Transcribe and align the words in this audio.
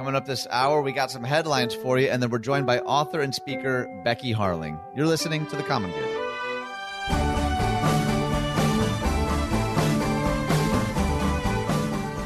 Coming 0.00 0.14
up 0.14 0.24
this 0.24 0.46
hour, 0.50 0.80
we 0.80 0.92
got 0.92 1.10
some 1.10 1.22
headlines 1.22 1.74
for 1.74 1.98
you, 1.98 2.08
and 2.08 2.22
then 2.22 2.30
we're 2.30 2.38
joined 2.38 2.64
by 2.64 2.78
author 2.78 3.20
and 3.20 3.34
speaker 3.34 3.86
Becky 4.02 4.32
Harling. 4.32 4.80
You're 4.96 5.06
listening 5.06 5.44
to 5.48 5.56
The 5.56 5.62
Common 5.62 5.90
Good. 5.90 6.08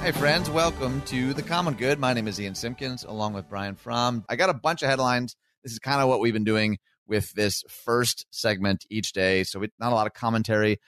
Hey, 0.05 0.13
friends, 0.13 0.49
welcome 0.51 1.03
to 1.07 1.35
The 1.35 1.43
Common 1.43 1.75
Good. 1.75 1.99
My 1.99 2.13
name 2.13 2.29
is 2.29 2.41
Ian 2.41 2.55
Simpkins, 2.55 3.03
along 3.03 3.33
with 3.33 3.49
Brian 3.49 3.75
Fromm. 3.75 4.25
I 4.29 4.37
got 4.37 4.51
a 4.51 4.55
bunch 4.55 4.85
of 4.85 4.89
headlines. 4.89 5.35
This 5.65 5.73
is 5.73 5.81
kind 5.81 6.01
of 6.01 6.09
what 6.09 6.21
we've 6.21 6.33
been 6.33 6.45
doing 6.45 6.79
with 7.09 7.33
this 7.33 7.65
first 7.69 8.25
segment 8.31 8.85
each 8.89 9.13
day. 9.13 9.43
So, 9.43 9.59
we, 9.59 9.71
not 9.81 9.91
a 9.91 9.97
lot 9.97 10.07
of 10.07 10.15
commentary 10.15 10.79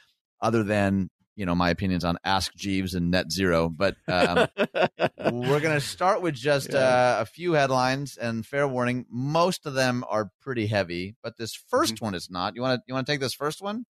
other 0.40 0.62
than 0.62 1.10
you 1.36 1.44
know 1.44 1.54
my 1.54 1.70
opinions 1.70 2.04
on 2.04 2.18
Ask 2.24 2.54
Jeeves 2.54 2.94
and 2.94 3.10
Net 3.10 3.30
Zero, 3.30 3.68
but 3.68 3.96
um, 4.08 4.48
we're 5.32 5.60
going 5.60 5.74
to 5.74 5.80
start 5.80 6.22
with 6.22 6.34
just 6.34 6.72
yeah. 6.72 6.78
uh, 6.78 7.18
a 7.20 7.26
few 7.26 7.52
headlines. 7.52 8.16
And 8.16 8.44
fair 8.44 8.66
warning, 8.66 9.04
most 9.10 9.66
of 9.66 9.74
them 9.74 10.02
are 10.08 10.30
pretty 10.40 10.66
heavy, 10.66 11.14
but 11.22 11.36
this 11.36 11.54
1st 11.54 11.92
mm-hmm. 11.92 12.04
one 12.06 12.14
is 12.14 12.30
not. 12.30 12.56
You 12.56 12.62
want 12.62 12.80
to 12.80 12.84
you 12.88 12.94
want 12.94 13.06
to 13.06 13.12
take 13.12 13.20
this 13.20 13.34
first 13.34 13.60
one? 13.60 13.84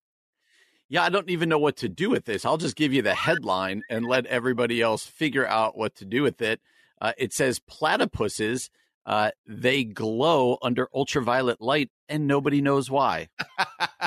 Yeah, 0.89 1.05
I 1.05 1.09
don't 1.09 1.31
even 1.31 1.49
know 1.49 1.59
what 1.59 1.77
to 1.79 1.89
do 1.89 2.11
with 2.11 2.27
this. 2.27 2.45
I'll 2.45 2.59
just 2.59 2.77
give 2.77 2.93
you 2.93 3.03
the 3.03 3.15
headline 3.15 3.83
and 3.91 4.07
let 4.07 4.27
everybody 4.27 4.81
else 4.83 5.05
figure 5.05 5.47
out 5.47 5.77
what 5.77 5.97
to 5.97 6.05
do 6.05 6.23
with 6.23 6.43
it. 6.43 6.61
Uh, 7.01 7.13
it 7.17 7.33
says 7.33 7.61
platypuses. 7.61 8.71
Uh, 9.05 9.31
they 9.47 9.85
glow 9.85 10.59
under 10.63 10.89
ultraviolet 10.93 11.61
light, 11.61 11.91
and 12.09 12.27
nobody 12.27 12.61
knows 12.61 12.91
why. 12.91 13.29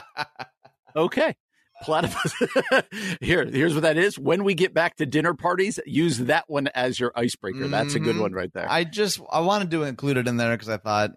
okay 0.96 1.36
platypus. 1.82 2.34
Here, 3.22 3.46
here's 3.46 3.74
what 3.74 3.84
that 3.84 3.98
is. 3.98 4.18
When 4.18 4.44
we 4.44 4.54
get 4.54 4.74
back 4.74 4.98
to 4.98 5.06
dinner 5.06 5.34
parties, 5.34 5.80
use 5.86 6.20
that 6.20 6.46
one 6.48 6.68
as 6.68 7.00
your 7.00 7.12
icebreaker. 7.16 7.60
Mm-hmm. 7.60 7.72
That's 7.72 7.96
a 7.96 8.00
good 8.00 8.14
mm-hmm. 8.14 8.22
one 8.22 8.34
right 8.34 8.54
there. 8.54 8.70
I 8.70 8.84
just 8.84 9.20
I 9.32 9.42
wanted 9.42 9.72
to 9.72 9.84
include 9.84 10.18
it 10.18 10.28
in 10.28 10.38
there 10.38 10.56
because 10.56 10.70
I 10.70 10.78
thought 10.78 11.12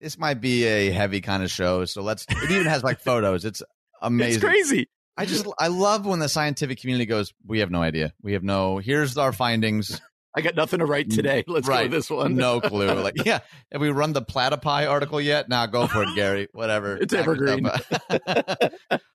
this 0.00 0.18
might 0.18 0.40
be 0.40 0.64
a 0.64 0.90
heavy 0.90 1.20
kind 1.20 1.42
of 1.42 1.50
show. 1.50 1.84
So 1.84 2.02
let's. 2.02 2.26
It 2.28 2.50
even 2.50 2.66
has 2.66 2.84
like 2.84 3.00
photos. 3.00 3.44
It's 3.44 3.62
amazing. 4.02 4.34
It's 4.34 4.44
crazy. 4.44 4.88
I 5.16 5.26
just 5.26 5.46
I 5.58 5.68
love 5.68 6.06
when 6.06 6.18
the 6.18 6.28
scientific 6.28 6.80
community 6.80 7.06
goes, 7.06 7.32
we 7.46 7.60
have 7.60 7.70
no 7.70 7.82
idea. 7.82 8.12
We 8.22 8.32
have 8.32 8.42
no. 8.42 8.78
Here's 8.78 9.16
our 9.16 9.32
findings. 9.32 10.00
I 10.36 10.40
got 10.40 10.56
nothing 10.56 10.80
to 10.80 10.86
write 10.86 11.10
today. 11.10 11.44
Let's 11.48 11.68
right. 11.68 11.88
go 11.88 11.96
this 11.96 12.10
one. 12.10 12.34
no 12.34 12.60
clue. 12.62 12.92
Like, 12.92 13.24
yeah, 13.24 13.40
have 13.70 13.80
we 13.80 13.90
run 13.90 14.12
the 14.12 14.22
platypi 14.22 14.88
article 14.88 15.20
yet? 15.20 15.48
Now 15.48 15.60
nah, 15.60 15.66
go 15.66 15.86
for 15.86 16.02
it, 16.02 16.08
Gary. 16.16 16.48
Whatever. 16.52 16.96
It's 16.96 17.14
evergreen. 17.14 17.66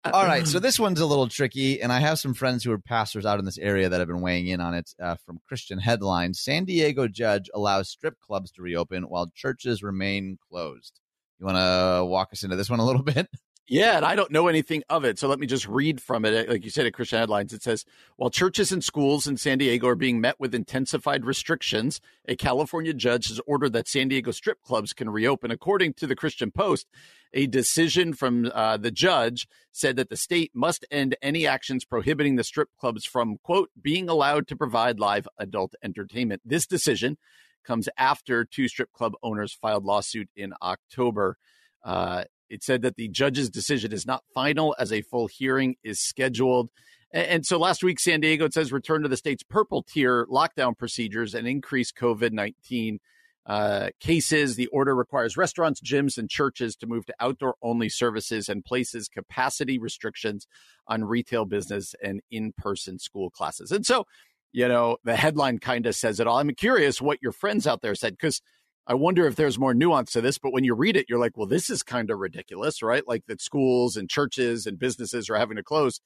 All 0.05 0.25
right, 0.25 0.47
so 0.47 0.59
this 0.59 0.79
one's 0.79 1.01
a 1.01 1.05
little 1.05 1.27
tricky, 1.27 1.81
and 1.81 1.91
I 1.91 1.99
have 1.99 2.19
some 2.19 2.33
friends 2.33 2.63
who 2.63 2.71
are 2.71 2.79
pastors 2.79 3.25
out 3.25 3.39
in 3.39 3.45
this 3.45 3.57
area 3.57 3.89
that 3.89 3.99
have 3.99 4.07
been 4.07 4.21
weighing 4.21 4.47
in 4.47 4.61
on 4.61 4.73
it. 4.73 4.93
Uh, 4.99 5.15
from 5.25 5.39
Christian 5.47 5.77
headlines, 5.77 6.39
San 6.39 6.63
Diego 6.63 7.07
judge 7.07 7.49
allows 7.53 7.89
strip 7.89 8.19
clubs 8.21 8.51
to 8.51 8.61
reopen 8.61 9.03
while 9.03 9.29
churches 9.35 9.83
remain 9.83 10.37
closed. 10.49 11.01
You 11.39 11.45
want 11.45 11.57
to 11.57 12.05
walk 12.05 12.29
us 12.33 12.43
into 12.43 12.55
this 12.55 12.69
one 12.69 12.79
a 12.79 12.85
little 12.85 13.03
bit? 13.03 13.27
Yeah, 13.71 13.97
and 13.97 14.05
I 14.05 14.15
don't 14.15 14.31
know 14.31 14.47
anything 14.47 14.81
of 14.89 15.05
it. 15.05 15.19
So 15.19 15.27
let 15.27 15.37
me 15.37 15.45
just 15.45 15.67
read 15.67 16.01
from 16.01 16.25
it. 16.25 16.49
Like 16.49 16.63
you 16.63 16.71
said 16.71 16.87
at 16.87 16.93
Christian 16.95 17.19
Headlines, 17.19 17.53
it 17.53 17.61
says 17.61 17.85
While 18.15 18.31
churches 18.31 18.71
and 18.71 18.83
schools 18.83 19.27
in 19.27 19.37
San 19.37 19.59
Diego 19.59 19.87
are 19.87 19.95
being 19.95 20.19
met 20.19 20.39
with 20.39 20.55
intensified 20.55 21.23
restrictions, 21.23 22.01
a 22.27 22.35
California 22.35 22.95
judge 22.95 23.27
has 23.27 23.39
ordered 23.45 23.73
that 23.73 23.87
San 23.87 24.07
Diego 24.07 24.31
strip 24.31 24.63
clubs 24.63 24.91
can 24.91 25.11
reopen. 25.11 25.51
According 25.51 25.93
to 25.95 26.07
the 26.07 26.15
Christian 26.15 26.49
Post, 26.49 26.87
a 27.31 27.45
decision 27.45 28.13
from 28.13 28.51
uh, 28.55 28.77
the 28.77 28.89
judge 28.89 29.47
said 29.71 29.97
that 29.97 30.09
the 30.09 30.17
state 30.17 30.49
must 30.55 30.83
end 30.89 31.15
any 31.21 31.45
actions 31.45 31.85
prohibiting 31.85 32.37
the 32.37 32.43
strip 32.43 32.69
clubs 32.75 33.05
from, 33.05 33.37
quote, 33.43 33.69
being 33.79 34.09
allowed 34.09 34.47
to 34.47 34.55
provide 34.55 34.99
live 34.99 35.27
adult 35.37 35.75
entertainment. 35.83 36.41
This 36.43 36.65
decision 36.65 37.19
comes 37.63 37.87
after 37.99 38.45
two 38.45 38.67
strip 38.67 38.91
club 38.93 39.13
owners 39.21 39.53
filed 39.53 39.85
lawsuit 39.85 40.29
in 40.35 40.53
October. 40.59 41.37
Uh, 41.83 42.23
it 42.49 42.63
said 42.63 42.81
that 42.81 42.95
the 42.95 43.07
judge's 43.07 43.49
decision 43.49 43.91
is 43.91 44.05
not 44.05 44.23
final 44.33 44.75
as 44.79 44.91
a 44.91 45.01
full 45.01 45.27
hearing 45.27 45.75
is 45.83 45.99
scheduled. 45.99 46.69
And 47.11 47.45
so 47.45 47.57
last 47.57 47.83
week, 47.83 47.99
San 47.99 48.21
Diego, 48.21 48.45
it 48.45 48.53
says 48.53 48.71
return 48.71 49.01
to 49.01 49.09
the 49.09 49.17
state's 49.17 49.43
purple 49.43 49.81
tier 49.81 50.27
lockdown 50.27 50.77
procedures 50.77 51.33
and 51.33 51.47
increase 51.47 51.91
COVID 51.91 52.31
19 52.31 52.99
uh, 53.47 53.89
cases. 53.99 54.55
The 54.55 54.67
order 54.67 54.95
requires 54.95 55.35
restaurants, 55.35 55.81
gyms, 55.81 56.19
and 56.19 56.29
churches 56.29 56.75
to 56.77 56.87
move 56.87 57.07
to 57.07 57.15
outdoor 57.19 57.55
only 57.63 57.89
services 57.89 58.47
and 58.47 58.63
places 58.63 59.07
capacity 59.07 59.79
restrictions 59.79 60.45
on 60.87 61.03
retail 61.03 61.45
business 61.45 61.95
and 62.03 62.21
in 62.29 62.53
person 62.55 62.99
school 62.99 63.31
classes. 63.31 63.71
And 63.71 63.83
so, 63.83 64.05
you 64.51 64.67
know, 64.67 64.97
the 65.03 65.15
headline 65.15 65.57
kind 65.57 65.87
of 65.87 65.95
says 65.95 66.19
it 66.19 66.27
all. 66.27 66.37
I'm 66.37 66.53
curious 66.53 67.01
what 67.01 67.23
your 67.23 67.31
friends 67.31 67.65
out 67.65 67.81
there 67.81 67.95
said 67.95 68.13
because 68.13 68.39
I 68.87 68.95
wonder 68.95 69.27
if 69.27 69.35
there's 69.35 69.59
more 69.59 69.73
nuance 69.73 70.11
to 70.13 70.21
this, 70.21 70.37
but 70.37 70.51
when 70.51 70.63
you 70.63 70.73
read 70.73 70.97
it, 70.97 71.05
you're 71.09 71.19
like, 71.19 71.37
well, 71.37 71.47
this 71.47 71.69
is 71.69 71.83
kind 71.83 72.09
of 72.09 72.17
ridiculous, 72.17 72.81
right? 72.81 73.07
Like 73.07 73.25
that 73.27 73.41
schools 73.41 73.95
and 73.95 74.09
churches 74.09 74.65
and 74.65 74.79
businesses 74.79 75.29
are 75.29 75.35
having 75.35 75.57
to 75.57 75.63
close, 75.63 76.01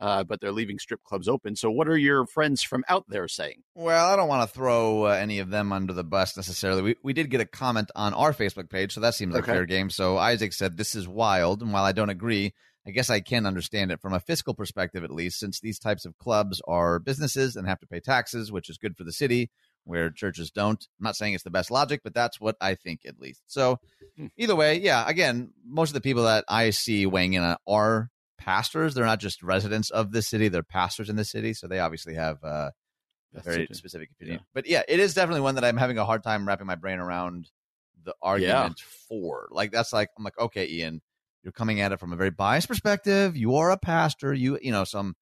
uh, 0.00 0.22
but 0.22 0.40
they're 0.40 0.52
leaving 0.52 0.78
strip 0.78 1.02
clubs 1.02 1.26
open. 1.26 1.56
So, 1.56 1.70
what 1.70 1.88
are 1.88 1.96
your 1.96 2.26
friends 2.26 2.62
from 2.62 2.84
out 2.88 3.06
there 3.08 3.26
saying? 3.26 3.62
Well, 3.74 4.06
I 4.06 4.14
don't 4.14 4.28
want 4.28 4.48
to 4.48 4.54
throw 4.54 5.06
uh, 5.06 5.10
any 5.10 5.40
of 5.40 5.50
them 5.50 5.72
under 5.72 5.92
the 5.92 6.04
bus 6.04 6.36
necessarily. 6.36 6.82
We, 6.82 6.96
we 7.02 7.12
did 7.12 7.30
get 7.30 7.40
a 7.40 7.46
comment 7.46 7.90
on 7.96 8.14
our 8.14 8.32
Facebook 8.32 8.70
page, 8.70 8.94
so 8.94 9.00
that 9.00 9.14
seems 9.14 9.34
like 9.34 9.44
okay. 9.44 9.52
fair 9.52 9.66
game. 9.66 9.90
So, 9.90 10.16
Isaac 10.16 10.52
said, 10.52 10.76
This 10.76 10.94
is 10.94 11.08
wild. 11.08 11.62
And 11.62 11.72
while 11.72 11.84
I 11.84 11.92
don't 11.92 12.10
agree, 12.10 12.54
I 12.86 12.90
guess 12.90 13.10
I 13.10 13.20
can 13.20 13.46
understand 13.46 13.90
it 13.90 14.00
from 14.00 14.14
a 14.14 14.20
fiscal 14.20 14.54
perspective, 14.54 15.02
at 15.02 15.10
least, 15.10 15.40
since 15.40 15.58
these 15.58 15.80
types 15.80 16.04
of 16.04 16.16
clubs 16.18 16.62
are 16.68 17.00
businesses 17.00 17.56
and 17.56 17.66
have 17.66 17.80
to 17.80 17.86
pay 17.88 18.00
taxes, 18.00 18.52
which 18.52 18.70
is 18.70 18.78
good 18.78 18.96
for 18.96 19.02
the 19.02 19.12
city 19.12 19.50
where 19.88 20.10
churches 20.10 20.50
don't. 20.50 20.86
I'm 21.00 21.04
not 21.04 21.16
saying 21.16 21.32
it's 21.32 21.44
the 21.44 21.50
best 21.50 21.70
logic, 21.70 22.02
but 22.04 22.12
that's 22.12 22.38
what 22.38 22.56
I 22.60 22.74
think 22.74 23.00
at 23.06 23.18
least. 23.18 23.42
So 23.46 23.80
hmm. 24.16 24.26
either 24.36 24.54
way, 24.54 24.78
yeah, 24.78 25.08
again, 25.08 25.52
most 25.66 25.90
of 25.90 25.94
the 25.94 26.02
people 26.02 26.24
that 26.24 26.44
I 26.46 26.70
see 26.70 27.06
weighing 27.06 27.32
in 27.32 27.56
are 27.66 28.10
pastors. 28.36 28.94
They're 28.94 29.06
not 29.06 29.18
just 29.18 29.42
residents 29.42 29.90
of 29.90 30.12
the 30.12 30.20
city, 30.20 30.48
they're 30.48 30.62
pastors 30.62 31.08
in 31.08 31.16
the 31.16 31.24
city. 31.24 31.54
So 31.54 31.66
they 31.68 31.78
obviously 31.78 32.14
have 32.14 32.36
uh, 32.44 32.70
a 33.34 33.40
very 33.40 33.66
specific 33.72 34.10
opinion. 34.10 34.40
Yeah. 34.40 34.44
But 34.52 34.66
yeah, 34.66 34.82
it 34.86 35.00
is 35.00 35.14
definitely 35.14 35.40
one 35.40 35.54
that 35.54 35.64
I'm 35.64 35.78
having 35.78 35.96
a 35.96 36.04
hard 36.04 36.22
time 36.22 36.46
wrapping 36.46 36.66
my 36.66 36.74
brain 36.74 36.98
around 36.98 37.50
the 38.04 38.14
argument 38.20 38.76
yeah. 38.78 38.86
for. 39.08 39.48
Like 39.50 39.72
that's 39.72 39.94
like 39.94 40.10
I'm 40.18 40.24
like, 40.24 40.38
okay, 40.38 40.68
Ian, 40.68 41.00
you're 41.42 41.52
coming 41.52 41.80
at 41.80 41.92
it 41.92 41.98
from 41.98 42.12
a 42.12 42.16
very 42.16 42.30
biased 42.30 42.68
perspective. 42.68 43.38
You 43.38 43.56
are 43.56 43.70
a 43.70 43.78
pastor. 43.78 44.34
You 44.34 44.58
you 44.60 44.70
know, 44.70 44.84
some 44.84 45.16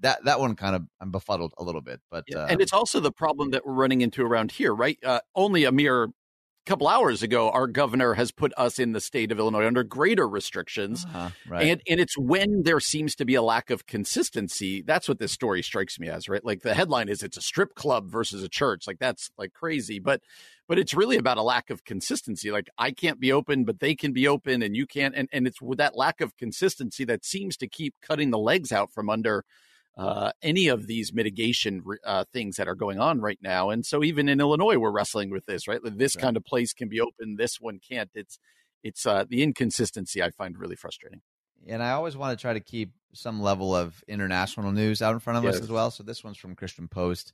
that 0.00 0.24
that 0.24 0.40
one 0.40 0.56
kind 0.56 0.76
of 0.76 0.82
I'm 1.00 1.10
befuddled 1.10 1.54
a 1.58 1.64
little 1.64 1.80
bit, 1.80 2.00
but 2.10 2.24
yeah. 2.28 2.38
uh, 2.38 2.46
and 2.46 2.60
it's 2.60 2.72
also 2.72 3.00
the 3.00 3.12
problem 3.12 3.50
that 3.50 3.66
we're 3.66 3.74
running 3.74 4.00
into 4.00 4.22
around 4.22 4.52
here, 4.52 4.74
right? 4.74 4.98
Uh, 5.04 5.20
only 5.34 5.64
a 5.64 5.72
mere 5.72 6.08
couple 6.66 6.88
hours 6.88 7.22
ago, 7.22 7.48
our 7.50 7.68
governor 7.68 8.14
has 8.14 8.32
put 8.32 8.52
us 8.56 8.78
in 8.78 8.92
the 8.92 9.00
state 9.00 9.30
of 9.30 9.38
Illinois 9.38 9.66
under 9.66 9.84
greater 9.84 10.28
restrictions, 10.28 11.04
uh-huh, 11.06 11.30
right. 11.48 11.66
and 11.66 11.80
and 11.88 12.00
it's 12.00 12.18
when 12.18 12.64
there 12.64 12.80
seems 12.80 13.14
to 13.14 13.24
be 13.24 13.34
a 13.34 13.42
lack 13.42 13.70
of 13.70 13.86
consistency. 13.86 14.82
That's 14.82 15.08
what 15.08 15.18
this 15.18 15.32
story 15.32 15.62
strikes 15.62 15.98
me 15.98 16.08
as, 16.08 16.28
right? 16.28 16.44
Like 16.44 16.62
the 16.62 16.74
headline 16.74 17.08
is 17.08 17.22
it's 17.22 17.36
a 17.36 17.42
strip 17.42 17.74
club 17.74 18.10
versus 18.10 18.42
a 18.42 18.48
church, 18.48 18.86
like 18.86 18.98
that's 18.98 19.30
like 19.38 19.54
crazy, 19.54 19.98
but 19.98 20.20
but 20.68 20.78
it's 20.78 20.94
really 20.94 21.16
about 21.16 21.38
a 21.38 21.42
lack 21.42 21.70
of 21.70 21.84
consistency. 21.84 22.50
Like 22.50 22.68
I 22.76 22.90
can't 22.90 23.20
be 23.20 23.32
open, 23.32 23.64
but 23.64 23.80
they 23.80 23.94
can 23.94 24.12
be 24.12 24.28
open, 24.28 24.62
and 24.62 24.76
you 24.76 24.86
can't, 24.86 25.14
and 25.14 25.28
and 25.32 25.46
it's 25.46 25.62
with 25.62 25.78
that 25.78 25.96
lack 25.96 26.20
of 26.20 26.36
consistency 26.36 27.04
that 27.04 27.24
seems 27.24 27.56
to 27.58 27.68
keep 27.68 27.94
cutting 28.02 28.30
the 28.30 28.38
legs 28.38 28.72
out 28.72 28.92
from 28.92 29.08
under 29.08 29.44
uh, 29.96 30.30
any 30.42 30.68
of 30.68 30.86
these 30.86 31.12
mitigation 31.12 31.82
uh, 32.04 32.24
things 32.32 32.56
that 32.56 32.68
are 32.68 32.74
going 32.74 32.98
on 32.98 33.20
right 33.20 33.38
now. 33.40 33.70
And 33.70 33.84
so 33.84 34.04
even 34.04 34.28
in 34.28 34.40
Illinois, 34.40 34.76
we're 34.76 34.90
wrestling 34.90 35.30
with 35.30 35.46
this, 35.46 35.66
right? 35.66 35.80
This 35.82 36.16
right. 36.16 36.22
kind 36.22 36.36
of 36.36 36.44
place 36.44 36.72
can 36.72 36.88
be 36.88 37.00
open, 37.00 37.36
this 37.36 37.60
one 37.60 37.78
can't. 37.78 38.10
It's 38.14 38.38
it's 38.82 39.06
uh, 39.06 39.24
the 39.28 39.42
inconsistency 39.42 40.22
I 40.22 40.30
find 40.30 40.56
really 40.58 40.76
frustrating. 40.76 41.22
And 41.66 41.82
I 41.82 41.92
always 41.92 42.16
want 42.16 42.38
to 42.38 42.40
try 42.40 42.52
to 42.52 42.60
keep 42.60 42.92
some 43.14 43.40
level 43.40 43.74
of 43.74 44.04
international 44.06 44.70
news 44.70 45.02
out 45.02 45.14
in 45.14 45.18
front 45.18 45.38
of 45.38 45.44
yes. 45.44 45.56
us 45.56 45.62
as 45.62 45.70
well. 45.70 45.90
So 45.90 46.04
this 46.04 46.22
one's 46.22 46.36
from 46.36 46.54
Christian 46.54 46.86
Post. 46.86 47.32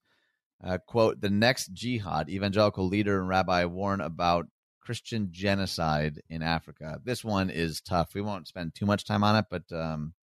Uh, 0.64 0.78
quote: 0.78 1.20
The 1.20 1.30
next 1.30 1.72
jihad, 1.72 2.31
evangelical 2.31 2.87
leader 2.87 3.19
and 3.19 3.28
rabbi 3.28 3.64
warn 3.64 4.00
about 4.00 4.46
Christian 4.81 5.28
genocide 5.31 6.22
in 6.31 6.42
Africa. 6.42 7.00
This 7.04 7.25
one 7.25 7.50
is 7.50 7.81
tough. 7.81 8.14
We 8.14 8.22
won't 8.22 8.48
spend 8.48 8.75
too 8.75 8.87
much 8.87 9.04
time 9.04 9.25
on 9.25 9.37
it, 9.37 9.46
but 9.50 9.64
um, 9.72 10.14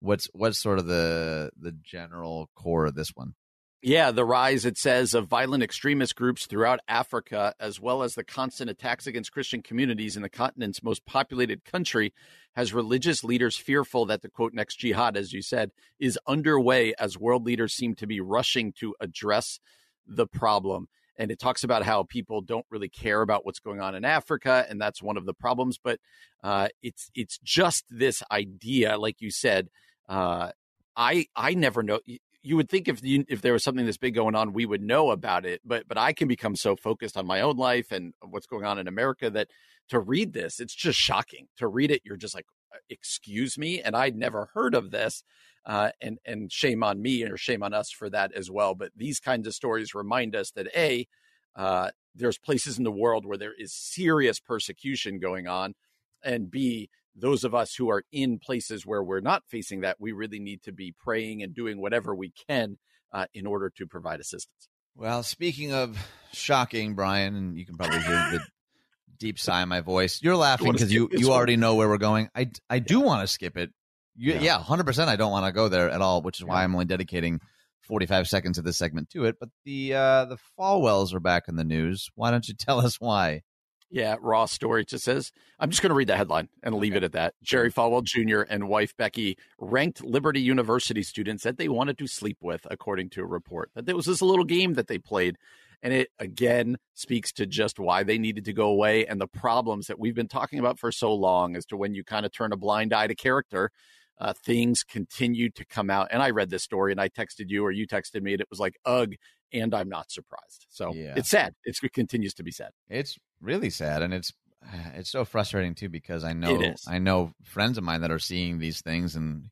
what's 0.00 0.28
what's 0.32 0.58
sort 0.58 0.78
of 0.78 0.86
the 0.86 1.50
the 1.58 1.72
general 1.72 2.50
core 2.54 2.86
of 2.86 2.94
this 2.94 3.10
one? 3.14 3.34
Yeah, 3.82 4.10
the 4.10 4.24
rise, 4.24 4.64
it 4.64 4.78
says, 4.78 5.14
of 5.14 5.28
violent 5.28 5.62
extremist 5.62 6.16
groups 6.16 6.46
throughout 6.46 6.80
Africa, 6.88 7.54
as 7.60 7.78
well 7.78 8.02
as 8.02 8.14
the 8.14 8.24
constant 8.24 8.70
attacks 8.70 9.06
against 9.06 9.32
Christian 9.32 9.62
communities 9.62 10.16
in 10.16 10.22
the 10.22 10.28
continent's 10.28 10.82
most 10.82 11.04
populated 11.06 11.64
country, 11.64 12.12
has 12.56 12.72
religious 12.72 13.22
leaders 13.22 13.56
fearful 13.56 14.06
that 14.06 14.22
the 14.22 14.30
quote 14.30 14.54
next 14.54 14.76
jihad, 14.76 15.16
as 15.16 15.32
you 15.32 15.42
said, 15.42 15.70
is 16.00 16.18
underway 16.26 16.94
as 16.98 17.18
world 17.18 17.44
leaders 17.44 17.74
seem 17.74 17.94
to 17.96 18.06
be 18.06 18.20
rushing 18.20 18.72
to 18.72 18.94
address 18.98 19.60
the 20.06 20.26
problem. 20.26 20.88
And 21.18 21.30
it 21.30 21.38
talks 21.38 21.62
about 21.62 21.84
how 21.84 22.02
people 22.02 22.40
don't 22.40 22.66
really 22.70 22.88
care 22.88 23.22
about 23.22 23.44
what's 23.46 23.60
going 23.60 23.80
on 23.80 23.94
in 23.94 24.04
Africa, 24.04 24.66
and 24.68 24.80
that's 24.80 25.02
one 25.02 25.16
of 25.16 25.26
the 25.26 25.34
problems. 25.34 25.78
But 25.78 26.00
uh, 26.42 26.68
it's 26.82 27.10
it's 27.14 27.38
just 27.38 27.84
this 27.88 28.22
idea, 28.32 28.98
like 28.98 29.20
you 29.20 29.30
said, 29.30 29.68
uh, 30.08 30.50
I 30.96 31.26
I 31.36 31.54
never 31.54 31.82
know. 31.82 32.00
you 32.42 32.56
would 32.56 32.68
think 32.68 32.88
if 32.88 33.02
you, 33.02 33.24
if 33.28 33.42
there 33.42 33.52
was 33.52 33.64
something 33.64 33.86
this 33.86 33.96
big 33.98 34.14
going 34.14 34.34
on, 34.34 34.52
we 34.52 34.66
would 34.66 34.82
know 34.82 35.10
about 35.10 35.44
it. 35.44 35.60
But 35.64 35.88
but 35.88 35.98
I 35.98 36.12
can 36.12 36.28
become 36.28 36.56
so 36.56 36.76
focused 36.76 37.16
on 37.16 37.26
my 37.26 37.40
own 37.40 37.56
life 37.56 37.92
and 37.92 38.14
what's 38.22 38.46
going 38.46 38.64
on 38.64 38.78
in 38.78 38.88
America 38.88 39.30
that 39.30 39.48
to 39.88 40.00
read 40.00 40.32
this, 40.32 40.60
it's 40.60 40.74
just 40.74 40.98
shocking. 40.98 41.48
To 41.58 41.68
read 41.68 41.90
it, 41.90 42.02
you're 42.04 42.16
just 42.16 42.34
like, 42.34 42.46
uh, 42.74 42.78
excuse 42.88 43.56
me, 43.58 43.80
and 43.80 43.94
I'd 43.96 44.16
never 44.16 44.50
heard 44.54 44.74
of 44.74 44.90
this. 44.90 45.22
Uh, 45.64 45.90
and 46.00 46.18
and 46.24 46.52
shame 46.52 46.84
on 46.84 47.02
me 47.02 47.24
or 47.24 47.36
shame 47.36 47.62
on 47.64 47.74
us 47.74 47.90
for 47.90 48.08
that 48.08 48.32
as 48.32 48.48
well. 48.48 48.76
But 48.76 48.92
these 48.96 49.18
kinds 49.18 49.48
of 49.48 49.54
stories 49.54 49.94
remind 49.94 50.36
us 50.36 50.52
that 50.52 50.68
a 50.76 51.08
uh, 51.56 51.90
there's 52.14 52.38
places 52.38 52.78
in 52.78 52.84
the 52.84 52.92
world 52.92 53.26
where 53.26 53.38
there 53.38 53.52
is 53.52 53.72
serious 53.72 54.38
persecution 54.38 55.18
going 55.18 55.48
on, 55.48 55.74
and 56.22 56.50
b 56.50 56.88
those 57.16 57.44
of 57.44 57.54
us 57.54 57.74
who 57.74 57.90
are 57.90 58.04
in 58.12 58.38
places 58.38 58.84
where 58.84 59.02
we're 59.02 59.20
not 59.20 59.42
facing 59.48 59.80
that, 59.80 59.96
we 59.98 60.12
really 60.12 60.38
need 60.38 60.62
to 60.62 60.72
be 60.72 60.94
praying 60.98 61.42
and 61.42 61.54
doing 61.54 61.80
whatever 61.80 62.14
we 62.14 62.32
can 62.48 62.78
uh, 63.12 63.26
in 63.32 63.46
order 63.46 63.70
to 63.76 63.86
provide 63.86 64.20
assistance. 64.20 64.68
Well, 64.94 65.22
speaking 65.22 65.72
of 65.72 65.98
shocking, 66.32 66.94
Brian, 66.94 67.34
and 67.34 67.58
you 67.58 67.66
can 67.66 67.76
probably 67.76 68.00
hear 68.00 68.30
the 68.32 68.40
deep 69.18 69.38
sigh 69.38 69.62
in 69.62 69.68
my 69.68 69.80
voice. 69.80 70.20
You're 70.22 70.36
laughing 70.36 70.72
because 70.72 70.92
you, 70.92 71.08
you, 71.12 71.18
you 71.18 71.32
already 71.32 71.56
know 71.56 71.74
where 71.74 71.88
we're 71.88 71.98
going. 71.98 72.28
I, 72.34 72.50
I 72.68 72.78
do 72.78 73.00
want 73.00 73.22
to 73.22 73.26
skip 73.26 73.56
it. 73.56 73.70
You, 74.14 74.34
yeah. 74.34 74.40
yeah, 74.40 74.58
100%. 74.58 75.08
I 75.08 75.16
don't 75.16 75.30
want 75.30 75.46
to 75.46 75.52
go 75.52 75.68
there 75.68 75.90
at 75.90 76.00
all, 76.00 76.22
which 76.22 76.40
is 76.40 76.46
why 76.46 76.64
I'm 76.64 76.74
only 76.74 76.86
dedicating 76.86 77.40
45 77.82 78.28
seconds 78.28 78.58
of 78.58 78.64
this 78.64 78.78
segment 78.78 79.10
to 79.10 79.24
it. 79.24 79.36
But 79.38 79.50
the 79.64 79.94
uh, 79.94 80.24
the 80.26 80.38
Falwells 80.58 81.14
are 81.14 81.20
back 81.20 81.44
in 81.48 81.56
the 81.56 81.64
news. 81.64 82.08
Why 82.14 82.30
don't 82.30 82.46
you 82.48 82.54
tell 82.54 82.80
us 82.80 83.00
why? 83.00 83.42
Yeah, 83.90 84.16
Raw 84.20 84.46
story 84.46 84.84
just 84.84 85.04
says, 85.04 85.30
I'm 85.60 85.70
just 85.70 85.80
going 85.80 85.90
to 85.90 85.94
read 85.94 86.08
the 86.08 86.16
headline 86.16 86.48
and 86.62 86.74
leave 86.74 86.92
okay. 86.92 86.98
it 86.98 87.04
at 87.04 87.12
that. 87.12 87.34
Jerry 87.42 87.70
Falwell 87.70 88.02
Jr. 88.02 88.40
and 88.40 88.68
wife 88.68 88.96
Becki 88.96 89.36
ranked 89.58 90.02
Liberty 90.04 90.40
University 90.40 91.02
students 91.02 91.44
that 91.44 91.56
they 91.56 91.68
wanted 91.68 91.96
to 91.98 92.06
sleep 92.06 92.38
with, 92.40 92.66
according 92.68 93.10
to 93.10 93.22
a 93.22 93.26
report. 93.26 93.70
That 93.74 93.86
there 93.86 93.96
was 93.96 94.06
this 94.06 94.22
little 94.22 94.44
game 94.44 94.74
that 94.74 94.88
they 94.88 94.98
played. 94.98 95.36
And 95.82 95.92
it 95.92 96.08
again 96.18 96.78
speaks 96.94 97.32
to 97.32 97.46
just 97.46 97.78
why 97.78 98.02
they 98.02 98.18
needed 98.18 98.46
to 98.46 98.52
go 98.52 98.68
away 98.68 99.06
and 99.06 99.20
the 99.20 99.28
problems 99.28 99.86
that 99.86 100.00
we've 100.00 100.14
been 100.14 100.26
talking 100.26 100.58
about 100.58 100.78
for 100.78 100.90
so 100.90 101.14
long 101.14 101.54
as 101.54 101.66
to 101.66 101.76
when 101.76 101.94
you 101.94 102.02
kind 102.02 102.26
of 102.26 102.32
turn 102.32 102.52
a 102.52 102.56
blind 102.56 102.92
eye 102.92 103.06
to 103.06 103.14
character. 103.14 103.70
Uh, 104.18 104.32
things 104.32 104.82
continue 104.82 105.50
to 105.50 105.64
come 105.64 105.90
out. 105.90 106.08
And 106.10 106.22
I 106.22 106.30
read 106.30 106.48
this 106.48 106.62
story 106.62 106.90
and 106.90 107.00
I 107.00 107.08
texted 107.10 107.48
you 107.48 107.64
or 107.64 107.70
you 107.70 107.86
texted 107.86 108.22
me 108.22 108.32
and 108.32 108.40
it 108.40 108.48
was 108.48 108.58
like, 108.58 108.76
ugh, 108.86 109.14
and 109.52 109.74
I'm 109.74 109.88
not 109.88 110.10
surprised. 110.10 110.66
So 110.70 110.92
yeah. 110.94 111.14
it's 111.16 111.30
sad. 111.30 111.54
It's, 111.64 111.82
it 111.82 111.92
continues 111.92 112.34
to 112.34 112.42
be 112.42 112.50
sad. 112.50 112.70
It's 112.88 113.16
really 113.40 113.70
sad, 113.70 114.02
and 114.02 114.14
it's 114.14 114.32
it's 114.94 115.10
so 115.10 115.24
frustrating 115.24 115.74
too 115.74 115.88
because 115.88 116.24
I 116.24 116.32
know 116.32 116.74
I 116.88 116.98
know 116.98 117.32
friends 117.44 117.78
of 117.78 117.84
mine 117.84 118.02
that 118.02 118.10
are 118.10 118.18
seeing 118.18 118.58
these 118.58 118.80
things 118.80 119.16
and 119.16 119.50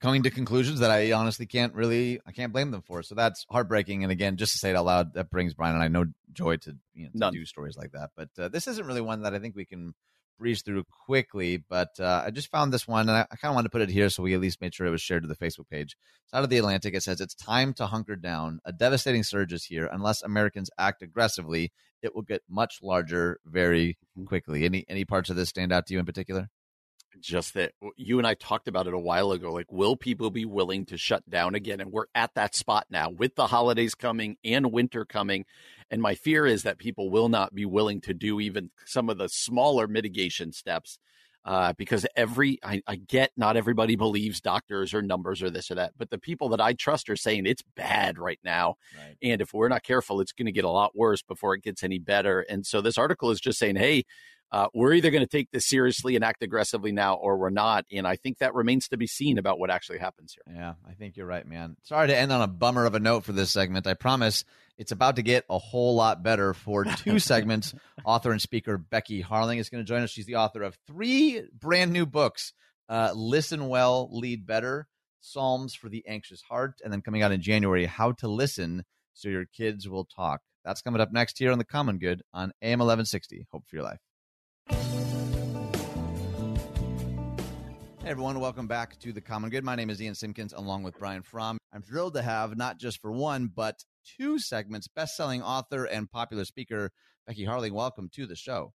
coming 0.00 0.24
to 0.24 0.30
conclusions 0.30 0.80
that 0.80 0.90
I 0.90 1.12
honestly 1.12 1.46
can't 1.46 1.74
really 1.74 2.20
I 2.26 2.32
can't 2.32 2.52
blame 2.52 2.70
them 2.70 2.82
for. 2.82 3.02
So 3.02 3.14
that's 3.14 3.46
heartbreaking. 3.50 4.02
And 4.02 4.12
again, 4.12 4.36
just 4.36 4.52
to 4.52 4.58
say 4.58 4.70
it 4.70 4.76
out 4.76 4.84
loud, 4.84 5.14
that 5.14 5.30
brings 5.30 5.54
Brian 5.54 5.74
and 5.74 5.84
I 5.84 5.88
no 5.88 6.06
joy 6.32 6.56
to 6.58 6.76
you 6.94 7.08
know 7.14 7.30
to 7.30 7.38
do 7.38 7.44
stories 7.44 7.76
like 7.76 7.92
that. 7.92 8.10
But 8.16 8.28
uh, 8.38 8.48
this 8.48 8.66
isn't 8.66 8.86
really 8.86 9.00
one 9.00 9.22
that 9.22 9.34
I 9.34 9.38
think 9.38 9.56
we 9.56 9.64
can 9.64 9.94
breeze 10.38 10.62
through 10.62 10.84
quickly, 11.06 11.62
but 11.68 11.90
uh, 12.00 12.22
I 12.26 12.30
just 12.30 12.50
found 12.50 12.72
this 12.72 12.88
one 12.88 13.08
and 13.08 13.18
I, 13.18 13.26
I 13.30 13.36
kind 13.36 13.50
of 13.50 13.54
wanted 13.54 13.68
to 13.68 13.70
put 13.70 13.82
it 13.82 13.90
here 13.90 14.10
so 14.10 14.22
we 14.22 14.34
at 14.34 14.40
least 14.40 14.60
made 14.60 14.74
sure 14.74 14.86
it 14.86 14.90
was 14.90 15.00
shared 15.00 15.22
to 15.22 15.28
the 15.28 15.36
Facebook 15.36 15.68
page. 15.70 15.96
It's 16.24 16.34
out 16.34 16.44
of 16.44 16.50
the 16.50 16.58
Atlantic. 16.58 16.94
It 16.94 17.02
says 17.02 17.20
it's 17.20 17.34
time 17.34 17.72
to 17.74 17.86
hunker 17.86 18.16
down. 18.16 18.60
A 18.64 18.72
devastating 18.72 19.22
surge 19.22 19.52
is 19.52 19.64
here. 19.64 19.88
Unless 19.90 20.22
Americans 20.22 20.70
act 20.78 21.02
aggressively, 21.02 21.72
it 22.02 22.14
will 22.14 22.22
get 22.22 22.42
much 22.48 22.78
larger 22.82 23.38
very 23.44 23.98
mm-hmm. 24.18 24.24
quickly. 24.24 24.64
Any 24.64 24.84
any 24.88 25.04
parts 25.04 25.30
of 25.30 25.36
this 25.36 25.48
stand 25.48 25.72
out 25.72 25.86
to 25.86 25.94
you 25.94 26.00
in 26.00 26.06
particular? 26.06 26.48
Just 27.20 27.54
that 27.54 27.72
you 27.96 28.18
and 28.18 28.26
I 28.26 28.34
talked 28.34 28.68
about 28.68 28.86
it 28.86 28.94
a 28.94 28.98
while 28.98 29.32
ago. 29.32 29.52
Like, 29.52 29.70
will 29.70 29.96
people 29.96 30.30
be 30.30 30.44
willing 30.44 30.84
to 30.86 30.96
shut 30.96 31.28
down 31.28 31.54
again? 31.54 31.80
And 31.80 31.92
we're 31.92 32.06
at 32.14 32.34
that 32.34 32.54
spot 32.54 32.86
now 32.90 33.10
with 33.10 33.34
the 33.34 33.46
holidays 33.46 33.94
coming 33.94 34.36
and 34.44 34.72
winter 34.72 35.04
coming. 35.04 35.44
And 35.90 36.00
my 36.00 36.14
fear 36.14 36.46
is 36.46 36.62
that 36.62 36.78
people 36.78 37.10
will 37.10 37.28
not 37.28 37.54
be 37.54 37.66
willing 37.66 38.00
to 38.02 38.14
do 38.14 38.40
even 38.40 38.70
some 38.86 39.08
of 39.08 39.18
the 39.18 39.28
smaller 39.28 39.86
mitigation 39.86 40.52
steps. 40.52 40.98
Uh, 41.44 41.72
because 41.76 42.06
every 42.14 42.60
I, 42.62 42.82
I 42.86 42.94
get 42.94 43.32
not 43.36 43.56
everybody 43.56 43.96
believes 43.96 44.40
doctors 44.40 44.94
or 44.94 45.02
numbers 45.02 45.42
or 45.42 45.50
this 45.50 45.72
or 45.72 45.74
that, 45.74 45.90
but 45.98 46.08
the 46.08 46.18
people 46.18 46.50
that 46.50 46.60
I 46.60 46.72
trust 46.72 47.10
are 47.10 47.16
saying 47.16 47.46
it's 47.46 47.64
bad 47.74 48.16
right 48.16 48.38
now, 48.44 48.76
right. 48.96 49.16
and 49.20 49.40
if 49.40 49.52
we're 49.52 49.66
not 49.66 49.82
careful, 49.82 50.20
it's 50.20 50.30
going 50.30 50.46
to 50.46 50.52
get 50.52 50.62
a 50.62 50.70
lot 50.70 50.96
worse 50.96 51.20
before 51.20 51.56
it 51.56 51.64
gets 51.64 51.82
any 51.82 51.98
better. 51.98 52.42
And 52.42 52.64
so 52.64 52.80
this 52.80 52.96
article 52.96 53.32
is 53.32 53.40
just 53.40 53.58
saying, 53.58 53.74
hey, 53.74 54.04
uh, 54.52 54.68
we're 54.74 54.92
either 54.92 55.10
going 55.10 55.22
to 55.22 55.26
take 55.26 55.50
this 55.50 55.66
seriously 55.66 56.14
and 56.14 56.22
act 56.22 56.42
aggressively 56.42 56.92
now 56.92 57.14
or 57.14 57.38
we're 57.38 57.48
not. 57.48 57.86
And 57.90 58.06
I 58.06 58.16
think 58.16 58.38
that 58.38 58.54
remains 58.54 58.88
to 58.88 58.98
be 58.98 59.06
seen 59.06 59.38
about 59.38 59.58
what 59.58 59.70
actually 59.70 59.98
happens 59.98 60.34
here. 60.34 60.54
Yeah, 60.54 60.74
I 60.86 60.92
think 60.92 61.16
you're 61.16 61.26
right, 61.26 61.46
man. 61.46 61.76
Sorry 61.82 62.08
to 62.08 62.16
end 62.16 62.30
on 62.32 62.42
a 62.42 62.46
bummer 62.46 62.84
of 62.84 62.94
a 62.94 63.00
note 63.00 63.24
for 63.24 63.32
this 63.32 63.50
segment. 63.50 63.86
I 63.86 63.94
promise 63.94 64.44
it's 64.76 64.92
about 64.92 65.16
to 65.16 65.22
get 65.22 65.46
a 65.48 65.58
whole 65.58 65.94
lot 65.94 66.22
better 66.22 66.52
for 66.52 66.84
two 66.98 67.18
segments. 67.18 67.74
author 68.04 68.30
and 68.30 68.42
speaker 68.42 68.76
Becky 68.76 69.22
Harling 69.22 69.58
is 69.58 69.70
going 69.70 69.82
to 69.82 69.88
join 69.88 70.02
us. 70.02 70.10
She's 70.10 70.26
the 70.26 70.36
author 70.36 70.62
of 70.62 70.76
three 70.86 71.42
brand 71.58 71.92
new 71.92 72.04
books 72.04 72.52
uh, 72.90 73.12
Listen 73.14 73.68
Well, 73.68 74.10
Lead 74.12 74.46
Better, 74.46 74.86
Psalms 75.20 75.74
for 75.74 75.88
the 75.88 76.04
Anxious 76.06 76.42
Heart, 76.42 76.82
and 76.84 76.92
then 76.92 77.00
coming 77.00 77.22
out 77.22 77.32
in 77.32 77.40
January, 77.40 77.86
How 77.86 78.12
to 78.12 78.28
Listen 78.28 78.84
So 79.14 79.30
Your 79.30 79.46
Kids 79.46 79.88
Will 79.88 80.04
Talk. 80.04 80.42
That's 80.62 80.82
coming 80.82 81.00
up 81.00 81.10
next 81.10 81.38
here 81.38 81.52
on 81.52 81.58
The 81.58 81.64
Common 81.64 81.96
Good 81.98 82.22
on 82.34 82.52
AM 82.60 82.80
1160. 82.80 83.46
Hope 83.50 83.64
for 83.66 83.76
your 83.76 83.84
life. 83.84 84.00
Hey 88.02 88.10
everyone, 88.10 88.40
welcome 88.40 88.66
back 88.66 88.98
to 88.98 89.12
the 89.12 89.20
Common 89.20 89.48
Good. 89.48 89.64
My 89.64 89.76
name 89.76 89.88
is 89.88 90.02
Ian 90.02 90.14
Simpkins, 90.14 90.52
along 90.52 90.82
with 90.82 90.98
Brian 90.98 91.22
Fromm. 91.22 91.58
I'm 91.72 91.82
thrilled 91.82 92.14
to 92.14 92.22
have 92.22 92.56
not 92.56 92.78
just 92.78 93.00
for 93.00 93.12
one, 93.12 93.46
but 93.54 93.76
two 94.18 94.38
segments, 94.38 94.88
best-selling 94.88 95.42
author 95.42 95.84
and 95.84 96.10
popular 96.10 96.44
speaker 96.44 96.90
Becky 97.26 97.46
Harling. 97.46 97.72
Welcome 97.72 98.10
to 98.14 98.26
the 98.26 98.34
show. 98.34 98.72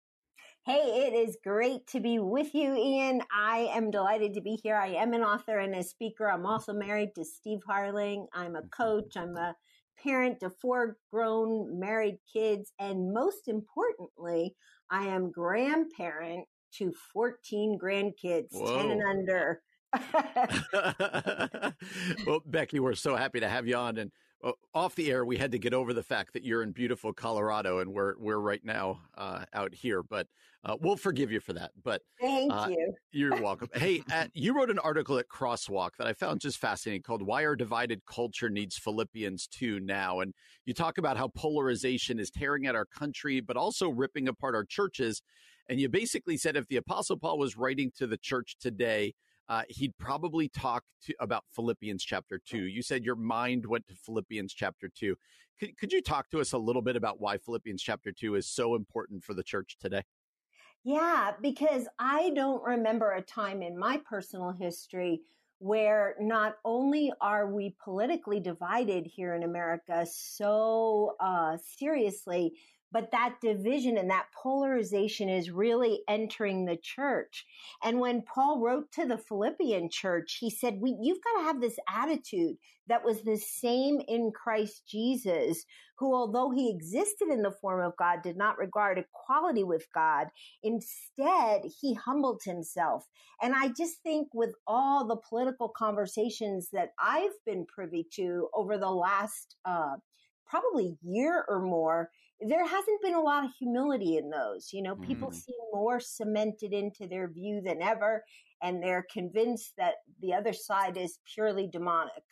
Hey, 0.64 1.06
it 1.06 1.12
is 1.12 1.38
great 1.42 1.86
to 1.88 2.00
be 2.00 2.18
with 2.18 2.54
you, 2.54 2.74
Ian. 2.76 3.22
I 3.36 3.68
am 3.72 3.90
delighted 3.90 4.34
to 4.34 4.40
be 4.40 4.58
here. 4.62 4.76
I 4.76 4.88
am 4.88 5.12
an 5.12 5.22
author 5.22 5.58
and 5.58 5.74
a 5.74 5.82
speaker. 5.82 6.30
I'm 6.30 6.46
also 6.46 6.72
married 6.72 7.16
to 7.16 7.24
Steve 7.24 7.60
Harling. 7.68 8.26
I'm 8.32 8.54
a 8.54 8.62
coach. 8.76 9.16
I'm 9.16 9.36
a 9.36 9.56
parent 10.02 10.40
to 10.40 10.50
four 10.50 10.96
grown 11.12 11.80
married 11.80 12.18
kids. 12.32 12.72
And 12.78 13.12
most 13.12 13.48
importantly, 13.48 14.54
I 14.92 15.06
am 15.06 15.30
grandparent 15.32 16.44
to 16.74 16.92
14 17.14 17.78
grandkids, 17.82 18.52
Whoa. 18.52 18.76
10 18.76 18.90
and 18.90 19.02
under. 19.02 19.62
well, 22.26 22.42
Becky, 22.44 22.78
we're 22.78 22.94
so 22.94 23.16
happy 23.16 23.40
to 23.40 23.48
have 23.48 23.66
you 23.66 23.76
on. 23.76 23.96
And 23.96 24.12
off 24.74 24.94
the 24.94 25.10
air, 25.10 25.24
we 25.24 25.36
had 25.36 25.52
to 25.52 25.58
get 25.58 25.74
over 25.74 25.92
the 25.92 26.02
fact 26.02 26.32
that 26.32 26.44
you're 26.44 26.62
in 26.62 26.72
beautiful 26.72 27.12
Colorado, 27.12 27.78
and 27.78 27.92
we're 27.92 28.14
we're 28.18 28.38
right 28.38 28.64
now 28.64 29.00
uh, 29.16 29.44
out 29.52 29.74
here. 29.74 30.02
But 30.02 30.26
uh, 30.64 30.76
we'll 30.80 30.96
forgive 30.96 31.30
you 31.30 31.40
for 31.40 31.52
that. 31.52 31.70
But 31.82 32.02
thank 32.20 32.52
uh, 32.52 32.68
you. 32.70 32.94
You're 33.12 33.36
welcome. 33.42 33.68
hey, 33.74 34.02
at, 34.10 34.30
you 34.34 34.54
wrote 34.54 34.70
an 34.70 34.78
article 34.78 35.18
at 35.18 35.28
Crosswalk 35.28 35.90
that 35.98 36.06
I 36.06 36.12
found 36.12 36.40
just 36.40 36.58
fascinating 36.58 37.02
called 37.02 37.22
"Why 37.22 37.44
Our 37.44 37.56
Divided 37.56 38.04
Culture 38.06 38.50
Needs 38.50 38.76
Philippians 38.76 39.46
2 39.48 39.80
Now," 39.80 40.20
and 40.20 40.34
you 40.64 40.74
talk 40.74 40.98
about 40.98 41.16
how 41.16 41.28
polarization 41.28 42.18
is 42.18 42.30
tearing 42.30 42.66
at 42.66 42.74
our 42.74 42.86
country, 42.86 43.40
but 43.40 43.56
also 43.56 43.88
ripping 43.88 44.28
apart 44.28 44.54
our 44.54 44.64
churches. 44.64 45.22
And 45.68 45.80
you 45.80 45.88
basically 45.88 46.36
said 46.36 46.56
if 46.56 46.66
the 46.66 46.76
Apostle 46.76 47.16
Paul 47.16 47.38
was 47.38 47.56
writing 47.56 47.92
to 47.96 48.06
the 48.06 48.18
church 48.18 48.56
today, 48.60 49.14
uh, 49.48 49.62
he'd 49.68 49.96
probably 49.98 50.48
talk 50.48 50.84
to, 51.06 51.14
about 51.20 51.44
Philippians 51.54 52.04
chapter 52.04 52.40
two. 52.44 52.64
You 52.64 52.82
said 52.82 53.04
your 53.04 53.16
mind 53.16 53.66
went 53.66 53.86
to 53.88 53.94
Philippians 53.94 54.54
chapter 54.54 54.88
two. 54.88 55.16
Could, 55.58 55.76
could 55.78 55.92
you 55.92 56.02
talk 56.02 56.30
to 56.30 56.40
us 56.40 56.52
a 56.52 56.58
little 56.58 56.82
bit 56.82 56.96
about 56.96 57.20
why 57.20 57.38
Philippians 57.38 57.82
chapter 57.82 58.12
two 58.12 58.34
is 58.34 58.46
so 58.46 58.74
important 58.74 59.22
for 59.22 59.34
the 59.34 59.42
church 59.42 59.76
today? 59.80 60.02
Yeah, 60.84 61.32
because 61.40 61.86
I 61.98 62.30
don't 62.34 62.62
remember 62.62 63.12
a 63.12 63.22
time 63.22 63.62
in 63.62 63.78
my 63.78 64.00
personal 64.08 64.50
history 64.50 65.20
where 65.58 66.16
not 66.18 66.56
only 66.64 67.12
are 67.20 67.48
we 67.48 67.76
politically 67.84 68.40
divided 68.40 69.06
here 69.06 69.34
in 69.34 69.44
America 69.44 70.04
so 70.10 71.14
uh, 71.20 71.56
seriously, 71.78 72.52
but 72.92 73.10
that 73.10 73.36
division 73.40 73.96
and 73.96 74.10
that 74.10 74.26
polarization 74.40 75.28
is 75.28 75.50
really 75.50 76.02
entering 76.08 76.64
the 76.64 76.76
church. 76.76 77.46
And 77.82 77.98
when 77.98 78.22
Paul 78.22 78.60
wrote 78.60 78.92
to 78.92 79.06
the 79.06 79.18
Philippian 79.18 79.88
church, 79.90 80.36
he 80.38 80.50
said, 80.50 80.78
we, 80.80 80.96
you've 81.00 81.22
got 81.24 81.40
to 81.40 81.44
have 81.46 81.60
this 81.60 81.78
attitude 81.88 82.56
that 82.88 83.04
was 83.04 83.22
the 83.22 83.38
same 83.38 84.00
in 84.06 84.32
Christ 84.32 84.82
Jesus, 84.86 85.64
who, 85.96 86.14
although 86.14 86.50
he 86.50 86.68
existed 86.68 87.28
in 87.28 87.42
the 87.42 87.54
form 87.62 87.80
of 87.80 87.96
God, 87.96 88.22
did 88.22 88.36
not 88.36 88.58
regard 88.58 88.98
equality 88.98 89.64
with 89.64 89.86
God. 89.94 90.26
Instead, 90.62 91.62
he 91.80 91.94
humbled 91.94 92.42
himself. 92.44 93.06
And 93.40 93.54
I 93.54 93.68
just 93.68 94.02
think 94.02 94.28
with 94.34 94.54
all 94.66 95.06
the 95.06 95.16
political 95.16 95.68
conversations 95.68 96.68
that 96.72 96.90
I've 96.98 97.30
been 97.46 97.64
privy 97.66 98.06
to 98.16 98.48
over 98.52 98.76
the 98.76 98.90
last, 98.90 99.56
uh, 99.64 99.94
probably 100.44 100.98
year 101.02 101.44
or 101.48 101.62
more, 101.62 102.10
there 102.46 102.66
hasn't 102.66 103.02
been 103.02 103.14
a 103.14 103.20
lot 103.20 103.44
of 103.44 103.50
humility 103.58 104.16
in 104.16 104.30
those. 104.30 104.70
You 104.72 104.82
know, 104.82 104.96
people 104.96 105.30
mm. 105.30 105.34
seem 105.34 105.56
more 105.72 106.00
cemented 106.00 106.72
into 106.72 107.06
their 107.06 107.28
view 107.28 107.60
than 107.64 107.82
ever, 107.82 108.24
and 108.62 108.82
they're 108.82 109.06
convinced 109.12 109.72
that 109.78 109.94
the 110.20 110.34
other 110.34 110.52
side 110.52 110.96
is 110.96 111.18
purely 111.34 111.68
demonic. 111.68 112.24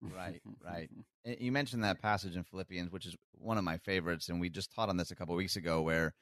Right, 0.00 0.40
right. 0.64 0.88
you 1.40 1.52
mentioned 1.52 1.84
that 1.84 2.00
passage 2.00 2.36
in 2.36 2.44
Philippians, 2.44 2.92
which 2.92 3.06
is 3.06 3.16
one 3.32 3.58
of 3.58 3.64
my 3.64 3.78
favorites, 3.78 4.28
and 4.28 4.40
we 4.40 4.48
just 4.48 4.72
taught 4.74 4.88
on 4.88 4.96
this 4.96 5.10
a 5.10 5.16
couple 5.16 5.34
weeks 5.34 5.56
ago, 5.56 5.82
where 5.82 6.14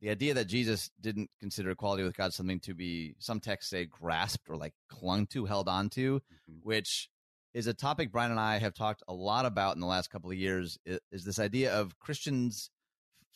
the 0.00 0.10
idea 0.10 0.34
that 0.34 0.46
Jesus 0.46 0.90
didn't 1.00 1.30
consider 1.40 1.70
equality 1.70 2.02
with 2.02 2.16
God 2.16 2.32
something 2.32 2.60
to 2.60 2.74
be, 2.74 3.14
some 3.18 3.40
texts 3.40 3.70
say, 3.70 3.84
grasped 3.84 4.48
or 4.48 4.56
like 4.56 4.72
clung 4.88 5.26
to, 5.28 5.44
held 5.44 5.68
on 5.68 5.90
to, 5.90 6.16
mm-hmm. 6.16 6.58
which 6.62 7.08
is 7.54 7.66
a 7.66 7.74
topic 7.74 8.12
Brian 8.12 8.30
and 8.30 8.40
I 8.40 8.58
have 8.58 8.74
talked 8.74 9.02
a 9.08 9.12
lot 9.12 9.46
about 9.46 9.74
in 9.74 9.80
the 9.80 9.86
last 9.86 10.10
couple 10.10 10.30
of 10.30 10.36
years. 10.36 10.78
Is 11.10 11.24
this 11.24 11.38
idea 11.38 11.74
of 11.74 11.98
Christians 11.98 12.70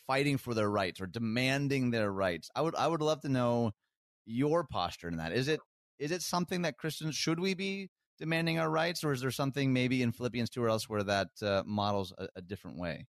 fighting 0.07 0.39
for 0.39 0.55
their 0.55 0.71
rights 0.71 1.01
or 1.01 1.07
demanding 1.07 1.91
their 1.91 2.11
rights? 2.11 2.51
I 2.55 2.63
would, 2.63 2.75
I 2.75 2.87
would 2.87 3.03
love 3.03 3.23
to 3.23 3.29
know 3.29 3.73
your 4.27 4.65
posture 4.65 5.09
in 5.09 5.17
that. 5.17 5.33
Is 5.33 5.49
it, 5.49 5.61
is 5.99 6.11
it 6.11 6.23
something 6.23 6.63
that 6.63 6.79
Christians 6.79 7.15
should 7.15 7.41
we 7.41 7.55
be 7.55 7.91
demanding 8.19 8.59
our 8.59 8.71
rights, 8.71 9.03
or 9.03 9.13
is 9.13 9.21
there 9.21 9.31
something 9.31 9.73
maybe 9.73 10.03
in 10.03 10.13
Philippians 10.13 10.51
2 10.51 10.63
or 10.63 10.69
elsewhere 10.69 11.03
that 11.03 11.29
uh, 11.43 11.63
models 11.67 12.13
a, 12.17 12.29
a 12.37 12.43
different 12.43 12.79
way? 12.79 13.07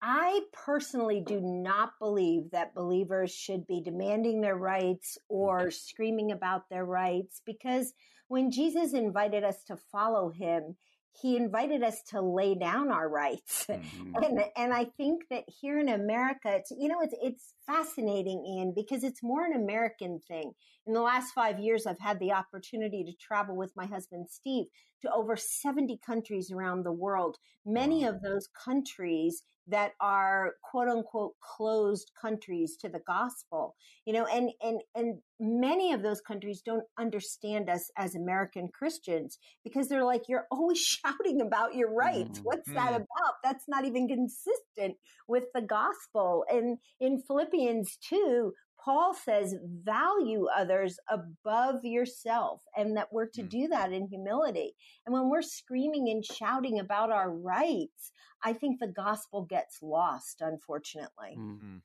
I 0.00 0.40
personally 0.52 1.22
do 1.24 1.40
not 1.40 1.90
believe 2.00 2.50
that 2.50 2.74
believers 2.74 3.32
should 3.32 3.66
be 3.68 3.80
demanding 3.80 4.40
their 4.40 4.56
rights 4.56 5.16
or 5.28 5.70
screaming 5.70 6.32
about 6.32 6.68
their 6.68 6.84
rights 6.84 7.40
because 7.46 7.92
when 8.28 8.50
Jesus 8.50 8.92
invited 8.92 9.44
us 9.44 9.62
to 9.68 9.76
follow 9.90 10.30
him, 10.30 10.76
he 11.20 11.36
invited 11.36 11.82
us 11.82 12.02
to 12.08 12.20
lay 12.20 12.54
down 12.54 12.90
our 12.90 13.08
rights. 13.08 13.66
Mm-hmm. 13.82 14.24
And 14.24 14.44
and 14.56 14.72
I 14.74 14.84
think 14.96 15.22
that 15.30 15.44
here 15.46 15.78
in 15.78 15.88
America, 15.88 16.48
it's 16.56 16.70
you 16.70 16.88
know, 16.88 17.00
it's 17.00 17.14
it's 17.22 17.54
fascinating, 17.66 18.44
Ian, 18.46 18.72
because 18.74 19.04
it's 19.04 19.22
more 19.22 19.44
an 19.44 19.54
American 19.54 20.20
thing. 20.28 20.52
In 20.86 20.92
the 20.92 21.00
last 21.00 21.32
five 21.32 21.58
years, 21.58 21.86
I've 21.86 22.00
had 22.00 22.18
the 22.18 22.32
opportunity 22.32 23.04
to 23.04 23.12
travel 23.14 23.56
with 23.56 23.72
my 23.76 23.86
husband 23.86 24.26
Steve 24.30 24.66
to 25.02 25.12
over 25.12 25.36
70 25.36 25.98
countries 26.04 26.50
around 26.50 26.84
the 26.84 26.92
world. 26.92 27.36
Many 27.64 28.04
of 28.04 28.22
those 28.22 28.48
countries 28.64 29.42
that 29.68 29.92
are 30.00 30.54
quote 30.62 30.88
unquote 30.88 31.34
closed 31.40 32.10
countries 32.20 32.76
to 32.76 32.88
the 32.88 32.98
gospel 33.06 33.76
you 34.04 34.12
know 34.12 34.26
and 34.26 34.50
and 34.60 34.80
and 34.96 35.18
many 35.38 35.92
of 35.92 36.02
those 36.02 36.20
countries 36.20 36.62
don't 36.62 36.82
understand 36.98 37.70
us 37.70 37.88
as 37.96 38.16
american 38.16 38.68
christians 38.76 39.38
because 39.62 39.88
they're 39.88 40.04
like 40.04 40.28
you're 40.28 40.48
always 40.50 40.78
shouting 41.02 41.40
about 41.40 41.74
your 41.74 41.92
rights. 41.92 42.38
Mm-hmm. 42.38 42.44
what's 42.44 42.70
that 42.72 42.90
about? 42.90 43.34
That's 43.42 43.64
not 43.68 43.84
even 43.84 44.08
consistent 44.08 44.96
with 45.28 45.44
the 45.54 45.62
gospel. 45.62 46.44
And 46.48 46.78
in 47.00 47.22
philippians 47.22 47.98
2 48.08 48.52
Paul 48.84 49.14
says, 49.14 49.54
value 49.84 50.46
others 50.54 50.98
above 51.08 51.84
yourself, 51.84 52.62
and 52.76 52.96
that 52.96 53.12
we're 53.12 53.26
to 53.26 53.42
mm. 53.42 53.48
do 53.48 53.68
that 53.68 53.92
in 53.92 54.08
humility. 54.08 54.74
And 55.06 55.12
when 55.12 55.28
we're 55.28 55.42
screaming 55.42 56.08
and 56.08 56.24
shouting 56.24 56.80
about 56.80 57.10
our 57.10 57.30
rights, 57.30 58.12
I 58.42 58.52
think 58.52 58.80
the 58.80 58.88
gospel 58.88 59.44
gets 59.44 59.82
lost, 59.82 60.40
unfortunately. 60.40 61.36
Mm-hmm. 61.38 61.76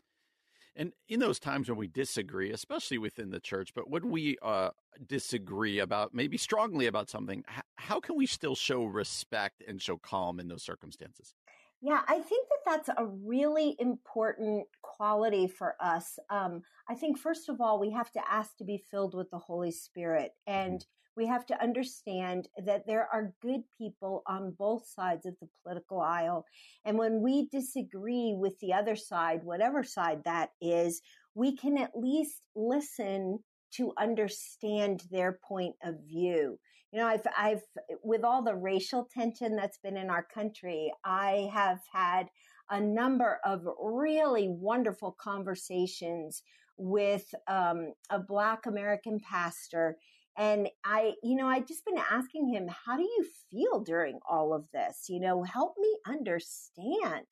And 0.76 0.94
in 1.10 1.20
those 1.20 1.40
times 1.40 1.70
when 1.70 1.78
we 1.78 1.88
disagree, 1.88 2.52
especially 2.52 3.00
within 3.00 3.32
the 3.32 3.40
church, 3.40 3.74
but 3.74 3.90
when 3.90 4.10
we 4.10 4.38
uh, 4.44 4.70
disagree 5.08 5.80
about 5.80 6.14
maybe 6.14 6.38
strongly 6.38 6.86
about 6.86 7.10
something, 7.10 7.44
how 7.76 8.00
can 8.00 8.16
we 8.16 8.28
still 8.28 8.56
show 8.56 8.86
respect 8.86 9.64
and 9.68 9.82
show 9.82 9.98
calm 9.98 10.40
in 10.40 10.48
those 10.48 10.64
circumstances? 10.64 11.34
Yeah, 11.82 12.02
I 12.08 12.20
think 12.20 12.48
that 12.50 12.66
that's 12.66 12.90
a 12.90 13.06
really 13.06 13.76
important 13.78 14.66
quality 14.82 15.48
for 15.48 15.76
us. 15.80 16.18
Um, 16.32 16.64
I 16.90 16.96
think, 16.96 17.20
first 17.20 17.50
of 17.50 17.62
all, 17.62 17.80
we 17.80 17.92
have 17.92 18.12
to 18.14 18.22
ask 18.32 18.58
to 18.58 18.64
be 18.64 18.84
filled 18.90 19.14
with 19.14 19.30
the 19.30 19.38
Holy 19.38 19.72
Spirit. 19.72 20.32
And 20.48 20.80
mm-hmm. 20.80 21.22
we 21.22 21.28
have 21.28 21.46
to 21.48 21.62
understand 21.62 22.48
that 22.66 22.88
there 22.88 23.08
are 23.14 23.34
good 23.44 23.62
people 23.78 24.24
on 24.26 24.56
both 24.58 24.88
sides 24.88 25.28
of 25.28 25.36
the 25.40 25.48
political 25.62 26.02
aisle. 26.02 26.46
And 26.84 26.98
when 26.98 27.22
we 27.22 27.48
disagree 27.52 28.34
with 28.36 28.58
the 28.60 28.74
other 28.74 28.96
side, 28.96 29.42
whatever 29.44 29.84
side 29.84 30.24
that 30.26 30.50
is, 30.60 31.02
we 31.36 31.56
can 31.56 31.78
at 31.78 31.92
least 31.96 32.48
listen 32.56 33.38
to 33.74 33.94
understand 34.00 35.04
their 35.12 35.40
point 35.48 35.76
of 35.84 35.96
view. 36.08 36.58
You 36.92 37.00
know, 37.00 37.08
I've, 37.08 37.28
I've, 37.38 37.62
with 38.04 38.24
all 38.24 38.44
the 38.44 38.56
racial 38.56 39.08
tension 39.14 39.56
that's 39.56 39.78
been 39.78 39.98
in 39.98 40.10
our 40.10 40.24
country, 40.24 40.94
I 41.04 41.50
have 41.54 41.80
had 41.92 42.28
a 42.70 42.80
number 42.80 43.40
of 43.46 43.68
really 43.82 44.48
wonderful 44.50 45.16
conversations 45.20 46.44
with 46.78 47.26
um, 47.48 47.94
a 48.10 48.20
Black 48.20 48.66
American 48.66 49.20
pastor. 49.20 49.98
And 50.38 50.70
I, 50.86 51.14
you 51.24 51.36
know, 51.36 51.48
I've 51.48 51.68
just 51.68 51.86
been 51.86 51.98
asking 51.98 52.54
him, 52.54 52.68
how 52.86 52.96
do 52.96 53.04
you 53.04 53.26
feel 53.50 53.82
during 53.82 54.20
all 54.30 54.54
of 54.54 54.66
this? 54.72 55.06
You 55.10 55.20
know, 55.20 55.44
help 55.44 55.74
me 55.80 55.98
understand. 56.08 57.26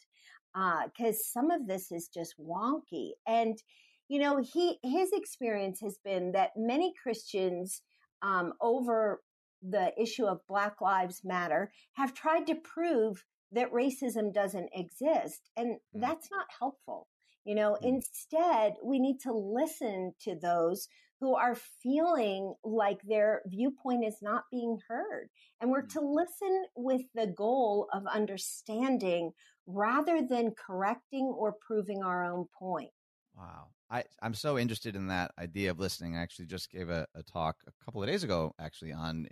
Uh, 0.55 0.83
cause 0.97 1.27
some 1.31 1.51
of 1.51 1.67
this 1.67 1.91
is 1.91 2.07
just 2.07 2.35
wonky. 2.39 3.11
And, 3.27 3.57
you 4.07 4.19
know, 4.19 4.41
he 4.41 4.79
his 4.83 5.11
experience 5.11 5.81
has 5.81 5.99
been 6.03 6.31
that 6.31 6.51
many 6.55 6.93
Christians 7.01 7.81
um, 8.21 8.53
over 8.61 9.21
the 9.69 9.91
issue 9.99 10.25
of 10.25 10.45
Black 10.47 10.81
Lives 10.81 11.21
Matter 11.23 11.71
have 11.93 12.13
tried 12.13 12.47
to 12.47 12.55
prove 12.55 13.23
that 13.51 13.71
racism 13.71 14.33
doesn't 14.33 14.69
exist, 14.73 15.49
and 15.55 15.75
mm. 15.75 15.77
that's 15.93 16.29
not 16.31 16.47
helpful. 16.59 17.07
You 17.45 17.55
know, 17.55 17.77
mm. 17.81 17.87
instead, 17.87 18.73
we 18.83 18.99
need 18.99 19.19
to 19.21 19.33
listen 19.33 20.13
to 20.21 20.35
those 20.35 20.87
who 21.21 21.35
are 21.35 21.55
feeling 21.81 22.53
like 22.63 22.99
their 23.03 23.41
viewpoint 23.47 24.05
is 24.05 24.17
not 24.21 24.43
being 24.51 24.77
heard. 24.87 25.29
And 25.61 25.71
we're 25.71 25.83
mm. 25.83 25.93
to 25.93 26.01
listen 26.01 26.65
with 26.75 27.03
the 27.13 27.27
goal 27.27 27.87
of 27.93 28.05
understanding 28.07 29.31
rather 29.65 30.21
than 30.21 30.53
correcting 30.53 31.33
or 31.35 31.55
proving 31.65 32.03
our 32.03 32.25
own 32.25 32.45
point. 32.59 32.91
Wow. 33.37 33.67
I, 33.89 34.03
I'm 34.21 34.33
so 34.33 34.57
interested 34.57 34.95
in 34.95 35.07
that 35.07 35.31
idea 35.39 35.71
of 35.71 35.79
listening. 35.79 36.15
I 36.15 36.21
actually 36.21 36.47
just 36.47 36.71
gave 36.71 36.89
a, 36.89 37.07
a 37.15 37.23
talk 37.23 37.57
a 37.67 37.85
couple 37.85 38.01
of 38.01 38.09
days 38.09 38.23
ago, 38.23 38.53
actually, 38.59 38.93
on 38.93 39.27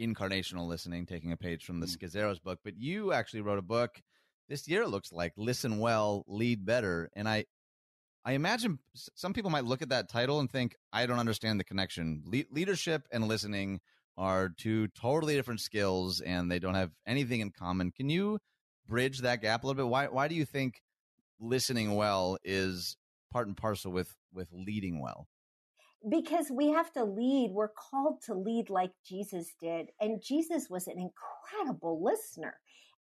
incarnational 0.00 0.66
listening, 0.66 1.06
taking 1.06 1.32
a 1.32 1.36
page 1.36 1.64
from 1.64 1.80
the 1.80 1.86
mm. 1.86 1.96
Scazzero's 1.96 2.38
book. 2.38 2.60
But 2.64 2.76
you 2.76 3.12
actually 3.12 3.42
wrote 3.42 3.58
a 3.58 3.62
book 3.62 4.00
this 4.48 4.68
year, 4.68 4.82
it 4.82 4.88
looks 4.88 5.12
like 5.12 5.32
Listen 5.36 5.78
Well, 5.78 6.24
Lead 6.26 6.64
Better. 6.64 7.10
And 7.14 7.28
I, 7.28 7.44
I 8.24 8.32
imagine 8.32 8.78
some 8.94 9.32
people 9.32 9.50
might 9.50 9.64
look 9.64 9.82
at 9.82 9.88
that 9.90 10.08
title 10.08 10.40
and 10.40 10.50
think, 10.50 10.76
I 10.92 11.06
don't 11.06 11.18
understand 11.18 11.58
the 11.58 11.64
connection. 11.64 12.22
Le- 12.26 12.44
leadership 12.50 13.08
and 13.12 13.28
listening 13.28 13.80
are 14.16 14.50
two 14.50 14.88
totally 14.88 15.34
different 15.34 15.60
skills 15.60 16.20
and 16.20 16.50
they 16.50 16.58
don't 16.58 16.74
have 16.74 16.90
anything 17.06 17.40
in 17.40 17.50
common. 17.50 17.92
Can 17.92 18.10
you 18.10 18.38
bridge 18.86 19.20
that 19.20 19.40
gap 19.40 19.64
a 19.64 19.66
little 19.66 19.82
bit? 19.84 19.90
Why, 19.90 20.06
why 20.08 20.28
do 20.28 20.34
you 20.34 20.44
think 20.44 20.82
listening 21.40 21.94
well 21.94 22.36
is 22.44 22.96
part 23.32 23.48
and 23.48 23.56
parcel 23.56 23.90
with 23.90 24.14
with 24.32 24.48
leading 24.52 25.00
well 25.00 25.26
because 26.08 26.46
we 26.50 26.68
have 26.68 26.92
to 26.92 27.04
lead 27.04 27.50
we're 27.52 27.68
called 27.68 28.20
to 28.22 28.34
lead 28.34 28.68
like 28.70 28.92
jesus 29.06 29.54
did 29.60 29.88
and 30.00 30.22
jesus 30.22 30.68
was 30.68 30.86
an 30.86 30.96
incredible 30.98 32.02
listener 32.02 32.54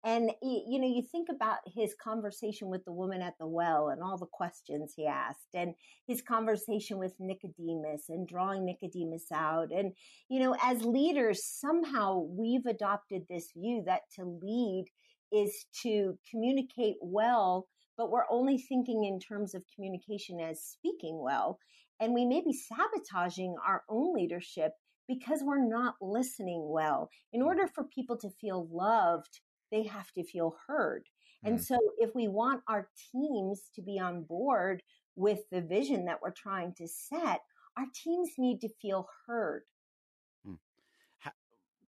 and 0.04 0.32
you 0.42 0.80
know 0.80 0.88
you 0.88 1.02
think 1.12 1.28
about 1.30 1.58
his 1.76 1.96
conversation 2.02 2.70
with 2.70 2.84
the 2.86 2.92
woman 2.92 3.22
at 3.22 3.34
the 3.40 3.48
well 3.48 3.90
and 3.90 4.02
all 4.02 4.18
the 4.18 4.26
questions 4.26 4.94
he 4.96 5.06
asked 5.06 5.54
and 5.54 5.74
his 6.08 6.22
conversation 6.22 6.98
with 6.98 7.14
nicodemus 7.20 8.10
and 8.10 8.28
drawing 8.28 8.66
nicodemus 8.66 9.32
out 9.34 9.72
and 9.72 9.94
you 10.30 10.40
know 10.40 10.56
as 10.64 10.84
leaders 10.84 11.44
somehow 11.44 12.20
we've 12.30 12.66
adopted 12.66 13.24
this 13.30 13.52
view 13.56 13.84
that 13.86 14.02
to 14.16 14.26
lead 14.42 14.86
is 15.32 15.66
to 15.82 16.18
communicate 16.30 16.96
well 17.02 17.68
but 17.98 18.10
we're 18.10 18.30
only 18.32 18.58
thinking 18.58 19.04
in 19.04 19.20
terms 19.20 19.54
of 19.54 19.64
communication 19.76 20.40
as 20.40 20.60
speaking 20.64 21.22
well. 21.22 21.60
And 22.02 22.14
we 22.14 22.26
may 22.26 22.42
be 22.42 22.54
sabotaging 22.54 23.56
our 23.66 23.84
own 23.88 24.14
leadership 24.14 24.74
because 25.08 25.42
we're 25.44 25.66
not 25.66 25.96
listening 26.02 26.68
well. 26.70 27.10
In 27.32 27.42
order 27.42 27.68
for 27.68 27.84
people 27.84 28.18
to 28.18 28.30
feel 28.30 28.68
loved, 28.72 29.40
they 29.72 29.84
have 29.84 30.12
to 30.14 30.24
feel 30.24 30.56
heard. 30.68 31.06
And 31.44 31.60
mm. 31.60 31.64
so, 31.64 31.78
if 31.98 32.14
we 32.14 32.28
want 32.28 32.62
our 32.68 32.90
teams 33.12 33.70
to 33.76 33.82
be 33.82 34.00
on 34.00 34.24
board 34.24 34.82
with 35.16 35.40
the 35.52 35.62
vision 35.62 36.06
that 36.06 36.20
we're 36.22 36.32
trying 36.32 36.74
to 36.76 36.88
set, 36.88 37.42
our 37.78 37.86
teams 38.04 38.32
need 38.38 38.62
to 38.62 38.70
feel 38.82 39.08
heard 39.28 39.64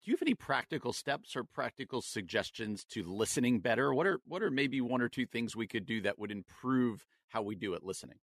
do 0.03 0.11
you 0.11 0.15
have 0.15 0.21
any 0.21 0.35
practical 0.35 0.91
steps 0.91 1.35
or 1.35 1.45
practical 1.45 2.01
suggestions 2.01 2.83
to 2.83 3.03
listening 3.03 3.59
better? 3.59 3.93
What 3.93 4.05
are 4.05 4.19
what 4.25 4.43
are 4.43 4.51
maybe 4.51 4.81
one 4.81 5.01
or 5.01 5.07
two 5.07 5.25
things 5.25 5.55
we 5.55 5.65
could 5.65 5.85
do 5.85 6.01
that 6.01 6.19
would 6.19 6.31
improve 6.31 7.05
how 7.29 7.41
we 7.41 7.55
do 7.55 7.73
at 7.73 7.83
listening? 7.83 8.17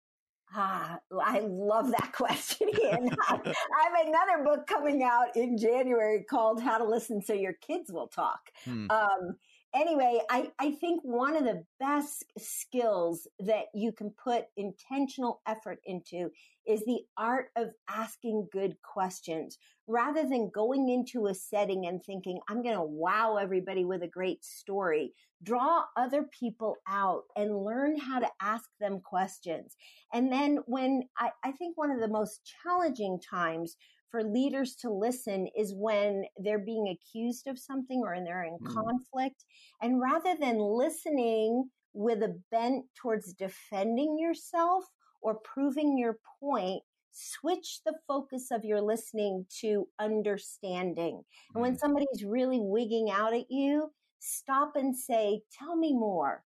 Ah, 0.55 0.99
I 1.23 1.41
love 1.41 1.91
that 1.93 2.13
question. 2.15 2.69
I 2.83 3.37
have 3.37 4.07
another 4.07 4.45
book 4.45 4.67
coming 4.67 5.03
out 5.03 5.37
in 5.37 5.57
January 5.57 6.25
called 6.29 6.61
How 6.61 6.79
to 6.79 6.85
Listen 6.85 7.23
So 7.23 7.33
Your 7.33 7.53
Kids 7.55 7.91
Will 7.93 8.09
Talk. 8.09 8.41
Hmm. 8.65 8.87
Um, 8.91 9.37
anyway, 9.75 10.21
I, 10.31 10.51
I 10.59 10.73
think 10.73 11.03
one 11.03 11.37
of 11.37 11.45
the 11.45 11.65
best 11.79 12.25
skills 12.39 13.27
that 13.41 13.67
you 13.75 13.93
can 13.93 14.11
put 14.11 14.45
intentional 14.57 15.41
effort 15.47 15.81
into 15.85 16.31
is 16.67 16.85
the 16.85 17.01
art 17.17 17.49
of 17.57 17.71
asking 17.89 18.49
good 18.53 18.77
questions 18.83 19.59
rather 19.87 20.23
than 20.23 20.51
going 20.55 20.89
into 20.89 21.27
a 21.27 21.35
setting 21.35 21.87
and 21.87 22.03
thinking, 22.03 22.39
I'm 22.49 22.63
going 22.63 22.77
to 22.77 22.83
wow 22.83 23.37
everybody 23.37 23.85
with 23.85 24.03
a 24.03 24.09
great 24.09 24.45
story. 24.45 25.13
Draw 25.43 25.85
other 25.97 26.25
people 26.39 26.77
out 26.89 27.23
and 27.35 27.65
learn 27.65 27.99
how 27.99 28.21
to 28.21 28.29
ask 28.41 28.69
them 28.79 29.01
questions. 29.01 29.77
And 30.13 30.31
then 30.31 30.59
when 30.67 31.05
I, 31.19 31.31
I 31.45 31.53
think 31.53 31.77
one 31.77 31.91
of 31.91 32.01
the 32.01 32.09
most 32.09 32.55
challenging 32.63 33.19
times 33.19 33.77
for 34.11 34.23
leaders 34.23 34.75
to 34.77 34.91
listen 34.91 35.49
is 35.57 35.75
when 35.75 36.25
they're 36.39 36.59
being 36.59 36.89
accused 36.89 37.47
of 37.47 37.59
something 37.59 38.03
or 38.05 38.17
they're 38.25 38.45
in 38.45 38.59
mm. 38.59 38.75
conflict. 38.75 39.45
And 39.83 40.01
rather 40.01 40.37
than 40.39 40.59
listening 40.59 41.71
with 41.93 42.23
a 42.23 42.39
bent 42.51 42.85
towards 42.95 43.33
defending 43.33 44.19
yourself 44.19 44.85
or 45.23 45.37
proving 45.45 45.99
your 45.99 46.19
point, 46.41 46.83
switch 47.13 47.81
the 47.85 47.95
focus 48.07 48.51
of 48.51 48.65
your 48.65 48.81
listening 48.81 49.45
to 49.61 49.87
understanding. 49.99 51.23
And 51.55 51.63
when 51.63 51.73
hmm. 51.73 51.79
somebody's 51.79 52.25
really 52.25 52.61
wigging 52.61 53.11
out 53.11 53.35
at 53.35 53.51
you, 53.51 53.91
stop 54.21 54.77
and 54.77 54.97
say, 54.97 55.43
Tell 55.59 55.77
me 55.77 55.93
more 55.93 56.45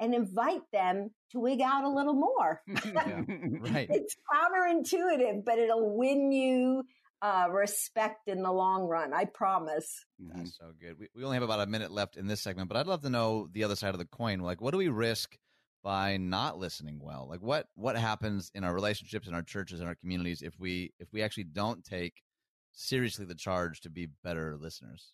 and 0.00 0.14
invite 0.14 0.62
them 0.72 1.10
to 1.30 1.38
wig 1.38 1.60
out 1.60 1.84
a 1.84 1.88
little 1.88 2.14
more. 2.14 2.62
yeah, 2.84 3.22
right. 3.60 3.88
It's 3.90 4.16
counterintuitive, 4.32 5.44
but 5.44 5.58
it'll 5.58 5.96
win 5.96 6.32
you 6.32 6.84
uh, 7.22 7.48
respect 7.50 8.28
in 8.28 8.42
the 8.42 8.50
long 8.50 8.88
run. 8.88 9.12
I 9.12 9.26
promise. 9.26 10.06
That's 10.18 10.38
mm-hmm. 10.58 10.66
so 10.66 10.72
good. 10.80 10.98
We, 10.98 11.08
we 11.14 11.24
only 11.24 11.36
have 11.36 11.42
about 11.42 11.60
a 11.60 11.66
minute 11.66 11.90
left 11.90 12.16
in 12.16 12.26
this 12.26 12.40
segment, 12.40 12.68
but 12.68 12.78
I'd 12.78 12.86
love 12.86 13.02
to 13.02 13.10
know 13.10 13.48
the 13.52 13.64
other 13.64 13.76
side 13.76 13.94
of 13.94 13.98
the 13.98 14.06
coin. 14.06 14.40
Like, 14.40 14.60
what 14.60 14.72
do 14.72 14.78
we 14.78 14.88
risk 14.88 15.36
by 15.84 16.16
not 16.16 16.58
listening 16.58 16.98
well? 17.00 17.26
Like, 17.28 17.42
what 17.42 17.66
what 17.74 17.96
happens 17.96 18.50
in 18.54 18.64
our 18.64 18.74
relationships, 18.74 19.28
in 19.28 19.34
our 19.34 19.42
churches, 19.42 19.80
in 19.80 19.86
our 19.86 19.94
communities 19.94 20.42
if 20.42 20.58
we 20.58 20.92
if 20.98 21.12
we 21.12 21.22
actually 21.22 21.44
don't 21.44 21.84
take 21.84 22.22
seriously 22.72 23.26
the 23.26 23.34
charge 23.34 23.82
to 23.82 23.90
be 23.90 24.08
better 24.24 24.56
listeners? 24.58 25.12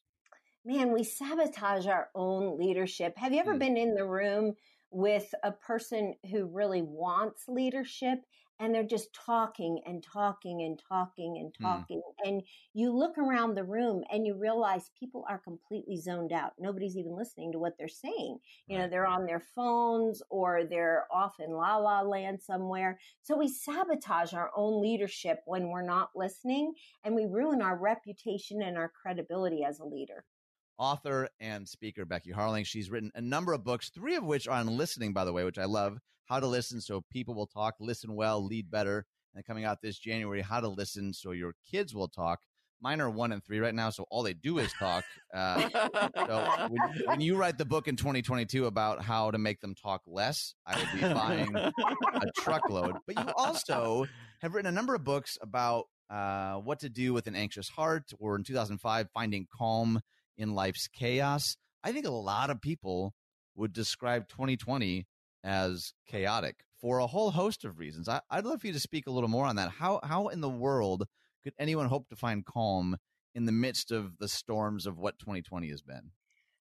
Man, 0.65 0.93
we 0.93 1.05
sabotage 1.05 1.87
our 1.87 2.09
own 2.15 2.59
leadership. 2.59 3.17
Have 3.17 3.33
you 3.33 3.39
ever 3.39 3.55
mm. 3.55 3.59
been 3.61 3.77
in 3.77 3.95
the 3.95 4.05
room 4.05 4.55
with 4.91 5.35
a 5.43 5.53
person 5.53 6.15
who 6.31 6.47
really 6.47 6.83
wants 6.83 7.45
leadership 7.49 8.21
and 8.59 8.75
they're 8.75 8.83
just 8.83 9.13
talking 9.13 9.81
and 9.87 10.03
talking 10.03 10.63
and 10.63 10.81
talking 10.89 11.37
and 11.39 11.55
hmm. 11.59 11.65
talking. 11.65 11.99
Mm. 11.99 12.29
And 12.29 12.43
you 12.73 12.91
look 12.91 13.19
around 13.19 13.55
the 13.55 13.65
room 13.65 14.03
and 14.11 14.27
you 14.27 14.35
realize 14.35 14.91
people 14.99 15.25
are 15.29 15.39
completely 15.39 15.99
zoned 15.99 16.33
out. 16.33 16.53
Nobody's 16.59 16.97
even 16.97 17.17
listening 17.17 17.53
to 17.53 17.59
what 17.59 17.75
they're 17.79 17.89
saying. 17.89 18.39
You 18.67 18.79
know, 18.79 18.89
they're 18.89 19.07
on 19.07 19.27
their 19.27 19.43
phones 19.55 20.23
or 20.31 20.65
they're 20.65 21.07
off 21.13 21.35
in 21.39 21.51
la 21.53 21.77
la 21.77 22.01
land 22.01 22.41
somewhere. 22.41 22.99
So 23.23 23.37
we 23.37 23.49
sabotage 23.49 24.33
our 24.33 24.51
own 24.57 24.81
leadership 24.81 25.41
when 25.45 25.69
we're 25.69 25.83
not 25.83 26.11
listening 26.15 26.73
and 27.05 27.15
we 27.15 27.27
ruin 27.27 27.61
our 27.61 27.77
reputation 27.77 28.63
and 28.63 28.79
our 28.79 28.91
credibility 29.03 29.65
as 29.65 29.81
a 29.81 29.85
leader 29.85 30.25
author 30.79 31.29
and 31.41 31.69
speaker 31.69 32.05
Becky 32.05 32.33
Harling. 32.33 32.67
She's 32.67 32.91
written 32.91 33.11
a 33.15 33.21
number 33.21 33.53
of 33.53 33.65
books, 33.65 33.91
three 33.91 34.17
of 34.17 34.25
which 34.25 34.47
are 34.49 34.59
on 34.59 34.77
listening, 34.77 35.13
by 35.13 35.25
the 35.25 35.33
way, 35.33 35.45
which 35.45 35.59
I 35.59 35.65
love. 35.65 35.99
How 36.27 36.41
to 36.41 36.47
listen 36.47 36.81
so 36.81 37.05
people 37.11 37.35
will 37.35 37.47
talk, 37.47 37.75
listen 37.79 38.15
well, 38.15 38.45
lead 38.45 38.71
better. 38.71 39.07
And 39.35 39.45
coming 39.45 39.65
out 39.65 39.83
this 39.83 39.99
January, 39.99 40.41
how 40.41 40.61
to 40.61 40.69
listen 40.69 41.13
so 41.13 41.33
your 41.33 41.55
kids 41.71 41.95
will 41.95 42.09
talk. 42.09 42.41
Mine 42.81 43.01
are 43.01 43.09
one 43.09 43.33
and 43.33 43.43
three 43.43 43.59
right 43.59 43.75
now, 43.75 43.91
so 43.91 44.05
all 44.11 44.23
they 44.23 44.35
do 44.35 44.59
is 44.59 44.73
talk. 44.79 45.05
Uh, 45.35 45.69
so 46.17 46.69
when, 46.69 47.03
when, 47.07 47.21
you 47.21 47.37
write 47.37 47.59
the 47.59 47.65
book 47.65 47.89
in 47.89 47.97
2022 47.97 48.67
about 48.67 49.03
how 49.03 49.31
to 49.31 49.39
make 49.39 49.61
them 49.61 49.75
talk 49.75 50.03
less, 50.07 50.55
I 50.67 50.77
will 50.79 51.09
be 51.09 51.15
buying 51.15 51.57
a 51.57 51.73
truckload. 52.37 52.97
But 53.07 53.19
you 53.19 53.33
also 53.37 54.07
have 54.41 54.55
written 54.55 54.69
a 54.69 54.75
number 54.75 54.95
of 54.95 55.05
books 55.05 55.39
about 55.41 55.87
uh, 56.11 56.55
what 56.57 56.81
to 56.81 56.89
do 56.89 57.13
with 57.13 57.27
an 57.27 57.35
anxious 57.35 57.69
heart, 57.69 58.13
or 58.19 58.37
in 58.37 58.45
2005, 58.45 59.09
finding 59.13 59.47
calm 59.57 60.01
in 60.37 60.55
life's 60.55 60.89
chaos. 60.89 61.57
I 61.83 61.93
think 61.93 62.07
a 62.07 62.11
lot 62.11 62.51
of 62.51 62.61
people 62.61 63.15
would 63.55 63.73
describe 63.73 64.29
2020 64.29 65.07
as 65.45 65.93
chaotic 66.09 66.57
for 66.81 66.99
a 66.99 67.07
whole 67.07 67.31
host 67.31 67.65
of 67.65 67.79
reasons. 67.79 68.09
I, 68.09 68.21
would 68.35 68.45
love 68.45 68.61
for 68.61 68.67
you 68.67 68.73
to 68.73 68.81
speak 68.81 69.07
a 69.07 69.11
little 69.11 69.29
more 69.29 69.47
on 69.47 69.57
that. 69.57 69.71
How 69.71 70.01
how 70.03 70.29
in 70.29 70.41
the 70.41 70.49
world 70.49 71.07
could 71.45 71.55
anyone 71.59 71.87
hope 71.87 72.09
to 72.09 72.17
find 72.17 72.45
calm 72.45 72.97
in 73.35 73.45
the 73.45 73.53
midst 73.53 73.93
of 73.93 74.19
the 74.19 74.29
storms 74.29 74.87
of 74.87 74.99
what 74.99 75.19
2020 75.19 75.71
has 75.71 75.83
been? 75.83 76.11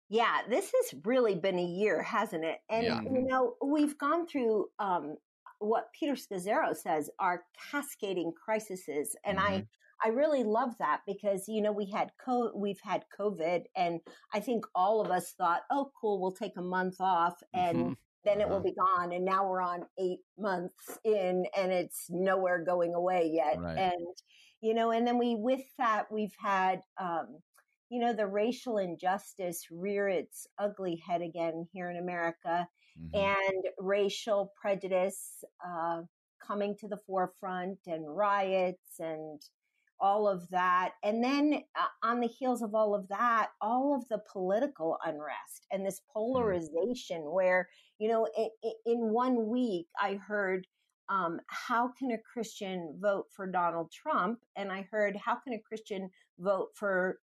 Yeah, 0.09 0.41
this 0.47 0.65
has 0.65 0.99
really 1.03 1.35
been 1.35 1.57
a 1.57 1.65
year, 1.65 2.03
hasn't 2.03 2.45
it? 2.45 2.57
And 2.69 2.85
yeah. 2.85 3.01
you 3.01 3.25
know, 3.27 3.55
we've 3.63 3.97
gone 3.97 4.27
through 4.27 4.67
um, 4.77 5.15
what 5.59 5.89
Peter 5.99 6.13
Scazzero 6.13 6.75
says 6.75 7.09
are 7.19 7.43
cascading 7.71 8.33
crises, 8.33 9.15
and 9.25 9.39
mm-hmm. 9.39 9.47
I 9.47 9.67
I 10.03 10.09
really 10.09 10.43
love 10.43 10.77
that 10.79 11.01
because 11.07 11.45
you 11.47 11.61
know 11.61 11.71
we 11.71 11.89
had 11.89 12.11
co- 12.23 12.51
we've 12.55 12.79
had 12.83 13.05
COVID, 13.17 13.63
and 13.75 13.99
I 14.33 14.39
think 14.39 14.65
all 14.75 15.01
of 15.01 15.11
us 15.11 15.33
thought, 15.37 15.61
oh, 15.71 15.91
cool, 15.99 16.21
we'll 16.21 16.33
take 16.33 16.57
a 16.57 16.61
month 16.61 16.99
off, 16.99 17.35
and 17.53 17.77
mm-hmm. 17.77 17.93
then 18.23 18.41
it 18.41 18.49
will 18.49 18.61
be 18.61 18.73
gone. 18.73 19.13
And 19.13 19.25
now 19.25 19.47
we're 19.47 19.61
on 19.61 19.85
eight 19.99 20.19
months 20.37 20.99
in, 21.03 21.45
and 21.57 21.71
it's 21.71 22.07
nowhere 22.09 22.63
going 22.63 22.93
away 22.93 23.31
yet. 23.33 23.59
Right. 23.59 23.77
And 23.77 24.17
you 24.61 24.73
know, 24.73 24.91
and 24.91 25.07
then 25.07 25.17
we 25.17 25.35
with 25.35 25.63
that 25.77 26.11
we've 26.11 26.35
had. 26.39 26.81
Um, 26.99 27.39
you 27.91 28.01
know, 28.01 28.13
the 28.13 28.25
racial 28.25 28.79
injustice 28.79 29.67
rear 29.69 30.07
its 30.07 30.47
ugly 30.57 31.01
head 31.07 31.21
again 31.21 31.67
here 31.71 31.91
in 31.91 31.97
America, 31.97 32.67
mm-hmm. 32.99 33.15
and 33.15 33.63
racial 33.77 34.51
prejudice 34.59 35.43
uh, 35.65 36.01
coming 36.45 36.75
to 36.79 36.87
the 36.87 36.97
forefront, 36.97 37.77
and 37.85 38.03
riots, 38.07 38.99
and 38.99 39.39
all 40.05 40.27
of 40.27 40.47
that. 40.49 40.91
And 41.03 41.23
then 41.23 41.63
uh, 41.75 42.07
on 42.07 42.19
the 42.19 42.27
heels 42.27 42.61
of 42.61 42.75
all 42.75 42.93
of 42.93 43.07
that, 43.07 43.47
all 43.59 43.95
of 43.95 44.07
the 44.07 44.21
political 44.31 44.97
unrest 45.03 45.65
and 45.71 45.83
this 45.83 45.99
hmm. 45.99 46.13
polarization 46.13 47.23
mm. 47.23 47.33
where, 47.33 47.67
you 47.97 48.07
know, 48.07 48.27
in, 48.37 48.49
in, 48.85 48.99
one 49.09 49.47
week 49.47 49.87
I 49.99 50.19
heard, 50.27 50.67
um, 51.09 51.39
how 51.47 51.91
can 51.97 52.11
a 52.11 52.19
Christian 52.19 52.95
vote 52.99 53.25
for 53.35 53.47
Donald 53.47 53.91
Trump? 53.91 54.39
And 54.55 54.71
I 54.71 54.87
heard, 54.91 55.15
how 55.15 55.35
can 55.35 55.53
a 55.53 55.59
Christian 55.59 56.11
vote 56.37 56.69
for 56.75 57.17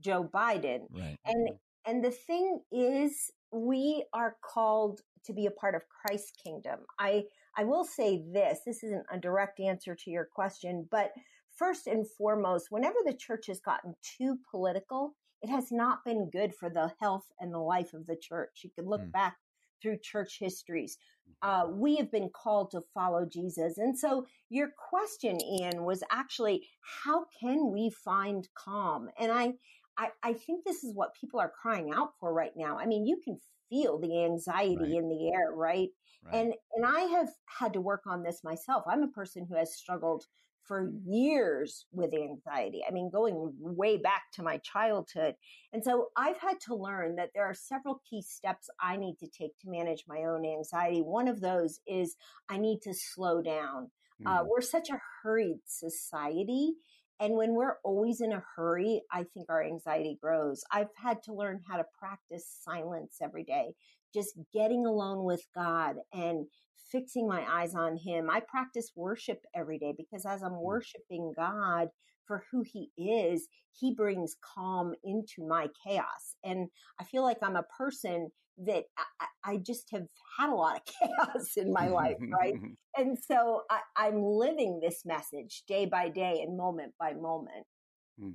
Joe 0.00 0.28
Biden? 0.30 0.80
Right. 0.90 1.16
And, 1.24 1.48
and 1.86 2.04
the 2.04 2.10
thing 2.10 2.60
is, 2.70 3.30
we 3.50 4.04
are 4.12 4.36
called 4.42 5.00
to 5.24 5.32
be 5.32 5.46
a 5.46 5.50
part 5.50 5.74
of 5.74 5.82
Christ's 5.88 6.32
kingdom. 6.42 6.80
I, 6.98 7.24
I 7.56 7.64
will 7.64 7.84
say 7.84 8.22
this, 8.30 8.60
this 8.66 8.84
isn't 8.84 9.06
a 9.10 9.18
direct 9.18 9.58
answer 9.58 9.94
to 9.94 10.10
your 10.10 10.28
question, 10.34 10.86
but 10.90 11.12
first 11.56 11.86
and 11.86 12.06
foremost, 12.18 12.66
whenever 12.70 12.98
the 13.04 13.16
church 13.16 13.46
has 13.48 13.60
gotten 13.60 13.94
too 14.16 14.38
political, 14.50 15.14
it 15.42 15.50
has 15.50 15.70
not 15.70 16.04
been 16.04 16.30
good 16.30 16.54
for 16.54 16.70
the 16.70 16.92
health 17.00 17.26
and 17.40 17.52
the 17.52 17.58
life 17.58 17.92
of 17.94 18.06
the 18.06 18.16
church. 18.16 18.60
You 18.64 18.70
can 18.74 18.88
look 18.88 19.02
mm. 19.02 19.12
back 19.12 19.36
through 19.82 19.98
church 20.02 20.38
histories. 20.40 20.96
Mm-hmm. 21.28 21.48
Uh, 21.48 21.76
we 21.76 21.96
have 21.96 22.10
been 22.10 22.30
called 22.30 22.70
to 22.70 22.80
follow 22.94 23.26
Jesus. 23.30 23.78
And 23.78 23.98
so 23.98 24.26
your 24.48 24.70
question, 24.90 25.38
Ian, 25.42 25.84
was 25.84 26.02
actually, 26.10 26.66
how 27.04 27.26
can 27.40 27.72
we 27.72 27.90
find 28.04 28.48
calm? 28.56 29.08
And 29.18 29.30
I, 29.30 29.52
I, 29.98 30.08
I 30.22 30.32
think 30.32 30.64
this 30.64 30.82
is 30.84 30.94
what 30.94 31.14
people 31.20 31.40
are 31.40 31.52
crying 31.60 31.90
out 31.94 32.10
for 32.18 32.32
right 32.32 32.52
now. 32.56 32.78
I 32.78 32.86
mean, 32.86 33.06
you 33.06 33.20
can 33.22 33.38
feel 33.68 33.98
the 33.98 34.24
anxiety 34.24 34.76
right. 34.76 34.90
in 34.92 35.08
the 35.08 35.30
air, 35.34 35.52
right? 35.54 35.88
right? 36.24 36.34
And 36.34 36.54
and 36.74 36.86
I 36.86 37.00
have 37.00 37.28
had 37.58 37.72
to 37.74 37.80
work 37.80 38.02
on 38.06 38.22
this 38.22 38.40
myself. 38.44 38.84
I'm 38.88 39.02
a 39.02 39.08
person 39.08 39.46
who 39.48 39.56
has 39.56 39.76
struggled 39.76 40.24
for 40.66 40.90
years 41.04 41.86
with 41.92 42.12
anxiety. 42.14 42.82
I 42.86 42.92
mean, 42.92 43.10
going 43.10 43.52
way 43.60 43.96
back 43.96 44.22
to 44.34 44.42
my 44.42 44.58
childhood. 44.58 45.34
And 45.72 45.82
so 45.82 46.08
I've 46.16 46.38
had 46.38 46.60
to 46.66 46.74
learn 46.74 47.16
that 47.16 47.30
there 47.34 47.44
are 47.44 47.54
several 47.54 48.00
key 48.08 48.22
steps 48.22 48.68
I 48.80 48.96
need 48.96 49.16
to 49.20 49.28
take 49.28 49.58
to 49.60 49.70
manage 49.70 50.04
my 50.08 50.24
own 50.24 50.44
anxiety. 50.44 51.00
One 51.00 51.28
of 51.28 51.40
those 51.40 51.80
is 51.86 52.16
I 52.48 52.58
need 52.58 52.80
to 52.82 52.94
slow 52.94 53.42
down. 53.42 53.90
Mm. 54.22 54.26
Uh, 54.26 54.44
we're 54.44 54.60
such 54.60 54.90
a 54.90 55.00
hurried 55.22 55.60
society. 55.66 56.74
And 57.18 57.34
when 57.34 57.54
we're 57.54 57.76
always 57.82 58.20
in 58.20 58.32
a 58.32 58.42
hurry, 58.56 59.02
I 59.10 59.24
think 59.32 59.46
our 59.48 59.64
anxiety 59.64 60.18
grows. 60.20 60.62
I've 60.70 60.90
had 60.96 61.22
to 61.24 61.34
learn 61.34 61.62
how 61.66 61.78
to 61.78 61.84
practice 61.98 62.46
silence 62.62 63.16
every 63.22 63.44
day, 63.44 63.74
just 64.14 64.38
getting 64.52 64.86
alone 64.86 65.24
with 65.24 65.46
God 65.54 65.96
and 66.12 66.46
fixing 66.90 67.28
my 67.28 67.44
eyes 67.48 67.74
on 67.74 67.96
him. 67.96 68.30
I 68.30 68.40
practice 68.40 68.92
worship 68.94 69.40
every 69.54 69.78
day 69.78 69.94
because 69.96 70.24
as 70.24 70.42
I'm 70.42 70.52
mm. 70.52 70.62
worshiping 70.62 71.32
God 71.36 71.88
for 72.26 72.44
who 72.50 72.64
he 72.64 72.90
is, 72.96 73.48
he 73.72 73.94
brings 73.94 74.36
calm 74.54 74.94
into 75.04 75.46
my 75.46 75.68
chaos. 75.84 76.36
And 76.44 76.68
I 77.00 77.04
feel 77.04 77.22
like 77.22 77.38
I'm 77.42 77.56
a 77.56 77.64
person 77.78 78.30
that 78.58 78.84
I, 78.98 79.26
I 79.44 79.56
just 79.58 79.88
have 79.92 80.06
had 80.38 80.50
a 80.50 80.54
lot 80.54 80.76
of 80.76 80.82
chaos 81.00 81.52
in 81.56 81.72
my 81.72 81.88
life, 81.88 82.16
right? 82.20 82.54
and 82.96 83.18
so 83.18 83.62
I, 83.70 84.08
am 84.08 84.22
living 84.22 84.80
this 84.80 85.02
message 85.04 85.62
day 85.68 85.86
by 85.86 86.08
day 86.08 86.40
and 86.42 86.56
moment 86.56 86.94
by 86.98 87.12
moment. 87.12 87.66
Hmm. 88.18 88.30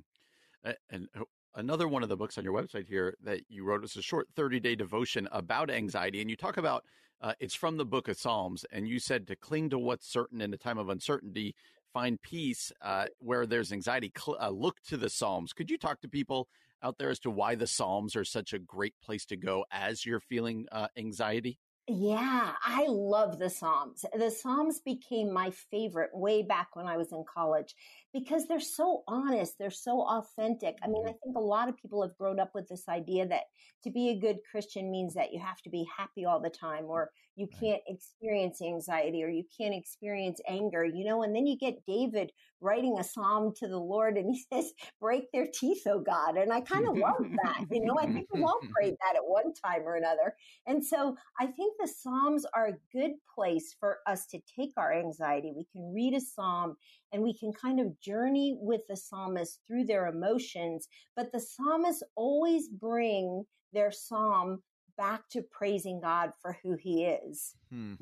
And 0.90 1.08
another 1.54 1.88
one 1.88 2.02
of 2.02 2.08
the 2.08 2.16
books 2.16 2.38
on 2.38 2.44
your 2.44 2.54
website 2.54 2.86
here 2.86 3.16
that 3.22 3.40
you 3.48 3.64
wrote 3.64 3.82
was 3.82 3.96
a 3.96 4.02
short 4.02 4.28
30 4.34 4.60
day 4.60 4.74
devotion 4.74 5.28
about 5.32 5.70
anxiety. 5.70 6.20
And 6.20 6.30
you 6.30 6.36
talk 6.36 6.56
about 6.56 6.84
uh, 7.20 7.34
it's 7.38 7.54
from 7.54 7.76
the 7.76 7.84
book 7.84 8.08
of 8.08 8.18
Psalms. 8.18 8.64
And 8.72 8.88
you 8.88 8.98
said 8.98 9.26
to 9.28 9.36
cling 9.36 9.70
to 9.70 9.78
what's 9.78 10.10
certain 10.10 10.40
in 10.40 10.52
a 10.52 10.56
time 10.58 10.78
of 10.78 10.88
uncertainty, 10.88 11.54
find 11.92 12.20
peace 12.20 12.72
uh, 12.82 13.06
where 13.18 13.46
there's 13.46 13.72
anxiety, 13.72 14.12
cl- 14.16 14.38
uh, 14.40 14.50
look 14.50 14.80
to 14.88 14.96
the 14.96 15.10
Psalms. 15.10 15.52
Could 15.52 15.70
you 15.70 15.78
talk 15.78 16.00
to 16.00 16.08
people 16.08 16.48
out 16.82 16.98
there 16.98 17.10
as 17.10 17.20
to 17.20 17.30
why 17.30 17.54
the 17.54 17.66
Psalms 17.66 18.16
are 18.16 18.24
such 18.24 18.52
a 18.52 18.58
great 18.58 18.94
place 19.02 19.24
to 19.26 19.36
go 19.36 19.64
as 19.70 20.04
you're 20.04 20.20
feeling 20.20 20.66
uh, 20.72 20.88
anxiety? 20.96 21.58
Yeah, 21.88 22.52
I 22.64 22.86
love 22.88 23.38
the 23.38 23.50
Psalms. 23.50 24.04
The 24.16 24.30
Psalms 24.30 24.80
became 24.80 25.32
my 25.32 25.50
favorite 25.50 26.10
way 26.12 26.42
back 26.42 26.74
when 26.74 26.86
I 26.86 26.96
was 26.96 27.12
in 27.12 27.24
college 27.24 27.74
because 28.12 28.46
they're 28.46 28.60
so 28.60 29.02
honest, 29.08 29.54
they're 29.58 29.70
so 29.70 30.02
authentic. 30.02 30.76
I 30.82 30.88
mean, 30.88 31.04
I 31.06 31.10
mm-hmm. 31.10 31.18
think 31.24 31.36
a 31.36 31.40
lot 31.40 31.68
of 31.68 31.76
people 31.76 32.02
have 32.02 32.16
grown 32.18 32.38
up 32.38 32.50
with 32.54 32.68
this 32.68 32.88
idea 32.88 33.26
that 33.28 33.44
to 33.84 33.90
be 33.90 34.10
a 34.10 34.18
good 34.18 34.38
Christian 34.50 34.90
means 34.90 35.14
that 35.14 35.32
you 35.32 35.40
have 35.40 35.60
to 35.62 35.70
be 35.70 35.86
happy 35.96 36.24
all 36.24 36.40
the 36.40 36.50
time 36.50 36.84
or 36.84 37.10
you 37.36 37.48
can't 37.60 37.80
experience 37.86 38.60
anxiety 38.60 39.24
or 39.24 39.28
you 39.28 39.44
can't 39.58 39.74
experience 39.74 40.40
anger, 40.46 40.84
you 40.84 41.04
know, 41.04 41.22
and 41.22 41.34
then 41.34 41.46
you 41.46 41.56
get 41.56 41.84
David 41.86 42.30
writing 42.60 42.98
a 42.98 43.04
psalm 43.04 43.52
to 43.56 43.66
the 43.66 43.78
Lord 43.78 44.16
and 44.16 44.30
he 44.30 44.44
says, 44.52 44.72
break 45.00 45.32
their 45.32 45.46
teeth, 45.52 45.82
oh 45.86 46.00
God. 46.00 46.36
And 46.36 46.52
I 46.52 46.60
kind 46.60 46.86
of 46.86 46.96
love 46.96 47.24
that. 47.44 47.64
You 47.70 47.84
know, 47.84 47.96
I 47.98 48.06
think 48.06 48.28
we've 48.32 48.44
all 48.44 48.60
prayed 48.72 48.94
that 49.00 49.16
at 49.16 49.24
one 49.24 49.52
time 49.64 49.82
or 49.84 49.96
another. 49.96 50.34
And 50.66 50.84
so 50.84 51.16
I 51.40 51.46
think 51.46 51.74
the 51.80 51.88
Psalms 51.88 52.44
are 52.54 52.68
a 52.68 52.96
good 52.96 53.12
place 53.34 53.74
for 53.80 53.98
us 54.06 54.26
to 54.26 54.38
take 54.58 54.72
our 54.76 54.92
anxiety. 54.92 55.52
We 55.56 55.66
can 55.72 55.92
read 55.94 56.14
a 56.14 56.20
psalm 56.20 56.76
and 57.12 57.22
we 57.22 57.34
can 57.36 57.52
kind 57.52 57.80
of 57.80 58.00
journey 58.00 58.56
with 58.60 58.82
the 58.88 58.96
psalmist 58.96 59.60
through 59.66 59.84
their 59.84 60.06
emotions, 60.06 60.88
but 61.14 61.32
the 61.32 61.40
psalmists 61.40 62.02
always 62.16 62.68
bring 62.68 63.44
their 63.72 63.90
psalm 63.90 64.62
back 64.96 65.28
to 65.30 65.42
praising 65.42 66.00
God 66.00 66.32
for 66.40 66.56
who 66.62 66.76
he 66.76 67.04
is. 67.04 67.54
Hmm. 67.70 67.94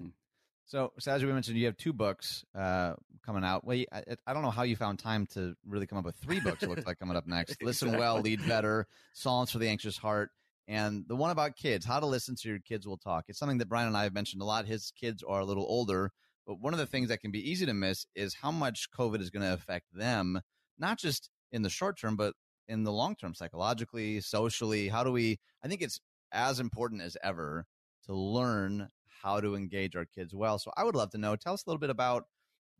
So, 0.66 0.92
so 1.00 1.10
as 1.10 1.24
we 1.24 1.32
mentioned, 1.32 1.56
you 1.56 1.66
have 1.66 1.76
two 1.76 1.92
books 1.92 2.44
uh, 2.56 2.94
coming 3.26 3.42
out. 3.42 3.64
Well, 3.64 3.82
I, 3.92 4.04
I, 4.24 4.32
don't 4.32 4.42
know 4.42 4.50
how 4.50 4.62
you 4.62 4.76
found 4.76 5.00
time 5.00 5.26
to 5.34 5.56
really 5.66 5.86
come 5.86 5.98
up 5.98 6.04
with 6.04 6.14
three 6.16 6.38
books. 6.38 6.62
It 6.62 6.68
looks 6.68 6.86
like 6.86 7.00
coming 7.00 7.16
up 7.16 7.26
next. 7.26 7.50
exactly. 7.50 7.66
Listen 7.66 7.98
well, 7.98 8.20
lead 8.20 8.46
better, 8.46 8.86
Psalms 9.12 9.50
for 9.50 9.58
the 9.58 9.68
anxious 9.68 9.98
heart, 9.98 10.30
and 10.68 11.04
the 11.08 11.16
one 11.16 11.32
about 11.32 11.56
kids. 11.56 11.84
How 11.84 11.98
to 11.98 12.06
listen 12.06 12.36
to 12.36 12.48
your 12.48 12.60
kids 12.60 12.86
will 12.86 12.98
talk. 12.98 13.24
It's 13.26 13.38
something 13.38 13.58
that 13.58 13.68
Brian 13.68 13.88
and 13.88 13.96
I 13.96 14.04
have 14.04 14.14
mentioned 14.14 14.42
a 14.42 14.44
lot. 14.44 14.66
His 14.66 14.92
kids 14.92 15.24
are 15.24 15.40
a 15.40 15.44
little 15.44 15.66
older, 15.68 16.12
but 16.46 16.60
one 16.60 16.72
of 16.72 16.78
the 16.78 16.86
things 16.86 17.08
that 17.08 17.20
can 17.20 17.30
be 17.30 17.50
easy 17.50 17.66
to 17.66 17.74
miss 17.74 18.06
is 18.14 18.34
how 18.34 18.50
much 18.50 18.88
COVID 18.96 19.20
is 19.20 19.30
going 19.30 19.44
to 19.44 19.52
affect 19.52 19.86
them, 19.92 20.40
not 20.78 20.98
just 20.98 21.30
in 21.52 21.62
the 21.62 21.70
short 21.70 21.98
term, 21.98 22.16
but 22.16 22.34
in 22.68 22.84
the 22.84 22.92
long 22.92 23.16
term, 23.16 23.34
psychologically, 23.34 24.20
socially. 24.20 24.88
How 24.88 25.04
do 25.04 25.12
we? 25.12 25.38
I 25.64 25.68
think 25.68 25.82
it's 25.82 26.00
as 26.32 26.60
important 26.60 27.02
as 27.02 27.16
ever 27.22 27.66
to 28.06 28.14
learn 28.14 28.88
how 29.22 29.40
to 29.40 29.54
engage 29.54 29.96
our 29.96 30.06
kids 30.06 30.34
well. 30.34 30.58
So 30.58 30.72
I 30.76 30.84
would 30.84 30.94
love 30.94 31.10
to 31.10 31.18
know. 31.18 31.36
Tell 31.36 31.52
us 31.52 31.64
a 31.66 31.70
little 31.70 31.80
bit 31.80 31.90
about 31.90 32.24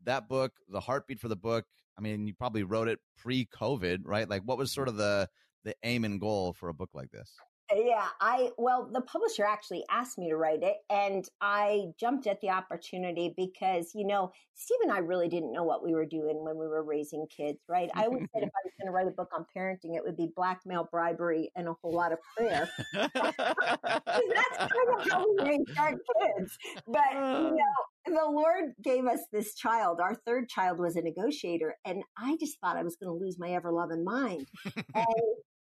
that 0.03 0.27
book, 0.27 0.53
the 0.69 0.79
heartbeat 0.79 1.19
for 1.19 1.27
the 1.27 1.35
book. 1.35 1.65
I 1.97 2.01
mean, 2.01 2.25
you 2.25 2.33
probably 2.33 2.63
wrote 2.63 2.87
it 2.87 2.99
pre-COVID, 3.17 3.99
right? 4.05 4.27
Like, 4.27 4.41
what 4.43 4.57
was 4.57 4.71
sort 4.71 4.87
of 4.87 4.97
the 4.97 5.27
the 5.63 5.75
aim 5.83 6.05
and 6.05 6.19
goal 6.19 6.53
for 6.53 6.69
a 6.69 6.73
book 6.73 6.89
like 6.93 7.11
this? 7.11 7.31
Yeah, 7.73 8.07
I 8.19 8.49
well, 8.57 8.89
the 8.91 9.01
publisher 9.01 9.45
actually 9.45 9.83
asked 9.89 10.17
me 10.17 10.29
to 10.29 10.35
write 10.35 10.61
it, 10.61 10.77
and 10.89 11.25
I 11.39 11.85
jumped 11.99 12.27
at 12.27 12.41
the 12.41 12.49
opportunity 12.49 13.33
because 13.35 13.91
you 13.95 14.05
know 14.05 14.31
Steve 14.55 14.79
and 14.83 14.91
I 14.91 14.99
really 14.99 15.29
didn't 15.29 15.53
know 15.53 15.63
what 15.63 15.83
we 15.83 15.93
were 15.93 16.05
doing 16.05 16.43
when 16.43 16.57
we 16.57 16.67
were 16.67 16.83
raising 16.83 17.25
kids, 17.35 17.59
right? 17.69 17.89
I 17.95 18.05
always 18.05 18.27
said 18.33 18.43
if 18.43 18.49
I 18.49 18.61
was 18.65 18.73
going 18.79 18.87
to 18.87 18.91
write 18.91 19.07
a 19.07 19.11
book 19.11 19.29
on 19.33 19.45
parenting, 19.55 19.95
it 19.95 20.03
would 20.03 20.17
be 20.17 20.29
blackmail, 20.35 20.89
bribery, 20.91 21.51
and 21.55 21.67
a 21.67 21.73
whole 21.81 21.93
lot 21.93 22.11
of 22.11 22.19
prayer. 22.35 22.69
that's 22.93 24.57
kind 24.57 24.99
of 24.99 25.09
how 25.09 25.25
we 25.25 25.49
raise 25.49 25.77
our 25.77 25.91
kids. 25.91 26.57
But 26.87 27.13
you 27.13 27.19
uh. 27.19 27.51
know, 27.51 27.75
the 28.07 28.29
Lord 28.29 28.73
gave 28.83 29.05
us 29.05 29.21
this 29.31 29.55
child. 29.55 29.99
Our 30.01 30.15
third 30.25 30.49
child 30.49 30.79
was 30.79 30.95
a 30.95 31.01
negotiator, 31.01 31.75
and 31.85 32.03
I 32.17 32.35
just 32.39 32.59
thought 32.59 32.77
I 32.77 32.83
was 32.83 32.97
going 32.97 33.17
to 33.17 33.25
lose 33.25 33.37
my 33.39 33.51
ever 33.51 33.71
loving 33.71 34.03
mind. 34.03 34.47
And 34.93 35.05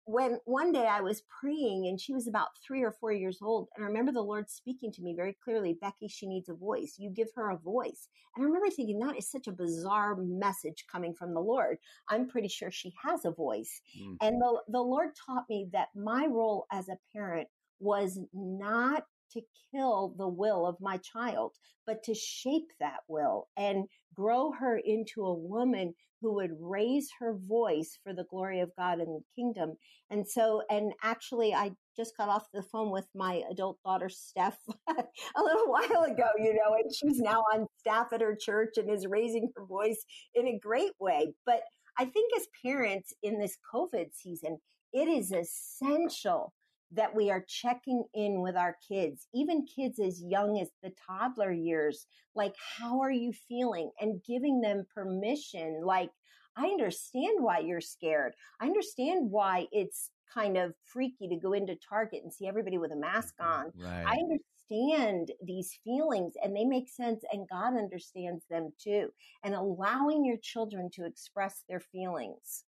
when 0.06 0.40
one 0.46 0.72
day 0.72 0.86
I 0.86 1.02
was 1.02 1.24
praying 1.42 1.88
and 1.88 2.00
she 2.00 2.14
was 2.14 2.28
about 2.28 2.50
three 2.66 2.84
or 2.84 2.92
four 2.92 3.12
years 3.12 3.40
old, 3.42 3.68
and 3.76 3.84
I 3.84 3.88
remember 3.88 4.12
the 4.12 4.22
Lord 4.22 4.50
speaking 4.50 4.92
to 4.94 5.02
me 5.02 5.16
very 5.16 5.36
clearly, 5.44 5.78
Becky, 5.82 6.08
she 6.08 6.28
needs 6.28 6.48
a 6.48 6.54
voice. 6.54 6.96
You 6.98 7.10
give 7.10 7.30
her 7.36 7.50
a 7.50 7.58
voice. 7.58 8.08
And 8.36 8.44
I 8.44 8.46
remember 8.46 8.70
thinking 8.70 9.00
that 9.00 9.18
is 9.18 9.30
such 9.30 9.48
a 9.48 9.52
bizarre 9.52 10.16
message 10.16 10.86
coming 10.92 11.14
from 11.14 11.34
the 11.34 11.40
Lord. 11.40 11.78
I'm 12.10 12.28
pretty 12.28 12.48
sure 12.48 12.70
she 12.70 12.94
has 13.04 13.26
a 13.26 13.32
voice. 13.32 13.82
Mm. 14.00 14.18
And 14.22 14.42
the, 14.42 14.62
the 14.70 14.82
Lord 14.82 15.10
taught 15.26 15.46
me 15.50 15.70
that 15.74 15.90
my 15.96 16.28
role 16.28 16.68
as 16.72 16.88
a 16.88 17.00
parent 17.12 17.48
was 17.80 18.20
not 18.34 19.06
to 19.36 19.42
kill 19.72 20.16
the 20.18 20.28
will 20.28 20.66
of 20.66 20.78
my 20.80 20.98
child, 20.98 21.54
but 21.86 22.04
to 22.04 22.14
shape 22.14 22.72
that 22.80 23.00
will 23.08 23.48
and 23.58 23.86
grow 24.16 24.52
her 24.52 24.78
into 24.78 25.26
a 25.26 25.34
woman 25.34 25.94
who 26.22 26.34
would 26.34 26.52
raise 26.60 27.10
her 27.20 27.36
voice 27.36 28.00
for 28.04 28.14
the 28.14 28.24
glory 28.30 28.60
of 28.60 28.72
God 28.78 29.00
and 29.00 29.16
the 29.16 29.24
kingdom. 29.36 29.74
And 30.10 30.28
so, 30.28 30.64
and 30.70 30.94
actually, 31.04 31.54
I 31.54 31.72
just 31.96 32.18
got 32.18 32.30
off 32.30 32.48
the 32.54 32.64
phone 32.64 32.90
with 32.90 33.08
my 33.14 33.44
adult 33.52 33.78
daughter, 33.86 34.10
Steph, 34.10 34.58
a 34.88 35.44
little 35.44 35.68
while 35.68 36.04
ago, 36.12 36.28
you 36.38 36.54
know, 36.54 36.74
and 36.74 36.92
she's 36.94 37.20
now 37.20 37.42
on 37.54 37.68
staff 37.78 38.08
at 38.14 38.22
her 38.22 38.36
church 38.36 38.78
and 38.78 38.90
is 38.90 39.06
raising 39.06 39.52
her 39.56 39.66
voice 39.66 40.04
in 40.34 40.48
a 40.48 40.60
great 40.60 40.94
way. 41.00 41.34
But 41.46 41.62
I 41.98 42.06
think 42.06 42.32
as 42.36 42.48
parents 42.66 43.14
in 43.22 43.40
this 43.40 43.58
COVID 43.74 44.08
season, 44.14 44.58
it 44.94 45.08
is 45.08 45.32
essential 45.32 46.54
that 46.96 47.16
we 47.16 47.30
are 47.30 47.46
checking 47.48 48.04
in 48.14 48.42
with 48.42 48.56
our 48.56 48.78
kids, 48.88 49.28
even 49.34 49.66
kids 49.66 50.00
as 50.00 50.24
young 50.24 50.60
as 50.60 50.70
the 50.82 50.92
toddler 51.08 51.52
years. 51.52 52.08
Like, 52.36 52.56
how 52.78 53.02
are 53.02 53.12
you 53.12 53.32
feeling? 53.48 53.92
And 54.00 54.22
giving 54.28 54.62
them 54.62 54.86
permission. 54.94 55.82
Like, 55.84 56.10
I 56.58 56.66
understand 56.68 57.44
why 57.44 57.60
you're 57.60 57.82
scared. 57.82 58.34
I 58.62 58.66
understand 58.66 59.30
why 59.30 59.68
it's 59.72 60.12
kind 60.34 60.58
of 60.58 60.74
freaky 60.86 61.28
to 61.28 61.36
go 61.36 61.54
into 61.54 61.76
Target 61.76 62.22
and 62.24 62.34
see 62.34 62.48
everybody 62.48 62.78
with 62.78 62.92
a 62.92 62.98
mask 62.98 63.36
mm-hmm. 63.42 63.52
on. 63.52 63.72
Right. 63.78 64.06
I 64.06 64.18
understand 64.18 65.32
these 65.46 65.78
feelings 65.84 66.34
and 66.44 66.56
they 66.56 66.66
make 66.66 66.90
sense 66.90 67.24
and 67.32 67.48
God 67.50 67.78
understands 67.78 68.46
them 68.50 68.72
too. 68.82 69.10
And 69.44 69.54
allowing 69.54 70.26
your 70.26 70.38
children 70.42 70.90
to 70.94 71.06
express 71.06 71.64
their 71.70 71.80
feelings. 71.80 72.64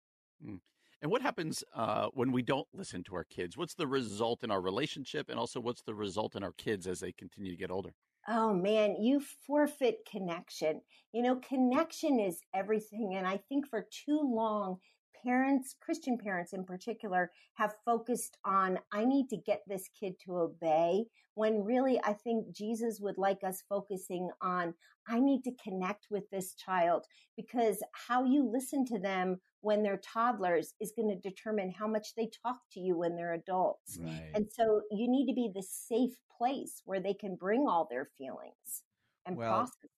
Mm. 0.44 0.61
And 1.02 1.10
what 1.10 1.20
happens 1.20 1.64
uh, 1.74 2.06
when 2.14 2.30
we 2.30 2.42
don't 2.42 2.68
listen 2.72 3.02
to 3.04 3.16
our 3.16 3.24
kids? 3.24 3.56
What's 3.56 3.74
the 3.74 3.88
result 3.88 4.44
in 4.44 4.52
our 4.52 4.60
relationship? 4.60 5.28
And 5.28 5.38
also, 5.38 5.60
what's 5.60 5.82
the 5.82 5.94
result 5.94 6.36
in 6.36 6.44
our 6.44 6.52
kids 6.52 6.86
as 6.86 7.00
they 7.00 7.10
continue 7.10 7.50
to 7.50 7.56
get 7.56 7.72
older? 7.72 7.92
Oh 8.28 8.54
man, 8.54 9.02
you 9.02 9.20
forfeit 9.20 10.06
connection. 10.08 10.80
You 11.12 11.22
know, 11.22 11.36
connection 11.36 12.20
is 12.20 12.40
everything. 12.54 13.16
And 13.16 13.26
I 13.26 13.36
think 13.36 13.66
for 13.66 13.84
too 13.90 14.20
long, 14.22 14.78
parents, 15.22 15.74
Christian 15.80 16.18
parents 16.18 16.52
in 16.52 16.64
particular, 16.64 17.30
have 17.54 17.74
focused 17.85 18.37
on, 18.44 18.78
I 18.92 19.04
need 19.04 19.28
to 19.30 19.37
get 19.37 19.62
this 19.66 19.88
kid 19.98 20.14
to 20.24 20.37
obey, 20.37 21.04
when 21.35 21.64
really 21.64 22.00
I 22.04 22.12
think 22.12 22.54
Jesus 22.54 22.98
would 23.00 23.18
like 23.18 23.42
us 23.44 23.62
focusing 23.68 24.30
on, 24.40 24.74
I 25.08 25.18
need 25.18 25.42
to 25.44 25.52
connect 25.62 26.06
with 26.11 26.30
this 26.30 26.54
child 26.54 27.06
because 27.37 27.82
how 28.08 28.24
you 28.24 28.48
listen 28.48 28.85
to 28.87 28.98
them 28.98 29.40
when 29.61 29.82
they're 29.82 30.00
toddlers 30.00 30.74
is 30.80 30.92
going 30.94 31.08
to 31.08 31.28
determine 31.28 31.72
how 31.76 31.88
much 31.88 32.14
they 32.16 32.30
talk 32.44 32.58
to 32.72 32.80
you 32.80 32.98
when 32.98 33.16
they're 33.16 33.35
adults. 33.35 33.98
Right. 34.00 34.30
And 34.35 34.46
so 34.52 34.82
you 34.90 35.08
need 35.08 35.26
to 35.26 35.35
be 35.35 35.50
the 35.52 35.62
safe 35.62 36.14
place 36.37 36.82
where 36.85 37.00
they 37.00 37.14
can 37.14 37.37
bring 37.37 37.66
all 37.68 37.87
their 37.90 38.08
feelings 38.18 38.85
and 39.26 39.37
well, 39.37 39.50
process. 39.50 39.90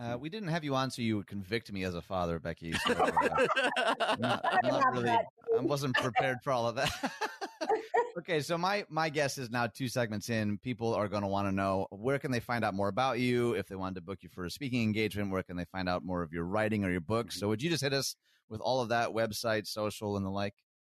Uh, 0.00 0.16
we 0.18 0.28
didn't 0.28 0.48
have 0.48 0.64
you 0.64 0.74
on 0.74 0.90
so 0.90 1.02
you 1.02 1.16
would 1.16 1.26
convict 1.26 1.72
me 1.72 1.84
as 1.84 1.94
a 1.94 2.02
father, 2.02 2.38
Becky. 2.38 2.72
So, 2.72 2.92
uh, 2.92 3.10
not, 4.18 4.44
not 4.64 4.92
really, 4.92 5.10
I 5.10 5.60
wasn't 5.60 5.94
prepared 5.96 6.38
for 6.42 6.52
all 6.52 6.66
of 6.66 6.76
that. 6.76 6.90
okay, 8.18 8.40
so 8.40 8.58
my 8.58 8.84
my 8.88 9.08
guess 9.08 9.38
is 9.38 9.50
now 9.50 9.66
two 9.66 9.88
segments 9.88 10.30
in, 10.30 10.58
people 10.58 10.94
are 10.94 11.08
going 11.08 11.22
to 11.22 11.28
want 11.28 11.48
to 11.48 11.52
know 11.52 11.86
where 11.90 12.18
can 12.18 12.30
they 12.30 12.40
find 12.40 12.64
out 12.64 12.74
more 12.74 12.88
about 12.88 13.18
you 13.18 13.52
if 13.52 13.66
they 13.66 13.76
wanted 13.76 13.96
to 13.96 14.02
book 14.02 14.18
you 14.22 14.28
for 14.28 14.44
a 14.44 14.50
speaking 14.50 14.82
engagement. 14.82 15.30
Where 15.30 15.42
can 15.42 15.56
they 15.56 15.66
find 15.66 15.88
out 15.88 16.04
more 16.04 16.22
of 16.22 16.32
your 16.32 16.44
writing 16.44 16.84
or 16.84 16.90
your 16.90 17.00
books? 17.00 17.38
So 17.38 17.48
would 17.48 17.62
you 17.62 17.70
just 17.70 17.82
hit 17.82 17.92
us 17.92 18.16
with 18.48 18.60
all 18.60 18.80
of 18.80 18.88
that 18.90 19.10
website, 19.10 19.66
social, 19.66 20.16
and 20.16 20.26
the 20.26 20.30
like? 20.30 20.54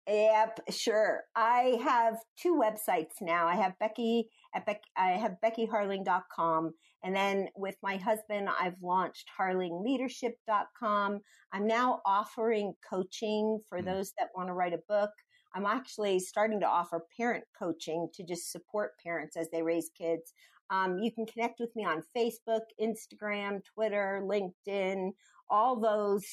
Yep, 0.08 0.60
sure. 0.70 1.24
I 1.36 1.80
have 1.84 2.18
two 2.40 2.62
websites 2.62 3.22
now. 3.22 3.48
I 3.48 3.56
have 3.56 3.74
Becky 3.80 4.30
at 4.56 4.66
Beck, 4.66 4.82
I 4.98 5.12
have 5.12 5.36
beckyharling.com. 5.44 6.74
And 7.04 7.16
then 7.16 7.50
with 7.56 7.76
my 7.84 7.98
husband, 7.98 8.50
I've 8.60 8.82
launched 8.82 9.30
harlingleadership.com. 9.40 11.20
I'm 11.54 11.68
now 11.68 12.02
offering 12.06 12.74
coaching 12.90 13.60
for 13.68 13.80
mm. 13.80 13.86
those 13.86 14.14
that 14.18 14.30
want 14.36 14.48
to 14.48 14.54
write 14.54 14.74
a 14.74 14.80
book. 14.88 15.12
I'm 15.54 15.66
actually 15.66 16.20
starting 16.20 16.60
to 16.62 16.68
offer 16.68 17.06
parent 17.16 17.44
coaching 17.58 18.10
to 18.14 18.24
just 18.24 18.52
support 18.52 18.98
parents 19.04 19.38
as 19.38 19.50
they 19.52 19.62
raise 19.62 19.90
kids. 19.98 20.34
Um, 20.70 20.98
you 20.98 21.12
can 21.12 21.26
connect 21.26 21.60
with 21.60 21.76
me 21.76 21.86
on 21.86 22.02
Facebook, 22.16 22.62
Instagram, 22.82 23.62
Twitter, 23.74 24.24
LinkedIn, 24.26 25.12
all 25.50 25.80
those 25.80 26.26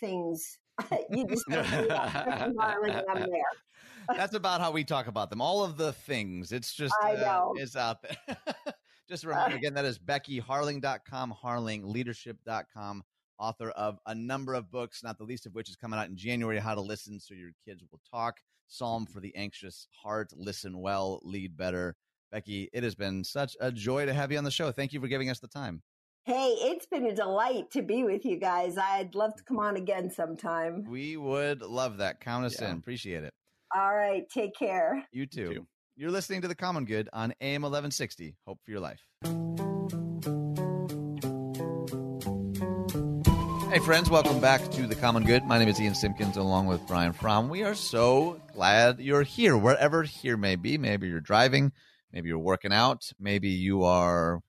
things 0.00 0.58
you 1.10 1.26
just 1.26 1.44
I'm 1.50 3.20
there. 3.20 3.52
That's 4.08 4.34
about 4.34 4.60
how 4.60 4.70
we 4.70 4.84
talk 4.84 5.06
about 5.06 5.30
them. 5.30 5.40
All 5.40 5.64
of 5.64 5.76
the 5.76 5.92
things. 5.92 6.52
It's 6.52 6.72
just 6.72 6.94
I 7.02 7.14
know. 7.14 7.54
Uh, 7.56 7.62
it's 7.62 7.76
out 7.76 8.02
there. 8.02 8.36
just 9.08 9.24
a 9.24 9.28
reminder 9.28 9.56
again, 9.56 9.74
that 9.74 9.84
is 9.84 9.98
Becky 9.98 10.40
Harling.com, 10.40 11.34
harlingleadership.com, 11.42 13.02
author 13.38 13.70
of 13.70 13.98
a 14.06 14.14
number 14.14 14.54
of 14.54 14.70
books, 14.70 15.02
not 15.02 15.18
the 15.18 15.24
least 15.24 15.46
of 15.46 15.54
which 15.54 15.68
is 15.68 15.76
coming 15.76 15.98
out 15.98 16.08
in 16.08 16.16
January, 16.16 16.58
How 16.58 16.74
to 16.74 16.80
Listen 16.80 17.18
So 17.18 17.34
Your 17.34 17.50
Kids 17.64 17.82
Will 17.90 18.00
Talk, 18.10 18.38
Psalm 18.68 19.06
for 19.06 19.20
the 19.20 19.34
Anxious 19.34 19.88
Heart, 19.90 20.32
Listen 20.36 20.78
Well, 20.78 21.20
Lead 21.24 21.56
Better. 21.56 21.96
Becky, 22.30 22.70
it 22.72 22.84
has 22.84 22.94
been 22.94 23.24
such 23.24 23.56
a 23.60 23.72
joy 23.72 24.06
to 24.06 24.14
have 24.14 24.30
you 24.30 24.38
on 24.38 24.44
the 24.44 24.50
show. 24.50 24.70
Thank 24.70 24.92
you 24.92 25.00
for 25.00 25.08
giving 25.08 25.30
us 25.30 25.40
the 25.40 25.48
time. 25.48 25.82
Hey, 26.24 26.54
it's 26.60 26.86
been 26.86 27.06
a 27.06 27.14
delight 27.14 27.70
to 27.72 27.82
be 27.82 28.04
with 28.04 28.24
you 28.24 28.36
guys. 28.36 28.78
I'd 28.78 29.14
love 29.14 29.34
to 29.36 29.42
come 29.42 29.58
on 29.58 29.76
again 29.76 30.10
sometime. 30.10 30.84
We 30.84 31.16
would 31.16 31.62
love 31.62 31.96
that. 31.96 32.20
Count 32.20 32.44
us 32.44 32.60
yeah. 32.60 32.70
in. 32.70 32.76
Appreciate 32.76 33.24
it. 33.24 33.34
All 33.74 33.94
right. 33.94 34.28
Take 34.28 34.56
care. 34.56 35.04
You 35.12 35.26
too. 35.26 35.40
You 35.40 35.54
too. 35.54 35.66
You're 35.96 36.10
listening 36.10 36.42
to 36.42 36.48
The 36.48 36.54
Common 36.54 36.86
Good 36.86 37.08
on 37.12 37.34
AM 37.40 37.62
1160. 37.62 38.34
Hope 38.46 38.58
for 38.64 38.70
your 38.70 38.80
life. 38.80 39.04
Hey, 43.70 43.78
friends, 43.78 44.10
welcome 44.10 44.40
back 44.40 44.68
to 44.72 44.86
The 44.88 44.96
Common 44.96 45.24
Good. 45.24 45.44
My 45.44 45.58
name 45.58 45.68
is 45.68 45.80
Ian 45.80 45.94
Simpkins 45.94 46.36
along 46.36 46.66
with 46.66 46.84
Brian 46.88 47.12
Fromm. 47.12 47.48
We 47.48 47.62
are 47.62 47.74
so 47.74 48.40
glad 48.52 48.98
you're 48.98 49.22
here, 49.22 49.56
wherever 49.56 50.02
here 50.02 50.36
may 50.36 50.56
be. 50.56 50.76
Maybe 50.76 51.06
you're 51.06 51.20
driving, 51.20 51.70
maybe 52.12 52.28
you're 52.28 52.38
working 52.38 52.72
out, 52.72 53.12
maybe 53.20 53.50
you 53.50 53.84
are 53.84 54.40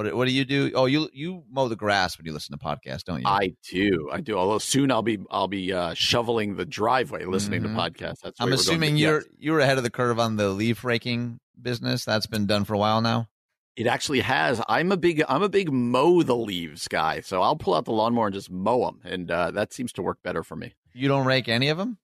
what 0.00 0.14
what 0.14 0.26
do 0.26 0.32
you 0.32 0.46
do? 0.46 0.72
Oh, 0.74 0.86
you 0.86 1.10
you 1.12 1.44
mow 1.50 1.68
the 1.68 1.76
grass 1.76 2.16
when 2.16 2.24
you 2.24 2.32
listen 2.32 2.56
to 2.56 2.64
podcasts, 2.64 3.04
don't 3.04 3.20
you? 3.20 3.26
I 3.26 3.54
do. 3.70 4.08
I 4.10 4.20
do. 4.20 4.38
Although 4.38 4.58
soon 4.58 4.90
I'll 4.90 5.02
be 5.02 5.18
I'll 5.30 5.48
be 5.48 5.74
uh, 5.74 5.92
shoveling 5.92 6.56
the 6.56 6.64
driveway 6.64 7.26
listening 7.26 7.62
mm-hmm. 7.62 7.76
to 7.76 7.90
podcasts. 7.90 8.20
That's 8.22 8.40
I'm 8.40 8.52
assuming 8.52 8.96
you're 8.96 9.24
you're 9.38 9.60
ahead 9.60 9.76
of 9.76 9.84
the 9.84 9.90
curve 9.90 10.18
on 10.18 10.36
the 10.36 10.48
leaf 10.48 10.84
raking 10.84 11.38
business. 11.60 12.06
That's 12.06 12.26
been 12.26 12.46
done 12.46 12.64
for 12.64 12.72
a 12.72 12.78
while 12.78 13.02
now. 13.02 13.28
It 13.76 13.86
actually 13.86 14.20
has. 14.20 14.62
I'm 14.68 14.90
a 14.90 14.96
big 14.96 15.22
I'm 15.28 15.42
a 15.42 15.50
big 15.50 15.70
mow 15.70 16.22
the 16.22 16.36
leaves 16.36 16.88
guy, 16.88 17.20
so 17.20 17.42
I'll 17.42 17.56
pull 17.56 17.74
out 17.74 17.84
the 17.84 17.92
lawnmower 17.92 18.28
and 18.28 18.34
just 18.34 18.50
mow 18.50 18.86
them, 18.86 19.00
and 19.04 19.30
uh, 19.30 19.50
that 19.50 19.74
seems 19.74 19.92
to 19.94 20.02
work 20.02 20.22
better 20.22 20.42
for 20.42 20.56
me. 20.56 20.72
You 20.94 21.08
don't 21.08 21.26
rake 21.26 21.48
any 21.48 21.68
of 21.68 21.76
them? 21.76 21.98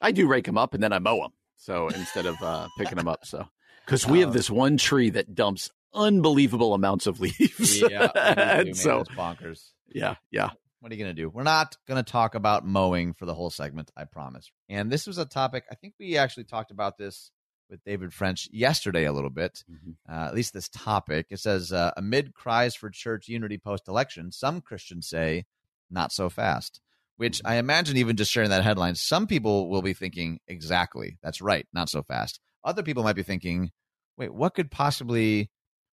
I 0.00 0.12
do 0.12 0.28
rake 0.28 0.44
them 0.44 0.56
up, 0.56 0.72
and 0.72 0.82
then 0.82 0.92
I 0.92 1.00
mow 1.00 1.20
them. 1.20 1.32
So 1.56 1.88
instead 1.88 2.26
of 2.26 2.40
uh, 2.40 2.68
picking 2.78 2.96
them 2.96 3.08
up, 3.08 3.26
so 3.26 3.48
because 3.84 4.06
we 4.06 4.20
have 4.20 4.30
oh. 4.30 4.32
this 4.32 4.48
one 4.48 4.76
tree 4.76 5.10
that 5.10 5.34
dumps 5.34 5.68
unbelievable 5.94 6.74
amounts 6.74 7.06
of 7.06 7.20
leaves. 7.20 7.80
Yeah, 7.80 8.64
so 8.72 9.04
bonkers. 9.16 9.70
Yeah, 9.88 10.16
yeah. 10.30 10.50
What 10.80 10.90
are 10.90 10.94
you 10.94 11.04
going 11.04 11.14
to 11.14 11.22
do? 11.22 11.28
We're 11.28 11.42
not 11.42 11.76
going 11.86 12.02
to 12.02 12.10
talk 12.10 12.34
about 12.34 12.66
mowing 12.66 13.12
for 13.12 13.26
the 13.26 13.34
whole 13.34 13.50
segment, 13.50 13.90
I 13.96 14.04
promise. 14.04 14.50
And 14.68 14.90
this 14.90 15.06
was 15.06 15.18
a 15.18 15.26
topic, 15.26 15.64
I 15.70 15.74
think 15.74 15.94
we 16.00 16.16
actually 16.16 16.44
talked 16.44 16.70
about 16.70 16.96
this 16.96 17.30
with 17.68 17.84
David 17.84 18.12
French 18.12 18.48
yesterday 18.50 19.04
a 19.04 19.12
little 19.12 19.30
bit, 19.30 19.62
mm-hmm. 19.70 19.90
uh, 20.12 20.26
at 20.26 20.34
least 20.34 20.54
this 20.54 20.68
topic. 20.70 21.26
It 21.30 21.38
says, 21.38 21.72
uh, 21.72 21.92
amid 21.96 22.34
cries 22.34 22.74
for 22.74 22.90
church 22.90 23.28
unity 23.28 23.58
post 23.58 23.88
election, 23.88 24.32
some 24.32 24.60
Christians 24.62 25.08
say, 25.08 25.44
not 25.90 26.12
so 26.12 26.30
fast, 26.30 26.80
which 27.16 27.38
mm-hmm. 27.38 27.48
I 27.48 27.54
imagine 27.56 27.98
even 27.98 28.16
just 28.16 28.32
sharing 28.32 28.50
that 28.50 28.64
headline, 28.64 28.94
some 28.94 29.26
people 29.26 29.68
will 29.68 29.82
be 29.82 29.94
thinking, 29.94 30.40
exactly, 30.48 31.18
that's 31.22 31.40
right, 31.40 31.66
not 31.72 31.88
so 31.88 32.02
fast. 32.02 32.40
Other 32.64 32.82
people 32.82 33.04
might 33.04 33.16
be 33.16 33.22
thinking, 33.22 33.70
wait, 34.16 34.32
what 34.32 34.54
could 34.54 34.70
possibly 34.70 35.50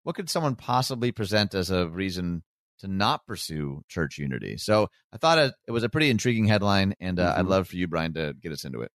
what 0.07 0.15
could 0.15 0.29
someone 0.29 0.55
possibly 0.55 1.11
present 1.11 1.53
as 1.53 1.69
a 1.69 1.89
reason 1.89 2.41
to 2.79 2.87
not 2.87 3.27
pursue 3.27 3.83
church 3.89 4.17
unity? 4.17 4.55
So 4.55 4.87
I 5.11 5.17
thought 5.17 5.37
it, 5.37 5.53
it 5.67 5.71
was 5.71 5.83
a 5.83 5.89
pretty 5.89 6.09
intriguing 6.09 6.45
headline, 6.45 6.95
and 7.01 7.19
uh, 7.19 7.29
mm-hmm. 7.29 7.39
I'd 7.41 7.45
love 7.45 7.67
for 7.67 7.75
you, 7.75 7.89
Brian, 7.89 8.13
to 8.13 8.33
get 8.41 8.53
us 8.53 8.63
into 8.63 8.83
it. 8.83 8.91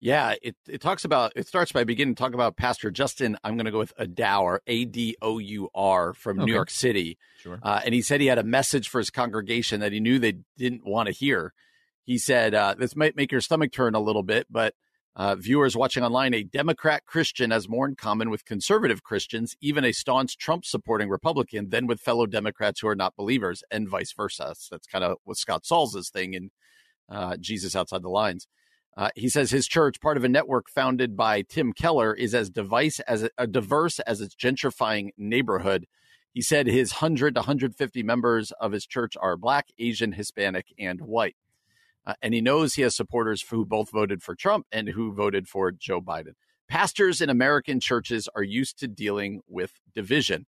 Yeah, 0.00 0.34
it, 0.42 0.56
it 0.66 0.80
talks 0.80 1.04
about 1.04 1.30
it 1.36 1.46
starts 1.46 1.70
by 1.70 1.84
beginning 1.84 2.16
to 2.16 2.20
talk 2.20 2.34
about 2.34 2.56
Pastor 2.56 2.90
Justin. 2.90 3.38
I'm 3.44 3.54
going 3.54 3.66
to 3.66 3.70
go 3.70 3.78
with 3.78 3.92
Adour, 3.98 4.60
A 4.66 4.84
D 4.84 5.16
O 5.22 5.38
U 5.38 5.68
R, 5.76 6.12
from 6.12 6.40
okay. 6.40 6.46
New 6.46 6.52
York 6.52 6.70
City. 6.70 7.18
Sure. 7.38 7.60
Uh, 7.62 7.80
and 7.84 7.94
he 7.94 8.02
said 8.02 8.20
he 8.20 8.26
had 8.26 8.38
a 8.38 8.42
message 8.42 8.88
for 8.88 8.98
his 8.98 9.10
congregation 9.10 9.78
that 9.78 9.92
he 9.92 10.00
knew 10.00 10.18
they 10.18 10.38
didn't 10.56 10.84
want 10.84 11.06
to 11.06 11.12
hear. 11.12 11.52
He 12.02 12.18
said, 12.18 12.56
uh, 12.56 12.74
"This 12.76 12.96
might 12.96 13.14
make 13.14 13.30
your 13.30 13.40
stomach 13.40 13.70
turn 13.70 13.94
a 13.94 14.00
little 14.00 14.24
bit, 14.24 14.48
but 14.50 14.74
uh, 15.18 15.34
viewers 15.34 15.76
watching 15.76 16.04
online, 16.04 16.32
a 16.32 16.44
Democrat 16.44 17.04
Christian 17.04 17.50
has 17.50 17.68
more 17.68 17.88
in 17.88 17.96
common 17.96 18.30
with 18.30 18.44
conservative 18.44 19.02
Christians, 19.02 19.56
even 19.60 19.84
a 19.84 19.90
staunch 19.90 20.38
Trump 20.38 20.64
supporting 20.64 21.08
Republican, 21.08 21.70
than 21.70 21.88
with 21.88 22.00
fellow 22.00 22.24
Democrats 22.24 22.78
who 22.78 22.86
are 22.86 22.94
not 22.94 23.16
believers, 23.16 23.64
and 23.68 23.88
vice 23.88 24.12
versa. 24.12 24.54
So 24.56 24.76
that's 24.76 24.86
kind 24.86 25.02
of 25.02 25.16
what 25.24 25.36
Scott 25.36 25.66
Sauls' 25.66 26.08
thing 26.10 26.34
in 26.34 26.50
uh, 27.08 27.36
Jesus 27.36 27.74
Outside 27.74 28.02
the 28.02 28.08
Lines. 28.08 28.46
Uh, 28.96 29.10
he 29.16 29.28
says 29.28 29.50
his 29.50 29.66
church, 29.66 30.00
part 30.00 30.16
of 30.16 30.22
a 30.22 30.28
network 30.28 30.70
founded 30.70 31.16
by 31.16 31.42
Tim 31.42 31.72
Keller, 31.72 32.14
is 32.14 32.32
as 32.32 32.48
device 32.48 33.00
as 33.00 33.24
a, 33.24 33.30
a 33.36 33.48
diverse 33.48 33.98
as 34.00 34.20
its 34.20 34.36
gentrifying 34.36 35.10
neighborhood. 35.18 35.86
He 36.32 36.42
said 36.42 36.68
his 36.68 36.92
100 36.92 37.34
to 37.34 37.40
150 37.40 38.04
members 38.04 38.52
of 38.60 38.70
his 38.70 38.86
church 38.86 39.16
are 39.20 39.36
black, 39.36 39.66
Asian, 39.80 40.12
Hispanic, 40.12 40.66
and 40.78 41.00
white. 41.00 41.34
Uh, 42.08 42.14
and 42.22 42.32
he 42.32 42.40
knows 42.40 42.74
he 42.74 42.82
has 42.82 42.96
supporters 42.96 43.42
who 43.42 43.66
both 43.66 43.90
voted 43.90 44.22
for 44.22 44.34
Trump 44.34 44.66
and 44.72 44.88
who 44.88 45.12
voted 45.12 45.46
for 45.46 45.70
Joe 45.70 46.00
Biden. 46.00 46.32
Pastors 46.66 47.20
in 47.20 47.28
American 47.28 47.80
churches 47.80 48.30
are 48.34 48.42
used 48.42 48.78
to 48.78 48.88
dealing 48.88 49.42
with 49.46 49.72
division. 49.94 50.46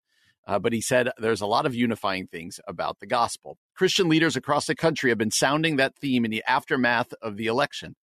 Uh, 0.48 0.58
but 0.58 0.72
he 0.72 0.80
said 0.80 1.12
there's 1.18 1.42
a 1.42 1.46
lot 1.46 1.66
of 1.66 1.76
unifying 1.76 2.28
things 2.28 2.62
about 2.66 3.00
the 3.00 3.06
gospel. 3.06 3.58
Christian 3.76 4.08
leaders 4.08 4.38
across 4.38 4.68
the 4.68 4.76
country 4.76 5.12
have 5.12 5.18
been 5.18 5.32
sounding 5.32 5.76
that 5.76 5.98
theme 5.98 6.24
in 6.24 6.32
the 6.32 6.44
aftermath 6.48 7.14
of 7.22 7.36
the 7.36 7.48
election. 7.48 7.96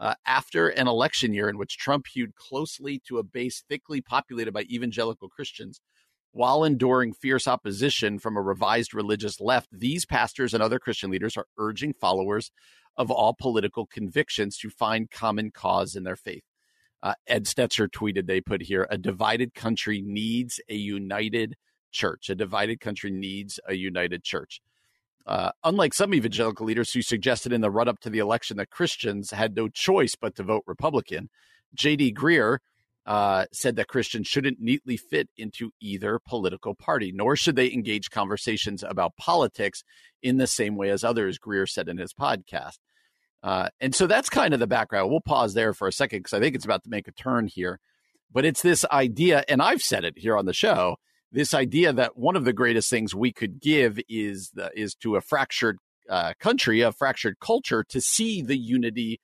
Uh, 0.00 0.14
after 0.26 0.68
an 0.68 0.88
election 0.88 1.34
year 1.34 1.48
in 1.48 1.58
which 1.58 1.76
Trump 1.76 2.06
hewed 2.12 2.34
closely 2.34 3.00
to 3.06 3.18
a 3.18 3.22
base 3.22 3.62
thickly 3.68 4.00
populated 4.00 4.52
by 4.52 4.62
evangelical 4.62 5.28
Christians, 5.28 5.80
while 6.32 6.64
enduring 6.64 7.12
fierce 7.12 7.46
opposition 7.46 8.18
from 8.18 8.36
a 8.36 8.42
revised 8.42 8.92
religious 8.92 9.40
left, 9.40 9.68
these 9.70 10.04
pastors 10.04 10.52
and 10.52 10.62
other 10.64 10.80
Christian 10.80 11.10
leaders 11.10 11.36
are 11.36 11.46
urging 11.58 11.92
followers 11.92 12.50
of 12.96 13.10
all 13.10 13.34
political 13.34 13.86
convictions 13.86 14.56
to 14.58 14.70
find 14.70 15.10
common 15.10 15.50
cause 15.50 15.96
in 15.96 16.04
their 16.04 16.16
faith. 16.16 16.44
Uh, 17.02 17.14
Ed 17.26 17.44
Stetzer 17.44 17.88
tweeted, 17.88 18.26
they 18.26 18.40
put 18.40 18.62
here, 18.62 18.86
a 18.90 18.96
divided 18.96 19.54
country 19.54 20.00
needs 20.00 20.60
a 20.68 20.74
united 20.74 21.56
church. 21.92 22.30
A 22.30 22.34
divided 22.34 22.80
country 22.80 23.10
needs 23.10 23.60
a 23.68 23.74
united 23.74 24.24
church. 24.24 24.60
Uh, 25.26 25.50
unlike 25.64 25.94
some 25.94 26.14
evangelical 26.14 26.66
leaders 26.66 26.92
who 26.92 27.02
suggested 27.02 27.52
in 27.52 27.60
the 27.60 27.70
run 27.70 27.88
up 27.88 27.98
to 28.00 28.10
the 28.10 28.18
election 28.18 28.56
that 28.58 28.70
Christians 28.70 29.30
had 29.30 29.56
no 29.56 29.68
choice 29.68 30.14
but 30.14 30.34
to 30.36 30.42
vote 30.42 30.64
Republican, 30.66 31.30
J.D. 31.74 32.12
Greear 32.12 32.58
uh, 33.06 33.46
said 33.52 33.76
that 33.76 33.88
Christians 33.88 34.26
shouldn't 34.26 34.60
neatly 34.60 34.96
fit 34.96 35.28
into 35.36 35.70
either 35.80 36.18
political 36.26 36.74
party, 36.74 37.12
nor 37.14 37.36
should 37.36 37.56
they 37.56 37.72
engage 37.72 38.10
conversations 38.10 38.82
about 38.82 39.16
politics 39.16 39.82
in 40.22 40.38
the 40.38 40.46
same 40.46 40.76
way 40.76 40.90
as 40.90 41.04
others, 41.04 41.38
Greear 41.38 41.68
said 41.68 41.88
in 41.88 41.98
his 41.98 42.14
podcast. 42.14 42.78
Uh, 43.42 43.68
and 43.78 43.94
so 43.94 44.06
that's 44.06 44.30
kind 44.30 44.54
of 44.54 44.60
the 44.60 44.66
background. 44.66 45.10
We'll 45.10 45.20
pause 45.20 45.52
there 45.52 45.74
for 45.74 45.86
a 45.86 45.92
second 45.92 46.20
because 46.20 46.32
I 46.32 46.40
think 46.40 46.54
it's 46.54 46.64
about 46.64 46.82
to 46.84 46.90
make 46.90 47.08
a 47.08 47.12
turn 47.12 47.46
here. 47.46 47.78
But 48.32 48.46
it's 48.46 48.62
this 48.62 48.84
idea, 48.90 49.44
and 49.48 49.60
I've 49.60 49.82
said 49.82 50.04
it 50.04 50.14
here 50.16 50.36
on 50.36 50.46
the 50.46 50.54
show 50.54 50.96
this 51.34 51.52
idea 51.52 51.92
that 51.92 52.16
one 52.16 52.36
of 52.36 52.44
the 52.44 52.52
greatest 52.52 52.88
things 52.88 53.12
we 53.12 53.32
could 53.32 53.60
give 53.60 53.98
is 54.08 54.50
the, 54.54 54.70
is 54.74 54.94
to 54.94 55.16
a 55.16 55.20
fractured 55.20 55.78
uh, 56.08 56.32
country, 56.38 56.80
a 56.80 56.92
fractured 56.92 57.40
culture, 57.40 57.84
to 57.88 58.00
see 58.00 58.40
the 58.40 58.56
unity 58.56 59.20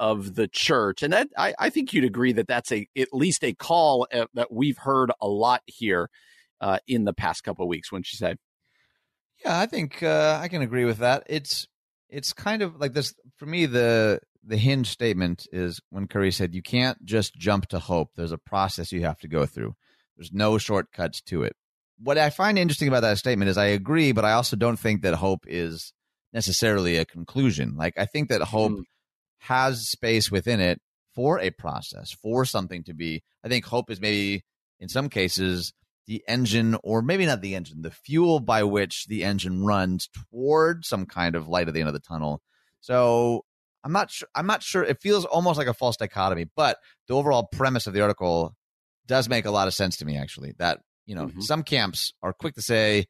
of 0.00 0.34
the 0.34 0.48
church. 0.48 1.02
And 1.02 1.12
that 1.12 1.28
I, 1.36 1.54
I 1.58 1.70
think 1.70 1.92
you'd 1.92 2.04
agree 2.04 2.32
that 2.32 2.48
that's 2.48 2.72
a 2.72 2.88
at 2.96 3.12
least 3.12 3.44
a 3.44 3.52
call 3.52 4.08
uh, 4.12 4.26
that 4.34 4.50
we've 4.50 4.78
heard 4.78 5.12
a 5.20 5.28
lot 5.28 5.62
here 5.66 6.08
uh, 6.60 6.78
in 6.88 7.04
the 7.04 7.12
past 7.12 7.44
couple 7.44 7.64
of 7.64 7.68
weeks. 7.68 7.92
When 7.92 8.02
she 8.02 8.16
said, 8.16 8.38
"Yeah, 9.44 9.60
I 9.60 9.66
think 9.66 10.02
uh, 10.02 10.40
I 10.42 10.48
can 10.48 10.62
agree 10.62 10.86
with 10.86 10.98
that." 10.98 11.24
It's 11.26 11.68
it's 12.08 12.32
kind 12.32 12.62
of 12.62 12.76
like 12.80 12.94
this 12.94 13.14
for 13.36 13.46
me. 13.46 13.66
The 13.66 14.20
the 14.42 14.56
hinge 14.56 14.88
statement 14.88 15.46
is 15.52 15.80
when 15.90 16.08
Curry 16.08 16.32
said, 16.32 16.54
"You 16.54 16.62
can't 16.62 17.04
just 17.04 17.34
jump 17.34 17.66
to 17.68 17.78
hope. 17.78 18.08
There's 18.16 18.32
a 18.32 18.38
process 18.38 18.90
you 18.90 19.02
have 19.02 19.20
to 19.20 19.28
go 19.28 19.44
through. 19.44 19.74
There's 20.16 20.32
no 20.32 20.56
shortcuts 20.56 21.20
to 21.22 21.42
it." 21.42 21.52
What 21.98 22.16
I 22.16 22.30
find 22.30 22.58
interesting 22.58 22.88
about 22.88 23.02
that 23.02 23.18
statement 23.18 23.50
is 23.50 23.58
I 23.58 23.66
agree, 23.66 24.12
but 24.12 24.24
I 24.24 24.32
also 24.32 24.56
don't 24.56 24.78
think 24.78 25.02
that 25.02 25.12
hope 25.12 25.44
is 25.46 25.92
necessarily 26.32 26.96
a 26.96 27.04
conclusion. 27.04 27.76
Like 27.76 27.98
I 27.98 28.06
think 28.06 28.30
that 28.30 28.40
hope 28.40 28.72
mm 28.72 28.84
has 29.40 29.88
space 29.88 30.30
within 30.30 30.60
it 30.60 30.80
for 31.14 31.40
a 31.40 31.50
process, 31.50 32.12
for 32.12 32.44
something 32.44 32.84
to 32.84 32.94
be. 32.94 33.22
I 33.44 33.48
think 33.48 33.64
hope 33.64 33.90
is 33.90 34.00
maybe 34.00 34.44
in 34.78 34.88
some 34.88 35.08
cases 35.08 35.72
the 36.06 36.22
engine, 36.26 36.76
or 36.82 37.02
maybe 37.02 37.26
not 37.26 37.40
the 37.40 37.54
engine, 37.54 37.82
the 37.82 37.90
fuel 37.90 38.40
by 38.40 38.64
which 38.64 39.06
the 39.06 39.24
engine 39.24 39.64
runs 39.64 40.08
toward 40.08 40.84
some 40.84 41.06
kind 41.06 41.36
of 41.36 41.48
light 41.48 41.68
at 41.68 41.74
the 41.74 41.80
end 41.80 41.88
of 41.88 41.94
the 41.94 42.00
tunnel. 42.00 42.42
So 42.80 43.44
I'm 43.84 43.92
not 43.92 44.10
sure. 44.10 44.28
I'm 44.34 44.46
not 44.46 44.62
sure. 44.62 44.82
It 44.82 45.00
feels 45.00 45.24
almost 45.24 45.58
like 45.58 45.68
a 45.68 45.74
false 45.74 45.96
dichotomy, 45.96 46.46
but 46.56 46.78
the 47.08 47.14
overall 47.14 47.48
premise 47.52 47.86
of 47.86 47.94
the 47.94 48.00
article 48.00 48.54
does 49.06 49.28
make 49.28 49.44
a 49.44 49.50
lot 49.50 49.68
of 49.68 49.74
sense 49.74 49.98
to 49.98 50.04
me. 50.04 50.16
Actually, 50.16 50.54
that 50.58 50.80
you 51.06 51.14
know, 51.14 51.26
mm-hmm. 51.26 51.40
some 51.40 51.62
camps 51.62 52.12
are 52.22 52.32
quick 52.32 52.54
to 52.54 52.62
say 52.62 53.06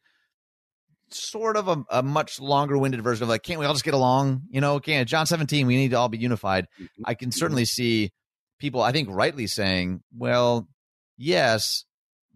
sort 1.13 1.57
of 1.57 1.69
a, 1.69 1.85
a 1.91 2.03
much 2.03 2.41
longer 2.41 2.79
winded 2.79 3.03
version 3.03 3.25
of 3.25 3.29
like, 3.29 3.43
can't 3.43 3.61
we 3.61 3.67
all 3.67 3.73
just 3.73 3.85
get 3.85 3.95
along? 3.95 4.43
You 4.51 4.61
know, 4.61 4.81
can't 4.81 5.09
John 5.09 5.27
17, 5.27 5.67
we 5.67 5.77
need 5.77 5.91
to 5.91 5.99
all 5.99 6.09
be 6.09 6.19
unified. 6.19 6.67
Mm-hmm. 6.81 7.03
I 7.05 7.15
can 7.15 7.33
certainly 7.33 7.65
see 7.65 8.13
people, 8.59 8.83
I 8.83 8.93
think, 8.93 9.09
rightly 9.11 9.47
saying, 9.47 10.03
well, 10.17 10.69
yes, 11.17 11.85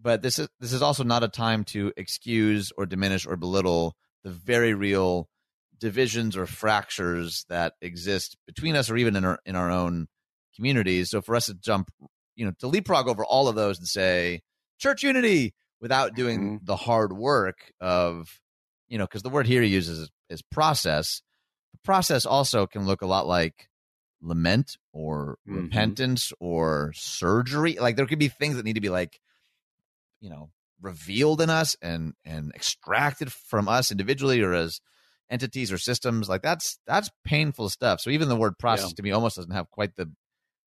but 0.01 0.21
this 0.21 0.39
is 0.39 0.47
this 0.59 0.73
is 0.73 0.81
also 0.81 1.03
not 1.03 1.23
a 1.23 1.27
time 1.27 1.63
to 1.65 1.91
excuse 1.97 2.71
or 2.77 2.85
diminish 2.85 3.25
or 3.25 3.35
belittle 3.35 3.95
the 4.23 4.31
very 4.31 4.73
real 4.73 5.29
divisions 5.79 6.37
or 6.37 6.45
fractures 6.45 7.45
that 7.49 7.73
exist 7.81 8.37
between 8.45 8.75
us 8.75 8.89
or 8.89 8.97
even 8.97 9.15
in 9.15 9.25
our 9.25 9.39
in 9.45 9.55
our 9.55 9.71
own 9.71 10.07
communities. 10.55 11.09
So 11.09 11.21
for 11.21 11.35
us 11.35 11.47
to 11.47 11.53
jump, 11.53 11.89
you 12.35 12.45
know, 12.45 12.53
to 12.59 12.67
leapfrog 12.67 13.07
over 13.07 13.25
all 13.25 13.47
of 13.47 13.55
those 13.55 13.77
and 13.77 13.87
say 13.87 14.41
church 14.79 15.03
unity 15.03 15.53
without 15.81 16.15
doing 16.15 16.39
mm-hmm. 16.39 16.65
the 16.65 16.75
hard 16.75 17.13
work 17.13 17.71
of, 17.79 18.39
you 18.87 18.97
know, 18.97 19.05
because 19.05 19.23
the 19.23 19.29
word 19.29 19.47
here 19.47 19.61
he 19.61 19.69
uses 19.69 19.99
is, 19.99 20.09
is 20.29 20.41
process. 20.41 21.21
The 21.73 21.79
process 21.83 22.25
also 22.25 22.67
can 22.67 22.85
look 22.85 23.01
a 23.01 23.07
lot 23.07 23.27
like 23.27 23.69
lament 24.21 24.77
or 24.93 25.37
mm-hmm. 25.47 25.63
repentance 25.63 26.31
or 26.39 26.91
surgery. 26.95 27.77
Like 27.79 27.95
there 27.95 28.05
could 28.05 28.19
be 28.19 28.27
things 28.27 28.55
that 28.55 28.65
need 28.65 28.73
to 28.73 28.81
be 28.81 28.89
like, 28.89 29.19
you 30.21 30.29
know, 30.29 30.49
revealed 30.81 31.41
in 31.41 31.49
us 31.49 31.75
and 31.81 32.13
and 32.25 32.51
extracted 32.53 33.31
from 33.31 33.67
us 33.67 33.91
individually 33.91 34.41
or 34.41 34.53
as 34.53 34.79
entities 35.29 35.71
or 35.71 35.77
systems 35.77 36.29
like 36.29 36.41
that's 36.41 36.77
that's 36.85 37.09
painful 37.23 37.69
stuff 37.69 37.99
so 37.99 38.09
even 38.09 38.29
the 38.29 38.35
word 38.35 38.57
process 38.59 38.89
yeah. 38.89 38.95
to 38.95 39.03
me 39.03 39.11
almost 39.11 39.35
doesn't 39.37 39.53
have 39.53 39.69
quite 39.71 39.95
the 39.95 40.11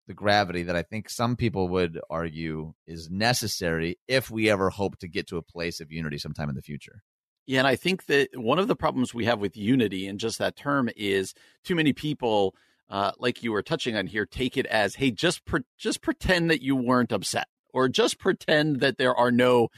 the 0.08 0.14
gravity 0.14 0.64
that 0.64 0.76
i 0.76 0.82
think 0.82 1.08
some 1.10 1.36
people 1.36 1.68
would 1.68 2.00
argue 2.10 2.74
is 2.88 3.10
necessary 3.12 4.00
if 4.08 4.32
we 4.32 4.50
ever 4.50 4.72
hope 4.72 4.98
to 4.98 5.08
get 5.08 5.28
to 5.28 5.38
a 5.38 5.44
place 5.44 5.80
of 5.80 5.92
unity 5.92 6.18
sometime 6.18 6.50
in 6.50 6.56
the 6.56 6.62
future 6.64 7.04
and 7.50 7.68
i 7.68 7.76
think 7.76 8.06
that 8.06 8.30
one 8.36 8.60
of 8.60 8.68
the 8.68 8.76
problems 8.76 9.14
we 9.14 9.26
have 9.26 9.40
with 9.40 9.58
unity 9.58 10.08
and 10.08 10.20
just 10.20 10.38
that 10.38 10.56
term 10.56 10.90
is 10.96 11.34
too 11.64 11.76
many 11.76 11.94
people 11.94 12.56
uh, 12.90 13.12
like 13.20 13.44
you 13.44 13.52
were 13.52 13.62
touching 13.62 13.96
on 13.96 14.08
here 14.08 14.26
take 14.26 14.58
it 14.58 14.66
as 14.66 14.96
hey 14.96 15.12
just 15.12 15.46
pre- 15.46 15.64
just 15.78 16.02
pretend 16.02 16.50
that 16.50 16.62
you 16.62 16.76
weren't 16.76 17.12
upset 17.12 17.48
or 17.74 17.88
just 17.88 18.18
pretend 18.20 18.80
that 18.80 18.98
there 18.98 19.16
are 19.16 19.32
no 19.32 19.70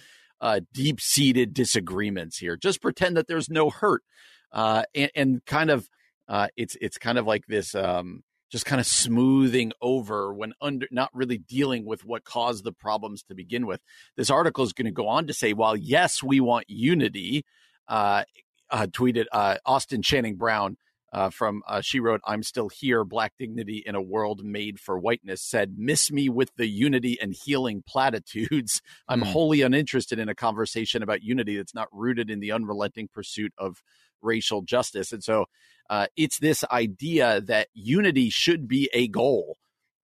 uh, 0.41 0.59
deep 0.73 0.99
seated 0.99 1.53
disagreements 1.53 2.37
here. 2.37 2.57
Just 2.57 2.81
pretend 2.81 3.15
that 3.15 3.27
there's 3.27 3.49
no 3.49 3.69
hurt. 3.69 4.03
Uh, 4.51 4.83
and, 4.93 5.11
and, 5.15 5.45
kind 5.45 5.69
of 5.69 5.87
uh, 6.27 6.47
it's 6.57 6.75
it's 6.81 6.97
kind 6.97 7.17
of 7.17 7.25
like 7.25 7.45
this 7.47 7.73
um, 7.73 8.23
just 8.51 8.65
kind 8.65 8.79
of 8.81 8.85
smoothing 8.85 9.71
over 9.81 10.33
when 10.33 10.53
under 10.61 10.87
not 10.91 11.09
really 11.13 11.37
dealing 11.37 11.85
with 11.85 12.03
what 12.03 12.23
caused 12.23 12.63
the 12.63 12.73
problems 12.73 13.23
to 13.23 13.33
begin 13.33 13.65
with. 13.65 13.79
This 14.17 14.29
article 14.29 14.63
is 14.63 14.73
going 14.73 14.85
to 14.85 14.91
go 14.91 15.07
on 15.07 15.27
to 15.27 15.33
say, 15.33 15.53
while 15.53 15.75
yes, 15.75 16.21
we 16.21 16.39
want 16.39 16.69
unity, 16.69 17.45
uh, 17.87 18.23
uh 18.69 18.87
tweeted 18.87 19.25
uh, 19.31 19.57
Austin 19.65 20.01
Channing 20.01 20.35
Brown. 20.35 20.77
Uh, 21.13 21.29
from 21.29 21.61
she 21.81 21.99
wrote, 21.99 22.21
"I'm 22.25 22.41
still 22.41 22.69
here. 22.69 23.03
Black 23.03 23.33
dignity 23.37 23.83
in 23.85 23.95
a 23.95 24.01
world 24.01 24.45
made 24.45 24.79
for 24.79 24.97
whiteness." 24.97 25.41
Said, 25.41 25.73
"Miss 25.77 26.09
me 26.09 26.29
with 26.29 26.55
the 26.55 26.67
unity 26.67 27.17
and 27.21 27.35
healing 27.43 27.83
platitudes. 27.85 28.81
I'm 29.09 29.19
mm. 29.19 29.25
wholly 29.25 29.61
uninterested 29.61 30.19
in 30.19 30.29
a 30.29 30.35
conversation 30.35 31.03
about 31.03 31.21
unity 31.21 31.57
that's 31.57 31.75
not 31.75 31.89
rooted 31.91 32.29
in 32.29 32.39
the 32.39 32.53
unrelenting 32.53 33.09
pursuit 33.13 33.51
of 33.57 33.83
racial 34.21 34.61
justice. 34.61 35.11
And 35.11 35.23
so 35.23 35.45
uh, 35.89 36.07
it's 36.15 36.39
this 36.39 36.63
idea 36.71 37.41
that 37.41 37.67
unity 37.73 38.29
should 38.29 38.67
be 38.67 38.89
a 38.93 39.07
goal, 39.07 39.57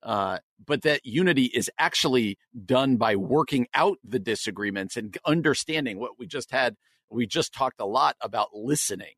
uh, 0.03 0.39
but 0.65 0.81
that 0.81 1.05
unity 1.05 1.45
is 1.45 1.69
actually 1.77 2.37
done 2.65 2.97
by 2.97 3.15
working 3.15 3.67
out 3.73 3.97
the 4.03 4.19
disagreements 4.19 4.97
and 4.97 5.17
understanding 5.25 5.99
what 5.99 6.19
we 6.19 6.27
just 6.27 6.51
had. 6.51 6.75
We 7.09 7.25
just 7.25 7.53
talked 7.53 7.79
a 7.79 7.85
lot 7.85 8.17
about 8.21 8.49
listening 8.53 9.13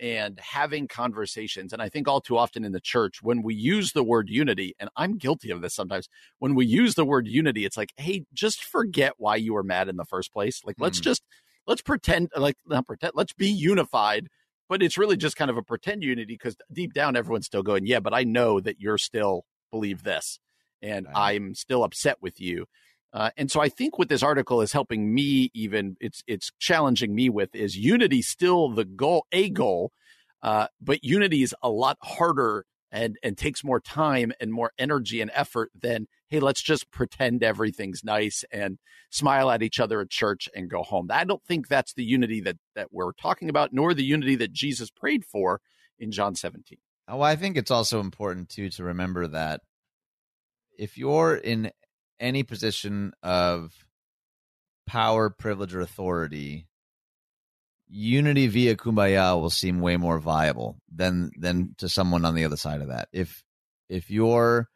and 0.00 0.40
having 0.40 0.88
conversations. 0.88 1.72
And 1.72 1.80
I 1.80 1.88
think 1.88 2.08
all 2.08 2.20
too 2.20 2.36
often 2.36 2.64
in 2.64 2.72
the 2.72 2.80
church, 2.80 3.22
when 3.22 3.42
we 3.42 3.54
use 3.54 3.92
the 3.92 4.02
word 4.02 4.28
unity, 4.28 4.74
and 4.78 4.90
I'm 4.96 5.18
guilty 5.18 5.50
of 5.50 5.60
this 5.60 5.74
sometimes, 5.74 6.08
when 6.38 6.54
we 6.54 6.66
use 6.66 6.94
the 6.94 7.04
word 7.04 7.26
unity, 7.26 7.64
it's 7.64 7.76
like, 7.76 7.92
hey, 7.96 8.24
just 8.32 8.64
forget 8.64 9.12
why 9.18 9.36
you 9.36 9.54
were 9.54 9.62
mad 9.62 9.88
in 9.88 9.96
the 9.96 10.04
first 10.04 10.32
place. 10.32 10.62
Like, 10.64 10.76
mm. 10.76 10.82
let's 10.82 11.00
just 11.00 11.22
let's 11.66 11.82
pretend 11.82 12.30
like 12.36 12.56
not 12.66 12.86
pretend 12.86 13.12
let's 13.14 13.32
be 13.32 13.48
unified 13.48 14.28
but 14.68 14.82
it's 14.82 14.98
really 14.98 15.16
just 15.16 15.36
kind 15.36 15.50
of 15.50 15.56
a 15.56 15.62
pretend 15.62 16.02
unity 16.02 16.34
because 16.34 16.56
deep 16.72 16.92
down 16.92 17.16
everyone's 17.16 17.46
still 17.46 17.62
going, 17.62 17.86
yeah, 17.86 18.00
but 18.00 18.14
I 18.14 18.24
know 18.24 18.60
that 18.60 18.80
you're 18.80 18.98
still 18.98 19.44
believe 19.70 20.02
this, 20.02 20.38
and 20.82 21.06
right. 21.06 21.34
I'm 21.34 21.54
still 21.54 21.84
upset 21.84 22.18
with 22.20 22.40
you. 22.40 22.66
Uh, 23.12 23.30
and 23.36 23.50
so 23.50 23.60
I 23.60 23.68
think 23.68 23.96
what 23.96 24.08
this 24.08 24.24
article 24.24 24.60
is 24.60 24.72
helping 24.72 25.14
me 25.14 25.50
even 25.54 25.96
it's 26.00 26.22
it's 26.26 26.50
challenging 26.58 27.14
me 27.14 27.28
with 27.28 27.54
is 27.54 27.76
unity 27.76 28.22
still 28.22 28.70
the 28.70 28.84
goal 28.84 29.26
a 29.30 29.50
goal, 29.50 29.92
uh, 30.42 30.66
but 30.80 31.04
unity 31.04 31.42
is 31.42 31.54
a 31.62 31.70
lot 31.70 31.96
harder 32.02 32.64
and 32.94 33.18
and 33.24 33.36
takes 33.36 33.64
more 33.64 33.80
time 33.80 34.32
and 34.40 34.52
more 34.52 34.72
energy 34.78 35.20
and 35.20 35.30
effort 35.34 35.70
than 35.78 36.06
hey 36.28 36.38
let's 36.38 36.62
just 36.62 36.90
pretend 36.90 37.42
everything's 37.42 38.02
nice 38.04 38.44
and 38.52 38.78
smile 39.10 39.50
at 39.50 39.62
each 39.62 39.80
other 39.80 40.00
at 40.00 40.08
church 40.08 40.48
and 40.54 40.70
go 40.70 40.82
home. 40.82 41.08
I 41.10 41.24
don't 41.24 41.44
think 41.44 41.68
that's 41.68 41.92
the 41.92 42.04
unity 42.04 42.40
that 42.42 42.56
that 42.74 42.88
we're 42.92 43.12
talking 43.12 43.50
about 43.50 43.72
nor 43.72 43.92
the 43.92 44.04
unity 44.04 44.36
that 44.36 44.52
jesus 44.52 44.90
prayed 44.90 45.24
for 45.24 45.60
in 45.98 46.12
john 46.12 46.34
17 46.34 46.78
well 47.08 47.22
i 47.22 47.36
think 47.36 47.56
it's 47.56 47.70
also 47.70 48.00
important 48.00 48.48
too 48.48 48.70
to 48.70 48.84
remember 48.84 49.26
that 49.26 49.60
if 50.78 50.96
you're 50.96 51.34
in 51.34 51.70
any 52.20 52.42
position 52.42 53.12
of 53.22 53.86
power 54.86 55.30
privilege 55.30 55.74
or 55.74 55.80
authority 55.80 56.66
unity 57.88 58.46
via 58.46 58.76
kumbaya 58.76 59.40
will 59.40 59.50
seem 59.50 59.80
way 59.80 59.96
more 59.96 60.18
viable 60.18 60.76
than 60.92 61.30
than 61.38 61.74
to 61.78 61.88
someone 61.88 62.24
on 62.24 62.34
the 62.34 62.44
other 62.44 62.56
side 62.56 62.80
of 62.80 62.88
that. 62.88 63.08
If 63.12 63.42
if 63.88 64.10
you're 64.10 64.68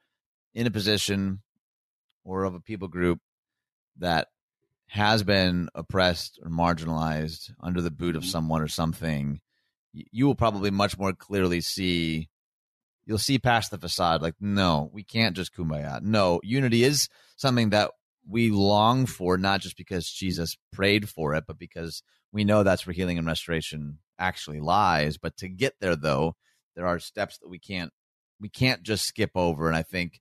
in 0.54 0.66
a 0.66 0.70
position 0.70 1.42
or 2.24 2.44
of 2.44 2.54
a 2.54 2.60
people 2.60 2.88
group 2.88 3.20
that 3.98 4.28
has 4.88 5.22
been 5.22 5.68
oppressed 5.74 6.38
or 6.42 6.50
marginalized 6.50 7.50
under 7.60 7.80
the 7.80 7.90
boot 7.90 8.16
of 8.16 8.22
mm-hmm. 8.22 8.30
someone 8.30 8.62
or 8.62 8.68
something, 8.68 9.40
you 9.92 10.26
will 10.26 10.34
probably 10.34 10.70
much 10.70 10.98
more 10.98 11.12
clearly 11.12 11.60
see 11.60 12.28
you'll 13.06 13.18
see 13.18 13.38
past 13.38 13.70
the 13.70 13.78
facade 13.78 14.20
like 14.20 14.34
no 14.38 14.90
we 14.92 15.02
can't 15.02 15.34
just 15.34 15.54
kumbaya 15.56 16.00
no 16.02 16.40
unity 16.44 16.84
is 16.84 17.08
something 17.36 17.70
that 17.70 17.90
we 18.28 18.50
long 18.50 19.06
for 19.06 19.38
not 19.38 19.60
just 19.60 19.76
because 19.76 20.10
jesus 20.10 20.56
prayed 20.72 21.08
for 21.08 21.34
it 21.34 21.44
but 21.46 21.58
because 21.58 22.02
we 22.32 22.44
know 22.44 22.62
that's 22.62 22.86
where 22.86 22.94
healing 22.94 23.18
and 23.18 23.26
restoration 23.26 23.98
actually 24.18 24.60
lies. 24.60 25.16
But 25.16 25.36
to 25.38 25.48
get 25.48 25.74
there, 25.80 25.96
though, 25.96 26.36
there 26.76 26.86
are 26.86 26.98
steps 26.98 27.38
that 27.38 27.48
we 27.48 27.58
can't 27.58 27.92
we 28.40 28.48
can't 28.48 28.82
just 28.82 29.04
skip 29.04 29.30
over. 29.34 29.66
And 29.66 29.76
I 29.76 29.82
think 29.82 30.20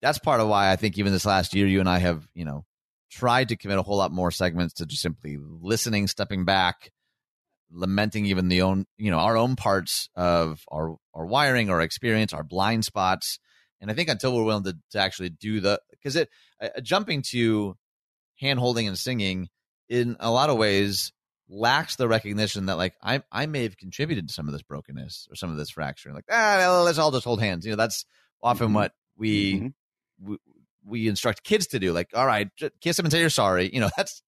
that's 0.00 0.18
part 0.18 0.40
of 0.40 0.48
why 0.48 0.70
I 0.70 0.76
think 0.76 0.98
even 0.98 1.12
this 1.12 1.26
last 1.26 1.54
year, 1.54 1.66
you 1.66 1.80
and 1.80 1.88
I 1.88 1.98
have 1.98 2.28
you 2.34 2.44
know 2.44 2.64
tried 3.10 3.48
to 3.48 3.56
commit 3.56 3.78
a 3.78 3.82
whole 3.82 3.96
lot 3.96 4.12
more 4.12 4.30
segments 4.30 4.74
to 4.74 4.86
just 4.86 5.02
simply 5.02 5.38
listening, 5.40 6.06
stepping 6.06 6.44
back, 6.44 6.90
lamenting 7.70 8.26
even 8.26 8.48
the 8.48 8.62
own 8.62 8.86
you 8.96 9.10
know 9.10 9.18
our 9.18 9.36
own 9.36 9.56
parts 9.56 10.08
of 10.14 10.64
our 10.68 10.96
our 11.14 11.26
wiring, 11.26 11.70
our 11.70 11.80
experience, 11.80 12.32
our 12.32 12.44
blind 12.44 12.84
spots. 12.84 13.38
And 13.80 13.92
I 13.92 13.94
think 13.94 14.08
until 14.08 14.34
we're 14.34 14.42
willing 14.42 14.64
to, 14.64 14.76
to 14.90 14.98
actually 14.98 15.30
do 15.30 15.60
the 15.60 15.80
because 16.02 16.16
it 16.16 16.28
uh, 16.62 16.80
jumping 16.80 17.22
to 17.30 17.76
hand 18.38 18.58
holding 18.58 18.86
and 18.86 18.98
singing 18.98 19.48
in 19.88 20.16
a 20.20 20.30
lot 20.30 20.50
of 20.50 20.58
ways 20.58 21.12
lacks 21.48 21.96
the 21.96 22.08
recognition 22.08 22.66
that 22.66 22.76
like 22.76 22.94
I 23.02 23.22
I 23.32 23.46
may 23.46 23.62
have 23.62 23.76
contributed 23.76 24.28
to 24.28 24.34
some 24.34 24.46
of 24.46 24.52
this 24.52 24.62
brokenness 24.62 25.28
or 25.30 25.34
some 25.34 25.50
of 25.50 25.56
this 25.56 25.70
fracture. 25.70 26.12
Like 26.12 26.26
ah, 26.30 26.82
let's 26.84 26.98
all 26.98 27.10
just 27.10 27.24
hold 27.24 27.40
hands. 27.40 27.64
You 27.64 27.72
know, 27.72 27.76
that's 27.76 28.04
often 28.42 28.68
mm-hmm. 28.68 28.74
what 28.74 28.92
we, 29.16 29.54
mm-hmm. 29.54 30.30
we 30.30 30.38
we 30.84 31.08
instruct 31.08 31.44
kids 31.44 31.68
to 31.68 31.78
do. 31.78 31.92
Like, 31.92 32.10
all 32.14 32.26
right, 32.26 32.48
kiss 32.80 32.96
them 32.96 33.06
and 33.06 33.12
say 33.12 33.20
you're 33.20 33.30
sorry. 33.30 33.70
You 33.72 33.80
know, 33.80 33.90
that's 33.96 34.22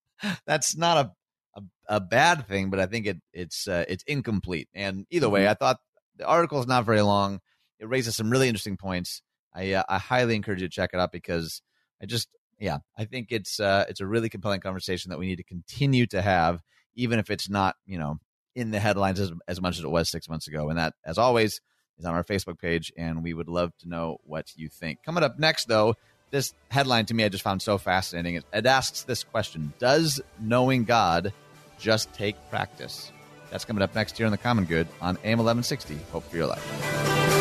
that's 0.47 0.77
not 0.77 0.97
a 1.07 1.13
a, 1.57 1.97
a 1.97 2.01
bad 2.01 2.47
thing, 2.47 2.71
but 2.71 2.81
I 2.81 2.87
think 2.87 3.07
it 3.07 3.19
it's 3.33 3.69
uh, 3.69 3.85
it's 3.89 4.05
incomplete. 4.05 4.69
And 4.75 5.07
either 5.11 5.29
way, 5.29 5.43
mm-hmm. 5.43 5.51
I 5.51 5.55
thought 5.55 5.79
the 6.17 6.27
article 6.27 6.61
is 6.61 6.67
not 6.67 6.85
very 6.85 7.03
long. 7.03 7.41
It 7.79 7.89
raises 7.89 8.17
some 8.17 8.31
really 8.31 8.49
interesting 8.49 8.77
points. 8.77 9.23
I 9.55 9.73
uh, 9.75 9.83
I 9.89 9.99
highly 9.99 10.37
encourage 10.37 10.63
you 10.63 10.69
to 10.69 10.75
check 10.75 10.91
it 10.93 11.01
out 11.01 11.13
because 11.13 11.63
I 12.03 12.07
just 12.07 12.29
yeah 12.59 12.79
I 12.97 13.05
think 13.05 13.29
it's 13.31 13.61
uh, 13.61 13.85
it's 13.89 14.01
a 14.01 14.07
really 14.07 14.29
compelling 14.29 14.61
conversation 14.61 15.11
that 15.11 15.19
we 15.19 15.27
need 15.27 15.37
to 15.37 15.45
continue 15.45 16.07
to 16.09 16.23
have 16.23 16.63
even 16.95 17.19
if 17.19 17.31
it's 17.31 17.49
not, 17.49 17.77
you 17.87 17.99
know, 17.99 18.19
in 18.55 18.71
the 18.71 18.81
headlines 18.81 19.21
as, 19.21 19.33
as 19.49 19.61
much 19.61 19.79
as 19.79 19.85
it 19.85 19.91
was 19.91 20.09
six 20.09 20.29
months 20.29 20.49
ago. 20.49 20.69
And 20.69 20.79
that, 20.79 20.95
as 21.05 21.19
always, 21.19 21.61
is 21.99 22.05
on 22.05 22.15
our 22.15 22.25
Facebook 22.25 22.59
page, 22.59 22.93
and 22.97 23.23
we 23.23 23.35
would 23.35 23.49
love 23.49 23.73
to 23.79 23.89
know 23.89 24.19
what 24.25 24.53
you 24.57 24.69
think. 24.69 25.03
Coming 25.05 25.25
up 25.25 25.39
next, 25.39 25.69
though, 25.69 25.95
this 26.31 26.55
headline 26.69 27.07
to 27.07 27.15
me 27.15 27.25
I 27.25 27.29
just 27.29 27.43
found 27.43 27.63
so 27.63 27.79
fascinating. 27.79 28.37
It, 28.37 28.45
it 28.53 28.67
asks 28.67 29.03
this 29.03 29.25
question 29.25 29.73
Does 29.79 30.21
knowing 30.41 30.85
God 30.85 31.33
just 31.79 32.13
take 32.13 32.37
practice? 32.51 33.13
That's 33.51 33.65
coming 33.65 33.83
up 33.83 33.95
next 33.95 34.17
here 34.17 34.27
on 34.27 34.33
The 34.33 34.39
Common 34.39 34.65
Good 34.65 34.87
on 35.01 35.17
AM 35.25 35.39
1160. 35.39 35.99
Hope 36.13 36.29
for 36.31 36.37
your 36.37 36.47
life. 36.47 37.40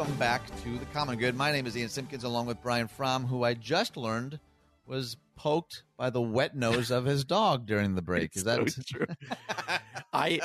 Welcome 0.00 0.16
back 0.16 0.46
to 0.62 0.78
the 0.78 0.86
Common 0.94 1.18
Good. 1.18 1.36
My 1.36 1.52
name 1.52 1.66
is 1.66 1.76
Ian 1.76 1.90
Simpkins, 1.90 2.24
along 2.24 2.46
with 2.46 2.62
Brian 2.62 2.88
Fromm, 2.88 3.26
who 3.26 3.44
I 3.44 3.52
just 3.52 3.98
learned 3.98 4.40
was 4.86 5.18
poked 5.36 5.82
by 5.98 6.08
the 6.08 6.22
wet 6.22 6.56
nose 6.56 6.90
of 6.90 7.04
his 7.04 7.22
dog 7.22 7.66
during 7.66 7.94
the 7.94 8.00
break. 8.00 8.34
Is 8.34 8.44
that 8.44 8.66
so 8.70 8.80
true? 8.88 9.04
I 10.10 10.40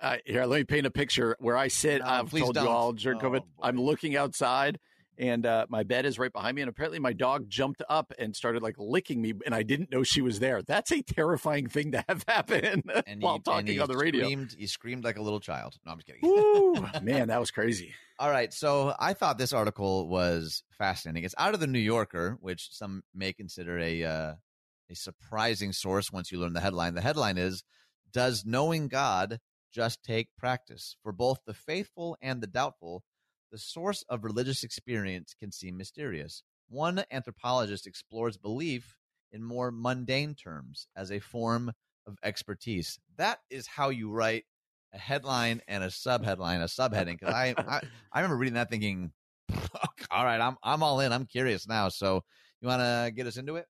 uh, 0.00 0.16
here. 0.24 0.44
Let 0.44 0.58
me 0.58 0.64
paint 0.64 0.86
a 0.86 0.90
picture 0.90 1.36
where 1.38 1.56
I 1.56 1.68
sit. 1.68 2.00
No, 2.00 2.08
I've 2.08 2.30
told 2.32 2.56
don't. 2.56 2.64
you 2.64 2.68
all 2.68 2.92
during 2.94 3.20
oh, 3.22 3.30
COVID. 3.30 3.38
Boy. 3.38 3.62
I'm 3.62 3.80
looking 3.80 4.16
outside 4.16 4.80
and 5.18 5.46
uh, 5.46 5.66
my 5.68 5.82
bed 5.82 6.06
is 6.06 6.18
right 6.18 6.32
behind 6.32 6.56
me. 6.56 6.62
And 6.62 6.68
apparently, 6.68 6.98
my 6.98 7.12
dog 7.12 7.48
jumped 7.48 7.82
up 7.88 8.12
and 8.18 8.34
started 8.34 8.62
like 8.62 8.76
licking 8.78 9.20
me, 9.20 9.34
and 9.44 9.54
I 9.54 9.62
didn't 9.62 9.90
know 9.90 10.02
she 10.02 10.20
was 10.20 10.38
there. 10.40 10.62
That's 10.62 10.92
a 10.92 11.02
terrifying 11.02 11.68
thing 11.68 11.92
to 11.92 12.04
have 12.08 12.24
happen 12.28 12.82
and 13.06 13.22
while 13.22 13.34
he, 13.36 13.40
talking 13.40 13.80
on 13.80 13.88
the 13.88 13.96
radio. 13.96 14.24
Screamed, 14.24 14.56
he 14.58 14.66
screamed 14.66 15.04
like 15.04 15.16
a 15.16 15.22
little 15.22 15.40
child. 15.40 15.76
No, 15.84 15.92
I'm 15.92 15.98
just 15.98 16.06
kidding. 16.06 16.24
Ooh, 16.24 16.86
man, 17.02 17.28
that 17.28 17.40
was 17.40 17.50
crazy. 17.50 17.94
All 18.18 18.30
right, 18.30 18.52
so 18.52 18.94
I 18.98 19.12
thought 19.12 19.38
this 19.38 19.52
article 19.52 20.08
was 20.08 20.62
fascinating. 20.70 21.24
It's 21.24 21.34
out 21.38 21.54
of 21.54 21.60
the 21.60 21.66
New 21.66 21.78
Yorker, 21.78 22.38
which 22.40 22.68
some 22.72 23.02
may 23.14 23.32
consider 23.32 23.78
a 23.78 24.04
uh, 24.04 24.34
a 24.90 24.94
surprising 24.94 25.72
source 25.72 26.12
once 26.12 26.30
you 26.30 26.38
learn 26.38 26.52
the 26.52 26.60
headline. 26.60 26.94
The 26.94 27.00
headline 27.00 27.38
is 27.38 27.64
"Does 28.12 28.44
knowing 28.46 28.88
God 28.88 29.40
just 29.72 30.02
take 30.02 30.28
practice 30.38 30.96
for 31.02 31.12
both 31.12 31.40
the 31.46 31.54
faithful 31.54 32.16
and 32.22 32.40
the 32.40 32.46
doubtful?" 32.46 33.02
The 33.50 33.58
source 33.58 34.04
of 34.08 34.24
religious 34.24 34.64
experience 34.64 35.34
can 35.38 35.52
seem 35.52 35.76
mysterious. 35.76 36.42
One 36.68 37.04
anthropologist 37.10 37.86
explores 37.86 38.36
belief 38.36 38.98
in 39.32 39.42
more 39.42 39.70
mundane 39.70 40.34
terms 40.34 40.88
as 40.96 41.10
a 41.12 41.20
form 41.20 41.72
of 42.06 42.16
expertise. 42.22 42.98
That 43.16 43.38
is 43.50 43.66
how 43.66 43.90
you 43.90 44.10
write 44.10 44.44
a 44.92 44.98
headline 44.98 45.60
and 45.68 45.84
a 45.84 45.88
subheadline, 45.88 46.62
a 46.62 46.66
subheading. 46.66 47.18
Because 47.18 47.34
I, 47.34 47.54
I, 47.58 47.80
I 48.12 48.20
remember 48.20 48.36
reading 48.36 48.54
that 48.54 48.70
thinking, 48.70 49.12
all 50.10 50.24
right, 50.24 50.40
I'm 50.40 50.56
I'm 50.62 50.82
all 50.82 51.00
in. 51.00 51.12
I'm 51.12 51.26
curious 51.26 51.68
now. 51.68 51.88
So 51.88 52.22
you 52.60 52.68
want 52.68 52.80
to 52.80 53.12
get 53.14 53.26
us 53.26 53.36
into 53.36 53.56
it? 53.56 53.66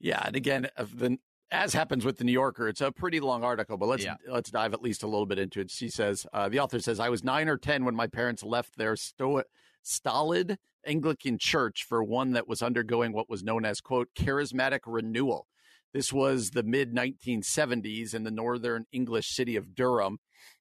Yeah, 0.00 0.22
and 0.24 0.36
again, 0.36 0.68
of 0.76 0.96
the 0.96 1.18
as 1.50 1.72
happens 1.72 2.04
with 2.04 2.18
the 2.18 2.24
New 2.24 2.32
Yorker, 2.32 2.68
it's 2.68 2.80
a 2.80 2.92
pretty 2.92 3.20
long 3.20 3.42
article, 3.42 3.76
but 3.76 3.86
let's 3.86 4.04
yeah. 4.04 4.16
let's 4.28 4.50
dive 4.50 4.74
at 4.74 4.82
least 4.82 5.02
a 5.02 5.06
little 5.06 5.26
bit 5.26 5.38
into 5.38 5.60
it. 5.60 5.70
She 5.70 5.88
says 5.88 6.26
uh, 6.32 6.48
the 6.48 6.60
author 6.60 6.80
says 6.80 7.00
I 7.00 7.08
was 7.08 7.24
nine 7.24 7.48
or 7.48 7.56
ten 7.56 7.84
when 7.84 7.94
my 7.94 8.06
parents 8.06 8.42
left 8.42 8.76
their 8.76 8.96
sto- 8.96 9.42
stolid 9.82 10.58
Anglican 10.86 11.38
church 11.38 11.84
for 11.88 12.02
one 12.02 12.32
that 12.32 12.48
was 12.48 12.62
undergoing 12.62 13.12
what 13.12 13.30
was 13.30 13.42
known 13.42 13.64
as 13.64 13.80
quote 13.80 14.08
charismatic 14.16 14.80
renewal. 14.86 15.46
This 15.94 16.12
was 16.12 16.50
the 16.50 16.62
mid 16.62 16.94
1970s 16.94 18.14
in 18.14 18.24
the 18.24 18.30
northern 18.30 18.84
English 18.92 19.28
city 19.28 19.56
of 19.56 19.74
Durham, 19.74 20.18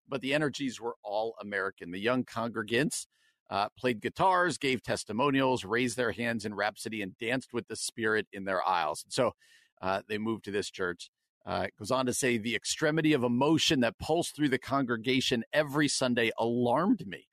but 0.07 0.21
the 0.21 0.33
energies 0.33 0.79
were 0.79 0.95
all 1.03 1.35
American. 1.41 1.91
The 1.91 1.99
young 1.99 2.23
congregants 2.23 3.07
uh, 3.49 3.67
played 3.77 4.01
guitars, 4.01 4.57
gave 4.57 4.83
testimonials, 4.83 5.65
raised 5.65 5.97
their 5.97 6.11
hands 6.11 6.45
in 6.45 6.53
rhapsody, 6.53 7.01
and 7.01 7.17
danced 7.17 7.53
with 7.53 7.67
the 7.67 7.75
Spirit 7.75 8.27
in 8.31 8.45
their 8.45 8.65
aisles. 8.65 9.05
So 9.09 9.33
uh, 9.81 10.01
they 10.07 10.17
moved 10.17 10.45
to 10.45 10.51
this 10.51 10.69
church. 10.69 11.09
Uh, 11.45 11.63
it 11.67 11.73
goes 11.79 11.91
on 11.91 12.05
to 12.05 12.13
say 12.13 12.37
the 12.37 12.55
extremity 12.55 13.13
of 13.13 13.23
emotion 13.23 13.79
that 13.79 13.97
pulsed 13.99 14.35
through 14.35 14.49
the 14.49 14.57
congregation 14.57 15.43
every 15.53 15.87
Sunday 15.87 16.29
alarmed 16.37 17.07
me. 17.07 17.27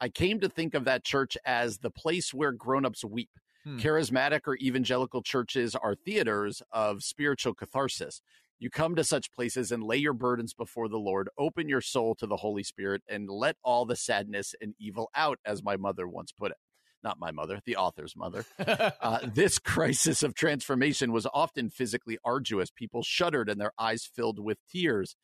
I 0.00 0.08
came 0.08 0.40
to 0.40 0.48
think 0.48 0.74
of 0.74 0.84
that 0.84 1.04
church 1.04 1.36
as 1.44 1.78
the 1.78 1.90
place 1.90 2.34
where 2.34 2.50
grown-ups 2.50 3.04
weep. 3.04 3.30
Hmm. 3.62 3.78
Charismatic 3.78 4.40
or 4.46 4.56
evangelical 4.56 5.22
churches 5.22 5.76
are 5.76 5.94
theaters 5.94 6.60
of 6.72 7.04
spiritual 7.04 7.54
catharsis. 7.54 8.20
You 8.58 8.68
come 8.68 8.96
to 8.96 9.04
such 9.04 9.30
places 9.30 9.70
and 9.70 9.84
lay 9.84 9.98
your 9.98 10.12
burdens 10.12 10.54
before 10.54 10.88
the 10.88 10.98
Lord, 10.98 11.28
open 11.38 11.68
your 11.68 11.80
soul 11.80 12.16
to 12.16 12.26
the 12.26 12.36
Holy 12.36 12.64
Spirit, 12.64 13.02
and 13.08 13.28
let 13.28 13.56
all 13.62 13.84
the 13.84 13.94
sadness 13.94 14.56
and 14.60 14.74
evil 14.80 15.08
out, 15.14 15.38
as 15.44 15.62
my 15.62 15.76
mother 15.76 16.08
once 16.08 16.32
put 16.32 16.50
it 16.50 16.56
not 17.02 17.18
my 17.18 17.30
mother, 17.30 17.60
the 17.64 17.76
author's 17.76 18.16
mother. 18.16 18.44
uh, 18.58 19.18
this 19.32 19.58
crisis 19.58 20.22
of 20.22 20.34
transformation 20.34 21.12
was 21.12 21.26
often 21.32 21.70
physically 21.70 22.18
arduous. 22.24 22.70
People 22.70 23.02
shuddered 23.02 23.48
and 23.48 23.60
their 23.60 23.72
eyes 23.78 24.08
filled 24.14 24.38
with 24.38 24.58
tears. 24.70 25.16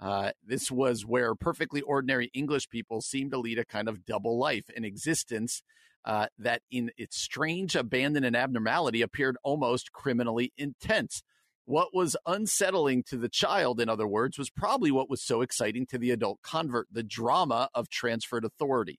Uh, 0.00 0.32
this 0.44 0.70
was 0.70 1.06
where 1.06 1.34
perfectly 1.34 1.80
ordinary 1.82 2.30
English 2.34 2.68
people 2.68 3.00
seemed 3.00 3.30
to 3.30 3.38
lead 3.38 3.58
a 3.58 3.64
kind 3.64 3.88
of 3.88 4.04
double 4.04 4.38
life, 4.38 4.64
an 4.76 4.84
existence 4.84 5.62
uh, 6.04 6.26
that, 6.38 6.62
in 6.70 6.90
its 6.96 7.16
strange 7.16 7.76
abandon 7.76 8.24
and 8.24 8.36
abnormality, 8.36 9.02
appeared 9.02 9.36
almost 9.44 9.92
criminally 9.92 10.52
intense. 10.56 11.22
What 11.64 11.94
was 11.94 12.16
unsettling 12.26 13.04
to 13.04 13.16
the 13.16 13.28
child, 13.28 13.80
in 13.80 13.88
other 13.88 14.08
words, 14.08 14.36
was 14.36 14.50
probably 14.50 14.90
what 14.90 15.08
was 15.08 15.22
so 15.22 15.42
exciting 15.42 15.86
to 15.86 15.98
the 15.98 16.10
adult 16.10 16.40
convert 16.42 16.88
the 16.90 17.04
drama 17.04 17.68
of 17.72 17.88
transferred 17.88 18.44
authority 18.44 18.98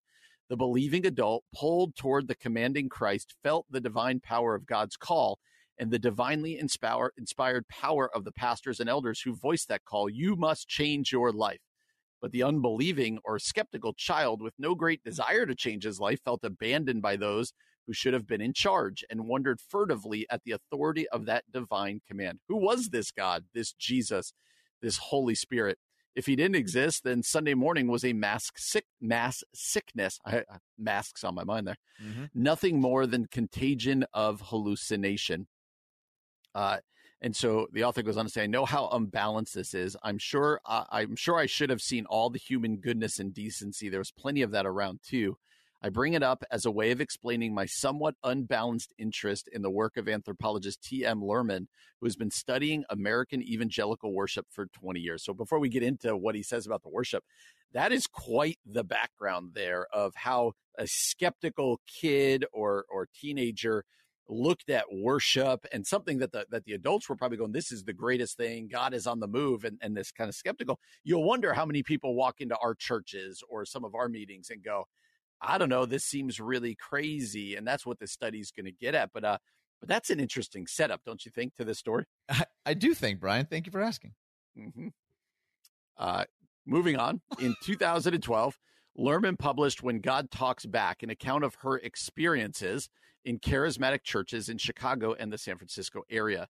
the 0.50 0.58
believing 0.58 1.06
adult 1.06 1.44
pulled 1.56 1.96
toward 1.96 2.28
the 2.28 2.36
commanding 2.36 2.89
Christ 2.89 3.36
felt 3.44 3.66
the 3.70 3.80
divine 3.80 4.20
power 4.20 4.56
of 4.56 4.66
God's 4.66 4.98
call 4.98 5.39
and 5.80 5.89
the 5.89 6.00
divinely 6.00 6.60
inspired 6.60 7.68
power 7.68 8.10
of 8.16 8.24
the 8.24 8.32
pastors 8.32 8.80
and 8.80 8.89
elders 8.89 9.22
who 9.22 9.36
voiced 9.36 9.68
that 9.70 9.86
call. 9.86 10.10
You 10.10 10.36
must 10.36 10.68
change 10.68 11.12
your 11.12 11.32
life. 11.32 11.62
But 12.22 12.32
the 12.32 12.44
unbelieving 12.44 13.20
or 13.26 13.38
skeptical 13.39 13.94
child 13.94 14.41
with 14.41 14.54
no 14.58 14.76
great 14.76 15.04
desire 15.04 15.46
to 15.46 15.56
change 15.56 15.84
his 15.84 16.00
life 16.00 16.20
felt 16.24 16.44
abandoned 16.44 17.02
by 17.02 17.18
those 17.18 17.54
who 17.86 17.94
should 17.94 18.14
have 18.14 18.28
been 18.28 18.39
in 18.39 18.54
charge 18.54 19.04
and 19.10 19.28
wondered 19.28 19.60
furtively 19.60 20.26
at 20.30 20.41
the 20.46 20.52
authority 20.52 21.08
of 21.10 21.26
that 21.26 21.44
divine 21.52 22.00
command. 22.08 22.39
Who 22.48 22.56
was 22.56 22.89
this 22.89 23.12
God, 23.12 23.46
this 23.54 23.74
Jesus, 23.74 24.34
this 24.82 24.98
Holy 24.98 25.36
Spirit? 25.36 25.78
If 26.16 26.26
he 26.26 26.36
didn't 26.36 26.55
exist, 26.55 27.03
then 27.03 27.24
Sunday 27.24 27.53
morning 27.53 27.88
was 27.88 28.05
a 28.05 28.14
mask 28.14 28.57
sick 28.57 28.86
mass 29.01 29.43
sickness. 29.53 30.20
I, 30.26 30.43
masks 30.78 31.24
on 31.24 31.36
my 31.36 31.43
mind 31.43 31.68
there. 31.68 31.78
Mm-hmm. 32.03 32.26
Nothing 32.34 32.80
more 32.80 33.07
than 33.07 33.28
contagion 33.28 34.05
of 34.14 34.41
hallucination. 34.41 35.47
Uh, 36.53 36.78
and 37.22 37.36
so 37.36 37.68
the 37.72 37.86
author 37.86 38.03
goes 38.03 38.18
on 38.18 38.26
to 38.26 38.32
say, 38.32 38.43
"I 38.43 38.47
know 38.47 38.66
how 38.66 38.89
unbalanced 38.89 39.55
this 39.55 39.74
is. 39.74 39.95
I'm 40.03 40.18
sure. 40.18 40.59
Uh, 40.66 40.84
I'm 40.91 41.16
sure 41.16 41.38
I 41.38 41.45
should 41.45 41.70
have 41.70 41.82
seen 41.82 42.05
all 42.05 42.30
the 42.30 42.39
human 42.39 42.78
goodness 42.78 43.20
and 43.20 43.34
decency. 43.34 43.89
There 43.89 43.99
was 43.99 44.11
plenty 44.11 44.41
of 44.41 44.51
that 44.51 44.66
around 44.66 44.99
too. 45.03 45.38
I 45.86 45.89
bring 45.89 46.13
it 46.13 46.23
up 46.23 46.45
as 46.49 46.65
a 46.65 46.71
way 46.71 46.91
of 46.91 47.01
explaining 47.01 47.53
my 47.53 47.65
somewhat 47.65 48.15
unbalanced 48.23 48.93
interest 48.97 49.49
in 49.51 49.61
the 49.63 49.69
work 49.69 49.97
of 49.97 50.07
anthropologist 50.07 50.81
T.M. 50.81 51.19
Luhrmann, 51.19 51.67
who 51.99 52.05
has 52.05 52.15
been 52.15 52.31
studying 52.31 52.86
American 52.89 53.43
evangelical 53.43 54.13
worship 54.13 54.45
for 54.49 54.67
20 54.67 55.01
years. 55.01 55.25
So 55.25 55.34
before 55.34 55.59
we 55.59 55.67
get 55.67 55.84
into 55.84 56.15
what 56.15 56.36
he 56.36 56.43
says 56.43 56.65
about 56.65 56.84
the 56.84 56.89
worship, 56.89 57.25
that 57.73 57.91
is 57.91 58.07
quite 58.07 58.59
the 58.65 58.86
background 58.86 59.51
there 59.55 59.88
of 59.91 60.13
how 60.15 60.53
a 60.77 60.88
skeptical 60.88 61.81
kid 61.86 62.45
or 62.53 62.86
or 62.89 63.09
teenager 63.19 63.84
looked 64.29 64.69
at 64.69 64.86
worship 64.91 65.65
and 65.73 65.86
something 65.86 66.19
that 66.19 66.31
the 66.31 66.45
that 66.49 66.63
the 66.63 66.73
adults 66.73 67.09
were 67.09 67.17
probably 67.17 67.38
going, 67.38 67.51
this 67.51 67.73
is 67.73 67.84
the 67.84 67.93
greatest 67.93 68.38
thing. 68.38 68.69
God 68.71 68.93
is 68.93 69.05
on 69.05 69.19
the 69.19 69.27
move, 69.27 69.65
and, 69.65 69.77
and 69.81 69.97
this 69.97 70.11
kind 70.11 70.29
of 70.29 70.36
skeptical. 70.36 70.79
You'll 71.03 71.25
wonder 71.25 71.53
how 71.53 71.65
many 71.65 71.84
people 71.84 72.15
walk 72.15 72.39
into 72.39 72.55
our 72.57 72.73
churches 72.73 73.43
or 73.49 73.65
some 73.65 73.84
of 73.84 73.95
our 73.95 74.07
meetings 74.07 74.49
and 74.49 74.63
go, 74.63 74.86
I 75.44 75.58
don't 75.58 75.70
know, 75.70 75.86
this 75.86 76.04
seems 76.04 76.39
really 76.39 76.76
crazy. 76.76 77.56
And 77.56 77.68
that's 77.68 77.86
what 77.86 78.00
this 78.00 78.12
study 78.12 78.39
is 78.39 78.52
going 78.52 78.66
to 78.66 78.72
get 78.72 78.96
at. 78.96 79.12
But, 79.14 79.26
uh, 79.26 79.38
but 79.80 79.89
that's 79.89 80.10
an 80.10 80.20
interesting 80.20 80.66
setup, 80.66 81.02
don't 81.06 81.26
you 81.26 81.32
think, 81.32 81.56
to 81.56 81.66
this 81.66 81.80
story? 81.80 82.06
I, 82.30 82.46
I 82.66 82.74
do 82.74 82.94
think, 82.94 83.20
Brian. 83.20 83.46
Thank 83.46 83.66
you 83.66 83.72
for 83.72 83.82
asking. 83.82 84.14
Mm-hmm. 84.58 84.88
Uh, 85.98 86.24
moving 86.66 86.98
on, 86.98 87.22
in 87.39 87.56
2012, 87.64 88.58
Luhrmann 88.98 89.38
published 89.38 89.84
When 89.84 90.00
God 90.00 90.32
Talks 90.32 90.66
Back, 90.66 91.04
an 91.04 91.10
account 91.10 91.44
of 91.44 91.56
her 91.56 91.78
experiences 91.78 92.89
in 93.26 93.39
charismatic 93.39 94.04
churches 94.04 94.50
in 94.50 94.58
Chicago 94.58 95.14
and 95.14 95.32
the 95.32 95.38
San 95.38 95.58
Francisco 95.58 96.04
area. 96.10 96.48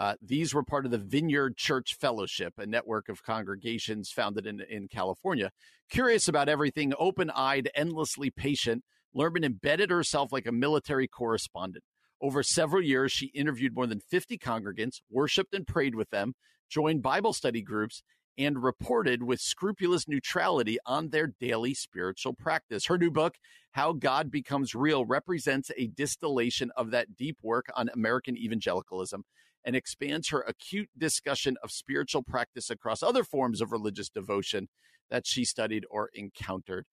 Uh, 0.00 0.14
these 0.22 0.54
were 0.54 0.62
part 0.62 0.86
of 0.86 0.90
the 0.90 0.96
Vineyard 0.98 1.58
Church 1.58 1.94
Fellowship, 2.00 2.54
a 2.56 2.64
network 2.64 3.10
of 3.10 3.22
congregations 3.22 4.10
founded 4.10 4.46
in, 4.46 4.62
in 4.62 4.88
California. 4.88 5.50
Curious 5.90 6.26
about 6.26 6.48
everything, 6.48 6.94
open 6.98 7.28
eyed, 7.28 7.68
endlessly 7.74 8.30
patient, 8.30 8.82
Luhrmann 9.14 9.44
embedded 9.44 9.90
herself 9.90 10.32
like 10.32 10.46
a 10.46 10.52
military 10.52 11.06
correspondent. 11.06 11.84
Over 12.18 12.42
several 12.42 12.82
years, 12.82 13.12
she 13.12 13.26
interviewed 13.26 13.74
more 13.74 13.86
than 13.86 14.00
50 14.00 14.38
congregants, 14.38 15.02
worshiped 15.10 15.52
and 15.52 15.66
prayed 15.66 15.94
with 15.94 16.08
them, 16.08 16.32
joined 16.70 17.02
Bible 17.02 17.34
study 17.34 17.60
groups, 17.60 18.02
and 18.38 18.62
reported 18.62 19.22
with 19.22 19.38
scrupulous 19.38 20.08
neutrality 20.08 20.78
on 20.86 21.10
their 21.10 21.26
daily 21.26 21.74
spiritual 21.74 22.32
practice. 22.32 22.86
Her 22.86 22.96
new 22.96 23.10
book, 23.10 23.34
How 23.72 23.92
God 23.92 24.30
Becomes 24.30 24.74
Real, 24.74 25.04
represents 25.04 25.70
a 25.76 25.88
distillation 25.88 26.70
of 26.74 26.90
that 26.92 27.16
deep 27.16 27.36
work 27.42 27.66
on 27.76 27.90
American 27.92 28.34
evangelicalism 28.38 29.24
and 29.64 29.76
expands 29.76 30.30
her 30.30 30.40
acute 30.42 30.88
discussion 30.96 31.56
of 31.62 31.70
spiritual 31.70 32.22
practice 32.22 32.70
across 32.70 33.02
other 33.02 33.24
forms 33.24 33.60
of 33.60 33.72
religious 33.72 34.08
devotion 34.08 34.68
that 35.10 35.26
she 35.26 35.44
studied 35.44 35.84
or 35.90 36.10
encountered. 36.14 36.86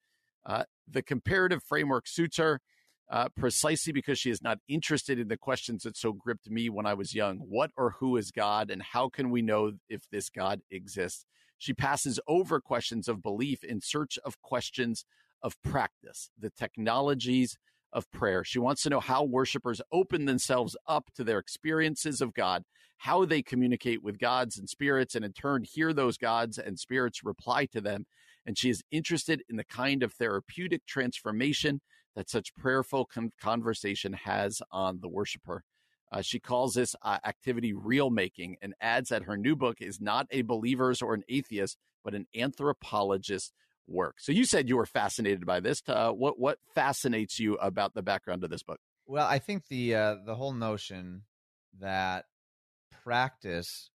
Uh, 0.45 0.63
the 0.87 1.01
comparative 1.01 1.63
framework 1.63 2.07
suits 2.07 2.37
her 2.37 2.61
uh, 3.09 3.29
precisely 3.37 3.93
because 3.93 4.19
she 4.19 4.29
is 4.29 4.41
not 4.41 4.59
interested 4.67 5.17
in 5.19 5.27
the 5.27 5.37
questions 5.37 5.83
that 5.83 5.95
so 5.95 6.11
gripped 6.11 6.49
me 6.49 6.69
when 6.69 6.85
I 6.85 6.93
was 6.93 7.15
young. 7.15 7.37
What 7.37 7.71
or 7.77 7.91
who 7.99 8.17
is 8.17 8.31
God, 8.31 8.69
and 8.69 8.81
how 8.81 9.09
can 9.09 9.29
we 9.29 9.41
know 9.41 9.73
if 9.87 10.09
this 10.11 10.29
God 10.29 10.61
exists? 10.69 11.25
She 11.57 11.73
passes 11.73 12.19
over 12.27 12.59
questions 12.59 13.07
of 13.07 13.23
belief 13.23 13.63
in 13.63 13.81
search 13.81 14.19
of 14.23 14.41
questions 14.41 15.05
of 15.41 15.61
practice, 15.63 16.29
the 16.37 16.49
technologies 16.49 17.57
of 17.93 18.09
prayer. 18.11 18.43
She 18.43 18.59
wants 18.59 18.83
to 18.83 18.89
know 18.89 18.99
how 18.99 19.23
worshipers 19.23 19.81
open 19.91 20.25
themselves 20.25 20.75
up 20.87 21.09
to 21.15 21.23
their 21.23 21.39
experiences 21.39 22.21
of 22.21 22.33
God, 22.33 22.63
how 22.97 23.25
they 23.25 23.41
communicate 23.41 24.03
with 24.03 24.19
gods 24.19 24.57
and 24.57 24.69
spirits, 24.69 25.15
and 25.15 25.23
in 25.23 25.33
turn 25.33 25.63
hear 25.63 25.93
those 25.93 26.17
gods 26.17 26.57
and 26.57 26.79
spirits 26.79 27.23
reply 27.23 27.65
to 27.67 27.81
them. 27.81 28.05
And 28.45 28.57
she 28.57 28.69
is 28.69 28.83
interested 28.91 29.43
in 29.49 29.57
the 29.57 29.63
kind 29.63 30.03
of 30.03 30.13
therapeutic 30.13 30.85
transformation 30.85 31.81
that 32.15 32.29
such 32.29 32.55
prayerful 32.55 33.05
con- 33.05 33.31
conversation 33.39 34.13
has 34.13 34.61
on 34.71 34.99
the 35.01 35.09
worshiper. 35.09 35.63
Uh, 36.11 36.21
she 36.21 36.39
calls 36.39 36.73
this 36.73 36.95
uh, 37.03 37.17
activity 37.25 37.73
real 37.73 38.09
making 38.09 38.55
and 38.61 38.73
adds 38.79 39.09
that 39.09 39.23
her 39.23 39.37
new 39.37 39.55
book 39.55 39.77
is 39.81 39.99
not 39.99 40.25
a 40.31 40.41
believer's 40.41 41.01
or 41.01 41.13
an 41.13 41.23
atheist, 41.27 41.77
but 42.03 42.15
an 42.15 42.25
anthropologist's 42.35 43.51
work. 43.87 44.19
So 44.19 44.31
you 44.31 44.45
said 44.45 44.69
you 44.69 44.77
were 44.77 44.85
fascinated 44.85 45.45
by 45.45 45.59
this. 45.59 45.81
Uh, 45.87 46.11
what 46.11 46.39
what 46.39 46.59
fascinates 46.75 47.39
you 47.39 47.55
about 47.55 47.93
the 47.93 48.03
background 48.03 48.43
of 48.43 48.49
this 48.49 48.63
book? 48.63 48.79
Well, 49.05 49.25
I 49.25 49.39
think 49.39 49.67
the 49.67 49.95
uh, 49.95 50.15
the 50.25 50.35
whole 50.35 50.53
notion 50.53 51.23
that 51.79 52.25
practice 53.03 53.89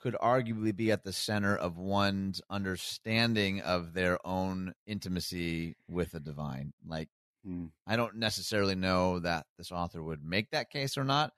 could 0.00 0.14
arguably 0.14 0.74
be 0.74 0.90
at 0.90 1.04
the 1.04 1.12
center 1.12 1.54
of 1.54 1.76
one's 1.76 2.40
understanding 2.48 3.60
of 3.60 3.92
their 3.92 4.18
own 4.26 4.72
intimacy 4.86 5.76
with 5.88 6.12
the 6.12 6.20
divine. 6.20 6.72
Like, 6.86 7.08
mm. 7.46 7.70
I 7.86 7.96
don't 7.96 8.16
necessarily 8.16 8.74
know 8.74 9.18
that 9.18 9.46
this 9.58 9.70
author 9.70 10.02
would 10.02 10.24
make 10.24 10.50
that 10.50 10.70
case 10.70 10.96
or 10.96 11.04
not, 11.04 11.32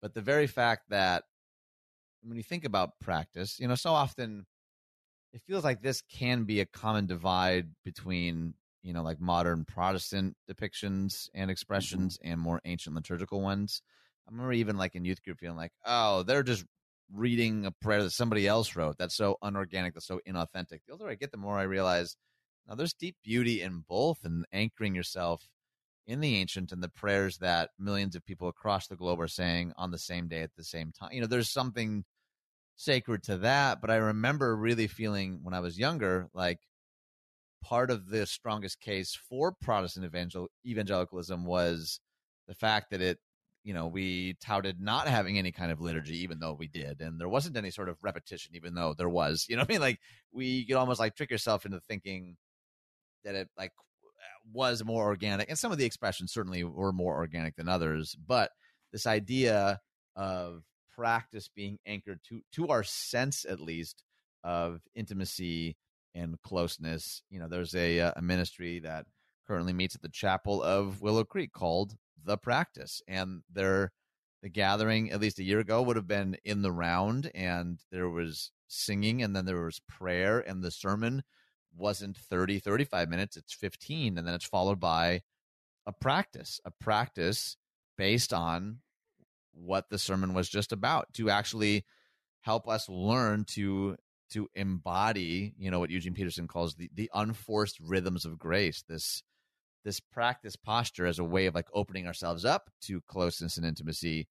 but 0.00 0.14
the 0.14 0.20
very 0.20 0.46
fact 0.46 0.90
that 0.90 1.24
when 2.22 2.36
you 2.36 2.42
think 2.42 2.64
about 2.64 3.00
practice, 3.00 3.58
you 3.58 3.66
know, 3.66 3.74
so 3.74 3.90
often 3.90 4.46
it 5.34 5.42
feels 5.46 5.64
like 5.64 5.82
this 5.82 6.00
can 6.02 6.44
be 6.44 6.60
a 6.60 6.66
common 6.66 7.06
divide 7.06 7.66
between 7.84 8.54
you 8.82 8.92
know 8.92 9.02
like 9.02 9.20
modern 9.20 9.64
protestant 9.64 10.36
depictions 10.48 11.28
and 11.34 11.44
mm-hmm. 11.44 11.50
expressions 11.50 12.16
mm-hmm. 12.18 12.32
and 12.32 12.40
more 12.40 12.60
ancient 12.64 12.94
liturgical 12.94 13.42
ones 13.42 13.82
i 14.26 14.30
remember 14.30 14.52
even 14.52 14.76
like 14.78 14.94
in 14.94 15.04
youth 15.04 15.22
group 15.22 15.38
feeling 15.38 15.56
like 15.56 15.72
oh 15.84 16.22
they're 16.22 16.44
just 16.44 16.64
reading 17.12 17.66
a 17.66 17.70
prayer 17.70 18.02
that 18.02 18.10
somebody 18.10 18.46
else 18.46 18.76
wrote 18.76 18.96
that's 18.96 19.16
so 19.16 19.36
unorganic 19.42 19.92
that's 19.92 20.06
so 20.06 20.20
inauthentic 20.26 20.80
the 20.86 20.92
older 20.92 21.08
i 21.08 21.14
get 21.14 21.32
the 21.32 21.36
more 21.36 21.58
i 21.58 21.62
realize 21.62 22.16
now 22.66 22.74
there's 22.74 22.94
deep 22.94 23.16
beauty 23.22 23.60
in 23.60 23.84
both 23.86 24.24
and 24.24 24.46
anchoring 24.52 24.94
yourself 24.94 25.48
in 26.06 26.20
the 26.20 26.36
ancient 26.36 26.70
and 26.70 26.82
the 26.82 26.88
prayers 26.88 27.38
that 27.38 27.70
millions 27.78 28.14
of 28.14 28.24
people 28.24 28.48
across 28.48 28.86
the 28.86 28.96
globe 28.96 29.20
are 29.20 29.28
saying 29.28 29.72
on 29.76 29.90
the 29.90 29.98
same 29.98 30.28
day 30.28 30.40
at 30.40 30.54
the 30.56 30.64
same 30.64 30.92
time 30.92 31.10
you 31.12 31.20
know 31.20 31.26
there's 31.26 31.52
something 31.52 32.04
sacred 32.76 33.22
to 33.24 33.38
that. 33.38 33.80
But 33.80 33.90
I 33.90 33.96
remember 33.96 34.56
really 34.56 34.86
feeling 34.86 35.40
when 35.42 35.54
I 35.54 35.60
was 35.60 35.78
younger, 35.78 36.28
like 36.34 36.60
part 37.62 37.90
of 37.90 38.08
the 38.08 38.26
strongest 38.26 38.80
case 38.80 39.18
for 39.28 39.52
Protestant 39.52 40.04
evangel- 40.04 40.50
evangelicalism 40.66 41.44
was 41.44 42.00
the 42.46 42.54
fact 42.54 42.90
that 42.90 43.00
it, 43.00 43.18
you 43.62 43.72
know, 43.72 43.86
we 43.86 44.34
touted 44.42 44.80
not 44.80 45.08
having 45.08 45.38
any 45.38 45.50
kind 45.50 45.72
of 45.72 45.80
liturgy, 45.80 46.18
even 46.18 46.38
though 46.38 46.52
we 46.52 46.68
did, 46.68 47.00
and 47.00 47.18
there 47.18 47.28
wasn't 47.28 47.56
any 47.56 47.70
sort 47.70 47.88
of 47.88 47.96
repetition, 48.02 48.54
even 48.54 48.74
though 48.74 48.94
there 48.96 49.08
was. 49.08 49.46
You 49.48 49.56
know, 49.56 49.62
I 49.62 49.72
mean, 49.72 49.80
like 49.80 49.98
we 50.32 50.66
could 50.66 50.76
almost 50.76 51.00
like 51.00 51.16
trick 51.16 51.30
yourself 51.30 51.64
into 51.64 51.80
thinking 51.88 52.36
that 53.24 53.34
it 53.34 53.48
like 53.56 53.72
was 54.52 54.84
more 54.84 55.04
organic, 55.06 55.48
and 55.48 55.58
some 55.58 55.72
of 55.72 55.78
the 55.78 55.86
expressions 55.86 56.32
certainly 56.32 56.64
were 56.64 56.92
more 56.92 57.14
organic 57.16 57.56
than 57.56 57.68
others. 57.68 58.14
But 58.26 58.50
this 58.92 59.06
idea 59.06 59.80
of 60.16 60.62
practice 60.94 61.48
being 61.54 61.78
anchored 61.86 62.20
to 62.28 62.42
to 62.52 62.68
our 62.68 62.82
sense 62.82 63.44
at 63.44 63.60
least 63.60 64.04
of 64.42 64.80
intimacy 64.94 65.76
and 66.14 66.40
closeness. 66.42 67.22
You 67.30 67.40
know, 67.40 67.48
there's 67.48 67.74
a 67.74 68.00
uh, 68.00 68.12
a 68.16 68.22
ministry 68.22 68.80
that 68.80 69.06
currently 69.46 69.72
meets 69.72 69.94
at 69.94 70.02
the 70.02 70.08
chapel 70.08 70.62
of 70.62 71.00
Willow 71.00 71.24
Creek 71.24 71.52
called 71.52 71.96
The 72.24 72.38
Practice, 72.38 73.02
and 73.08 73.42
their 73.52 73.92
the 74.42 74.48
gathering 74.48 75.10
at 75.10 75.20
least 75.20 75.38
a 75.38 75.44
year 75.44 75.60
ago 75.60 75.82
would 75.82 75.96
have 75.96 76.06
been 76.06 76.36
in 76.44 76.62
the 76.62 76.72
round, 76.72 77.30
and 77.34 77.80
there 77.90 78.10
was 78.10 78.52
singing, 78.68 79.22
and 79.22 79.34
then 79.34 79.46
there 79.46 79.64
was 79.64 79.80
prayer, 79.88 80.38
and 80.40 80.62
the 80.62 80.70
sermon 80.70 81.22
wasn't 81.76 82.16
30 82.16 82.60
35 82.60 83.08
minutes 83.08 83.36
it's 83.36 83.52
15 83.52 84.16
and 84.16 84.26
then 84.26 84.34
it's 84.34 84.44
followed 84.44 84.78
by 84.78 85.20
a 85.86 85.92
practice 85.92 86.60
a 86.64 86.70
practice 86.70 87.56
based 87.96 88.32
on 88.32 88.78
what 89.54 89.88
the 89.88 89.98
sermon 89.98 90.34
was 90.34 90.48
just 90.48 90.72
about 90.72 91.12
to 91.14 91.30
actually 91.30 91.84
help 92.40 92.68
us 92.68 92.88
learn 92.88 93.44
to 93.44 93.96
to 94.30 94.48
embody 94.54 95.54
you 95.58 95.70
know 95.70 95.78
what 95.78 95.90
eugene 95.90 96.14
peterson 96.14 96.48
calls 96.48 96.74
the 96.74 96.90
the 96.94 97.10
unforced 97.14 97.78
rhythms 97.80 98.24
of 98.24 98.38
grace 98.38 98.82
this 98.88 99.22
this 99.84 100.00
practice 100.00 100.56
posture 100.56 101.06
as 101.06 101.18
a 101.18 101.24
way 101.24 101.46
of 101.46 101.54
like 101.54 101.68
opening 101.72 102.06
ourselves 102.06 102.44
up 102.44 102.70
to 102.80 103.02
closeness 103.02 103.58
and 103.58 103.66
intimacy. 103.66 104.26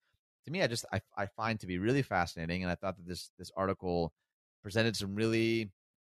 To 0.46 0.52
me 0.52 0.62
i 0.62 0.68
just 0.68 0.86
i, 0.92 1.00
I 1.16 1.28
find 1.28 1.60
to 1.62 1.68
be 1.68 1.78
really 1.78 2.02
fascinating 2.02 2.64
and 2.64 2.72
i 2.72 2.76
thought 2.76 2.98
that 2.98 3.08
this 3.08 3.32
this 3.40 3.52
article 3.56 4.12
presented 4.62 4.96
some 4.96 5.16
really 5.16 5.70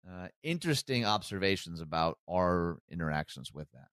uh, 0.08 0.28
interesting 0.42 1.04
observations 1.04 1.80
about 1.80 2.18
our 2.30 2.78
interactions 2.90 3.52
with 3.52 3.70
that. 3.72 3.88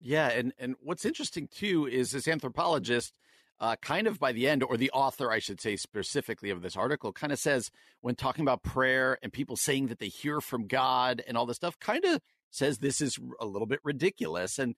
Yeah 0.00 0.28
and 0.28 0.52
and 0.58 0.76
what's 0.80 1.04
interesting 1.04 1.48
too 1.48 1.86
is 1.86 2.12
this 2.12 2.28
anthropologist 2.28 3.18
uh, 3.64 3.76
kind 3.76 4.06
of 4.06 4.18
by 4.18 4.30
the 4.30 4.46
end, 4.46 4.62
or 4.62 4.76
the 4.76 4.90
author, 4.90 5.30
I 5.30 5.38
should 5.38 5.58
say, 5.58 5.76
specifically 5.76 6.50
of 6.50 6.60
this 6.60 6.76
article, 6.76 7.14
kind 7.14 7.32
of 7.32 7.38
says 7.38 7.70
when 8.02 8.14
talking 8.14 8.42
about 8.42 8.62
prayer 8.62 9.16
and 9.22 9.32
people 9.32 9.56
saying 9.56 9.86
that 9.86 9.98
they 9.98 10.08
hear 10.08 10.42
from 10.42 10.66
God 10.66 11.22
and 11.26 11.34
all 11.34 11.46
this 11.46 11.56
stuff, 11.56 11.80
kind 11.80 12.04
of 12.04 12.20
says 12.50 12.76
this 12.76 13.00
is 13.00 13.18
a 13.40 13.46
little 13.46 13.66
bit 13.66 13.80
ridiculous. 13.82 14.58
And 14.58 14.74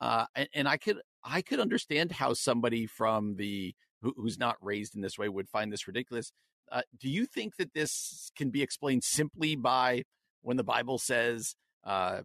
uh, 0.00 0.26
and, 0.36 0.48
and 0.54 0.68
I 0.68 0.76
could 0.76 0.98
I 1.24 1.42
could 1.42 1.58
understand 1.58 2.12
how 2.12 2.32
somebody 2.32 2.86
from 2.86 3.34
the 3.34 3.74
who, 4.02 4.14
who's 4.16 4.38
not 4.38 4.54
raised 4.62 4.94
in 4.94 5.02
this 5.02 5.18
way 5.18 5.28
would 5.28 5.48
find 5.48 5.72
this 5.72 5.88
ridiculous. 5.88 6.30
Uh, 6.70 6.82
do 6.96 7.08
you 7.08 7.26
think 7.26 7.56
that 7.56 7.74
this 7.74 8.30
can 8.36 8.50
be 8.50 8.62
explained 8.62 9.02
simply 9.02 9.56
by 9.56 10.04
when 10.42 10.56
the 10.56 10.62
Bible 10.62 10.98
says, 10.98 11.56
uh, 11.82 12.20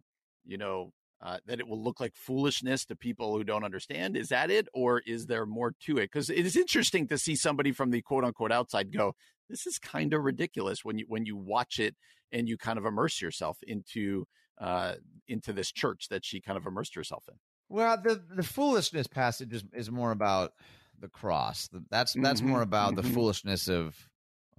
you 0.45 0.59
know, 0.59 0.91
uh, 1.23 1.37
that 1.45 1.59
it 1.59 1.67
will 1.67 1.81
look 1.81 2.01
like 2.01 2.13
foolishness 2.15 2.83
to 2.85 2.95
people 2.95 3.35
who 3.35 3.45
don't 3.45 3.63
understand. 3.63 4.17
Is 4.17 4.27
that 4.27 4.51
it, 4.51 4.67
or 4.73 5.01
is 5.05 5.25
there 5.27 5.45
more 5.45 5.73
to 5.85 5.97
it? 5.97 6.11
Because 6.11 6.29
it 6.29 6.45
is 6.45 6.57
interesting 6.57 7.07
to 7.07 7.17
see 7.17 7.35
somebody 7.35 7.71
from 7.71 7.91
the 7.91 8.01
quote 8.01 8.25
unquote 8.25 8.51
outside 8.51 8.91
go, 8.91 9.15
"This 9.49 9.65
is 9.65 9.79
kind 9.79 10.13
of 10.13 10.21
ridiculous." 10.23 10.83
When 10.83 10.97
you 10.97 11.05
when 11.07 11.25
you 11.25 11.37
watch 11.37 11.79
it 11.79 11.95
and 12.31 12.49
you 12.49 12.57
kind 12.57 12.77
of 12.77 12.85
immerse 12.85 13.21
yourself 13.21 13.57
into 13.65 14.25
uh, 14.59 14.95
into 15.27 15.53
this 15.53 15.71
church 15.71 16.07
that 16.09 16.25
she 16.25 16.41
kind 16.41 16.57
of 16.57 16.65
immersed 16.65 16.95
herself 16.95 17.23
in. 17.29 17.35
Well, 17.69 17.97
the 18.03 18.21
the 18.35 18.43
foolishness 18.43 19.07
passage 19.07 19.53
is, 19.53 19.63
is 19.73 19.89
more 19.89 20.11
about 20.11 20.51
the 20.99 21.07
cross. 21.07 21.69
That's 21.89 22.13
that's 22.13 22.41
mm-hmm. 22.41 22.49
more 22.49 22.61
about 22.61 22.95
mm-hmm. 22.95 23.07
the 23.07 23.13
foolishness 23.13 23.69
of 23.69 23.95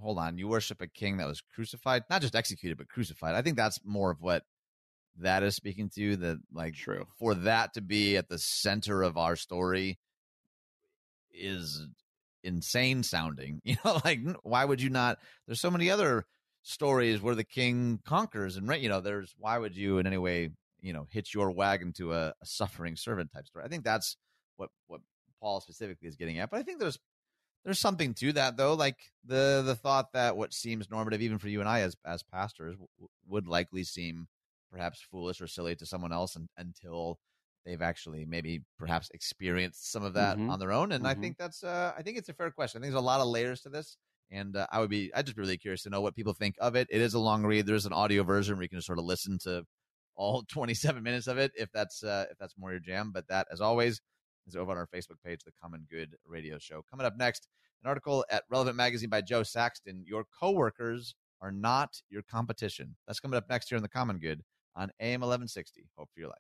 hold 0.01 0.19
on, 0.19 0.39
you 0.39 0.49
worship 0.49 0.81
a 0.81 0.87
king 0.87 1.19
that 1.19 1.27
was 1.27 1.43
crucified, 1.55 2.05
not 2.11 2.23
just 2.23 2.35
executed, 2.35 2.79
but 2.79 2.89
crucified. 2.89 3.35
I 3.35 3.43
think 3.43 3.57
that's 3.57 3.81
more 3.85 4.11
of 4.11 4.21
what 4.21 4.45
that 5.19 5.43
is 5.43 5.55
speaking 5.55 5.89
to 5.95 6.17
that 6.17 6.39
like 6.53 6.75
true. 6.75 7.07
for 7.19 7.35
that 7.35 7.75
to 7.75 7.81
be 7.81 8.17
at 8.17 8.29
the 8.29 8.39
center 8.39 9.03
of 9.03 9.17
our 9.17 9.37
story 9.37 9.99
is 11.33 11.87
insane 12.43 13.03
sounding 13.03 13.61
you 13.65 13.77
know 13.85 14.01
like 14.05 14.21
why 14.43 14.65
would 14.65 14.81
you 14.81 14.91
not 14.91 15.19
there's 15.47 15.61
so 15.61 15.71
many 15.71 15.91
other 15.91 16.27
stories 16.63 17.21
where 17.21 17.35
the 17.35 17.45
king 17.45 18.01
conquers 18.05 18.57
and 18.57 18.69
right, 18.69 18.81
you 18.81 18.89
know 18.89 19.01
there's 19.01 19.35
why 19.39 19.59
would 19.59 19.77
you 19.77 19.99
in 19.99 20.07
any 20.07 20.19
way 20.19 20.51
you 20.81 20.93
know 20.93 21.07
hitch 21.11 21.35
your 21.35 21.51
wagon 21.51 21.93
to 21.93 22.13
a, 22.13 22.29
a 22.29 22.47
suffering 22.47 22.97
servant 22.97 23.31
type 23.33 23.47
story? 23.47 23.65
I 23.65 23.69
think 23.69 23.85
that's 23.85 24.17
what 24.57 24.71
what 24.87 25.01
paul 25.41 25.61
specifically 25.61 26.09
is 26.09 26.17
getting 26.17 26.39
at 26.39 26.51
but 26.51 26.59
i 26.59 26.63
think 26.63 26.79
there's 26.81 26.99
there's 27.65 27.79
something 27.79 28.15
to 28.15 28.33
that 28.33 28.57
though 28.57 28.75
like 28.75 28.97
the 29.25 29.63
the 29.65 29.75
thought 29.75 30.13
that 30.13 30.37
what 30.37 30.53
seems 30.53 30.91
normative 30.91 31.23
even 31.23 31.39
for 31.39 31.49
you 31.49 31.61
and 31.61 31.69
i 31.69 31.81
as 31.81 31.97
as 32.05 32.23
pastors 32.23 32.75
w- 32.75 33.09
would 33.27 33.47
likely 33.47 33.85
seem 33.85 34.27
perhaps 34.75 35.01
foolish 35.11 35.41
or 35.41 35.47
silly 35.47 35.77
to 35.77 35.87
someone 35.87 36.13
else 36.13 36.37
and, 36.37 36.49
until 36.59 37.19
they've 37.65 37.83
actually 37.83 38.25
maybe 38.27 38.63
perhaps 38.79 39.09
experienced 39.15 39.91
some 39.91 40.05
of 40.05 40.15
that 40.15 40.37
mm-hmm. 40.37 40.51
on 40.51 40.59
their 40.59 40.73
own. 40.73 40.93
And 40.93 41.05
mm-hmm. 41.05 41.19
I 41.19 41.21
think 41.21 41.39
that's 41.39 41.63
uh, 41.63 41.93
I 41.97 42.03
think 42.03 42.19
it's 42.19 42.29
a 42.29 42.35
fair 42.35 42.51
question. 42.51 42.81
I 42.81 42.83
think 42.83 42.93
there's 42.93 43.03
a 43.03 43.07
lot 43.07 43.21
of 43.21 43.29
layers 43.29 43.63
to 43.63 43.69
this. 43.69 43.97
And 44.31 44.57
uh, 44.57 44.67
I 44.73 44.81
would 44.81 44.91
be 44.91 45.13
I'd 45.15 45.27
just 45.27 45.37
be 45.37 45.43
really 45.43 45.59
curious 45.59 45.83
to 45.85 45.91
know 45.91 46.01
what 46.01 46.17
people 46.17 46.35
think 46.35 46.57
of 46.61 46.77
it. 46.77 46.89
It 46.91 47.01
is 47.01 47.15
a 47.15 47.19
long 47.19 47.45
read. 47.45 47.67
There's 47.67 47.87
an 47.87 47.93
audio 47.93 48.23
version 48.25 48.57
where 48.57 48.63
you 48.63 48.69
can 48.69 48.81
sort 48.81 48.99
of 48.99 49.05
listen 49.05 49.39
to 49.45 49.63
all 50.17 50.43
27 50.51 51.03
minutes 51.03 51.27
of 51.27 51.39
it 51.39 51.53
if 51.57 51.71
that's 51.73 52.03
uh, 52.03 52.27
if 52.31 52.39
that's 52.39 52.55
more 52.59 52.73
your 52.73 52.81
jam. 52.81 53.11
But 53.13 53.29
that, 53.29 53.47
as 53.53 53.61
always, 53.61 54.01
is 54.47 54.57
over 54.57 54.73
on 54.73 54.79
our 54.79 54.89
Facebook 54.95 55.23
page, 55.25 55.41
the 55.45 55.53
Common 55.63 55.87
Good 55.91 56.17
Radio 56.27 56.59
Show. 56.59 56.83
Coming 56.91 57.07
up 57.07 57.15
next, 57.17 57.47
an 57.83 57.89
article 57.89 58.25
at 58.31 58.45
Relevant 58.51 58.77
Magazine 58.77 59.11
by 59.11 59.21
Jo 59.21 59.43
Saxton. 59.43 60.05
Your 60.07 60.25
coworkers 60.41 61.15
are 61.41 61.53
not 61.53 61.91
your 62.09 62.23
competition. 62.23 62.97
That's 63.07 63.21
coming 63.21 63.37
up 63.37 63.45
next 63.49 63.69
here 63.69 63.77
in 63.77 63.83
the 63.83 63.89
Common 63.89 64.19
Good 64.19 64.43
on 64.77 64.91
AM 65.01 65.21
1160. 65.21 65.89
Hope 65.97 66.09
for 66.13 66.21
your 66.21 66.29
life. 66.29 66.39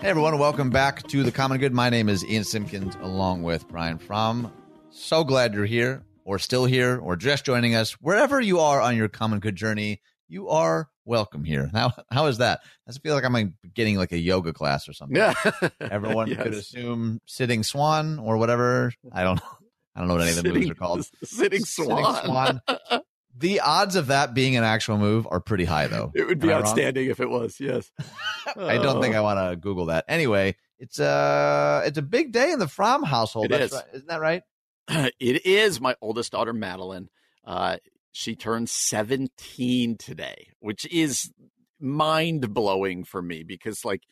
Hey 0.00 0.08
everyone, 0.08 0.38
welcome 0.38 0.70
back 0.70 1.02
to 1.08 1.22
the 1.22 1.30
Common 1.30 1.58
Good. 1.58 1.74
My 1.74 1.90
name 1.90 2.08
is 2.08 2.24
Ian 2.24 2.44
Simpkins 2.44 2.96
along 3.02 3.42
with 3.42 3.68
Brian 3.68 3.98
Fromm. 3.98 4.50
So 4.88 5.24
glad 5.24 5.52
you're 5.52 5.66
here 5.66 6.02
or 6.24 6.38
still 6.38 6.64
here 6.64 6.98
or 6.98 7.16
just 7.16 7.44
joining 7.44 7.74
us, 7.74 7.92
wherever 8.00 8.40
you 8.40 8.60
are 8.60 8.80
on 8.80 8.96
your 8.96 9.08
common 9.08 9.40
good 9.40 9.56
journey, 9.56 10.00
you 10.26 10.48
are 10.48 10.88
welcome 11.04 11.44
here. 11.44 11.68
How 11.72 11.92
how 12.10 12.26
is 12.26 12.38
that? 12.38 12.60
I 12.88 12.92
feel 12.92 13.14
like 13.14 13.24
I'm 13.24 13.54
getting 13.74 13.96
like 13.96 14.12
a 14.12 14.18
yoga 14.18 14.54
class 14.54 14.88
or 14.88 14.94
something. 14.94 15.16
Yeah, 15.16 15.34
everyone 15.80 16.28
yes. 16.28 16.42
could 16.42 16.54
assume 16.54 17.20
sitting 17.26 17.62
swan 17.62 18.18
or 18.18 18.38
whatever. 18.38 18.92
I 19.12 19.22
don't 19.22 19.36
know. 19.36 19.50
I 19.94 19.98
don't 20.00 20.08
know 20.08 20.14
what 20.14 20.22
any 20.22 20.30
of 20.30 20.36
the 20.36 20.42
sitting, 20.42 20.54
moves 20.54 20.70
are 20.70 20.74
called. 20.74 21.06
Sitting 21.24 21.64
swan. 21.64 22.14
Sitting 22.14 22.30
swan. 22.30 22.60
the 23.36 23.60
odds 23.60 23.96
of 23.96 24.08
that 24.08 24.34
being 24.34 24.56
an 24.56 24.64
actual 24.64 24.98
move 24.98 25.26
are 25.30 25.40
pretty 25.40 25.64
high, 25.64 25.86
though. 25.86 26.12
It 26.14 26.26
would 26.26 26.40
be 26.40 26.50
Am 26.50 26.60
outstanding 26.60 27.08
if 27.08 27.20
it 27.20 27.28
was. 27.28 27.58
Yes. 27.60 27.90
I 28.56 28.78
don't 28.78 29.00
think 29.00 29.14
I 29.14 29.20
want 29.20 29.38
to 29.38 29.56
Google 29.56 29.86
that. 29.86 30.04
Anyway, 30.08 30.56
it's 30.78 30.98
a 30.98 31.06
uh, 31.06 31.82
it's 31.86 31.98
a 31.98 32.02
big 32.02 32.32
day 32.32 32.52
in 32.52 32.58
the 32.58 32.68
Fromm 32.68 33.02
household. 33.02 33.46
It 33.46 33.50
That's 33.50 33.72
is. 33.72 33.72
Right. 33.72 33.94
Isn't 33.94 34.08
that 34.08 34.20
right? 34.20 34.42
It 35.20 35.46
is. 35.46 35.80
My 35.80 35.94
oldest 36.00 36.32
daughter, 36.32 36.52
Madeline. 36.52 37.08
Uh, 37.44 37.76
she 38.12 38.34
turned 38.34 38.68
17 38.68 39.96
today, 39.96 40.48
which 40.58 40.84
is 40.92 41.30
mind 41.78 42.52
blowing 42.52 43.04
for 43.04 43.22
me 43.22 43.44
because, 43.44 43.84
like, 43.84 44.02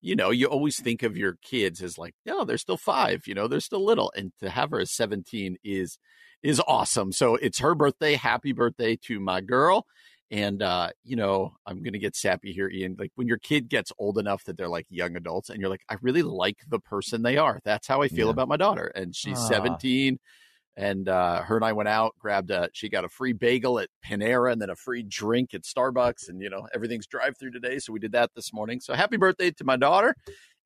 you 0.00 0.14
know, 0.14 0.30
you 0.30 0.46
always 0.46 0.80
think 0.80 1.02
of 1.02 1.16
your 1.16 1.38
kids 1.42 1.82
as 1.82 1.98
like, 1.98 2.14
no, 2.24 2.44
they're 2.44 2.58
still 2.58 2.76
five, 2.76 3.26
you 3.26 3.34
know, 3.34 3.48
they're 3.48 3.60
still 3.60 3.84
little. 3.84 4.12
And 4.16 4.32
to 4.40 4.50
have 4.50 4.70
her 4.70 4.80
as 4.80 4.92
17 4.92 5.56
is 5.64 5.98
is 6.42 6.60
awesome. 6.66 7.12
So 7.12 7.36
it's 7.36 7.58
her 7.58 7.74
birthday. 7.74 8.14
Happy 8.14 8.52
birthday 8.52 8.96
to 9.04 9.20
my 9.20 9.40
girl. 9.40 9.86
And 10.30 10.62
uh, 10.62 10.90
you 11.04 11.16
know, 11.16 11.54
I'm 11.66 11.82
gonna 11.82 11.98
get 11.98 12.14
sappy 12.14 12.52
here, 12.52 12.68
Ian. 12.68 12.96
Like 12.98 13.12
when 13.14 13.26
your 13.26 13.38
kid 13.38 13.68
gets 13.68 13.92
old 13.98 14.18
enough 14.18 14.44
that 14.44 14.58
they're 14.58 14.68
like 14.68 14.86
young 14.90 15.16
adults, 15.16 15.48
and 15.48 15.58
you're 15.60 15.70
like, 15.70 15.84
I 15.88 15.96
really 16.02 16.22
like 16.22 16.58
the 16.68 16.78
person 16.78 17.22
they 17.22 17.38
are. 17.38 17.60
That's 17.64 17.86
how 17.86 18.02
I 18.02 18.08
feel 18.08 18.26
yeah. 18.26 18.32
about 18.32 18.48
my 18.48 18.58
daughter. 18.58 18.92
And 18.94 19.16
she's 19.16 19.38
17 19.48 20.18
and 20.78 21.08
uh, 21.08 21.42
her 21.42 21.56
and 21.56 21.64
I 21.64 21.72
went 21.72 21.88
out, 21.88 22.14
grabbed 22.20 22.52
a. 22.52 22.70
She 22.72 22.88
got 22.88 23.04
a 23.04 23.08
free 23.08 23.32
bagel 23.32 23.80
at 23.80 23.88
Panera, 24.06 24.52
and 24.52 24.62
then 24.62 24.70
a 24.70 24.76
free 24.76 25.02
drink 25.02 25.52
at 25.52 25.62
Starbucks, 25.62 26.28
and 26.28 26.40
you 26.40 26.48
know 26.48 26.68
everything's 26.72 27.08
drive 27.08 27.36
through 27.36 27.50
today, 27.50 27.80
so 27.80 27.92
we 27.92 27.98
did 27.98 28.12
that 28.12 28.30
this 28.36 28.52
morning. 28.52 28.78
So 28.78 28.94
happy 28.94 29.16
birthday 29.16 29.50
to 29.50 29.64
my 29.64 29.76
daughter, 29.76 30.14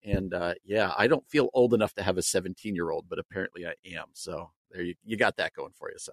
and 0.05 0.35
uh, 0.35 0.55
yeah, 0.65 0.93
I 0.97 1.07
don't 1.07 1.27
feel 1.29 1.51
old 1.55 1.75
enough 1.75 1.95
to 1.95 2.03
have 2.03 2.19
a 2.19 2.23
17 2.23 2.75
year 2.75 2.91
old, 2.91 3.07
but 3.09 3.19
apparently 3.19 3.67
I 3.67 3.75
am. 3.97 4.07
So 4.13 4.51
there 4.71 4.83
you 4.83 4.95
you 5.05 5.17
got 5.17 5.37
that 5.37 5.55
going 5.55 5.73
for 5.75 5.91
you. 5.91 5.99
So 5.99 6.13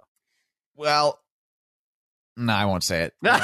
well, 0.75 1.19
no, 2.37 2.53
I 2.53 2.65
won't 2.65 2.83
say 2.83 3.03
it. 3.03 3.13
That's 3.21 3.43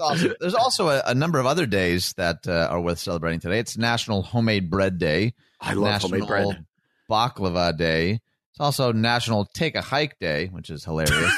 awesome. 0.00 0.34
There's 0.40 0.54
also 0.54 0.88
a, 0.88 1.02
a, 1.06 1.14
number 1.14 1.38
of 1.38 1.46
other 1.46 1.66
days 1.66 2.12
that 2.14 2.48
uh, 2.48 2.68
are 2.70 2.80
worth 2.80 2.98
celebrating 2.98 3.38
today. 3.38 3.60
It's 3.60 3.78
National 3.78 4.22
Homemade 4.22 4.68
Bread 4.68 4.98
Day. 4.98 5.34
I 5.60 5.74
love 5.74 6.02
National 6.02 6.10
homemade 6.10 6.28
bread 6.28 6.66
baklava 7.08 7.76
day. 7.76 8.20
It's 8.50 8.60
also 8.60 8.92
National 8.92 9.44
Take 9.44 9.76
a 9.76 9.82
Hike 9.82 10.18
Day, 10.18 10.46
which 10.46 10.70
is 10.70 10.84
hilarious. 10.84 11.32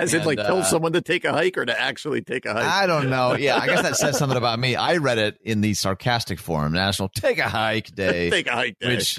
As 0.00 0.14
and, 0.14 0.22
in, 0.22 0.26
like, 0.26 0.38
uh, 0.38 0.44
tell 0.44 0.62
someone 0.64 0.92
to 0.92 1.00
take 1.00 1.24
a 1.24 1.32
hike 1.32 1.58
or 1.58 1.64
to 1.64 1.80
actually 1.80 2.22
take 2.22 2.46
a 2.46 2.52
hike? 2.52 2.64
I 2.64 2.86
don't 2.86 3.10
know. 3.10 3.34
Yeah, 3.40 3.56
I 3.56 3.66
guess 3.66 3.82
that 3.82 3.96
says 3.96 4.18
something 4.18 4.36
about 4.36 4.58
me. 4.58 4.76
I 4.76 4.98
read 4.98 5.16
it 5.16 5.38
in 5.42 5.60
the 5.62 5.72
sarcastic 5.72 6.38
form, 6.38 6.72
National 6.72 7.08
Take 7.08 7.38
a 7.38 7.48
Hike 7.48 7.90
Day. 7.94 8.28
take 8.28 8.46
a 8.46 8.52
hike 8.52 8.78
day. 8.78 8.88
Which 8.88 9.18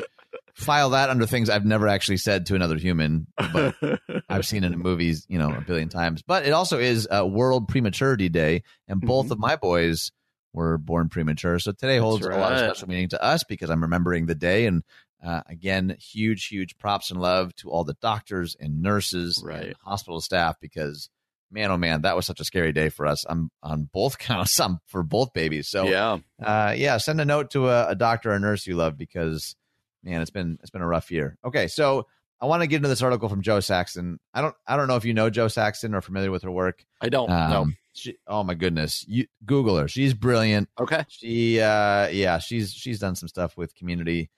file 0.54 0.92
that 0.92 1.10
under 1.10 1.26
things 1.26 1.50
I've 1.50 1.66
never 1.66 1.88
actually 1.88 2.18
said 2.18 2.46
to 2.48 2.56
another 2.56 2.78
human, 2.78 3.26
but 3.36 3.76
I've 4.30 4.46
seen 4.46 4.64
it 4.64 4.74
in 4.74 4.80
movies, 4.80 5.26
you 5.28 5.40
know, 5.40 5.52
a 5.52 5.62
billion 5.62 5.90
times. 5.90 6.22
But 6.22 6.46
it 6.46 6.52
also 6.52 6.78
is 6.78 7.08
a 7.10 7.26
World 7.26 7.68
Prematurity 7.68 8.30
Day, 8.30 8.64
and 8.88 9.02
both 9.02 9.26
mm-hmm. 9.26 9.34
of 9.34 9.40
my 9.40 9.56
boys 9.56 10.12
were 10.54 10.78
born 10.78 11.10
premature. 11.10 11.60
So 11.60 11.72
today 11.72 11.98
holds 11.98 12.26
right. 12.26 12.38
a 12.38 12.40
lot 12.40 12.54
of 12.54 12.60
special 12.60 12.90
meaning 12.90 13.10
to 13.10 13.24
us 13.24 13.44
because 13.44 13.70
I'm 13.70 13.82
remembering 13.82 14.26
the 14.26 14.36
day 14.36 14.66
and 14.66 14.84
uh, 15.24 15.42
again, 15.48 15.96
huge, 16.00 16.48
huge 16.48 16.78
props 16.78 17.12
and 17.12 17.22
love 17.22 17.56
to 17.58 17.70
all 17.70 17.84
the 17.84 17.96
doctors 18.02 18.56
and 18.60 18.82
nurses 18.82 19.42
right. 19.46 19.68
and 19.68 19.76
hospital 19.84 20.22
staff 20.22 20.56
because 20.60 21.10
man, 21.52 21.70
oh 21.72 21.78
man, 21.78 22.02
that 22.02 22.16
was 22.16 22.26
such 22.26 22.40
a 22.40 22.46
scary 22.46 22.72
day 22.72 22.90
for 22.90 23.06
us. 23.06 23.26
I'm 23.30 23.52
on 23.62 23.90
both 23.92 24.18
counts. 24.20 24.60
I'm 24.60 24.80
for 24.88 25.04
both 25.04 25.34
babies. 25.34 25.68
So 25.68 25.84
yeah, 25.86 26.18
uh, 26.42 26.74
yeah. 26.76 26.98
Send 26.98 27.22
a 27.22 27.26
note 27.26 27.52
to 27.52 27.70
a, 27.70 27.90
a, 27.90 27.96
doctor 27.96 28.32
or 28.32 28.40
nurse 28.40 28.66
you 28.66 28.76
love 28.76 28.98
because 28.98 29.56
man, 30.04 30.22
it's 30.22 30.32
been 30.32 30.58
it's 30.62 30.72
been 30.72 30.82
a 30.82 30.88
rough 30.88 31.12
year. 31.12 31.38
Okay, 31.46 31.68
so 31.68 32.08
I 32.40 32.46
want 32.46 32.64
to 32.64 32.68
get 32.68 32.78
into 32.78 32.90
this 32.90 33.04
article 33.04 33.30
from 33.30 33.42
Jo 33.42 33.60
Saxton. 33.60 34.20
I 34.34 34.42
don't 34.42 34.56
I 34.66 34.78
don't 34.78 34.88
know 34.88 34.96
if 34.96 35.06
you 35.06 35.14
know 35.14 35.30
Jo 35.30 35.48
Saxton 35.48 35.94
or 35.94 36.02
familiar 36.02 36.32
with 36.32 36.44
her 36.44 36.52
work. 36.52 36.84
I 37.00 37.10
don't. 37.10 37.30
Um, 37.30 37.50
no. 37.52 37.68
She, 37.94 38.16
oh 38.26 38.44
my 38.44 38.54
goodness, 38.54 39.06
you 39.08 39.28
Google 39.46 39.78
her. 39.78 39.88
She's 39.88 40.14
brilliant. 40.14 40.70
Okay. 40.80 41.04
She 41.10 41.60
uh 41.60 42.08
yeah, 42.08 42.40
she's 42.40 42.74
she's 42.74 43.00
done 43.00 43.16
some 43.16 43.28
stuff 43.28 43.58
with 43.58 43.76
community 43.76 44.32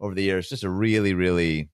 over 0.00 0.14
the 0.14 0.22
years. 0.22 0.48
Just 0.48 0.64
a 0.64 0.70
really, 0.70 1.14
really 1.14 1.68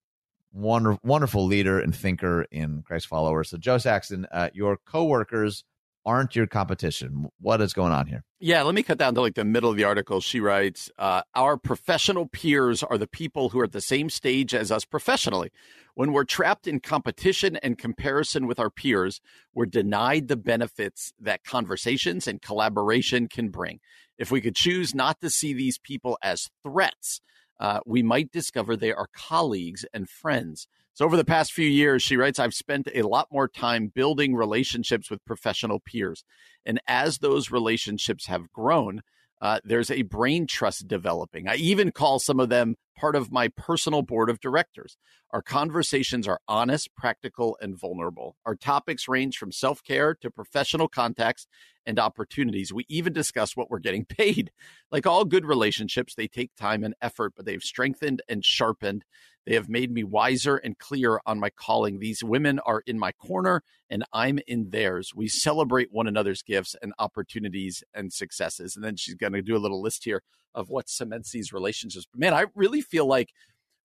wonderful, 0.53 1.01
wonderful 1.05 1.47
leader 1.47 1.79
and 1.79 1.95
thinker 1.95 2.47
in 2.51 2.83
Christ 2.83 3.07
followers. 3.07 3.51
So, 3.51 3.59
Jo 3.59 3.79
Saxton, 3.79 4.27
uh, 4.33 4.51
your 4.53 4.79
coworkers 4.87 5.65
aren't 6.07 6.37
your 6.37 6.47
competition. 6.47 7.27
What 7.41 7.61
is 7.61 7.73
going 7.73 7.93
on 7.93 8.07
here? 8.07 8.23
Yeah, 8.39 8.63
let 8.63 8.77
me 8.77 8.85
cut 8.85 8.97
down 8.97 9.15
to 9.17 9.21
like 9.21 9.35
the 9.35 9.45
middle 9.45 9.69
of 9.69 9.77
the 9.77 9.85
article. 9.85 10.21
She 10.21 10.39
writes, 10.39 10.89
uh, 10.99 11.23
Our 11.35 11.57
professional 11.57 12.27
peers 12.27 12.83
are 12.85 12.97
the 12.97 13.09
people 13.09 13.49
who 13.49 13.59
are 13.59 13.65
at 13.65 13.73
the 13.73 13.81
same 13.81 14.09
stage 14.09 14.55
as 14.55 14.71
us 14.71 14.85
professionally. 14.85 15.51
When 15.95 16.13
we're 16.13 16.25
trapped 16.25 16.69
in 16.69 16.79
competition 16.79 17.57
and 17.57 17.77
comparison 17.77 18.47
with 18.47 18.61
our 18.61 18.71
peers, 18.71 19.21
we're 19.53 19.67
denied 19.67 20.29
the 20.29 20.37
benefits 20.37 21.13
that 21.19 21.43
conversations 21.43 22.29
and 22.29 22.41
collaboration 22.41 23.27
can 23.27 23.49
bring. 23.49 23.81
If 24.17 24.31
we 24.31 24.41
could 24.41 24.55
choose 24.55 24.95
not 24.95 25.21
to 25.23 25.31
see 25.31 25.53
these 25.53 25.79
people 25.79 26.19
as 26.23 26.49
threats, 26.63 27.21
uh, 27.59 27.81
we 27.87 28.03
might 28.03 28.31
discover 28.33 28.77
they 28.77 28.93
are 28.93 29.09
colleagues 29.15 29.85
and 29.93 30.09
friends. 30.09 30.69
So, 30.93 31.05
over 31.05 31.17
the 31.17 31.25
past 31.25 31.53
few 31.53 31.69
years, 31.69 32.03
she 32.03 32.17
writes, 32.17 32.39
I've 32.39 32.55
spent 32.55 32.89
a 32.95 33.03
lot 33.03 33.29
more 33.31 33.49
time 33.49 33.93
building 33.95 34.35
relationships 34.35 35.11
with 35.11 35.25
professional 35.27 35.79
peers. 35.79 36.25
And 36.65 36.81
as 36.87 37.19
those 37.19 37.51
relationships 37.51 38.27
have 38.27 38.51
grown, 38.51 39.03
uh, 39.41 39.61
there's 39.65 39.91
a 39.91 40.03
brain 40.03 40.47
trust 40.47 40.89
developing. 40.89 41.49
I 41.49 41.57
even 41.57 41.93
call 41.93 42.19
some 42.19 42.41
of 42.41 42.49
them 42.49 42.77
part 42.97 43.15
of 43.15 43.31
my 43.31 43.49
personal 43.49 44.03
board 44.03 44.31
of 44.31 44.41
directors. 44.41 44.97
Our 45.31 45.43
conversations 45.43 46.27
are 46.27 46.41
honest, 46.49 46.95
practical, 46.97 47.59
and 47.61 47.79
vulnerable. 47.79 48.37
Our 48.47 48.55
topics 48.55 49.09
range 49.09 49.37
from 49.37 49.53
self 49.53 49.83
care 49.83 50.15
to 50.15 50.31
professional 50.31 50.89
contacts 50.89 51.47
and 51.85 51.99
opportunities. 51.99 52.73
We 52.73 52.87
even 52.89 53.13
discuss 53.13 53.57
what 53.57 53.71
we're 53.71 53.79
getting 53.81 54.05
paid. 54.09 54.51
Like 54.91 55.07
all 55.07 55.25
good 55.25 55.45
relationships, 55.45 56.15
they 56.15 56.29
take 56.29 56.55
time 56.57 56.83
and 56.83 56.95
effort, 57.03 57.35
but 57.37 57.45
they've 57.45 57.63
strengthened 57.63 58.23
and 58.29 58.45
sharpened. 58.45 59.05
They 59.47 59.55
have 59.55 59.69
made 59.69 59.93
me 59.93 60.03
wiser 60.03 60.57
and 60.57 60.77
clear 60.79 61.21
on 61.25 61.39
my 61.39 61.51
calling. 61.51 61.99
These 61.99 62.25
women 62.25 62.59
are 62.61 62.83
in 62.87 62.99
my 62.99 63.13
corner 63.13 63.63
and 63.89 64.05
I'm 64.13 64.41
in 64.47 64.71
theirs. 64.71 65.13
We 65.15 65.29
celebrate 65.29 65.93
one 65.93 66.09
another's 66.09 66.43
gifts 66.43 66.75
and 66.83 66.93
opportunities 66.99 67.85
and 67.95 68.13
successes. 68.13 68.75
And 68.75 68.85
then 68.85 68.97
she's 68.97 69.15
going 69.15 69.35
to 69.35 69.43
do 69.43 69.57
a 69.57 69.59
little 69.59 69.81
list 69.81 70.05
here 70.05 70.23
of 70.55 70.69
what 70.69 70.89
cements 70.89 71.31
these 71.31 71.53
relationships. 71.53 72.07
Man, 72.15 72.35
I 72.35 72.47
really 72.55 72.81
feel 72.81 73.07
like 73.07 73.31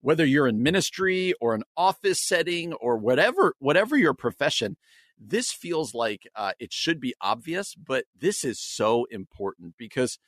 whether 0.00 0.24
you're 0.24 0.48
in 0.48 0.62
ministry 0.62 1.32
or 1.40 1.54
an 1.54 1.62
office 1.76 2.18
setting 2.26 2.72
or 2.74 2.96
whatever 2.96 3.54
whatever 3.60 3.96
your 3.96 4.14
profession, 4.14 4.76
this 5.16 5.52
feels 5.52 5.94
like 5.94 6.28
uh, 6.34 6.52
it 6.58 6.72
should 6.72 7.00
be 7.00 7.14
obvious, 7.20 7.74
but 7.76 8.06
this 8.18 8.44
is 8.44 8.60
so 8.60 9.06
important 9.10 9.74
because 9.78 10.18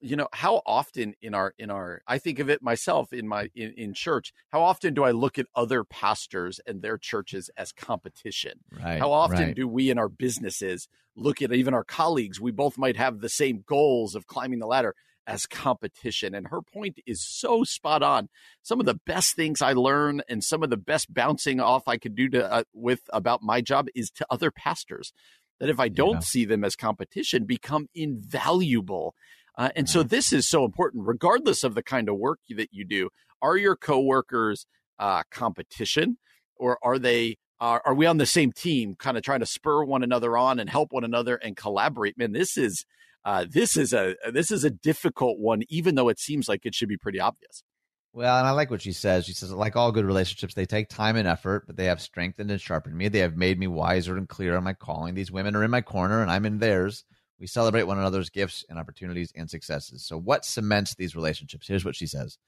you 0.00 0.16
know 0.16 0.28
how 0.32 0.62
often 0.66 1.14
in 1.20 1.34
our 1.34 1.54
in 1.58 1.70
our 1.70 2.02
i 2.06 2.18
think 2.18 2.38
of 2.38 2.48
it 2.48 2.62
myself 2.62 3.12
in 3.12 3.28
my 3.28 3.50
in, 3.54 3.72
in 3.76 3.94
church 3.94 4.32
how 4.50 4.62
often 4.62 4.94
do 4.94 5.04
i 5.04 5.10
look 5.10 5.38
at 5.38 5.46
other 5.54 5.84
pastors 5.84 6.60
and 6.66 6.82
their 6.82 6.98
churches 6.98 7.50
as 7.56 7.72
competition 7.72 8.60
right, 8.82 8.98
how 8.98 9.12
often 9.12 9.48
right. 9.48 9.56
do 9.56 9.68
we 9.68 9.90
in 9.90 9.98
our 9.98 10.08
businesses 10.08 10.88
look 11.16 11.42
at 11.42 11.52
even 11.52 11.74
our 11.74 11.84
colleagues 11.84 12.40
we 12.40 12.50
both 12.50 12.78
might 12.78 12.96
have 12.96 13.20
the 13.20 13.28
same 13.28 13.62
goals 13.66 14.14
of 14.14 14.26
climbing 14.26 14.58
the 14.58 14.66
ladder 14.66 14.94
as 15.30 15.46
competition. 15.46 16.34
And 16.34 16.48
her 16.48 16.60
point 16.60 16.98
is 17.06 17.24
so 17.24 17.62
spot 17.62 18.02
on. 18.02 18.28
Some 18.62 18.80
of 18.80 18.86
the 18.86 18.98
best 19.06 19.36
things 19.36 19.62
I 19.62 19.72
learn 19.72 20.22
and 20.28 20.42
some 20.42 20.62
of 20.62 20.70
the 20.70 20.76
best 20.76 21.12
bouncing 21.12 21.60
off 21.60 21.86
I 21.86 21.98
could 21.98 22.16
do 22.16 22.28
to, 22.30 22.52
uh, 22.52 22.64
with 22.74 23.02
about 23.12 23.42
my 23.42 23.60
job 23.60 23.86
is 23.94 24.10
to 24.12 24.26
other 24.28 24.50
pastors. 24.50 25.12
That 25.60 25.68
if 25.68 25.78
I 25.78 25.88
don't 25.88 26.14
yeah. 26.14 26.20
see 26.20 26.44
them 26.46 26.64
as 26.64 26.74
competition, 26.74 27.44
become 27.44 27.86
invaluable. 27.94 29.14
Uh, 29.60 29.68
and 29.76 29.90
so 29.90 30.02
this 30.02 30.32
is 30.32 30.48
so 30.48 30.64
important, 30.64 31.06
regardless 31.06 31.62
of 31.62 31.74
the 31.74 31.82
kind 31.82 32.08
of 32.08 32.16
work 32.16 32.38
that 32.48 32.70
you 32.72 32.82
do. 32.82 33.10
Are 33.42 33.58
your 33.58 33.76
coworkers 33.76 34.66
uh, 34.98 35.22
competition, 35.30 36.16
or 36.56 36.78
are 36.82 36.98
they? 36.98 37.36
are 37.60 37.92
we 37.92 38.06
on 38.06 38.16
the 38.16 38.24
same 38.24 38.52
team, 38.52 38.94
kind 38.98 39.18
of 39.18 39.22
trying 39.22 39.40
to 39.40 39.44
spur 39.44 39.84
one 39.84 40.02
another 40.02 40.34
on 40.34 40.58
and 40.58 40.70
help 40.70 40.92
one 40.92 41.04
another 41.04 41.36
and 41.36 41.58
collaborate? 41.58 42.16
Man, 42.16 42.32
this 42.32 42.56
is 42.56 42.86
uh, 43.26 43.44
this 43.50 43.76
is 43.76 43.92
a 43.92 44.16
this 44.32 44.50
is 44.50 44.64
a 44.64 44.70
difficult 44.70 45.38
one, 45.38 45.62
even 45.68 45.94
though 45.94 46.08
it 46.08 46.18
seems 46.18 46.48
like 46.48 46.64
it 46.64 46.74
should 46.74 46.88
be 46.88 46.96
pretty 46.96 47.20
obvious. 47.20 47.62
Well, 48.14 48.38
and 48.38 48.46
I 48.46 48.52
like 48.52 48.70
what 48.70 48.80
she 48.80 48.92
says. 48.92 49.26
She 49.26 49.34
says, 49.34 49.52
like 49.52 49.76
all 49.76 49.92
good 49.92 50.06
relationships, 50.06 50.54
they 50.54 50.64
take 50.64 50.88
time 50.88 51.16
and 51.16 51.28
effort, 51.28 51.66
but 51.66 51.76
they 51.76 51.84
have 51.84 52.00
strengthened 52.00 52.50
and 52.50 52.60
sharpened 52.60 52.96
me. 52.96 53.08
They 53.08 53.18
have 53.18 53.36
made 53.36 53.58
me 53.58 53.66
wiser 53.66 54.16
and 54.16 54.26
clearer 54.26 54.56
on 54.56 54.64
my 54.64 54.72
calling. 54.72 55.14
These 55.14 55.30
women 55.30 55.54
are 55.54 55.62
in 55.62 55.70
my 55.70 55.82
corner, 55.82 56.22
and 56.22 56.30
I'm 56.30 56.46
in 56.46 56.60
theirs. 56.60 57.04
We 57.40 57.46
celebrate 57.46 57.84
one 57.84 57.98
another's 57.98 58.30
gifts 58.30 58.64
and 58.68 58.78
opportunities 58.78 59.32
and 59.34 59.48
successes. 59.48 60.04
So, 60.04 60.18
what 60.18 60.44
cements 60.44 60.94
these 60.94 61.16
relationships? 61.16 61.66
Here's 61.66 61.84
what 61.84 61.96
she 61.96 62.06
says. 62.06 62.38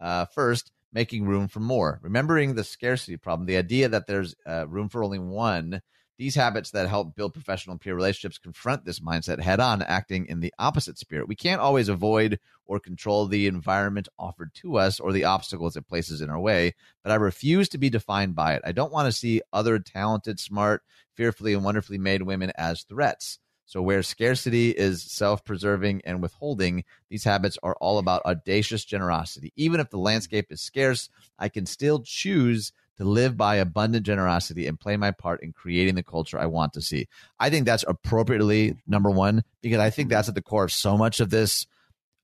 Uh, 0.00 0.24
first, 0.24 0.72
making 0.92 1.26
room 1.26 1.48
for 1.48 1.60
more. 1.60 2.00
Remembering 2.02 2.54
the 2.54 2.64
scarcity 2.64 3.16
problem, 3.16 3.46
the 3.46 3.58
idea 3.58 3.88
that 3.88 4.06
there's 4.06 4.34
uh, 4.46 4.66
room 4.66 4.88
for 4.88 5.04
only 5.04 5.18
one, 5.18 5.82
these 6.18 6.34
habits 6.34 6.72
that 6.72 6.88
help 6.88 7.14
build 7.14 7.32
professional 7.32 7.72
and 7.72 7.80
peer 7.80 7.94
relationships 7.94 8.38
confront 8.38 8.84
this 8.84 8.98
mindset 8.98 9.40
head 9.40 9.60
on, 9.60 9.82
acting 9.82 10.26
in 10.26 10.40
the 10.40 10.52
opposite 10.58 10.98
spirit. 10.98 11.28
We 11.28 11.36
can't 11.36 11.60
always 11.60 11.88
avoid 11.88 12.40
or 12.66 12.80
control 12.80 13.26
the 13.26 13.46
environment 13.46 14.08
offered 14.18 14.52
to 14.54 14.78
us 14.78 14.98
or 14.98 15.12
the 15.12 15.24
obstacles 15.24 15.76
it 15.76 15.86
places 15.86 16.20
in 16.20 16.28
our 16.28 16.40
way, 16.40 16.74
but 17.04 17.12
I 17.12 17.16
refuse 17.16 17.68
to 17.70 17.78
be 17.78 17.88
defined 17.88 18.34
by 18.34 18.54
it. 18.54 18.62
I 18.64 18.72
don't 18.72 18.92
want 18.92 19.06
to 19.06 19.12
see 19.12 19.42
other 19.52 19.78
talented, 19.78 20.40
smart, 20.40 20.82
fearfully, 21.14 21.54
and 21.54 21.62
wonderfully 21.62 21.98
made 21.98 22.22
women 22.22 22.50
as 22.56 22.82
threats. 22.82 23.38
So, 23.68 23.82
where 23.82 24.02
scarcity 24.02 24.70
is 24.70 25.02
self 25.02 25.44
preserving 25.44 26.00
and 26.06 26.22
withholding, 26.22 26.84
these 27.10 27.24
habits 27.24 27.58
are 27.62 27.76
all 27.82 27.98
about 27.98 28.24
audacious 28.24 28.82
generosity. 28.82 29.52
Even 29.56 29.78
if 29.78 29.90
the 29.90 29.98
landscape 29.98 30.46
is 30.48 30.62
scarce, 30.62 31.10
I 31.38 31.50
can 31.50 31.66
still 31.66 32.00
choose 32.00 32.72
to 32.96 33.04
live 33.04 33.36
by 33.36 33.56
abundant 33.56 34.06
generosity 34.06 34.66
and 34.66 34.80
play 34.80 34.96
my 34.96 35.10
part 35.10 35.42
in 35.42 35.52
creating 35.52 35.96
the 35.96 36.02
culture 36.02 36.38
I 36.38 36.46
want 36.46 36.72
to 36.72 36.80
see. 36.80 37.08
I 37.38 37.50
think 37.50 37.66
that's 37.66 37.84
appropriately 37.86 38.74
number 38.86 39.10
one, 39.10 39.44
because 39.60 39.80
I 39.80 39.90
think 39.90 40.08
that's 40.08 40.30
at 40.30 40.34
the 40.34 40.40
core 40.40 40.64
of 40.64 40.72
so 40.72 40.96
much 40.96 41.20
of 41.20 41.28
this 41.28 41.66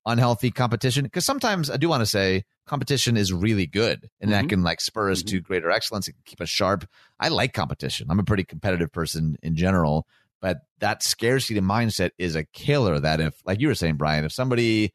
unhealthy 0.07 0.51
competition. 0.51 1.05
Because 1.05 1.27
sometimes 1.27 1.69
I 1.69 1.77
do 1.77 1.91
want 1.91 2.01
to 2.01 2.07
say 2.07 2.45
competition 2.67 3.19
is 3.19 3.35
really 3.35 3.67
good 3.67 4.09
and 4.19 4.31
mm-hmm. 4.31 4.41
that 4.41 4.49
can 4.49 4.63
like 4.63 4.81
spur 4.81 5.11
us 5.11 5.19
mm-hmm. 5.19 5.37
to 5.37 5.41
greater 5.43 5.71
excellence 5.71 6.09
and 6.09 6.17
keep 6.25 6.41
us 6.41 6.49
sharp. 6.49 6.89
I 7.21 7.29
like 7.29 7.53
competition. 7.53 8.07
I'm 8.09 8.19
a 8.19 8.25
pretty 8.25 8.45
competitive 8.45 8.91
person 8.93 9.37
in 9.43 9.57
general 9.57 10.07
but 10.45 10.59
that 10.81 11.03
scarcity 11.03 11.59
mindset 11.63 12.11
is 12.19 12.37
a 12.37 12.45
killer. 12.45 13.01
That 13.01 13.19
if, 13.19 13.35
like 13.47 13.63
you 13.63 13.69
were 13.69 13.75
saying, 13.75 13.97
Brian, 13.97 14.27
if 14.27 14.33
somebody 14.33 14.93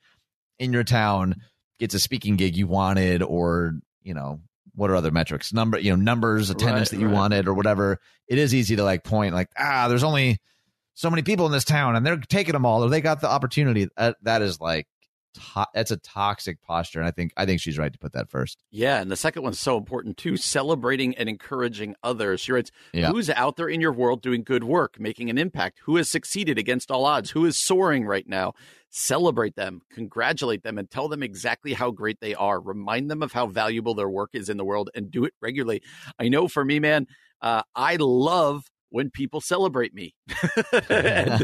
in 0.59 0.71
your 0.71 0.83
town 0.83 1.37
gets 1.79 1.95
a 1.95 1.99
speaking 1.99 2.35
gig 2.35 2.55
you 2.55 2.67
wanted, 2.67 3.23
or 3.23 3.73
you 4.03 4.13
know, 4.13 4.41
what 4.75 4.91
are 4.91 4.95
other 4.95 5.09
metrics? 5.09 5.51
Number, 5.51 5.79
you 5.79 5.89
know, 5.89 5.95
numbers, 5.95 6.51
attendance 6.51 6.91
right, 6.91 6.99
that 6.99 7.01
you 7.01 7.07
right. 7.07 7.15
wanted, 7.15 7.47
or 7.47 7.55
whatever. 7.55 7.97
It 8.27 8.37
is 8.37 8.53
easy 8.53 8.75
to 8.75 8.83
like 8.83 9.03
point, 9.03 9.33
like, 9.33 9.49
ah, 9.57 9.87
there's 9.87 10.03
only 10.03 10.37
so 10.93 11.09
many 11.09 11.23
people 11.23 11.47
in 11.47 11.51
this 11.51 11.65
town, 11.65 11.95
and 11.95 12.05
they're 12.05 12.17
taking 12.17 12.53
them 12.53 12.67
all, 12.67 12.83
or 12.83 12.89
they 12.89 13.01
got 13.01 13.19
the 13.19 13.27
opportunity. 13.27 13.87
That, 13.97 14.17
that 14.21 14.43
is 14.43 14.61
like 14.61 14.85
to- 15.53 15.67
that's 15.73 15.91
a 15.91 15.97
toxic 15.97 16.61
posture 16.61 16.99
and 16.99 17.07
i 17.07 17.11
think 17.11 17.33
i 17.37 17.45
think 17.45 17.61
she's 17.61 17.77
right 17.77 17.93
to 17.93 17.99
put 17.99 18.13
that 18.13 18.29
first. 18.29 18.63
Yeah 18.71 19.01
and 19.01 19.11
the 19.11 19.15
second 19.15 19.43
one's 19.43 19.59
so 19.59 19.77
important 19.77 20.17
too 20.17 20.37
celebrating 20.37 21.15
and 21.15 21.29
encouraging 21.29 21.95
others. 22.03 22.41
She 22.41 22.51
writes 22.51 22.71
yeah. 22.93 23.09
who's 23.09 23.29
out 23.29 23.55
there 23.55 23.69
in 23.69 23.81
your 23.81 23.93
world 23.93 24.21
doing 24.21 24.43
good 24.43 24.63
work 24.63 24.99
making 24.99 25.29
an 25.29 25.37
impact? 25.37 25.79
Who 25.83 25.95
has 25.97 26.09
succeeded 26.09 26.57
against 26.57 26.91
all 26.91 27.05
odds? 27.05 27.31
Who 27.31 27.45
is 27.45 27.57
soaring 27.57 28.05
right 28.05 28.27
now? 28.27 28.53
Celebrate 28.89 29.55
them 29.55 29.81
congratulate 29.91 30.63
them 30.63 30.77
and 30.77 30.89
tell 30.89 31.07
them 31.07 31.23
exactly 31.23 31.73
how 31.73 31.91
great 31.91 32.19
they 32.19 32.35
are. 32.35 32.59
Remind 32.59 33.09
them 33.09 33.21
of 33.21 33.31
how 33.31 33.47
valuable 33.47 33.93
their 33.93 34.09
work 34.09 34.31
is 34.33 34.49
in 34.49 34.57
the 34.57 34.65
world 34.65 34.89
and 34.95 35.11
do 35.11 35.25
it 35.25 35.33
regularly. 35.41 35.81
I 36.17 36.29
know 36.29 36.47
for 36.47 36.65
me 36.65 36.79
man 36.79 37.07
uh, 37.41 37.63
i 37.75 37.95
love 37.99 38.65
when 38.89 39.09
people 39.09 39.41
celebrate 39.41 39.93
me. 39.93 40.15
and, 40.89 41.43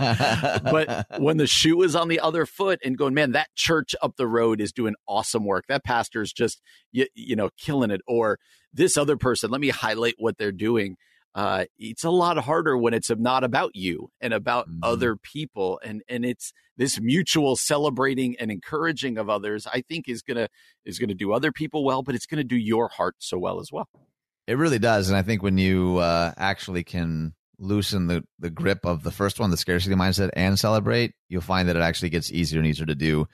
but 0.63 1.07
when 1.19 1.37
the 1.37 1.47
shoe 1.47 1.81
is 1.83 1.95
on 1.95 2.07
the 2.07 2.19
other 2.19 2.45
foot 2.45 2.79
and 2.83 2.97
going, 2.97 3.13
man, 3.13 3.31
that 3.33 3.53
church 3.55 3.95
up 4.01 4.15
the 4.17 4.27
road 4.27 4.61
is 4.61 4.71
doing 4.71 4.95
awesome 5.07 5.45
work. 5.45 5.65
That 5.67 5.83
pastor's 5.83 6.33
just, 6.33 6.61
you, 6.91 7.07
you 7.13 7.35
know, 7.35 7.49
killing 7.57 7.91
it. 7.91 8.01
Or 8.07 8.39
this 8.73 8.97
other 8.97 9.17
person, 9.17 9.51
let 9.51 9.61
me 9.61 9.69
highlight 9.69 10.15
what 10.17 10.37
they're 10.37 10.51
doing. 10.51 10.97
Uh, 11.35 11.65
it's 11.77 12.05
a 12.05 12.09
lot 12.09 12.37
harder 12.37 12.77
when 12.77 12.93
it's 12.93 13.11
not 13.17 13.43
about 13.43 13.75
you 13.75 14.09
and 14.21 14.33
about 14.33 14.69
mm-hmm. 14.69 14.79
other 14.83 15.17
people, 15.17 15.81
and 15.83 16.01
and 16.07 16.23
it's 16.23 16.53
this 16.77 16.97
mutual 17.01 17.57
celebrating 17.57 18.37
and 18.39 18.49
encouraging 18.49 19.17
of 19.17 19.29
others. 19.29 19.67
I 19.67 19.81
think 19.81 20.07
is 20.07 20.21
gonna 20.21 20.47
is 20.85 20.97
gonna 20.97 21.13
do 21.13 21.33
other 21.33 21.51
people 21.51 21.83
well, 21.83 22.03
but 22.03 22.15
it's 22.15 22.25
gonna 22.25 22.45
do 22.45 22.55
your 22.55 22.87
heart 22.87 23.15
so 23.19 23.37
well 23.37 23.59
as 23.59 23.69
well. 23.69 23.89
It 24.47 24.57
really 24.57 24.79
does, 24.79 25.09
and 25.09 25.17
I 25.17 25.23
think 25.23 25.41
when 25.41 25.57
you 25.57 25.97
uh, 25.97 26.31
actually 26.37 26.83
can 26.83 27.33
loosen 27.57 28.07
the 28.07 28.23
the 28.39 28.49
grip 28.49 28.85
of 28.85 29.01
the 29.03 29.11
first 29.11 29.39
one, 29.39 29.49
the 29.49 29.57
scarcity 29.57 29.95
mindset, 29.95 30.29
and 30.33 30.59
celebrate, 30.59 31.13
you'll 31.29 31.41
find 31.41 31.67
that 31.69 31.75
it 31.75 31.81
actually 31.81 32.09
gets 32.09 32.31
easier 32.31 32.59
and 32.59 32.67
easier 32.67 32.85
to 32.85 32.95
do. 32.95 33.27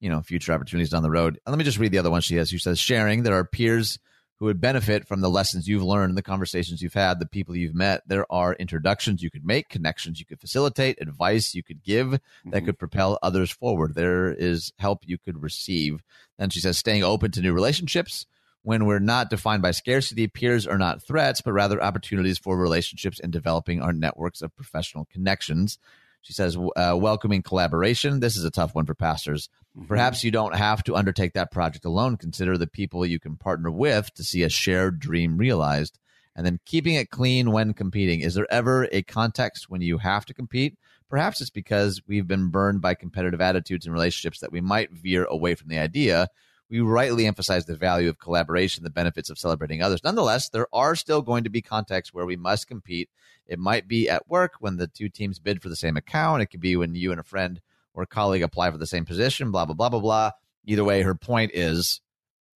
You 0.00 0.10
know, 0.10 0.20
future 0.20 0.52
opportunities 0.52 0.90
down 0.90 1.04
the 1.04 1.10
road. 1.10 1.38
And 1.46 1.52
let 1.52 1.58
me 1.58 1.64
just 1.64 1.78
read 1.78 1.92
the 1.92 1.98
other 1.98 2.10
one 2.10 2.22
she 2.22 2.34
has. 2.34 2.48
She 2.48 2.58
says, 2.58 2.80
sharing. 2.80 3.22
There 3.22 3.36
are 3.36 3.44
peers 3.44 4.00
who 4.40 4.46
would 4.46 4.60
benefit 4.60 5.06
from 5.06 5.20
the 5.20 5.30
lessons 5.30 5.68
you've 5.68 5.84
learned, 5.84 6.16
the 6.16 6.22
conversations 6.22 6.82
you've 6.82 6.92
had, 6.92 7.20
the 7.20 7.28
people 7.28 7.54
you've 7.54 7.76
met. 7.76 8.02
There 8.08 8.26
are 8.28 8.54
introductions 8.54 9.22
you 9.22 9.30
could 9.30 9.44
make, 9.44 9.68
connections 9.68 10.18
you 10.18 10.26
could 10.26 10.40
facilitate, 10.40 11.00
advice 11.00 11.54
you 11.54 11.62
could 11.62 11.84
give 11.84 12.08
mm-hmm. 12.08 12.50
that 12.50 12.64
could 12.64 12.80
propel 12.80 13.20
others 13.22 13.52
forward. 13.52 13.94
There 13.94 14.32
is 14.32 14.72
help 14.80 15.04
you 15.06 15.16
could 15.16 15.40
receive. 15.40 16.02
Then 16.36 16.50
she 16.50 16.58
says, 16.58 16.76
staying 16.76 17.04
open 17.04 17.30
to 17.30 17.40
new 17.40 17.52
relationships 17.52 18.26
when 18.62 18.84
we're 18.84 19.00
not 19.00 19.30
defined 19.30 19.62
by 19.62 19.72
scarcity, 19.72 20.28
peers 20.28 20.66
are 20.66 20.78
not 20.78 21.02
threats, 21.02 21.40
but 21.40 21.52
rather 21.52 21.82
opportunities 21.82 22.38
for 22.38 22.56
relationships 22.56 23.18
and 23.20 23.32
developing 23.32 23.82
our 23.82 23.92
networks 23.92 24.40
of 24.42 24.54
professional 24.54 25.04
connections. 25.06 25.78
She 26.20 26.32
says, 26.32 26.56
uh, 26.76 26.96
welcoming 26.96 27.42
collaboration. 27.42 28.20
This 28.20 28.36
is 28.36 28.44
a 28.44 28.50
tough 28.50 28.76
one 28.76 28.86
for 28.86 28.94
pastors. 28.94 29.48
Mm-hmm. 29.76 29.88
Perhaps 29.88 30.22
you 30.22 30.30
don't 30.30 30.54
have 30.54 30.84
to 30.84 30.94
undertake 30.94 31.32
that 31.32 31.50
project 31.50 31.84
alone. 31.84 32.16
Consider 32.16 32.56
the 32.56 32.68
people 32.68 33.04
you 33.04 33.18
can 33.18 33.36
partner 33.36 33.70
with 33.72 34.14
to 34.14 34.22
see 34.22 34.44
a 34.44 34.48
shared 34.48 35.00
dream 35.00 35.36
realized. 35.36 35.98
And 36.36 36.46
then 36.46 36.60
keeping 36.64 36.94
it 36.94 37.10
clean 37.10 37.50
when 37.50 37.74
competing. 37.74 38.20
Is 38.20 38.34
there 38.34 38.50
ever 38.50 38.88
a 38.92 39.02
context 39.02 39.68
when 39.68 39.82
you 39.82 39.98
have 39.98 40.24
to 40.26 40.34
compete? 40.34 40.78
Perhaps 41.10 41.40
it's 41.40 41.50
because 41.50 42.00
we've 42.06 42.28
been 42.28 42.48
burned 42.48 42.80
by 42.80 42.94
competitive 42.94 43.40
attitudes 43.40 43.84
and 43.84 43.92
relationships 43.92 44.38
that 44.40 44.52
we 44.52 44.62
might 44.62 44.92
veer 44.92 45.24
away 45.24 45.54
from 45.56 45.68
the 45.68 45.78
idea 45.78 46.28
we 46.72 46.80
rightly 46.80 47.26
emphasize 47.26 47.66
the 47.66 47.76
value 47.76 48.08
of 48.08 48.18
collaboration, 48.18 48.82
the 48.82 48.88
benefits 48.88 49.28
of 49.28 49.38
celebrating 49.38 49.82
others. 49.82 50.02
Nonetheless, 50.02 50.48
there 50.48 50.66
are 50.72 50.96
still 50.96 51.20
going 51.20 51.44
to 51.44 51.50
be 51.50 51.60
contexts 51.60 52.14
where 52.14 52.24
we 52.24 52.34
must 52.34 52.66
compete. 52.66 53.10
It 53.46 53.58
might 53.58 53.86
be 53.86 54.08
at 54.08 54.26
work 54.26 54.54
when 54.58 54.78
the 54.78 54.86
two 54.86 55.10
teams 55.10 55.38
bid 55.38 55.60
for 55.60 55.68
the 55.68 55.76
same 55.76 55.98
account. 55.98 56.40
It 56.40 56.46
could 56.46 56.62
be 56.62 56.74
when 56.74 56.94
you 56.94 57.10
and 57.10 57.20
a 57.20 57.24
friend 57.24 57.60
or 57.92 58.04
a 58.04 58.06
colleague 58.06 58.42
apply 58.42 58.70
for 58.70 58.78
the 58.78 58.86
same 58.86 59.04
position, 59.04 59.50
blah, 59.50 59.66
blah, 59.66 59.74
blah, 59.74 59.90
blah, 59.90 60.00
blah. 60.00 60.30
Either 60.64 60.82
way, 60.82 61.02
her 61.02 61.14
point 61.14 61.50
is 61.52 62.00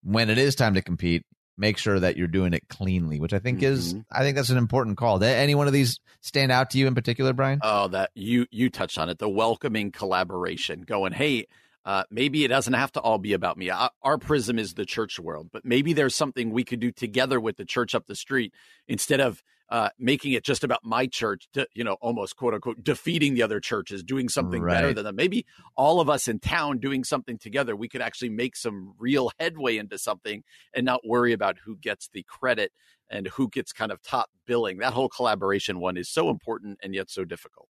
when 0.02 0.30
it 0.30 0.38
is 0.38 0.54
time 0.54 0.72
to 0.72 0.80
compete, 0.80 1.26
make 1.58 1.76
sure 1.76 2.00
that 2.00 2.16
you're 2.16 2.26
doing 2.26 2.54
it 2.54 2.66
cleanly, 2.70 3.20
which 3.20 3.34
I 3.34 3.38
think 3.38 3.58
mm-hmm. 3.58 3.74
is 3.74 3.96
I 4.10 4.20
think 4.20 4.36
that's 4.36 4.48
an 4.48 4.56
important 4.56 4.96
call. 4.96 5.18
Did 5.18 5.26
any 5.26 5.54
one 5.54 5.66
of 5.66 5.74
these 5.74 6.00
stand 6.22 6.50
out 6.50 6.70
to 6.70 6.78
you 6.78 6.86
in 6.86 6.94
particular, 6.94 7.34
Brian? 7.34 7.60
Oh, 7.62 7.88
that 7.88 8.12
you 8.14 8.46
you 8.50 8.70
touched 8.70 8.96
on 8.96 9.10
it. 9.10 9.18
The 9.18 9.28
welcoming 9.28 9.92
collaboration, 9.92 10.82
going, 10.82 11.12
hey, 11.12 11.48
uh, 11.86 12.02
maybe 12.10 12.44
it 12.44 12.48
doesn't 12.48 12.74
have 12.74 12.90
to 12.90 13.00
all 13.00 13.16
be 13.16 13.32
about 13.32 13.56
me. 13.56 13.70
Our 13.70 14.18
prism 14.18 14.58
is 14.58 14.74
the 14.74 14.84
church 14.84 15.20
world, 15.20 15.50
but 15.52 15.64
maybe 15.64 15.92
there's 15.92 16.16
something 16.16 16.50
we 16.50 16.64
could 16.64 16.80
do 16.80 16.90
together 16.90 17.40
with 17.40 17.56
the 17.56 17.64
church 17.64 17.94
up 17.94 18.06
the 18.08 18.16
street 18.16 18.52
instead 18.88 19.20
of 19.20 19.40
uh, 19.68 19.90
making 19.98 20.32
it 20.32 20.44
just 20.44 20.64
about 20.64 20.80
my 20.84 21.06
church, 21.06 21.48
to, 21.52 21.66
you 21.74 21.84
know, 21.84 21.94
almost 22.00 22.36
quote 22.36 22.54
unquote 22.54 22.82
defeating 22.82 23.34
the 23.34 23.42
other 23.42 23.60
churches, 23.60 24.02
doing 24.02 24.28
something 24.28 24.62
right. 24.62 24.74
better 24.74 24.92
than 24.92 25.04
them. 25.04 25.14
Maybe 25.14 25.46
all 25.76 26.00
of 26.00 26.10
us 26.10 26.26
in 26.26 26.40
town 26.40 26.78
doing 26.78 27.04
something 27.04 27.38
together, 27.38 27.76
we 27.76 27.88
could 27.88 28.02
actually 28.02 28.30
make 28.30 28.56
some 28.56 28.94
real 28.98 29.30
headway 29.38 29.76
into 29.76 29.96
something 29.96 30.42
and 30.74 30.84
not 30.84 31.06
worry 31.06 31.32
about 31.32 31.56
who 31.64 31.76
gets 31.76 32.08
the 32.12 32.24
credit 32.24 32.72
and 33.08 33.28
who 33.28 33.48
gets 33.48 33.72
kind 33.72 33.92
of 33.92 34.02
top 34.02 34.30
billing. 34.44 34.78
That 34.78 34.92
whole 34.92 35.08
collaboration 35.08 35.78
one 35.78 35.96
is 35.96 36.08
so 36.08 36.30
important 36.30 36.80
and 36.82 36.94
yet 36.94 37.10
so 37.10 37.24
difficult. 37.24 37.68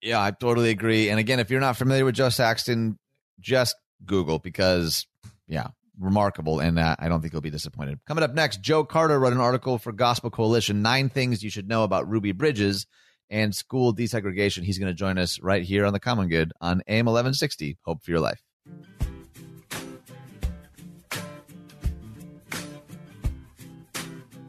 Yeah, 0.00 0.20
I 0.20 0.32
totally 0.32 0.70
agree. 0.70 1.10
And 1.10 1.20
again, 1.20 1.38
if 1.38 1.48
you're 1.48 1.60
not 1.60 1.76
familiar 1.76 2.04
with 2.04 2.16
Jo 2.16 2.28
Saxton, 2.28 2.98
just 3.42 3.76
Google 4.06 4.38
because, 4.38 5.06
yeah, 5.46 5.68
remarkable. 5.98 6.60
And 6.60 6.78
uh, 6.78 6.96
I 6.98 7.08
don't 7.08 7.20
think 7.20 7.32
you'll 7.32 7.42
be 7.42 7.50
disappointed. 7.50 8.00
Coming 8.06 8.24
up 8.24 8.34
next, 8.34 8.62
Joe 8.62 8.84
Carter 8.84 9.18
wrote 9.18 9.32
an 9.32 9.40
article 9.40 9.78
for 9.78 9.92
Gospel 9.92 10.30
Coalition 10.30 10.82
Nine 10.82 11.08
Things 11.08 11.42
You 11.42 11.50
Should 11.50 11.68
Know 11.68 11.84
About 11.84 12.08
Ruby 12.08 12.32
Bridges 12.32 12.86
and 13.28 13.54
School 13.54 13.94
Desegregation. 13.94 14.62
He's 14.62 14.78
going 14.78 14.90
to 14.90 14.94
join 14.94 15.18
us 15.18 15.40
right 15.40 15.62
here 15.62 15.84
on 15.84 15.92
The 15.92 16.00
Common 16.00 16.28
Good 16.28 16.52
on 16.60 16.82
AM 16.86 17.06
1160. 17.06 17.78
Hope 17.84 18.02
for 18.02 18.10
your 18.10 18.20
life. 18.20 18.42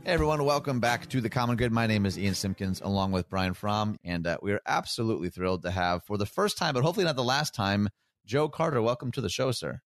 Hey 0.06 0.12
everyone, 0.12 0.44
welcome 0.44 0.82
back 0.82 1.08
to 1.12 1.22
the 1.22 1.30
Common 1.30 1.56
Good. 1.56 1.72
My 1.72 1.88
name 1.88 2.06
is 2.06 2.20
Ian 2.20 2.36
Simpkins, 2.36 2.82
along 2.82 3.14
with 3.14 3.30
Brian 3.30 3.54
Fromm, 3.54 3.98
and 4.04 4.28
uh, 4.28 4.38
we 4.42 4.52
are 4.52 4.60
absolutely 4.66 5.30
thrilled 5.30 5.64
to 5.64 5.72
have, 5.72 6.04
for 6.04 6.18
the 6.18 6.26
first 6.26 6.58
time, 6.58 6.74
but 6.74 6.84
hopefully 6.84 7.06
not 7.06 7.16
the 7.16 7.24
last 7.24 7.56
time, 7.56 7.88
Joe 8.26 8.50
Carter, 8.50 8.82
welcome 8.82 9.12
to 9.12 9.22
the 9.22 9.30
show, 9.30 9.52
sir. 9.52 9.82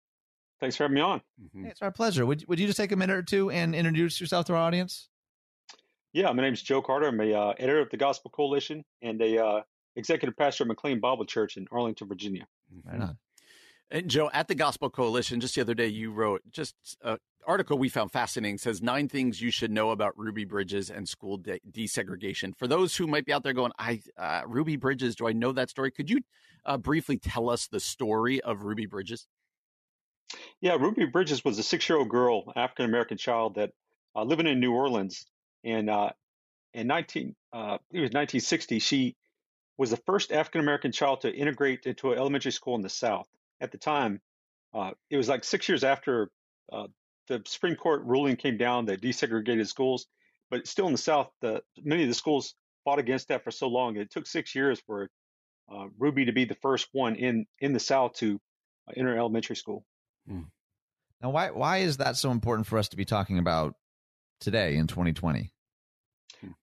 Thanks 0.61 0.77
for 0.77 0.85
having 0.85 0.95
me 0.95 1.01
on. 1.01 1.21
Mm-hmm. 1.43 1.65
Hey, 1.65 1.71
it's 1.71 1.83
our 1.83 1.91
pleasure. 1.91 2.25
Would, 2.25 2.47
would 2.49 2.61
you 2.61 2.67
just 2.67 2.77
take 2.77 2.93
a 2.93 2.97
minute 2.97 3.17
or 3.17 3.23
two 3.23 3.51
and 3.51 3.75
introduce 3.75 4.21
yourself 4.21 4.47
to 4.47 4.55
our 4.55 4.61
audience? 4.61 5.09
Yeah, 6.13 6.31
my 6.33 6.43
name 6.43 6.53
is 6.53 6.63
Joe 6.63 6.83
Carter. 6.83 7.09
I'm 7.09 7.21
a 7.21 7.33
uh, 7.33 7.55
editor 7.59 7.81
of 7.81 7.91
the 7.91 7.97
Gospel 7.97 8.31
Coalition 8.31 8.85
and 9.01 9.21
a 9.21 9.45
uh, 9.45 9.61
executive 9.97 10.37
pastor 10.37 10.65
at 10.65 10.69
McLean 10.69 11.01
Bible 11.01 11.25
Church 11.25 11.57
in 11.57 11.67
Arlington, 11.73 12.07
Virginia. 12.07 12.47
Right 12.85 13.01
on. 13.01 13.19
And 13.91 14.09
Joe, 14.09 14.31
at 14.33 14.49
the 14.49 14.55
Gospel 14.55 14.89
Coalition, 14.89 15.41
just 15.41 15.55
the 15.55 15.61
other 15.61 15.75
day, 15.75 15.89
you 15.89 16.13
wrote 16.13 16.43
just 16.51 16.75
an 17.03 17.19
article 17.47 17.79
we 17.79 17.89
found 17.89 18.13
fascinating. 18.13 18.59
Says 18.59 18.83
nine 18.83 19.09
things 19.09 19.41
you 19.41 19.51
should 19.51 19.71
know 19.71 19.91
about 19.91 20.17
Ruby 20.19 20.45
Bridges 20.45 20.91
and 20.91 21.09
school 21.09 21.37
de- 21.37 21.61
desegregation. 21.71 22.57
For 22.57 22.67
those 22.67 22.97
who 22.97 23.07
might 23.07 23.25
be 23.25 23.33
out 23.33 23.43
there 23.43 23.53
going, 23.53 23.73
"I 23.79 24.01
uh, 24.19 24.43
Ruby 24.47 24.77
Bridges, 24.77 25.17
do 25.17 25.29
I 25.29 25.33
know 25.33 25.53
that 25.53 25.71
story?" 25.71 25.91
Could 25.91 26.11
you 26.11 26.21
uh, 26.65 26.79
briefly 26.79 27.19
tell 27.19 27.51
us 27.51 27.67
the 27.67 27.81
story 27.81 28.41
of 28.41 28.63
Ruby 28.63 28.87
Bridges? 28.87 29.27
Yeah, 30.61 30.77
Ruby 30.77 31.05
Bridges 31.07 31.45
was 31.45 31.59
a 31.59 31.63
six-year-old 31.63 32.09
girl, 32.09 32.53
African 32.57 32.87
American 32.87 33.19
child 33.19 33.57
that 33.57 33.73
uh, 34.15 34.23
living 34.23 34.47
in 34.47 34.61
New 34.61 34.73
Orleans, 34.73 35.27
and 35.65 35.91
uh, 35.91 36.11
in 36.75 36.87
19 36.87 37.35
uh, 37.53 37.79
it 37.91 38.01
was 38.01 38.09
1960. 38.11 38.79
She 38.79 39.17
was 39.77 39.91
the 39.91 39.97
first 39.99 40.33
African 40.33 40.61
American 40.61 40.93
child 40.93 41.23
to 41.23 41.35
integrate 41.35 41.87
into 41.87 42.13
an 42.13 42.19
elementary 42.19 42.53
school 42.53 42.75
in 42.77 42.83
the 42.83 42.89
South. 42.89 43.29
At 43.61 43.73
the 43.73 43.79
time, 43.79 44.21
uh, 44.75 44.93
it 45.11 45.17
was 45.17 45.29
like 45.29 45.45
six 45.45 45.69
years 45.69 45.85
after 45.85 46.31
uh, 46.73 46.87
the 47.33 47.43
Supreme 47.47 47.77
Court 47.77 48.03
ruling 48.05 48.37
came 48.37 48.57
down 48.57 48.87
that 48.87 49.01
desegregated 49.01 49.67
schools, 49.67 50.07
but 50.51 50.67
still 50.67 50.87
in 50.87 50.93
the 50.93 50.99
South, 50.99 51.31
the, 51.41 51.63
many 51.83 52.03
of 52.03 52.09
the 52.09 52.15
schools 52.15 52.55
fought 52.85 52.99
against 52.99 53.29
that 53.29 53.43
for 53.45 53.51
so 53.51 53.69
long. 53.69 53.97
It 53.97 54.11
took 54.11 54.27
six 54.27 54.55
years 54.55 54.81
for 54.87 55.09
uh, 55.73 55.87
Ruby 55.99 56.27
to 56.27 56.33
be 56.33 56.45
the 56.45 56.57
first 56.57 56.89
one 56.93 57.17
in 57.17 57.47
in 57.61 57.73
the 57.73 57.81
South 57.81 58.15
to 58.15 58.41
uh, 58.89 58.93
enter 58.97 59.17
elementary 59.17 59.57
school. 59.57 59.85
Hmm. 60.29 60.43
Now, 61.23 61.31
why 61.31 61.51
why 61.51 61.79
is 61.79 61.99
that 61.99 62.17
so 62.17 62.31
important 62.31 62.67
for 62.67 62.79
us 62.79 62.89
to 62.91 62.97
be 62.97 63.05
talking 63.05 63.39
about 63.39 63.75
today 64.41 64.77
in 64.77 64.87
2020? 64.87 65.53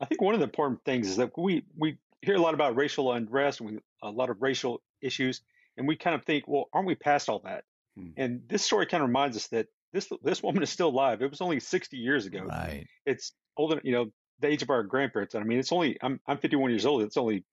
I 0.02 0.06
think 0.06 0.22
one 0.22 0.34
of 0.34 0.42
the 0.42 0.46
important 0.46 0.84
things 0.84 1.08
is 1.08 1.16
that 1.18 1.32
we 1.38 1.66
we 1.78 1.98
hear 2.22 2.36
a 2.36 2.42
lot 2.42 2.54
about 2.54 2.76
racial 2.76 3.12
unrest 3.14 3.62
and 3.62 3.72
we, 3.72 3.80
a 4.04 4.12
lot 4.12 4.30
of 4.30 4.42
racial 4.42 4.82
issues, 5.02 5.42
and 5.78 5.88
we 5.88 5.96
kind 5.96 6.16
of 6.16 6.26
think, 6.26 6.48
well, 6.48 6.66
aren't 6.74 6.88
we 6.88 6.96
past 6.96 7.30
all 7.30 7.40
that? 7.46 7.64
Hmm. 7.98 8.10
And 8.18 8.42
this 8.48 8.64
story 8.64 8.86
kind 8.86 9.02
of 9.02 9.08
reminds 9.10 9.38
us 9.38 9.48
that 9.48 9.68
this 9.94 10.10
this 10.24 10.44
woman 10.44 10.64
is 10.64 10.70
still 10.70 10.90
alive. 10.90 11.22
It 11.22 11.30
was 11.30 11.42
only 11.42 11.60
60 11.60 11.98
years 11.98 12.26
ago. 12.26 12.44
Right. 12.44 12.86
It's 13.06 13.34
older, 13.58 13.82
you 13.84 13.92
know, 13.92 14.08
the 14.40 14.48
age 14.48 14.62
of 14.62 14.70
our 14.70 14.84
grandparents. 14.84 15.34
And 15.34 15.44
I 15.44 15.48
mean, 15.48 15.60
it's 15.60 15.72
only 15.72 15.98
I'm 16.02 16.20
I'm 16.28 16.38
51 16.38 16.72
years 16.72 16.86
old. 16.86 17.04
It's 17.04 17.18
only 17.18 17.46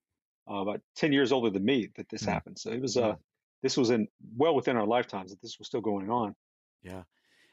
uh, 0.50 0.56
about 0.56 0.80
10 0.96 1.12
years 1.12 1.32
older 1.32 1.50
than 1.50 1.64
me 1.64 1.90
that 1.96 2.08
this 2.08 2.24
hmm. 2.24 2.30
happened. 2.30 2.58
So 2.58 2.70
it 2.70 2.80
was 2.80 2.96
uh 2.96 3.14
this 3.62 3.76
was 3.76 3.90
in 3.90 4.08
well 4.36 4.54
within 4.54 4.76
our 4.76 4.86
lifetimes 4.86 5.30
that 5.30 5.40
this 5.40 5.58
was 5.58 5.66
still 5.66 5.80
going 5.80 6.10
on. 6.10 6.34
Yeah. 6.82 7.02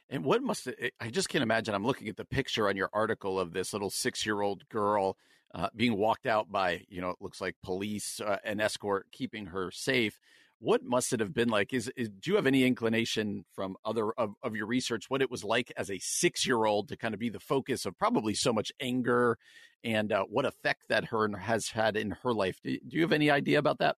And 0.09 0.23
what 0.23 0.43
must 0.43 0.67
it, 0.67 0.93
I 0.99 1.09
just 1.09 1.29
can't 1.29 1.43
imagine? 1.43 1.73
I'm 1.73 1.85
looking 1.85 2.09
at 2.09 2.17
the 2.17 2.25
picture 2.25 2.67
on 2.67 2.75
your 2.75 2.89
article 2.93 3.39
of 3.39 3.53
this 3.53 3.73
little 3.73 3.89
six 3.89 4.25
year 4.25 4.41
old 4.41 4.67
girl 4.69 5.17
uh, 5.55 5.69
being 5.75 5.97
walked 5.97 6.25
out 6.25 6.51
by, 6.51 6.83
you 6.89 6.99
know, 6.99 7.09
it 7.09 7.17
looks 7.21 7.39
like 7.39 7.55
police, 7.63 8.19
uh, 8.19 8.37
an 8.43 8.59
escort 8.59 9.07
keeping 9.11 9.47
her 9.47 9.71
safe. 9.71 10.19
What 10.63 10.81
must 10.81 11.11
it 11.11 11.19
have 11.19 11.33
been 11.33 11.49
like? 11.49 11.73
Is, 11.73 11.91
is 11.97 12.07
do 12.07 12.31
you 12.31 12.37
have 12.37 12.47
any 12.47 12.63
inclination 12.63 13.43
from 13.53 13.75
other 13.83 14.13
of, 14.13 14.33
of 14.41 14.55
your 14.55 14.65
research 14.65 15.09
what 15.09 15.21
it 15.21 15.29
was 15.29 15.43
like 15.43 15.73
as 15.75 15.91
a 15.91 15.99
six 15.99 16.47
year 16.47 16.63
old 16.63 16.87
to 16.87 16.95
kind 16.95 17.13
of 17.13 17.19
be 17.19 17.27
the 17.27 17.41
focus 17.41 17.85
of 17.85 17.99
probably 17.99 18.33
so 18.33 18.53
much 18.53 18.71
anger 18.79 19.37
and 19.83 20.13
uh, 20.13 20.23
what 20.23 20.45
effect 20.45 20.87
that 20.87 21.03
her 21.03 21.27
has 21.35 21.67
had 21.67 21.97
in 21.97 22.11
her 22.23 22.33
life? 22.33 22.61
Do, 22.63 22.77
do, 22.87 22.95
you 22.95 23.01
have 23.01 23.11
any 23.11 23.29
idea 23.29 23.59
about 23.59 23.79
that? 23.79 23.97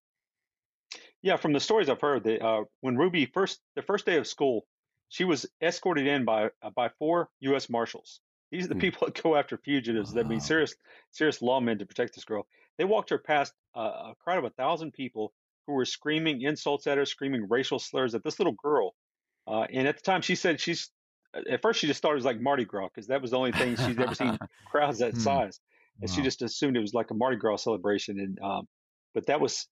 Yeah, 1.22 1.38
from 1.38 1.54
the 1.54 1.60
stories 1.60 1.88
I've 1.88 2.02
heard, 2.02 2.24
that 2.24 2.44
uh, 2.44 2.64
when 2.82 2.98
Ruby 2.98 3.28
first 3.28 3.60
the 3.76 3.84
first 3.84 4.08
day 4.08 4.18
of 4.18 4.26
school, 4.26 4.66
she 5.10 5.24
was 5.24 5.46
escorted 5.62 6.08
in 6.08 6.26
by 6.26 6.50
uh, 6.64 6.72
by 6.76 6.90
four 6.98 7.30
U.S. 7.42 7.70
Marshals. 7.70 8.22
These 8.52 8.66
are 8.66 8.70
the 8.70 8.76
mm. 8.76 8.82
people 8.82 9.06
that 9.06 9.22
go 9.22 9.36
after 9.36 9.60
fugitives. 9.60 10.10
Wow. 10.10 10.24
That 10.24 10.30
mean 10.30 10.42
serious 10.42 10.74
serious 11.12 11.44
lawmen 11.44 11.78
to 11.78 11.86
protect 11.86 12.16
this 12.16 12.26
girl. 12.26 12.48
They 12.80 12.86
walked 12.86 13.12
her 13.12 13.20
past 13.20 13.54
uh, 13.76 14.14
a 14.14 14.16
crowd 14.24 14.40
of 14.40 14.46
a 14.46 14.50
thousand 14.50 14.94
people 14.94 15.32
who 15.68 15.74
were 15.74 15.86
screaming 15.86 16.42
insults 16.42 16.88
at 16.88 16.98
her, 16.98 17.06
screaming 17.06 17.48
racial 17.50 17.80
slurs 17.80 18.16
at 18.16 18.24
this 18.24 18.40
little 18.40 18.56
girl. 18.64 18.94
Uh, 19.48 19.66
and 19.72 19.88
at 19.88 19.96
the 19.96 20.02
time, 20.02 20.22
she 20.22 20.36
said 20.36 20.60
she's 20.60 20.90
at 21.50 21.62
first 21.62 21.80
she 21.80 21.88
just 21.88 22.02
thought 22.02 22.12
it 22.12 22.16
was 22.16 22.26
like 22.26 22.40
Mardi 22.40 22.66
Gras 22.66 22.88
because 22.88 23.08
that 23.08 23.22
was 23.22 23.32
the 23.32 23.38
only 23.38 23.52
thing 23.52 23.76
she's 23.76 24.00
ever 24.00 24.16
seen 24.16 24.38
crowds 24.72 25.00
that 25.00 25.14
hmm. 25.14 25.20
size, 25.20 25.60
and 26.02 26.10
wow. 26.10 26.16
she 26.16 26.22
just 26.22 26.42
assumed 26.42 26.78
it 26.78 26.82
was 26.82 26.94
like 26.94 27.12
a 27.12 27.14
Mardi 27.14 27.38
Gras 27.38 27.58
celebration. 27.58 28.20
And 28.20 28.40
um, 28.42 28.68
but 29.14 29.26
that 29.28 29.40
was 29.40 29.68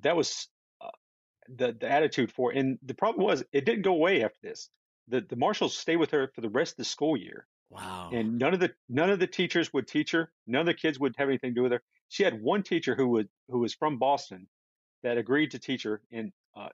that 0.00 0.16
was 0.16 0.48
the 1.48 1.76
the 1.78 1.90
attitude 1.90 2.32
for. 2.32 2.52
It. 2.52 2.58
And 2.58 2.78
the 2.82 2.94
problem 2.94 3.24
was 3.24 3.42
it 3.52 3.64
didn't 3.64 3.82
go 3.82 3.92
away 3.92 4.22
after 4.22 4.38
this. 4.42 4.68
The 5.08 5.20
the 5.28 5.36
marshals 5.36 5.76
stayed 5.76 5.96
with 5.96 6.10
her 6.10 6.30
for 6.34 6.40
the 6.40 6.48
rest 6.48 6.72
of 6.72 6.76
the 6.78 6.84
school 6.84 7.16
year. 7.16 7.46
Wow. 7.70 8.10
And 8.12 8.38
none 8.38 8.54
of 8.54 8.60
the 8.60 8.72
none 8.88 9.10
of 9.10 9.18
the 9.18 9.26
teachers 9.26 9.72
would 9.72 9.88
teach 9.88 10.10
her. 10.12 10.30
None 10.46 10.60
of 10.60 10.66
the 10.66 10.74
kids 10.74 10.98
would 10.98 11.14
have 11.18 11.28
anything 11.28 11.50
to 11.50 11.54
do 11.54 11.62
with 11.62 11.72
her. 11.72 11.82
She 12.08 12.22
had 12.22 12.40
one 12.42 12.62
teacher 12.62 12.94
who 12.94 13.08
would 13.08 13.28
who 13.48 13.58
was 13.58 13.74
from 13.74 13.98
Boston 13.98 14.46
that 15.02 15.18
agreed 15.18 15.52
to 15.52 15.58
teach 15.58 15.82
her, 15.84 16.00
and 16.10 16.32
uh, 16.56 16.68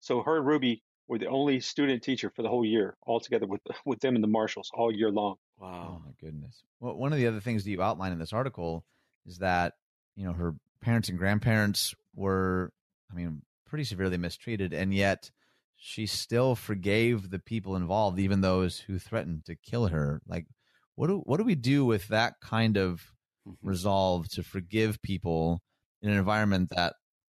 so 0.00 0.22
her 0.22 0.38
and 0.38 0.46
Ruby 0.46 0.82
were 1.06 1.18
the 1.18 1.26
only 1.26 1.60
student 1.60 2.02
teacher 2.02 2.30
for 2.34 2.42
the 2.42 2.48
whole 2.48 2.64
year, 2.64 2.96
all 3.06 3.20
together 3.20 3.46
with 3.46 3.60
with 3.84 4.00
them 4.00 4.14
and 4.14 4.24
the 4.24 4.28
marshals 4.28 4.70
all 4.74 4.92
year 4.92 5.10
long. 5.10 5.36
Wow. 5.58 5.96
Oh 5.96 6.02
my 6.04 6.12
goodness. 6.20 6.62
Well, 6.80 6.94
one 6.94 7.12
of 7.12 7.18
the 7.18 7.26
other 7.26 7.40
things 7.40 7.64
that 7.64 7.70
you 7.70 7.82
outline 7.82 8.12
in 8.12 8.18
this 8.18 8.32
article 8.32 8.84
is 9.26 9.38
that 9.38 9.74
you 10.16 10.24
know 10.24 10.32
her 10.32 10.54
parents 10.80 11.08
and 11.08 11.18
grandparents 11.18 11.94
were, 12.14 12.72
I 13.10 13.14
mean, 13.14 13.42
pretty 13.66 13.84
severely 13.84 14.18
mistreated, 14.18 14.72
and 14.72 14.94
yet 14.94 15.30
she 15.76 16.06
still 16.06 16.54
forgave 16.54 17.30
the 17.30 17.38
people 17.38 17.76
involved, 17.76 18.18
even 18.18 18.40
those 18.40 18.80
who 18.80 18.98
threatened 18.98 19.44
to 19.46 19.56
kill 19.56 19.88
her. 19.88 20.22
Like, 20.26 20.46
what 20.94 21.08
do 21.08 21.18
what 21.24 21.38
do 21.38 21.44
we 21.44 21.54
do 21.54 21.84
with 21.84 22.08
that 22.08 22.34
kind 22.40 22.76
of 22.76 23.12
mm-hmm. 23.46 23.68
resolve 23.68 24.28
to 24.30 24.42
forgive 24.42 25.02
people 25.02 25.62
in 26.02 26.10
an 26.10 26.18
environment 26.18 26.70
that, 26.70 26.94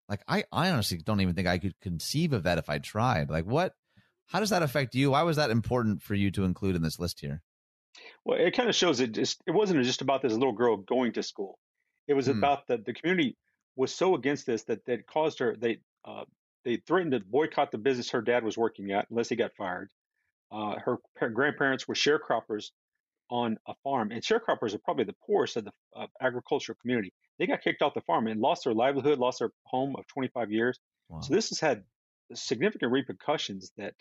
like, 0.10 0.22
I 0.28 0.43
I 0.51 0.72
honestly 0.72 0.97
don't 0.97 1.22
even 1.22 1.36
think 1.36 1.47
I 1.47 1.60
could 1.60 1.80
conceive 1.82 2.34
of 2.34 2.43
that 2.43 2.57
if 2.57 2.70
I 2.70 2.80
tried. 2.80 3.30
Like, 3.30 3.45
what? 3.45 3.74
How 4.28 4.39
does 4.39 4.49
that 4.49 4.64
affect 4.64 4.93
you? 4.93 5.12
Why 5.12 5.24
was 5.24 5.38
that 5.38 5.49
important 5.49 6.01
for 6.01 6.14
you 6.14 6.30
to 6.32 6.43
include 6.43 6.76
in 6.76 6.82
this 6.82 6.99
list 6.99 7.20
here? 7.20 7.41
Well, 8.26 8.39
it 8.39 8.55
kind 8.55 8.70
of 8.70 8.76
shows 8.76 8.99
it 8.99 9.14
just 9.14 9.41
it 9.47 9.51
wasn't 9.51 9.84
just 9.84 10.01
about 10.01 10.22
this 10.22 10.34
little 10.34 10.53
girl 10.53 10.78
going 10.78 11.14
to 11.14 11.24
school. 11.24 11.57
It 12.07 12.14
was 12.14 12.26
hmm. 12.26 12.38
about 12.38 12.68
the 12.68 12.78
the 12.78 12.93
community 12.93 13.38
was 13.76 13.93
so 13.93 14.16
against 14.16 14.45
this 14.45 14.64
that 14.64 14.86
that 14.86 15.07
caused 15.07 15.39
her 15.39 15.55
they 15.55 15.80
uh, 16.05 16.26
they 16.66 16.78
threatened 16.78 17.12
to 17.12 17.20
boycott 17.20 17.72
the 17.72 17.78
business 17.78 18.10
her 18.12 18.22
dad 18.22 18.43
was 18.43 18.57
working 18.57 18.91
at 18.91 19.10
unless 19.10 19.30
he 19.30 19.36
got 19.36 19.55
fired. 19.55 19.89
Uh, 20.51 20.76
her 20.84 21.30
grandparents 21.30 21.88
were 21.88 21.93
sharecroppers 21.93 22.72
on 23.30 23.58
a 23.68 23.74
farm, 23.84 24.12
and 24.12 24.22
sharecroppers 24.22 24.74
are 24.74 24.80
probably 24.80 25.06
the 25.06 25.16
poorest 25.26 25.58
of 25.58 25.66
the 25.66 25.72
uh, 25.96 26.08
agricultural 26.22 26.78
community. 26.82 27.14
They 27.38 27.48
got 27.48 27.62
kicked 27.62 27.82
off 27.82 27.94
the 27.94 28.02
farm 28.02 28.28
and 28.28 28.42
lost 28.42 28.64
their 28.64 28.74
livelihood, 28.74 29.20
lost 29.20 29.40
their 29.40 29.52
home 29.66 29.96
of 29.98 30.08
25 30.08 30.52
years. 30.52 30.80
Wow. 31.08 31.22
So 31.22 31.34
this 31.34 31.50
has 31.50 31.60
had 31.60 31.84
significant 32.34 32.92
repercussions 32.92 33.72
that 33.78 33.94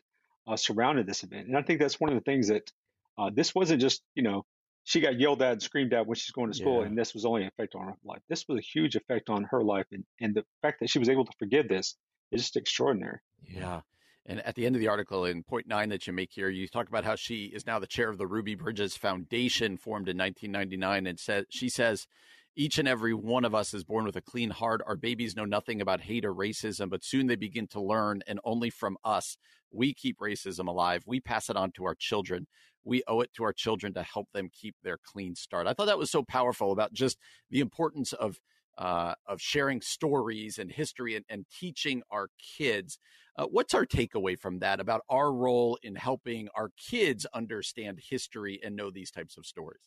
uh, 0.47 0.57
surrounded 0.57 1.07
this 1.07 1.23
event, 1.23 1.49
and 1.49 1.57
I 1.57 1.63
think 1.63 1.81
that's 1.81 2.01
one 2.01 2.11
of 2.11 2.17
the 2.17 2.25
things 2.25 2.49
that 2.49 2.71
uh, 3.19 3.31
this 3.35 3.55
wasn't 3.55 3.81
just 3.81 4.03
you 4.15 4.23
know 4.23 4.45
she 4.89 5.01
got 5.01 5.21
yelled 5.21 5.43
at 5.43 5.53
and 5.53 5.63
screamed 5.63 5.93
at 5.93 6.07
when 6.07 6.17
she's 6.17 6.31
going 6.31 6.51
to 6.51 6.57
school, 6.57 6.81
yeah. 6.81 6.87
and 6.87 6.97
this 6.97 7.13
was 7.13 7.27
only 7.27 7.43
an 7.43 7.49
effect 7.49 7.75
on 7.75 7.85
her 7.89 7.95
life. 8.05 8.23
This 8.31 8.47
was 8.49 8.59
a 8.59 8.63
huge 8.63 8.97
effect 8.97 9.29
on 9.29 9.45
her 9.45 9.63
life, 9.63 9.85
and, 9.93 10.03
and 10.19 10.35
the 10.35 10.45
fact 10.63 10.81
that 10.81 10.89
she 10.89 10.99
was 10.99 11.11
able 11.11 11.27
to 11.27 11.33
forgive 11.39 11.69
this 11.69 11.95
is 12.33 12.41
just 12.41 12.57
extraordinary. 12.57 13.19
Yeah. 13.47 13.83
And 14.29 14.45
at 14.45 14.55
the 14.55 14.67
end 14.67 14.77
of 14.77 14.81
the 14.81 14.89
article, 14.89 15.25
in 15.25 15.43
point 15.43 15.67
nine 15.67 15.89
that 15.89 16.07
you 16.07 16.13
make 16.13 16.33
here, 16.33 16.51
you 16.51 16.69
talk 16.69 16.87
about 16.87 17.05
how 17.05 17.17
she 17.17 17.47
is 17.47 17.67
now 17.67 17.79
the 17.79 17.87
chair 17.87 18.11
of 18.11 18.19
the 18.19 18.27
Ruby 18.27 18.55
Bridges 18.55 18.95
Foundation, 18.95 19.79
formed 19.79 20.07
in 20.09 20.19
1999, 20.19 21.07
and 21.07 21.19
said 21.19 21.47
she 21.49 21.71
says 21.71 22.07
each 22.55 22.79
and 22.79 22.87
every 22.87 23.15
one 23.15 23.47
of 23.47 23.55
us 23.55 23.73
is 23.73 23.85
born 23.85 24.05
with 24.05 24.17
a 24.17 24.21
clean 24.21 24.51
heart. 24.51 24.83
Our 24.87 24.97
babies 24.97 25.35
know 25.35 25.47
nothing 25.47 25.81
about 25.81 26.03
hate 26.03 26.27
or 26.27 26.35
racism, 26.35 26.91
but 26.91 27.05
soon 27.05 27.27
they 27.27 27.37
begin 27.37 27.69
to 27.69 27.81
learn, 27.81 28.21
and 28.27 28.39
only 28.45 28.69
from 28.69 28.99
us. 29.03 29.39
We 29.71 29.95
keep 29.95 30.19
racism 30.19 30.67
alive. 30.69 31.05
We 31.07 31.21
pass 31.21 31.49
it 31.49 31.57
on 31.57 31.73
to 31.73 31.85
our 31.85 31.95
children 31.95 32.47
we 32.89 33.03
owe 33.07 33.21
it 33.21 33.33
to 33.35 33.45
our 33.45 33.53
children 33.53 33.93
to 33.95 34.03
help 34.03 34.29
them 34.33 34.49
keep 34.53 34.75
their 34.83 34.99
clean 34.99 35.35
start. 35.35 35.67
I 35.67 35.75
thought 35.75 35.87
that 35.87 35.99
was 35.99 36.11
so 36.11 36.23
powerful 36.23 36.73
about 36.73 36.93
just 36.93 37.19
the 37.51 37.61
importance 37.61 38.13
of 38.13 38.41
uh, 38.79 39.15
of 39.27 39.41
sharing 39.41 39.81
stories 39.81 40.59
and 40.59 40.71
history 40.71 41.17
and, 41.17 41.25
and 41.29 41.45
teaching 41.61 42.03
our 42.11 42.29
kids. 42.57 42.99
Uh, 43.37 43.47
what's 43.47 43.75
our 43.75 43.85
takeaway 43.85 44.39
from 44.39 44.61
that 44.61 44.81
about 44.81 45.03
our 45.09 45.33
role 45.33 45.79
in 45.83 45.95
helping 45.95 46.49
our 46.57 46.71
kids 46.91 47.27
understand 47.35 48.01
history 48.09 48.61
and 48.65 48.77
know 48.77 48.91
these 48.91 49.11
types 49.11 49.37
of 49.37 49.45
stories? 49.45 49.83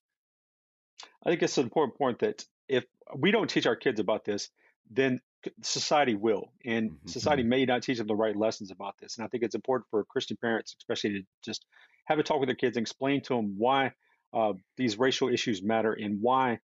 I 1.26 1.30
think 1.30 1.42
it's 1.42 1.58
an 1.58 1.64
important 1.64 1.98
point 1.98 2.20
that 2.20 2.46
if 2.68 2.86
we 3.18 3.32
don't 3.32 3.50
teach 3.50 3.66
our 3.66 3.76
kids 3.76 4.00
about 4.00 4.26
this, 4.26 4.50
then 4.89 5.20
society 5.64 6.16
will, 6.16 6.52
and 6.66 6.92
mm-hmm. 6.92 7.08
society 7.08 7.44
mm-hmm. 7.44 7.50
may 7.50 7.66
not 7.66 7.84
teach 7.84 7.98
them 7.98 8.08
the 8.08 8.16
right 8.16 8.36
lessons 8.36 8.72
about 8.72 8.96
this. 9.00 9.18
And 9.18 9.26
I 9.26 9.28
think 9.28 9.44
it's 9.44 9.56
important 9.56 9.88
for 9.89 10.04
Christian 10.04 10.38
parents, 10.38 10.76
especially, 10.80 11.12
to 11.12 11.22
just 11.44 11.66
have 12.06 12.20
a 12.20 12.24
talk 12.24 12.39
with 12.39 12.48
their 12.48 12.56
kids 12.56 12.78
and 12.78 12.84
explain 12.84 13.22
to 13.24 13.36
them 13.36 13.56
why 13.58 13.94
uh, 14.34 14.54
these 14.78 15.00
racial 15.00 15.30
issues 15.30 15.64
matter 15.64 15.94
and 15.94 16.20
why 16.22 16.60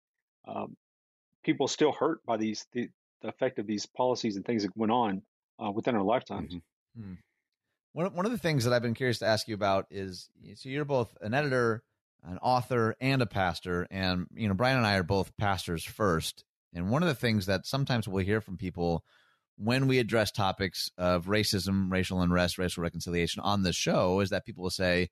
um, 0.48 0.76
people 1.48 1.68
still 1.68 1.94
hurt 1.94 2.24
by 2.26 2.38
these 2.38 2.68
the, 2.74 2.90
the, 3.22 3.30
effect 3.30 3.58
of 3.58 3.66
these 3.66 3.86
policies 3.86 4.36
and 4.36 4.46
things 4.46 4.64
that 4.64 4.76
went 4.76 4.92
on 4.92 5.24
uh, 5.64 5.72
within 5.72 5.96
our 5.96 6.04
lifetimes. 6.04 6.54
Mm-hmm. 6.54 7.02
Hmm. 7.02 7.14
One 7.94 8.14
one 8.14 8.26
of 8.26 8.32
the 8.32 8.38
things 8.38 8.66
that 8.66 8.74
I've 8.74 8.84
been 8.84 8.94
curious 8.94 9.20
to 9.20 9.26
ask 9.26 9.48
you 9.48 9.56
about 9.56 9.88
is 9.90 10.30
so 10.56 10.70
you're 10.70 10.86
both 10.86 11.18
an 11.22 11.34
editor, 11.34 11.84
an 12.24 12.38
author, 12.40 12.96
and 13.00 13.22
a 13.22 13.26
pastor, 13.26 13.88
and 13.90 14.28
you 14.36 14.48
know 14.48 14.54
Brian 14.54 14.78
and 14.78 14.86
I 14.86 14.98
are 14.98 15.04
both 15.04 15.36
pastors 15.38 15.84
first. 15.84 16.44
And 16.74 16.92
one 16.92 17.02
of 17.02 17.08
the 17.08 17.16
things 17.16 17.46
that 17.46 17.66
sometimes 17.66 18.08
we'll 18.08 18.26
hear 18.26 18.42
from 18.42 18.58
people 18.58 19.04
when 19.58 19.88
we 19.88 19.98
address 19.98 20.32
topics 20.32 20.92
of 20.98 21.26
racism, 21.26 21.90
racial 21.90 22.22
unrest, 22.22 22.60
racial 22.60 22.84
reconciliation 22.84 23.42
on 23.42 23.64
the 23.64 23.74
show 23.74 24.20
is 24.20 24.30
that 24.30 24.46
people 24.46 24.62
will 24.62 24.70
say, 24.70 25.10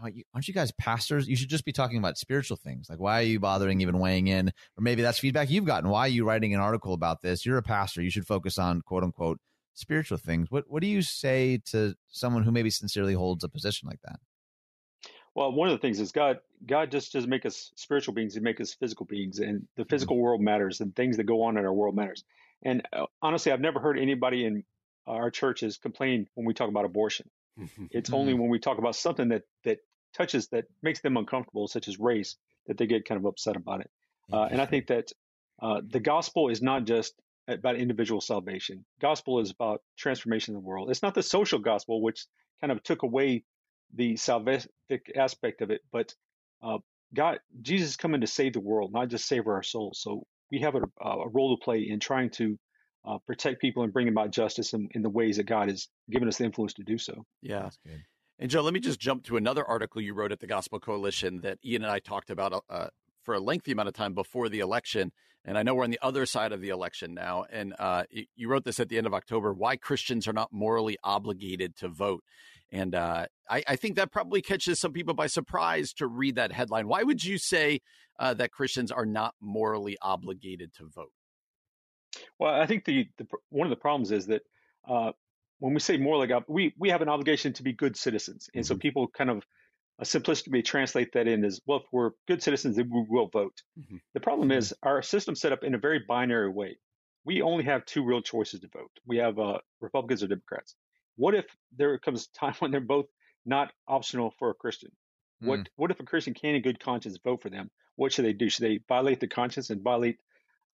aren't 0.00 0.48
you 0.48 0.54
guys 0.54 0.72
pastors? 0.72 1.28
You 1.28 1.36
should 1.36 1.48
just 1.48 1.64
be 1.64 1.72
talking 1.72 1.98
about 1.98 2.18
spiritual 2.18 2.56
things. 2.56 2.88
Like, 2.88 3.00
why 3.00 3.20
are 3.20 3.24
you 3.24 3.40
bothering 3.40 3.80
even 3.80 3.98
weighing 3.98 4.28
in? 4.28 4.48
Or 4.48 4.82
maybe 4.82 5.02
that's 5.02 5.18
feedback 5.18 5.50
you've 5.50 5.64
gotten. 5.64 5.90
Why 5.90 6.00
are 6.00 6.08
you 6.08 6.24
writing 6.24 6.54
an 6.54 6.60
article 6.60 6.94
about 6.94 7.22
this? 7.22 7.44
You're 7.44 7.58
a 7.58 7.62
pastor. 7.62 8.02
You 8.02 8.10
should 8.10 8.26
focus 8.26 8.58
on 8.58 8.82
quote 8.82 9.04
unquote 9.04 9.38
spiritual 9.74 10.18
things. 10.18 10.50
What 10.50 10.64
what 10.68 10.82
do 10.82 10.88
you 10.88 11.02
say 11.02 11.60
to 11.70 11.94
someone 12.08 12.42
who 12.42 12.50
maybe 12.50 12.70
sincerely 12.70 13.14
holds 13.14 13.44
a 13.44 13.48
position 13.48 13.88
like 13.88 14.00
that? 14.04 14.18
Well, 15.34 15.52
one 15.52 15.68
of 15.68 15.72
the 15.72 15.78
things 15.78 16.00
is 16.00 16.12
God. 16.12 16.38
God 16.66 16.90
just 16.90 17.12
doesn't 17.12 17.30
make 17.30 17.46
us 17.46 17.70
spiritual 17.76 18.14
beings; 18.14 18.34
He 18.34 18.40
makes 18.40 18.60
us 18.60 18.74
physical 18.74 19.06
beings, 19.06 19.38
and 19.38 19.66
the 19.76 19.82
mm-hmm. 19.82 19.88
physical 19.88 20.18
world 20.18 20.40
matters, 20.40 20.80
and 20.80 20.94
things 20.94 21.16
that 21.16 21.24
go 21.24 21.42
on 21.42 21.56
in 21.56 21.64
our 21.64 21.72
world 21.72 21.94
matters. 21.94 22.24
And 22.62 22.82
uh, 22.92 23.06
honestly, 23.22 23.52
I've 23.52 23.60
never 23.60 23.78
heard 23.78 23.98
anybody 23.98 24.44
in 24.44 24.64
our 25.06 25.30
churches 25.30 25.78
complain 25.78 26.26
when 26.34 26.46
we 26.46 26.54
talk 26.54 26.68
about 26.68 26.84
abortion. 26.84 27.30
it's 27.90 28.12
only 28.12 28.32
mm-hmm. 28.32 28.42
when 28.42 28.50
we 28.50 28.58
talk 28.58 28.78
about 28.78 28.96
something 28.96 29.28
that 29.28 29.42
that 29.64 29.78
touches 30.14 30.48
that 30.48 30.64
makes 30.82 31.00
them 31.00 31.16
uncomfortable, 31.16 31.68
such 31.68 31.88
as 31.88 31.98
race, 31.98 32.36
that 32.66 32.78
they 32.78 32.86
get 32.86 33.04
kind 33.04 33.18
of 33.18 33.24
upset 33.24 33.56
about 33.56 33.80
it. 33.80 33.90
Uh, 34.32 34.48
and 34.50 34.60
I 34.60 34.66
think 34.66 34.88
that 34.88 35.10
uh, 35.60 35.80
the 35.86 36.00
gospel 36.00 36.48
is 36.48 36.60
not 36.60 36.84
just 36.84 37.14
about 37.46 37.76
individual 37.76 38.20
salvation. 38.20 38.84
Gospel 39.00 39.40
is 39.40 39.50
about 39.50 39.82
transformation 39.96 40.54
of 40.54 40.62
the 40.62 40.66
world. 40.66 40.90
It's 40.90 41.02
not 41.02 41.14
the 41.14 41.22
social 41.22 41.58
gospel, 41.58 42.02
which 42.02 42.26
kind 42.60 42.70
of 42.70 42.82
took 42.82 43.02
away 43.02 43.44
the 43.94 44.14
salvific 44.14 45.16
aspect 45.16 45.62
of 45.62 45.70
it, 45.70 45.80
but 45.90 46.14
uh, 46.62 46.78
God, 47.14 47.40
Jesus 47.62 47.90
is 47.90 47.96
coming 47.96 48.20
to 48.20 48.26
save 48.26 48.52
the 48.52 48.60
world, 48.60 48.92
not 48.92 49.08
just 49.08 49.26
save 49.26 49.46
our 49.46 49.62
souls. 49.62 49.98
So 50.00 50.26
we 50.50 50.60
have 50.60 50.74
a, 50.74 50.82
a 51.00 51.28
role 51.28 51.56
to 51.56 51.64
play 51.64 51.80
in 51.80 52.00
trying 52.00 52.30
to 52.30 52.58
uh, 53.06 53.18
protect 53.26 53.60
people 53.60 53.82
and 53.82 53.92
bring 53.92 54.08
about 54.08 54.30
justice 54.30 54.74
in, 54.74 54.88
in, 54.94 55.02
the 55.02 55.08
ways 55.08 55.36
that 55.36 55.46
God 55.46 55.68
has 55.68 55.88
given 56.10 56.28
us 56.28 56.36
the 56.38 56.44
influence 56.44 56.74
to 56.74 56.82
do 56.82 56.98
so. 56.98 57.24
Yeah. 57.86 57.96
And 58.38 58.50
Joe, 58.50 58.62
let 58.62 58.72
me 58.72 58.80
just 58.80 59.00
jump 59.00 59.24
to 59.24 59.36
another 59.36 59.64
article 59.64 60.00
you 60.00 60.14
wrote 60.14 60.30
at 60.30 60.38
the 60.38 60.46
Gospel 60.46 60.78
Coalition 60.78 61.40
that 61.40 61.58
Ian 61.64 61.82
and 61.82 61.90
I 61.90 61.98
talked 61.98 62.30
about 62.30 62.64
uh, 62.70 62.88
for 63.24 63.34
a 63.34 63.40
lengthy 63.40 63.72
amount 63.72 63.88
of 63.88 63.94
time 63.94 64.14
before 64.14 64.48
the 64.48 64.60
election. 64.60 65.10
And 65.44 65.58
I 65.58 65.62
know 65.62 65.74
we're 65.74 65.84
on 65.84 65.90
the 65.90 65.98
other 66.02 66.24
side 66.24 66.52
of 66.52 66.60
the 66.60 66.68
election 66.68 67.14
now. 67.14 67.46
And 67.50 67.74
uh, 67.78 68.04
you 68.36 68.48
wrote 68.48 68.64
this 68.64 68.78
at 68.78 68.88
the 68.88 68.98
end 68.98 69.08
of 69.08 69.14
October 69.14 69.52
why 69.52 69.76
Christians 69.76 70.28
are 70.28 70.32
not 70.32 70.52
morally 70.52 70.96
obligated 71.02 71.74
to 71.76 71.88
vote. 71.88 72.22
And 72.70 72.94
uh, 72.94 73.26
I, 73.48 73.64
I, 73.66 73.76
think 73.76 73.96
that 73.96 74.12
probably 74.12 74.42
catches 74.42 74.78
some 74.78 74.92
people 74.92 75.14
by 75.14 75.26
surprise 75.26 75.92
to 75.94 76.06
read 76.06 76.34
that 76.34 76.52
headline. 76.52 76.86
Why 76.86 77.02
would 77.02 77.24
you 77.24 77.38
say 77.38 77.80
uh, 78.18 78.34
that 78.34 78.52
Christians 78.52 78.92
are 78.92 79.06
not 79.06 79.34
morally 79.40 79.96
obligated 80.02 80.74
to 80.74 80.86
vote? 80.86 81.12
Well, 82.38 82.54
I 82.54 82.66
think 82.66 82.84
the, 82.84 83.08
the 83.16 83.26
one 83.48 83.66
of 83.66 83.70
the 83.70 83.76
problems 83.76 84.10
is 84.12 84.26
that 84.26 84.42
uh, 84.86 85.12
when 85.58 85.74
we 85.74 85.80
say 85.80 85.96
morally, 85.96 86.32
we 86.46 86.74
we 86.78 86.90
have 86.90 87.02
an 87.02 87.08
obligation 87.08 87.52
to 87.54 87.62
be 87.62 87.72
good 87.72 87.96
citizens, 87.96 88.48
and 88.54 88.64
mm-hmm. 88.64 88.74
so 88.74 88.78
people 88.78 89.08
kind 89.08 89.30
of 89.30 89.42
uh, 89.98 90.04
simplistically 90.04 90.64
translate 90.64 91.12
that 91.12 91.26
in 91.26 91.44
as 91.44 91.60
well. 91.66 91.78
If 91.78 91.84
we're 91.92 92.10
good 92.26 92.42
citizens, 92.42 92.76
then 92.76 92.90
we 92.92 93.04
will 93.08 93.28
vote. 93.28 93.62
Mm-hmm. 93.78 93.96
The 94.14 94.20
problem 94.20 94.50
mm-hmm. 94.50 94.58
is 94.58 94.74
our 94.82 95.02
system 95.02 95.34
set 95.34 95.52
up 95.52 95.64
in 95.64 95.74
a 95.74 95.78
very 95.78 96.00
binary 96.06 96.50
way. 96.50 96.78
We 97.24 97.42
only 97.42 97.64
have 97.64 97.84
two 97.84 98.04
real 98.04 98.22
choices 98.22 98.60
to 98.60 98.68
vote. 98.68 98.90
We 99.06 99.18
have 99.18 99.38
uh, 99.38 99.58
Republicans 99.80 100.22
or 100.22 100.28
Democrats. 100.28 100.74
What 101.16 101.34
if 101.34 101.46
there 101.76 101.98
comes 101.98 102.28
a 102.28 102.38
time 102.38 102.54
when 102.60 102.70
they're 102.70 102.80
both 102.80 103.06
not 103.44 103.72
optional 103.86 104.32
for 104.38 104.50
a 104.50 104.54
Christian? 104.54 104.90
What 105.40 105.60
mm. 105.60 105.66
what 105.76 105.90
if 105.90 106.00
a 106.00 106.04
Christian 106.04 106.34
can 106.34 106.54
in 106.54 106.62
good 106.62 106.80
conscience 106.80 107.18
vote 107.22 107.42
for 107.42 107.50
them? 107.50 107.70
What 107.96 108.12
should 108.12 108.24
they 108.24 108.32
do? 108.32 108.48
Should 108.48 108.64
they 108.64 108.80
violate 108.88 109.20
the 109.20 109.28
conscience 109.28 109.70
and 109.70 109.82
violate 109.82 110.18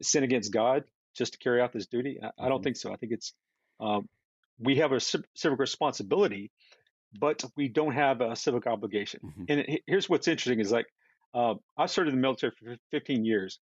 sin 0.03 0.25
against 0.25 0.53
God 0.53 0.85
just 1.17 1.33
to 1.33 1.39
carry 1.39 1.61
out 1.61 1.73
this 1.73 1.87
duty? 1.87 2.19
I. 2.23 2.27
I 2.39 2.49
don't 2.49 2.59
mm-hmm. 2.59 2.65
think 2.65 2.77
so. 2.77 2.93
I 2.93 2.97
think 2.97 3.13
it's 3.13 3.33
um, 3.81 4.09
we 4.59 4.77
have 4.77 4.93
a 4.93 5.01
civic 5.01 5.59
responsibility, 5.59 6.51
but 7.19 7.45
we 7.57 7.69
don't 7.69 7.93
have 7.93 8.21
a 8.21 8.37
civic 8.37 8.67
obligation. 8.67 9.21
Mm-hmm. 9.25 9.45
And 9.49 9.61
it, 9.61 9.83
here's 9.87 10.09
what's 10.09 10.29
interesting: 10.29 10.61
is 10.61 10.73
like 10.73 10.87
uh, 11.35 11.55
I 11.77 11.87
served 11.87 12.09
in 12.09 12.15
the 12.15 12.21
military 12.21 12.53
for 12.59 12.77
15 12.91 13.25
years. 13.25 13.59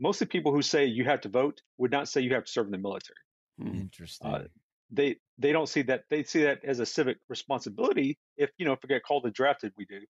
Most 0.00 0.22
of 0.22 0.28
the 0.28 0.32
people 0.32 0.52
who 0.52 0.62
say 0.62 0.86
you 0.86 1.04
have 1.04 1.20
to 1.22 1.28
vote 1.28 1.60
would 1.76 1.90
not 1.90 2.08
say 2.08 2.20
you 2.20 2.34
have 2.34 2.44
to 2.44 2.50
serve 2.50 2.66
in 2.66 2.72
the 2.72 2.78
military. 2.78 3.16
Hmm. 3.60 3.74
Interesting. 3.74 4.30
Uh, 4.30 4.44
they 4.90 5.16
they 5.38 5.52
don't 5.52 5.68
see 5.68 5.82
that 5.82 6.04
they 6.08 6.22
see 6.22 6.42
that 6.44 6.64
as 6.64 6.80
a 6.80 6.86
civic 6.86 7.18
responsibility. 7.28 8.18
If 8.36 8.50
you 8.58 8.64
know 8.64 8.72
if 8.72 8.78
we 8.82 8.88
get 8.88 9.02
called 9.02 9.24
and 9.24 9.34
drafted, 9.34 9.72
we 9.76 9.84
do, 9.84 10.00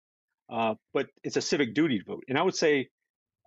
uh, 0.51 0.75
but 0.93 1.09
it's 1.25 1.37
a 1.37 1.41
civic 1.41 1.75
duty 1.75 1.99
to 1.99 2.05
vote. 2.05 2.25
And 2.29 2.39
I 2.39 2.43
would 2.43 2.55
say 2.55 2.89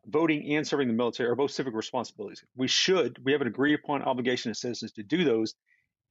voting 0.08 0.56
and 0.56 0.68
serving 0.68 0.88
the 0.88 0.94
military 0.94 1.30
are 1.30 1.36
both 1.36 1.52
civic 1.52 1.74
responsibilities. 1.74 2.44
We 2.56 2.68
should 2.68 3.18
we 3.24 3.32
have 3.32 3.42
an 3.42 3.48
agreed 3.48 3.76
upon 3.76 4.02
obligation 4.02 4.52
as 4.52 4.60
citizens 4.60 4.92
to 4.94 5.04
do 5.04 5.24
those 5.24 5.54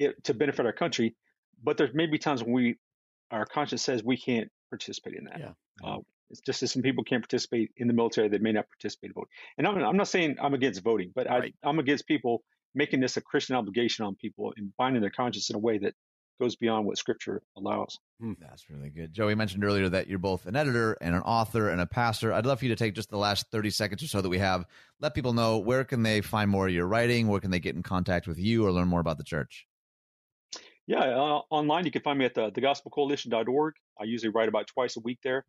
it, 0.01 0.25
to 0.25 0.35
benefit 0.35 0.67
our 0.67 0.73
country. 0.73 1.15
But 1.63 1.77
there 1.77 1.91
may 1.95 2.07
be 2.07 2.19
times 2.19 2.43
when 2.43 2.53
we 2.53 2.77
our 3.31 3.47
conscience 3.47 3.83
says 3.83 4.03
we 4.03 4.17
can't 4.17 4.51
participate 4.71 5.15
in 5.15 5.25
that. 5.27 5.39
Yeah. 5.39 5.53
Uh, 5.85 5.99
it's 6.31 6.41
just 6.41 6.61
that 6.61 6.69
some 6.69 6.83
people 6.83 7.05
can't 7.05 7.23
participate 7.23 7.71
in 7.77 7.87
the 7.87 7.95
military 7.95 8.29
that 8.29 8.43
may 8.43 8.53
not 8.53 8.67
participate 8.69 9.11
in 9.11 9.15
voting. 9.15 9.31
And 9.59 9.67
I'm, 9.67 9.77
I'm 9.85 9.97
not 9.97 10.09
saying 10.09 10.37
I'm 10.41 10.55
against 10.55 10.83
voting, 10.83 11.13
but 11.15 11.29
right. 11.29 11.55
I, 11.63 11.69
I'm 11.69 11.79
against 11.79 12.07
people 12.07 12.43
making 12.75 13.01
this 13.01 13.17
a 13.17 13.21
Christian 13.21 13.57
obligation 13.57 14.05
on 14.05 14.15
people 14.15 14.53
and 14.57 14.73
binding 14.77 15.01
their 15.01 15.11
conscience 15.11 15.51
in 15.51 15.57
a 15.57 15.59
way 15.59 15.79
that 15.79 15.95
goes 16.41 16.57
beyond 16.57 16.87
what 16.87 16.97
Scripture 16.97 17.43
allows. 17.57 17.99
Hmm. 18.21 18.33
That's 18.41 18.71
really 18.71 18.91
good. 18.91 19.13
Joey 19.13 19.35
mentioned 19.35 19.65
earlier 19.65 19.89
that 19.89 20.07
you're 20.07 20.19
both 20.19 20.47
an 20.47 20.57
editor 20.57 20.97
and 21.01 21.15
an 21.15 21.23
author 21.23 21.69
and 21.69 21.81
a 21.81 21.87
pastor. 21.87 22.33
I'd 22.33 22.47
love 22.47 22.61
for 22.61 22.65
you 22.65 22.71
to 22.71 22.77
take 22.77 22.95
just 22.95 23.11
the 23.11 23.19
last 23.19 23.47
30 23.51 23.71
seconds 23.71 24.03
or 24.03 24.07
so 24.07 24.21
that 24.21 24.29
we 24.29 24.39
have. 24.39 24.65
Let 25.01 25.15
people 25.15 25.33
know 25.33 25.59
where 25.59 25.85
can 25.85 26.03
they 26.03 26.21
find 26.21 26.51
more 26.51 26.69
of 26.69 26.73
your 26.73 26.87
writing, 26.87 27.29
where 27.29 27.41
can 27.41 27.51
they 27.51 27.61
get 27.61 27.77
in 27.77 27.83
contact 27.83 28.27
with 28.27 28.39
you 28.39 28.65
or 28.65 28.73
learn 28.73 28.89
more 28.89 29.01
about 29.01 29.19
the 29.19 29.25
church? 29.25 29.67
Yeah, 30.87 31.01
uh, 31.01 31.41
online 31.51 31.85
you 31.85 31.91
can 31.91 32.03
find 32.03 32.19
me 32.19 32.25
at 32.25 32.35
the, 32.35 32.51
thegospelcoalition.org. 32.51 33.75
I 34.01 34.05
usually 34.05 34.31
write 34.31 34.49
about 34.49 34.67
twice 34.67 34.97
a 34.97 35.01
week 35.01 35.19
there. 35.23 35.45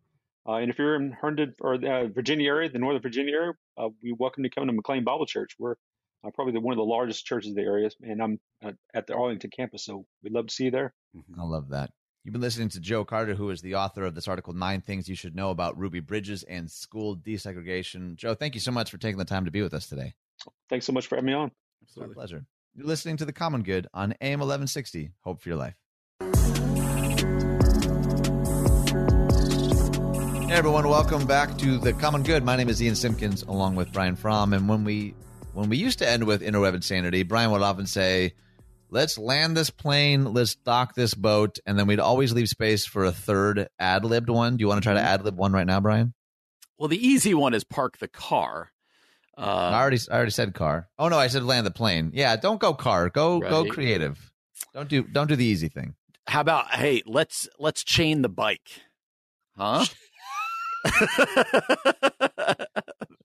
Uh, 0.48 0.54
and 0.54 0.72
if 0.72 0.80
you're 0.80 0.96
in 0.96 1.12
Herndon 1.12 1.54
or 1.62 1.78
the 1.78 1.92
uh, 1.92 2.08
Virginia 2.08 2.48
area, 2.48 2.70
the 2.70 2.80
Northern 2.80 3.02
Virginia 3.02 3.34
area, 3.34 3.54
uh, 3.78 3.90
we 4.02 4.14
welcome 4.18 4.44
to 4.44 4.50
come 4.50 4.68
to 4.68 4.74
McLean 4.74 5.04
Bible 5.04 5.26
Church. 5.26 5.56
We're 5.60 5.76
uh, 6.24 6.30
probably 6.34 6.54
the, 6.54 6.60
one 6.60 6.74
of 6.74 6.78
the 6.78 6.84
largest 6.84 7.26
churches 7.26 7.50
in 7.50 7.56
the 7.56 7.62
area, 7.62 7.90
and 8.02 8.22
I'm 8.22 8.40
uh, 8.66 8.72
at 8.94 9.08
the 9.08 9.16
Arlington 9.16 9.52
campus, 9.56 9.86
so 9.86 10.06
we'd 10.24 10.34
love 10.34 10.48
to 10.48 10.54
see 10.54 10.66
you 10.66 10.72
there. 10.72 10.94
Mm-hmm. 11.16 11.40
I 11.40 11.44
love 11.44 11.70
that. 11.70 11.92
You've 12.24 12.34
been 12.34 12.42
listening 12.42 12.70
to 12.70 12.80
Joe 12.80 13.04
Carter, 13.04 13.34
who 13.34 13.50
is 13.50 13.62
the 13.62 13.76
author 13.76 14.04
of 14.04 14.14
this 14.14 14.28
article, 14.28 14.54
Nine 14.54 14.82
Things 14.82 15.10
You 15.10 15.16
Should 15.16 15.36
Know 15.36 15.50
About 15.50 15.78
Ruby 15.78 16.02
Bridges 16.02 16.44
and 16.44 16.70
School 16.70 17.16
Desegregation. 17.18 18.16
Joe, 18.16 18.36
thank 18.36 18.54
you 18.54 18.62
so 18.62 18.72
much 18.72 18.92
for 18.92 18.98
taking 18.98 19.18
the 19.18 19.26
time 19.26 19.46
to 19.46 19.52
be 19.52 19.64
with 19.64 19.74
us 19.74 19.88
today. 19.88 20.14
Thanks 20.70 20.86
so 20.86 20.94
much 20.94 21.08
for 21.08 21.16
having 21.16 21.28
me 21.28 21.34
on. 21.34 21.52
Absolutely. 21.84 22.14
My 22.14 22.20
pleasure. 22.20 22.46
You're 22.74 22.88
listening 22.88 23.18
to 23.18 23.26
The 23.26 23.34
Common 23.34 23.64
Good 23.64 23.88
on 23.94 24.14
AM 24.22 24.40
1160. 24.40 25.12
Hope 25.26 25.42
for 25.42 25.50
your 25.50 25.58
life. 25.58 25.76
Hey 30.48 30.58
everyone, 30.58 30.88
welcome 30.88 31.28
back 31.28 31.58
to 31.58 31.78
The 31.78 31.92
Common 31.92 32.24
Good. 32.24 32.46
My 32.46 32.56
name 32.56 32.70
is 32.70 32.82
Ian 32.82 32.96
Simpkins 32.96 33.44
along 33.44 33.76
with 33.76 33.92
Brian 33.92 34.16
Fromm. 34.16 34.54
And 34.54 34.70
when 34.70 34.86
we 34.86 35.16
when 35.52 35.68
we 35.68 35.76
used 35.76 36.00
to 36.00 36.08
end 36.08 36.24
with 36.24 36.42
interweb 36.42 36.74
insanity, 36.74 37.24
Brian 37.24 37.52
would 37.52 37.62
often 37.62 37.88
say, 37.88 38.36
let's 38.90 39.18
land 39.18 39.58
this 39.58 39.70
plane, 39.70 40.34
let's 40.34 40.56
dock 40.56 40.96
this 40.96 41.14
boat, 41.14 41.60
and 41.66 41.78
then 41.78 41.88
we'd 41.88 42.00
always 42.00 42.32
leave 42.32 42.48
space 42.48 42.86
for 42.86 43.04
a 43.04 43.12
third 43.12 43.68
ad 43.80 44.06
libbed 44.06 44.30
one. 44.30 44.56
Do 44.56 44.62
you 44.62 44.70
want 44.70 44.82
to 44.82 44.86
try 44.86 44.94
to 44.94 45.00
mm-hmm. 45.02 45.10
ad 45.10 45.26
lib 45.26 45.36
one 45.36 45.52
right 45.52 45.68
now, 45.68 45.82
Brian? 45.82 46.14
Well, 46.78 46.88
the 46.88 47.06
easy 47.06 47.34
one 47.34 47.54
is 47.54 47.66
park 47.66 47.98
the 47.98 48.08
car. 48.08 48.72
Uh, 49.42 49.72
I 49.74 49.82
already 49.82 49.98
I 50.12 50.16
already 50.16 50.32
said 50.32 50.54
car. 50.54 50.88
Oh 51.00 51.08
no, 51.08 51.18
I 51.18 51.28
said 51.28 51.44
land 51.44 51.66
the 51.66 51.72
plane. 51.72 52.12
Yeah, 52.14 52.36
don't 52.36 52.60
go 52.60 52.74
car. 52.74 53.10
Go 53.10 53.40
right. 53.40 53.50
go 53.50 53.66
creative. 53.66 54.32
Don't 54.74 54.88
do 54.88 55.02
don't 55.04 55.28
do 55.28 55.36
the 55.36 55.46
easy 55.46 55.68
thing. 55.68 55.96
How 56.28 56.42
about 56.42 56.72
hey, 56.72 57.02
let's 57.08 57.50
let's 57.58 57.84
chain 57.84 58.22
the 58.22 58.30
bike. 58.30 58.70
Huh? 59.58 59.86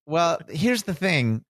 well, 0.06 0.38
here's 0.48 0.84
the 0.84 0.94
thing 0.94 1.44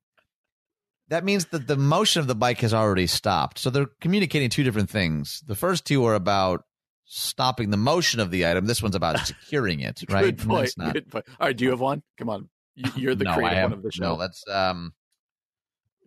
that 1.08 1.24
means 1.24 1.46
that 1.46 1.68
the 1.68 1.76
motion 1.76 2.20
of 2.20 2.26
the 2.26 2.34
bike 2.34 2.60
has 2.60 2.74
already 2.74 3.06
stopped. 3.06 3.58
So 3.58 3.70
they're 3.70 3.86
communicating 4.00 4.50
two 4.50 4.64
different 4.64 4.90
things. 4.90 5.42
The 5.46 5.54
first 5.54 5.84
two 5.84 6.04
are 6.04 6.14
about 6.14 6.62
stopping 7.04 7.70
the 7.70 7.76
motion 7.76 8.18
of 8.18 8.32
the 8.32 8.46
item. 8.46 8.66
This 8.66 8.82
one's 8.82 8.96
about 8.96 9.18
securing 9.26 9.80
it, 9.80 10.02
right? 10.10 10.36
Good 10.36 10.46
point. 10.46 10.74
Good 10.92 11.10
point. 11.10 11.24
All 11.40 11.46
right, 11.46 11.56
do 11.56 11.64
you 11.64 11.70
have 11.70 11.80
one? 11.80 12.02
Come 12.18 12.28
on. 12.28 12.48
You're 12.94 13.14
the 13.14 13.24
no, 13.24 13.34
creative 13.34 13.62
one 13.64 13.72
of 13.72 13.82
the 13.82 13.92
show. 13.92 14.04
No, 14.04 14.14
let's 14.14 14.44
um 14.48 14.92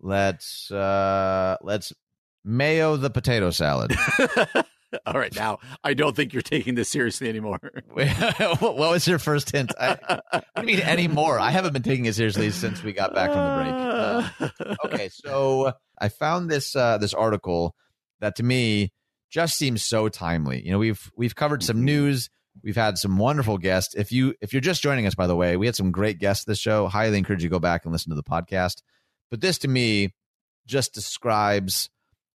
let's 0.00 0.70
uh 0.70 1.56
let's 1.62 1.92
mayo 2.44 2.96
the 2.96 3.10
potato 3.10 3.50
salad. 3.50 3.92
All 5.06 5.14
right, 5.14 5.34
now 5.34 5.58
I 5.84 5.94
don't 5.94 6.16
think 6.16 6.32
you're 6.32 6.42
taking 6.42 6.74
this 6.74 6.90
seriously 6.90 7.28
anymore. 7.28 7.60
what 7.92 8.76
was 8.76 9.06
your 9.06 9.20
first 9.20 9.52
hint? 9.52 9.72
I, 9.78 9.96
what 10.32 10.44
do 10.56 10.60
you 10.62 10.66
mean 10.66 10.80
anymore? 10.80 11.38
I 11.38 11.50
haven't 11.50 11.72
been 11.72 11.82
taking 11.82 12.06
it 12.06 12.14
seriously 12.14 12.50
since 12.50 12.82
we 12.82 12.92
got 12.92 13.14
back 13.14 13.30
from 13.30 13.38
the 13.38 14.50
break. 14.50 14.68
Uh, 14.68 14.86
okay, 14.86 15.08
so 15.12 15.72
I 15.98 16.08
found 16.08 16.50
this 16.50 16.74
uh, 16.74 16.98
this 16.98 17.14
article 17.14 17.74
that 18.20 18.36
to 18.36 18.42
me 18.42 18.92
just 19.30 19.56
seems 19.56 19.84
so 19.84 20.08
timely. 20.08 20.64
You 20.64 20.72
know, 20.72 20.78
we've 20.78 21.10
we've 21.16 21.36
covered 21.36 21.62
some 21.62 21.76
mm-hmm. 21.76 21.86
news. 21.86 22.30
We've 22.62 22.76
had 22.76 22.98
some 22.98 23.18
wonderful 23.18 23.58
guests. 23.58 23.94
If 23.94 24.12
you 24.12 24.34
if 24.40 24.52
you're 24.52 24.60
just 24.60 24.82
joining 24.82 25.06
us, 25.06 25.14
by 25.14 25.26
the 25.26 25.36
way, 25.36 25.56
we 25.56 25.66
had 25.66 25.76
some 25.76 25.92
great 25.92 26.18
guests 26.18 26.44
this 26.44 26.58
show. 26.58 26.88
Highly 26.88 27.18
encourage 27.18 27.42
you 27.42 27.48
to 27.48 27.54
go 27.54 27.58
back 27.58 27.84
and 27.84 27.92
listen 27.92 28.10
to 28.10 28.16
the 28.16 28.22
podcast. 28.22 28.82
But 29.30 29.40
this 29.40 29.58
to 29.58 29.68
me 29.68 30.14
just 30.66 30.92
describes 30.92 31.88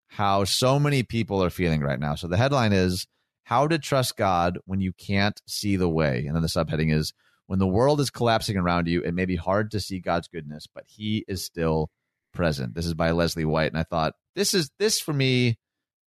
how 0.07 0.43
so 0.45 0.79
many 0.79 1.03
people 1.03 1.43
are 1.43 1.49
feeling 1.49 1.81
right 1.81 1.99
now. 1.99 2.15
So 2.15 2.27
the 2.27 2.37
headline 2.37 2.73
is 2.73 3.05
How 3.43 3.67
to 3.67 3.77
Trust 3.77 4.17
God 4.17 4.59
When 4.65 4.81
You 4.81 4.93
Can't 4.93 5.39
See 5.47 5.75
the 5.75 5.89
Way. 5.89 6.25
And 6.25 6.35
then 6.35 6.41
the 6.41 6.47
subheading 6.47 6.93
is 6.93 7.13
When 7.47 7.59
the 7.59 7.67
world 7.67 7.99
is 7.99 8.09
collapsing 8.09 8.57
around 8.57 8.87
you, 8.87 9.01
it 9.01 9.13
may 9.13 9.25
be 9.25 9.35
hard 9.35 9.71
to 9.71 9.79
see 9.79 9.99
God's 9.99 10.27
goodness, 10.27 10.67
but 10.73 10.85
He 10.87 11.25
is 11.27 11.43
still 11.43 11.89
present. 12.33 12.73
This 12.73 12.85
is 12.85 12.93
by 12.93 13.11
Leslie 13.11 13.45
White. 13.45 13.71
And 13.71 13.79
I 13.79 13.83
thought, 13.83 14.13
this 14.35 14.53
is 14.53 14.71
this 14.79 14.99
for 14.99 15.13
me 15.13 15.57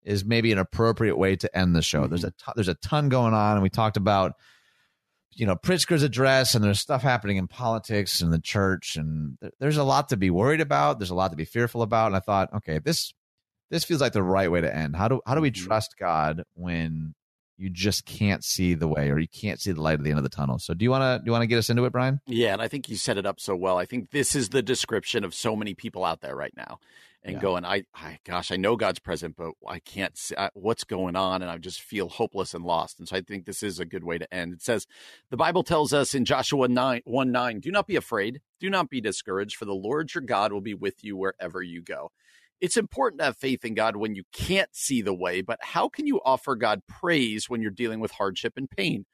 is 0.09 0.25
maybe 0.25 0.51
an 0.51 0.59
appropriate 0.59 1.17
way 1.17 1.37
to 1.37 1.57
end 1.57 1.77
the 1.77 1.83
show. 1.83 2.01
Mm-hmm. 2.01 2.09
There's 2.09 2.25
a 2.25 2.31
t- 2.31 2.53
there's 2.57 2.69
a 2.69 2.75
ton 2.75 3.09
going 3.09 3.35
on, 3.35 3.55
and 3.55 3.63
we 3.63 3.69
talked 3.69 3.97
about 3.97 4.33
you 5.35 5.47
know 5.47 5.55
Pritzker's 5.55 6.03
address, 6.03 6.55
and 6.55 6.65
there's 6.65 6.81
stuff 6.81 7.03
happening 7.03 7.37
in 7.37 7.47
politics 7.47 8.23
and 8.23 8.33
the 8.33 8.41
church, 8.41 8.97
and 8.97 9.39
th- 9.41 9.53
there's 9.61 9.77
a 9.77 9.85
lot 9.85 10.09
to 10.09 10.17
be 10.17 10.31
worried 10.31 10.63
about. 10.63 10.99
There's 10.99 11.11
a 11.11 11.15
lot 11.15 11.31
to 11.31 11.37
be 11.37 11.45
fearful 11.45 11.83
about, 11.83 12.07
and 12.07 12.17
I 12.17 12.21
thought, 12.21 12.53
okay, 12.55 12.79
this 12.79 13.13
this 13.71 13.85
feels 13.85 14.01
like 14.01 14.15
the 14.15 14.23
right 14.23 14.51
way 14.51 14.63
to 14.63 14.75
end. 14.75 14.97
How 14.97 15.09
do 15.09 15.21
how 15.27 15.35
do 15.35 15.43
we 15.43 15.51
mm-hmm. 15.51 15.67
trust 15.67 15.97
God 15.99 16.43
when 16.55 17.15
you 17.59 17.69
just 17.69 18.07
can't 18.07 18.45
see 18.45 18.75
the 18.75 18.87
way 18.87 19.11
or 19.11 19.19
you 19.19 19.27
can't 19.29 19.61
see 19.61 19.73
the 19.73 19.83
light 19.83 19.99
at 19.99 20.05
the 20.05 20.11
end 20.11 20.19
of 20.19 20.23
the 20.23 20.31
tunnel. 20.31 20.61
So 20.61 20.75
do 20.75 20.85
you 20.85 20.91
want 20.91 21.03
to 21.03 21.19
do 21.19 21.29
you 21.29 21.33
want 21.33 21.43
to 21.43 21.49
get 21.49 21.59
us 21.59 21.69
into 21.69 21.85
it, 21.85 21.93
Brian? 21.93 22.21
Yeah, 22.25 22.53
and 22.53 22.63
I 22.63 22.69
think 22.69 22.89
you 22.89 22.97
set 22.97 23.19
it 23.19 23.27
up 23.27 23.41
so 23.41 23.57
well. 23.57 23.77
I 23.77 23.85
think 23.85 24.13
this 24.13 24.37
is 24.37 24.51
the 24.51 24.63
description 24.63 25.25
of 25.25 25.35
so 25.35 25.57
many 25.57 25.75
people 25.75 26.05
out 26.05 26.21
there 26.21 26.37
right 26.37 26.55
now. 26.57 26.79
And 27.25 27.35
yeah. 27.35 27.41
going, 27.41 27.65
I, 27.65 27.83
I, 27.95 28.19
gosh, 28.25 28.53
I 28.53 28.57
know 28.57 28.77
God's 28.77 29.01
present, 29.01 29.35
but 29.37 29.53
I 29.67 29.81
can't 29.81 30.17
see 30.17 30.37
I, 30.39 30.51
what's 30.55 30.85
going 30.85 31.17
on, 31.17 31.43
and 31.43 31.51
I 31.51 31.59
just 31.59 31.81
feel 31.81 32.09
hopeless 32.09 32.55
and 32.55 32.65
lost. 32.65 33.01
And 33.01 33.09
so 33.09 33.17
I 33.17 33.23
think 33.23 33.45
this 33.45 33.63
is 33.63 33.81
a 33.81 33.85
good 33.85 34.05
way 34.05 34.19
to 34.19 34.33
end. 34.33 34.53
It 34.53 34.63
says, 34.63 34.87
the 35.29 35.37
Bible 35.37 35.65
tells 35.65 35.93
us 35.93 36.15
in 36.15 36.25
Joshua 36.25 36.69
9, 36.69 37.03
1 37.05 37.33
9, 37.33 37.61
do 37.61 37.73
not 37.73 37.89
be 37.89 37.97
afraid, 37.97 38.41
do 38.61 38.71
not 38.71 38.89
be 38.89 39.01
discouraged, 39.01 39.57
for 39.57 39.65
the 39.65 39.75
Lord 39.75 40.15
your 40.15 40.23
God 40.23 40.53
will 40.53 40.61
be 40.61 40.75
with 40.75 41.03
you 41.03 41.17
wherever 41.17 41.61
you 41.61 41.83
go 41.83 42.13
it's 42.61 42.77
important 42.77 43.21
to 43.21 43.27
have 43.27 43.37
faith 43.37 43.65
in 43.65 43.75
God 43.75 43.97
when 43.97 44.15
you 44.15 44.25
can't 44.33 44.75
see 44.75 45.03
the 45.03 45.15
way, 45.15 45.43
but 45.43 45.59
how 45.63 45.89
can 45.89 46.07
you 46.07 46.21
offer 46.25 46.57
God 46.57 46.83
praise 46.89 47.49
when 47.49 47.63
you're 47.63 47.71
dealing 47.71 48.01
with 48.01 48.13
hardship 48.13 48.55
and 48.57 48.69
pain? 48.69 49.07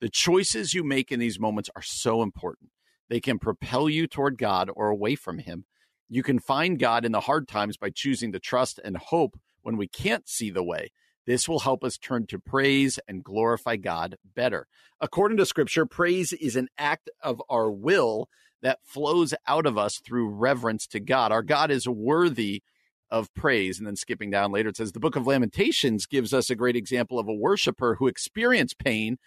The 0.00 0.08
choices 0.08 0.74
you 0.74 0.84
make 0.84 1.10
in 1.10 1.20
these 1.20 1.40
moments 1.40 1.70
are 1.74 1.82
so 1.82 2.22
important. 2.22 2.70
They 3.08 3.20
can 3.20 3.38
propel 3.38 3.88
you 3.88 4.06
toward 4.06 4.38
God 4.38 4.70
or 4.74 4.88
away 4.88 5.14
from 5.14 5.38
Him. 5.38 5.64
You 6.12 6.24
can 6.24 6.40
find 6.40 6.78
God 6.78 7.04
in 7.04 7.12
the 7.12 7.20
hard 7.20 7.46
times 7.46 7.76
by 7.76 7.90
choosing 7.90 8.32
to 8.32 8.40
trust 8.40 8.80
and 8.84 8.96
hope 8.96 9.38
when 9.62 9.76
we 9.76 9.86
can't 9.86 10.28
see 10.28 10.50
the 10.50 10.64
way. 10.64 10.90
This 11.24 11.48
will 11.48 11.60
help 11.60 11.84
us 11.84 11.96
turn 11.96 12.26
to 12.26 12.38
praise 12.40 12.98
and 13.06 13.22
glorify 13.22 13.76
God 13.76 14.16
better. 14.34 14.66
According 15.00 15.38
to 15.38 15.46
Scripture, 15.46 15.86
praise 15.86 16.32
is 16.32 16.56
an 16.56 16.68
act 16.76 17.08
of 17.22 17.40
our 17.48 17.70
will 17.70 18.28
that 18.60 18.80
flows 18.82 19.34
out 19.46 19.66
of 19.66 19.78
us 19.78 20.00
through 20.04 20.28
reverence 20.28 20.88
to 20.88 20.98
God. 20.98 21.30
Our 21.30 21.44
God 21.44 21.70
is 21.70 21.88
worthy 21.88 22.64
of 23.08 23.32
praise. 23.34 23.78
And 23.78 23.86
then 23.86 23.96
skipping 23.96 24.30
down 24.30 24.50
later, 24.50 24.70
it 24.70 24.76
says 24.76 24.92
the 24.92 25.00
book 25.00 25.16
of 25.16 25.26
Lamentations 25.26 26.06
gives 26.06 26.34
us 26.34 26.50
a 26.50 26.56
great 26.56 26.76
example 26.76 27.18
of 27.18 27.28
a 27.28 27.34
worshiper 27.34 27.96
who 27.96 28.08
experienced 28.08 28.78
pain 28.78 29.18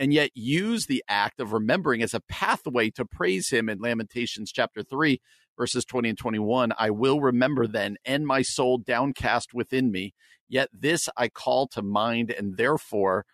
and 0.00 0.14
yet 0.14 0.30
use 0.34 0.86
the 0.86 1.04
act 1.08 1.40
of 1.40 1.52
remembering 1.52 2.02
as 2.02 2.14
a 2.14 2.20
pathway 2.20 2.88
to 2.88 3.04
praise 3.04 3.50
him 3.50 3.68
in 3.68 3.78
Lamentations 3.78 4.50
chapter 4.50 4.82
3, 4.82 5.20
verses 5.58 5.84
20 5.84 6.08
and 6.08 6.18
21. 6.18 6.72
I 6.78 6.88
will 6.88 7.20
remember 7.20 7.66
then, 7.66 7.98
and 8.06 8.26
my 8.26 8.40
soul 8.40 8.78
downcast 8.78 9.52
within 9.52 9.92
me. 9.92 10.14
Yet 10.48 10.70
this 10.72 11.10
I 11.18 11.28
call 11.28 11.68
to 11.68 11.82
mind, 11.82 12.30
and 12.30 12.56
therefore 12.56 13.26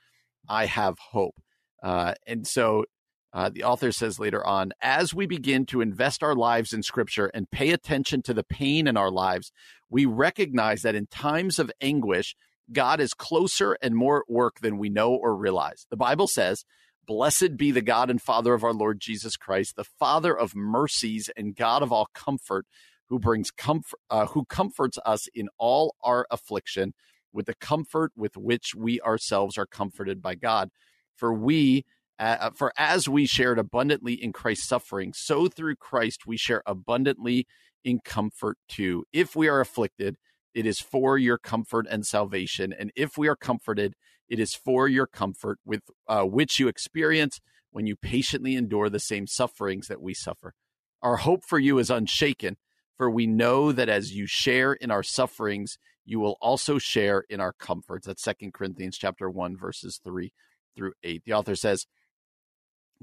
I 0.49 0.67
have 0.67 0.99
hope. 0.99 1.37
Uh, 1.85 2.15
and 2.27 2.45
so 2.45 2.85
uh, 3.33 3.49
the 3.49 3.63
author 3.63 3.93
says 3.93 4.19
later 4.19 4.45
on, 4.45 4.73
as 4.83 5.15
we 5.15 5.27
begin 5.27 5.67
to 5.67 5.81
invest 5.81 6.25
our 6.25 6.35
lives 6.35 6.73
in 6.73 6.83
scripture 6.83 7.31
and 7.33 7.49
pay 7.49 7.71
attention 7.71 8.23
to 8.23 8.35
the 8.35 8.43
pain 8.43 8.89
in 8.89 8.97
our 8.97 9.11
lives, 9.11 9.53
we 9.89 10.05
recognize 10.05 10.83
that 10.83 10.97
in 10.97 11.07
times 11.07 11.61
of 11.61 11.71
anguish, 11.81 12.35
God 12.73 13.01
is 13.01 13.15
closer 13.15 13.77
and 13.81 13.95
more 13.95 14.19
at 14.19 14.33
work 14.33 14.61
than 14.61 14.79
we 14.79 14.89
know 14.89 15.15
or 15.15 15.37
realize. 15.37 15.87
The 15.91 15.97
Bible 15.97 16.27
says, 16.27 16.65
Blessed 17.07 17.57
be 17.57 17.71
the 17.71 17.83
God 17.83 18.11
and 18.11 18.21
Father 18.21 18.53
of 18.53 18.65
our 18.65 18.73
Lord 18.73 18.99
Jesus 19.01 19.37
Christ, 19.37 19.77
the 19.77 19.85
Father 19.85 20.37
of 20.37 20.57
mercies 20.57 21.31
and 21.37 21.55
God 21.55 21.83
of 21.83 21.93
all 21.93 22.09
comfort, 22.15 22.67
who 23.09 23.21
brings 23.21 23.53
comfort, 23.53 24.01
uh, 24.11 24.27
who 24.27 24.45
comforts 24.47 24.99
us 25.07 25.29
in 25.33 25.49
all 25.57 25.95
our 26.03 26.27
affliction 26.31 26.95
with 27.33 27.47
the 27.47 27.55
comfort 27.55 28.11
with 28.17 28.37
which 28.37 28.75
we 28.75 29.01
ourselves 29.03 29.57
are 29.57 29.67
comforted 29.67 30.21
by 30.21 30.35
God. 30.35 30.71
For 31.15 31.33
we 31.33 31.85
uh, 32.19 32.51
for 32.51 32.73
as 32.79 33.09
we 33.09 33.27
shared 33.27 33.59
abundantly 33.59 34.15
in 34.15 34.33
Christ's 34.33 34.67
suffering, 34.67 35.13
so 35.15 35.49
through 35.49 35.77
Christ 35.77 36.27
we 36.27 36.37
share 36.37 36.63
abundantly 36.67 37.47
in 37.85 38.01
comfort 38.01 38.59
too. 38.69 39.05
If 39.13 39.37
we 39.37 39.49
are 39.49 39.61
afflicted, 39.61 40.17
it 40.57 40.65
is 40.65 40.81
for 40.81 41.19
your 41.19 41.37
comfort 41.37 41.87
and 41.91 42.07
salvation. 42.07 42.73
And 42.73 42.91
if 42.97 43.19
we 43.19 43.29
are 43.29 43.37
comforted, 43.37 43.93
it 44.27 44.41
is 44.41 44.55
for 44.55 44.89
your 44.89 45.07
comfort 45.07 45.59
with 45.67 45.83
uh, 46.09 46.23
which 46.23 46.59
you 46.59 46.67
experience 46.67 47.41
when 47.73 47.87
you 47.87 47.95
patiently 47.95 48.57
endure 48.57 48.89
the 48.89 48.99
same 48.99 49.27
sufferings 49.27 49.87
that 49.89 50.01
we 50.01 50.15
suffer. 50.15 50.55
Our 51.03 51.19
hope 51.19 51.45
for 51.45 51.59
you 51.59 51.79
is 51.79 51.91
unshaken, 51.91 52.57
for 52.97 53.11
we 53.11 53.27
know 53.27 53.71
that 53.71 53.91
as 53.91 54.15
you 54.15 54.27
share 54.27 54.73
in 54.73 54.91
our 54.91 55.03
sufferings, 55.03 55.77
you 56.07 56.21
will 56.21 56.39
also 56.41 56.79
share 56.79 57.25
in 57.29 57.39
our 57.39 57.53
comforts. 57.53 58.07
That's 58.07 58.23
Second 58.23 58.55
Corinthians 58.55 58.97
chapter 58.97 59.29
1, 59.29 59.59
verses 59.59 60.01
3 60.03 60.33
through 60.75 60.93
8. 61.03 61.23
The 61.27 61.35
author 61.35 61.55
says, 61.55 61.85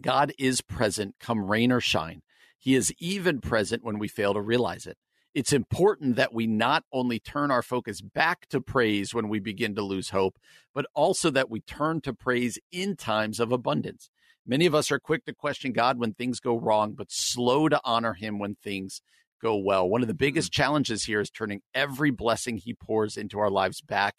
God 0.01 0.33
is 0.39 0.61
present 0.61 1.13
come 1.19 1.45
rain 1.45 1.71
or 1.71 1.79
shine. 1.79 2.23
He 2.57 2.73
is 2.73 2.91
even 2.97 3.41
present 3.41 3.83
when 3.83 3.99
we 3.99 4.07
fail 4.07 4.33
to 4.33 4.41
realize 4.41 4.87
it. 4.87 4.97
It's 5.33 5.53
important 5.53 6.15
that 6.15 6.33
we 6.33 6.45
not 6.45 6.83
only 6.91 7.19
turn 7.19 7.49
our 7.49 7.63
focus 7.63 8.01
back 8.01 8.47
to 8.49 8.61
praise 8.61 9.13
when 9.13 9.29
we 9.29 9.39
begin 9.39 9.73
to 9.75 9.81
lose 9.81 10.11
hope, 10.11 10.37
but 10.73 10.85
also 10.93 11.31
that 11.31 11.49
we 11.49 11.61
turn 11.61 12.01
to 12.01 12.13
praise 12.13 12.59
in 12.71 12.95
times 12.95 13.39
of 13.39 13.51
abundance. 13.51 14.09
Many 14.45 14.65
of 14.65 14.75
us 14.75 14.91
are 14.91 14.99
quick 14.99 15.25
to 15.25 15.33
question 15.33 15.71
God 15.71 15.97
when 15.97 16.13
things 16.13 16.39
go 16.39 16.57
wrong, 16.57 16.93
but 16.93 17.11
slow 17.11 17.67
to 17.69 17.79
honor 17.83 18.13
him 18.13 18.37
when 18.37 18.55
things 18.55 19.01
go 19.41 19.55
well. 19.57 19.87
One 19.87 20.01
of 20.01 20.07
the 20.07 20.13
biggest 20.13 20.51
mm. 20.51 20.55
challenges 20.55 21.05
here 21.05 21.19
is 21.19 21.29
turning 21.29 21.61
every 21.73 22.11
blessing 22.11 22.57
he 22.57 22.73
pours 22.73 23.17
into 23.17 23.39
our 23.39 23.49
lives 23.49 23.81
back 23.81 24.15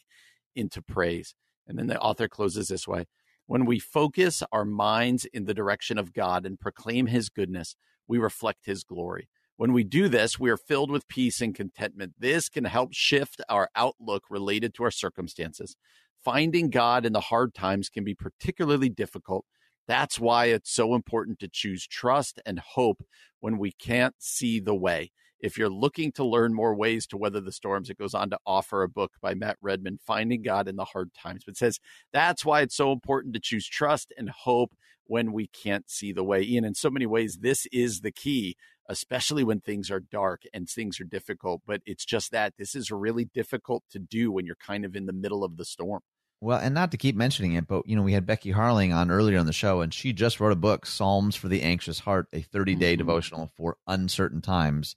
into 0.57 0.83
praise. 0.83 1.35
And 1.67 1.79
then 1.79 1.87
the 1.87 1.99
author 1.99 2.29
closes 2.29 2.69
this 2.69 2.87
way 2.87 3.07
when 3.47 3.67
we 3.67 3.79
focus 3.79 4.43
our 4.53 4.65
minds 4.65 5.27
in 5.27 5.45
the 5.45 5.55
direction 5.55 5.99
of 5.99 6.13
God 6.13 6.47
and 6.47 6.59
proclaim 6.59 7.07
his 7.07 7.29
goodness, 7.29 7.77
we 8.09 8.19
reflect 8.19 8.67
his 8.67 8.85
glory. 8.85 9.29
When 9.57 9.73
we 9.73 9.85
do 9.85 10.09
this, 10.09 10.39
we 10.39 10.51
are 10.51 10.57
filled 10.57 10.91
with 10.91 11.07
peace 11.07 11.41
and 11.41 11.55
contentment. 11.55 12.15
This 12.19 12.49
can 12.49 12.65
help 12.65 12.93
shift 12.93 13.41
our 13.49 13.69
outlook 13.77 14.25
related 14.29 14.75
to 14.75 14.85
our 14.85 14.91
circumstances. 14.91 15.77
Finding 16.25 16.71
God 16.71 17.07
in 17.07 17.13
the 17.13 17.21
hard 17.21 17.55
times 17.55 17.89
can 17.89 18.03
be 18.03 18.15
particularly 18.15 18.89
difficult. 18.89 19.45
That's 19.87 20.19
why 20.19 20.47
it's 20.47 20.73
so 20.73 20.95
important 20.95 21.39
to 21.41 21.49
choose 21.49 21.87
trust 21.87 22.41
and 22.45 22.59
hope 22.59 23.05
when 23.41 23.59
we 23.59 23.73
can't 23.73 24.15
see 24.19 24.59
the 24.59 24.75
way. 24.75 25.13
If 25.39 25.59
you're 25.59 25.69
looking 25.69 26.11
to 26.13 26.25
learn 26.25 26.55
more 26.55 26.75
ways 26.75 27.07
to 27.09 27.19
weather 27.19 27.41
the 27.41 27.53
storms, 27.53 27.91
it 27.91 27.99
goes 27.99 28.15
on 28.15 28.31
to 28.31 28.39
offer 28.47 28.83
a 28.83 28.89
book 28.89 29.13
by 29.21 29.35
Matt 29.35 29.59
Redman, 29.61 29.99
Finding 30.05 30.43
God 30.43 30.69
in 30.69 30.77
the 30.77 30.87
Hard 30.87 31.11
Times. 31.13 31.45
But 31.45 31.59
says 31.59 31.79
that's 32.13 32.45
why 32.47 32.63
it's 32.63 32.75
so 32.75 32.93
important 32.93 33.35
to 33.35 33.41
choose 33.41 33.69
trust 33.69 34.13
and 34.17 34.31
hope 34.31 34.75
when 35.07 35.33
we 35.33 35.49
can't 35.49 35.91
see 35.91 36.13
the 36.13 36.25
way. 36.25 36.43
Ian, 36.43 36.65
in 36.65 36.75
so 36.75 36.89
many 36.89 37.05
ways, 37.05 37.41
this 37.43 37.67
is 37.67 38.01
the 38.01 38.11
key, 38.11 38.57
especially 38.89 39.45
when 39.45 39.61
things 39.61 39.91
are 39.91 40.01
dark 40.01 40.43
and 40.53 40.69
things 40.69 41.01
are 41.01 41.05
difficult. 41.05 41.63
But 41.67 41.83
it's 41.87 42.05
just 42.05 42.31
that 42.33 42.55
this 42.59 42.75
is 42.75 42.91
really 42.91 43.25
difficult 43.25 43.85
to 43.91 43.99
do 43.99 44.31
when 44.33 44.47
you're 44.47 44.57
kind 44.57 44.85
of 44.85 44.97
in 44.97 45.07
the 45.07 45.13
middle 45.13 45.45
of 45.45 45.57
the 45.57 45.65
storm. 45.65 46.01
Well, 46.41 46.59
and 46.59 46.75
not 46.75 46.91
to 46.91 46.99
keep 46.99 47.17
mentioning 47.17 47.55
it, 47.55 47.67
but 47.67 47.87
you 47.87 47.97
know, 47.97 48.03
we 48.03 48.13
had 48.13 48.27
Becky 48.27 48.53
Harling 48.53 48.95
on 48.95 49.11
earlier 49.11 49.39
in 49.39 49.47
the 49.47 49.53
show, 49.53 49.81
and 49.81 49.95
she 49.95 50.13
just 50.13 50.41
wrote 50.41 50.53
a 50.53 50.57
book, 50.57 50.85
Psalms 50.85 51.37
for 51.37 51.49
the 51.49 51.63
Anxious 51.63 52.01
Heart, 52.01 52.29
a 52.33 52.43
30 52.43 52.75
day 52.75 52.93
mm-hmm. 52.93 52.99
devotional 52.99 53.51
for 53.57 53.79
uncertain 53.87 54.43
times 54.43 54.97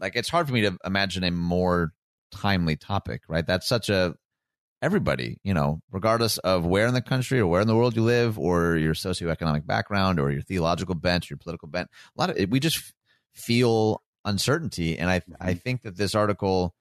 like 0.00 0.16
it's 0.16 0.28
hard 0.28 0.46
for 0.46 0.52
me 0.52 0.62
to 0.62 0.76
imagine 0.84 1.24
a 1.24 1.30
more 1.30 1.92
timely 2.30 2.76
topic, 2.76 3.22
right? 3.28 3.46
That's 3.46 3.66
such 3.66 3.88
a 3.88 4.14
everybody, 4.82 5.38
you 5.42 5.54
know, 5.54 5.80
regardless 5.90 6.38
of 6.38 6.66
where 6.66 6.86
in 6.86 6.94
the 6.94 7.00
country 7.00 7.40
or 7.40 7.46
where 7.46 7.60
in 7.60 7.68
the 7.68 7.76
world 7.76 7.96
you 7.96 8.02
live 8.02 8.38
or 8.38 8.76
your 8.76 8.94
socioeconomic 8.94 9.66
background 9.66 10.20
or 10.20 10.30
your 10.30 10.42
theological 10.42 10.94
bent, 10.94 11.30
your 11.30 11.38
political 11.38 11.68
bent. 11.68 11.88
A 12.16 12.20
lot 12.20 12.30
of 12.30 12.36
it, 12.36 12.50
we 12.50 12.60
just 12.60 12.92
feel 13.34 14.02
uncertainty. 14.24 14.98
And 14.98 15.10
I, 15.10 15.16
I 15.40 15.50
mm-hmm. 15.50 15.58
think 15.58 15.82
that 15.82 15.96
this 15.96 16.14
article 16.14 16.74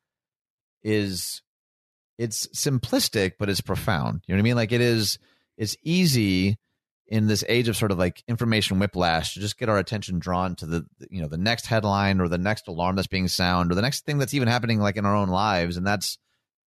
is, 0.84 1.42
it's 2.18 2.48
simplistic, 2.48 3.34
but 3.40 3.50
it's 3.50 3.62
profound. 3.62 4.22
You 4.28 4.34
know 4.34 4.38
what 4.38 4.44
I 4.44 4.50
mean? 4.50 4.56
Like 4.56 4.72
it 4.72 4.82
is, 4.82 5.18
it's 5.58 5.76
easy 5.84 6.58
in 7.08 7.28
this 7.28 7.44
age 7.48 7.68
of 7.68 7.78
sort 7.78 7.92
of 7.92 7.98
like 7.98 8.24
information 8.28 8.80
whiplash 8.80 9.34
to 9.34 9.40
just 9.40 9.58
get 9.58 9.70
our 9.70 9.78
attention 9.78 10.20
drawn 10.20 10.56
to 10.56 10.66
the 10.66 10.86
you 11.10 11.22
know 11.22 11.28
the 11.28 11.38
next 11.38 11.66
headline 11.66 12.20
or 12.20 12.28
the 12.28 12.38
next 12.38 12.68
alarm 12.68 12.96
that's 12.96 13.08
being 13.08 13.28
sound 13.28 13.72
or 13.72 13.76
the 13.76 13.82
next 13.82 14.06
thing 14.06 14.18
that's 14.18 14.34
even 14.34 14.48
happening 14.48 14.80
like 14.80 14.96
in 14.96 15.06
our 15.06 15.16
own 15.16 15.30
lives 15.30 15.78
and 15.78 15.86
that's 15.86 16.18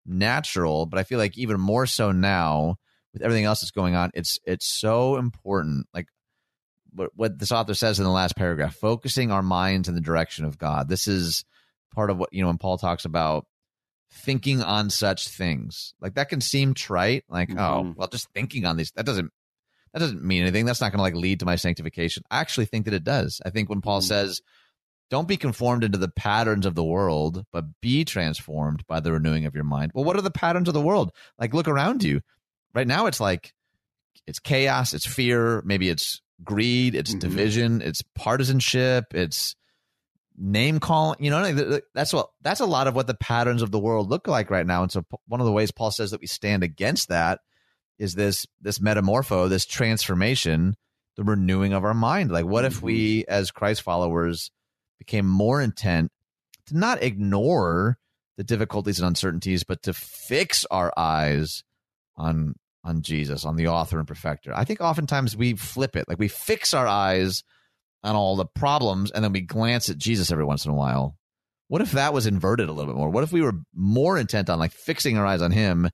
natural 0.04 0.86
but 0.86 0.98
i 0.98 1.02
feel 1.02 1.18
like 1.18 1.36
even 1.38 1.58
more 1.58 1.86
so 1.86 2.12
now 2.12 2.76
with 3.12 3.22
everything 3.22 3.44
else 3.44 3.60
that's 3.60 3.70
going 3.70 3.96
on 3.96 4.10
it's 4.14 4.38
it's 4.44 4.66
so 4.66 5.16
important 5.16 5.86
like 5.94 6.06
what, 6.96 7.10
what 7.14 7.38
this 7.38 7.52
author 7.52 7.74
says 7.74 7.98
in 7.98 8.04
the 8.04 8.10
last 8.10 8.36
paragraph 8.36 8.74
focusing 8.74 9.30
our 9.30 9.42
minds 9.42 9.88
in 9.88 9.94
the 9.94 10.00
direction 10.00 10.44
of 10.44 10.58
god 10.58 10.88
this 10.88 11.06
is 11.06 11.44
part 11.94 12.10
of 12.10 12.18
what 12.18 12.32
you 12.32 12.42
know 12.42 12.48
when 12.48 12.58
paul 12.58 12.78
talks 12.78 13.04
about 13.04 13.46
thinking 14.10 14.62
on 14.62 14.90
such 14.90 15.28
things 15.28 15.94
like 16.00 16.14
that 16.14 16.28
can 16.28 16.40
seem 16.40 16.74
trite 16.74 17.24
like 17.28 17.50
oh, 17.50 17.54
mm-hmm. 17.54 17.88
oh 17.90 17.94
well 17.96 18.08
just 18.08 18.28
thinking 18.34 18.64
on 18.64 18.76
these 18.76 18.90
that 18.92 19.06
doesn't 19.06 19.30
that 19.96 20.00
doesn't 20.00 20.22
mean 20.22 20.42
anything. 20.42 20.66
That's 20.66 20.82
not 20.82 20.92
going 20.92 20.98
to 20.98 21.04
like 21.04 21.14
lead 21.14 21.40
to 21.40 21.46
my 21.46 21.56
sanctification. 21.56 22.22
I 22.30 22.40
actually 22.40 22.66
think 22.66 22.84
that 22.84 22.92
it 22.92 23.02
does. 23.02 23.40
I 23.46 23.48
think 23.48 23.70
when 23.70 23.80
Paul 23.80 24.00
mm. 24.00 24.04
says 24.04 24.42
don't 25.08 25.28
be 25.28 25.36
conformed 25.36 25.84
into 25.84 25.98
the 25.98 26.10
patterns 26.10 26.66
of 26.66 26.74
the 26.74 26.84
world, 26.84 27.44
but 27.52 27.64
be 27.80 28.04
transformed 28.04 28.84
by 28.86 29.00
the 29.00 29.12
renewing 29.12 29.46
of 29.46 29.54
your 29.54 29.64
mind. 29.64 29.92
Well, 29.94 30.04
what 30.04 30.16
are 30.16 30.22
the 30.22 30.30
patterns 30.30 30.68
of 30.68 30.74
the 30.74 30.82
world? 30.82 31.12
Like, 31.38 31.54
look 31.54 31.68
around 31.68 32.02
you. 32.02 32.20
Right 32.74 32.86
now, 32.86 33.06
it's 33.06 33.20
like 33.20 33.52
it's 34.26 34.38
chaos, 34.38 34.92
it's 34.92 35.06
fear, 35.06 35.62
maybe 35.64 35.88
it's 35.88 36.20
greed, 36.44 36.94
it's 36.94 37.10
mm-hmm. 37.10 37.20
division, 37.20 37.82
it's 37.82 38.02
partisanship, 38.14 39.06
it's 39.14 39.54
name 40.36 40.80
calling. 40.80 41.22
You 41.22 41.30
know, 41.30 41.80
that's 41.94 42.12
what 42.12 42.30
that's 42.42 42.60
a 42.60 42.66
lot 42.66 42.86
of 42.86 42.94
what 42.94 43.06
the 43.06 43.14
patterns 43.14 43.62
of 43.62 43.70
the 43.70 43.78
world 43.78 44.10
look 44.10 44.28
like 44.28 44.50
right 44.50 44.66
now. 44.66 44.82
And 44.82 44.92
so, 44.92 45.04
one 45.26 45.40
of 45.40 45.46
the 45.46 45.52
ways 45.52 45.70
Paul 45.70 45.90
says 45.90 46.10
that 46.10 46.20
we 46.20 46.26
stand 46.26 46.62
against 46.62 47.08
that 47.08 47.40
is 47.98 48.14
this 48.14 48.46
this 48.60 48.78
metamorpho, 48.78 49.48
this 49.48 49.66
transformation, 49.66 50.76
the 51.16 51.24
renewing 51.24 51.72
of 51.72 51.84
our 51.84 51.94
mind. 51.94 52.30
Like, 52.30 52.46
what 52.46 52.64
if 52.64 52.82
we, 52.82 53.20
mm-hmm. 53.20 53.30
as 53.30 53.50
Christ 53.50 53.82
followers, 53.82 54.50
became 54.98 55.26
more 55.26 55.60
intent 55.60 56.10
to 56.66 56.76
not 56.76 57.02
ignore 57.02 57.98
the 58.36 58.44
difficulties 58.44 59.00
and 59.00 59.08
uncertainties, 59.08 59.64
but 59.64 59.82
to 59.84 59.94
fix 59.94 60.66
our 60.70 60.92
eyes 60.96 61.64
on 62.16 62.54
on 62.86 63.02
Jesus, 63.02 63.44
on 63.44 63.56
the 63.56 63.66
author 63.68 63.98
and 63.98 64.06
perfecter. 64.06 64.52
I 64.54 64.64
think 64.64 64.80
oftentimes 64.80 65.36
we 65.36 65.54
flip 65.54 65.96
it, 65.96 66.08
like 66.08 66.18
we 66.18 66.28
fix 66.28 66.72
our 66.72 66.86
eyes 66.86 67.42
on 68.02 68.14
all 68.14 68.36
the 68.36 68.46
problems 68.46 69.10
and 69.10 69.24
then 69.24 69.32
we 69.32 69.40
glance 69.40 69.90
at 69.90 69.98
Jesus 69.98 70.30
every 70.30 70.44
once 70.44 70.64
in 70.64 70.70
a 70.70 70.74
while. 70.74 71.16
What 71.68 71.82
if 71.82 71.92
that 71.92 72.14
was 72.14 72.26
inverted 72.26 72.68
a 72.68 72.72
little 72.72 72.92
bit 72.92 72.98
more? 72.98 73.10
What 73.10 73.24
if 73.24 73.32
we 73.32 73.42
were 73.42 73.54
more 73.74 74.16
intent 74.16 74.48
on 74.48 74.60
like 74.60 74.72
fixing 74.72 75.18
our 75.18 75.26
eyes 75.26 75.42
on 75.42 75.50
him 75.50 75.90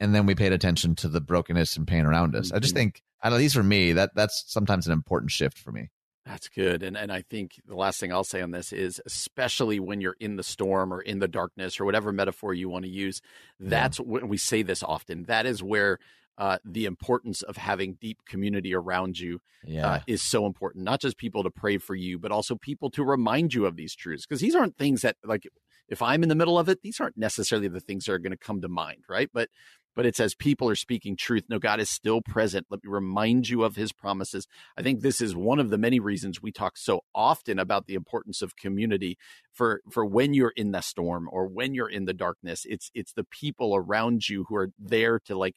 and 0.00 0.12
then 0.12 0.26
we 0.26 0.34
paid 0.34 0.52
attention 0.52 0.96
to 0.96 1.08
the 1.08 1.20
brokenness 1.20 1.76
and 1.76 1.86
pain 1.86 2.04
around 2.04 2.34
us? 2.34 2.50
I 2.52 2.58
just 2.58 2.74
mm-hmm. 2.74 2.80
think, 2.80 3.02
at 3.22 3.32
least 3.32 3.54
for 3.54 3.62
me, 3.62 3.92
that 3.92 4.10
that's 4.16 4.44
sometimes 4.48 4.86
an 4.86 4.92
important 4.92 5.30
shift 5.30 5.56
for 5.56 5.70
me. 5.70 5.90
That's 6.26 6.48
good. 6.48 6.82
And 6.82 6.96
and 6.96 7.12
I 7.12 7.22
think 7.22 7.60
the 7.66 7.76
last 7.76 8.00
thing 8.00 8.12
I'll 8.12 8.24
say 8.24 8.40
on 8.40 8.50
this 8.50 8.72
is 8.72 9.00
especially 9.04 9.78
when 9.78 10.00
you're 10.00 10.16
in 10.18 10.36
the 10.36 10.42
storm 10.42 10.92
or 10.92 11.02
in 11.02 11.18
the 11.18 11.28
darkness 11.28 11.78
or 11.78 11.84
whatever 11.84 12.12
metaphor 12.12 12.54
you 12.54 12.68
want 12.68 12.86
to 12.86 12.90
use, 12.90 13.20
that's 13.60 13.98
yeah. 13.98 14.06
when 14.06 14.28
we 14.28 14.38
say 14.38 14.62
this 14.62 14.82
often. 14.82 15.24
That 15.24 15.44
is 15.44 15.62
where 15.62 15.98
uh, 16.38 16.58
the 16.64 16.84
importance 16.84 17.42
of 17.42 17.56
having 17.56 17.96
deep 18.00 18.18
community 18.26 18.74
around 18.74 19.18
you 19.18 19.36
uh, 19.36 19.70
yeah. 19.70 19.90
uh, 19.90 20.00
is 20.06 20.22
so 20.22 20.46
important. 20.46 20.84
Not 20.84 21.00
just 21.00 21.16
people 21.16 21.42
to 21.44 21.50
pray 21.50 21.78
for 21.78 21.94
you, 21.94 22.18
but 22.18 22.32
also 22.32 22.56
people 22.56 22.90
to 22.90 23.04
remind 23.04 23.54
you 23.54 23.66
of 23.66 23.76
these 23.76 23.94
truths. 23.94 24.26
Because 24.26 24.40
these 24.40 24.54
aren't 24.54 24.76
things 24.76 25.02
that, 25.02 25.16
like, 25.24 25.46
if 25.88 26.02
I'm 26.02 26.22
in 26.22 26.28
the 26.28 26.34
middle 26.34 26.58
of 26.58 26.68
it, 26.68 26.82
these 26.82 27.00
aren't 27.00 27.16
necessarily 27.16 27.68
the 27.68 27.80
things 27.80 28.04
that 28.04 28.12
are 28.12 28.18
going 28.18 28.32
to 28.32 28.38
come 28.38 28.60
to 28.62 28.68
mind, 28.68 29.04
right? 29.08 29.28
But 29.32 29.48
but 29.94 30.06
it's 30.06 30.20
as 30.20 30.34
people 30.34 30.68
are 30.68 30.74
speaking 30.74 31.16
truth. 31.16 31.44
No, 31.48 31.58
God 31.58 31.80
is 31.80 31.88
still 31.88 32.20
present. 32.20 32.66
Let 32.68 32.82
me 32.84 32.90
remind 32.90 33.48
you 33.48 33.62
of 33.62 33.76
his 33.76 33.92
promises. 33.92 34.46
I 34.76 34.82
think 34.82 35.00
this 35.00 35.20
is 35.20 35.36
one 35.36 35.58
of 35.58 35.70
the 35.70 35.78
many 35.78 36.00
reasons 36.00 36.42
we 36.42 36.52
talk 36.52 36.76
so 36.76 37.02
often 37.14 37.58
about 37.58 37.86
the 37.86 37.94
importance 37.94 38.42
of 38.42 38.56
community 38.56 39.16
for, 39.52 39.82
for 39.90 40.04
when 40.04 40.34
you're 40.34 40.52
in 40.56 40.72
the 40.72 40.80
storm 40.80 41.28
or 41.30 41.46
when 41.46 41.74
you're 41.74 41.88
in 41.88 42.06
the 42.06 42.12
darkness. 42.12 42.66
It's, 42.68 42.90
it's 42.94 43.12
the 43.12 43.24
people 43.24 43.76
around 43.76 44.28
you 44.28 44.46
who 44.48 44.56
are 44.56 44.70
there 44.78 45.20
to 45.26 45.36
like 45.36 45.54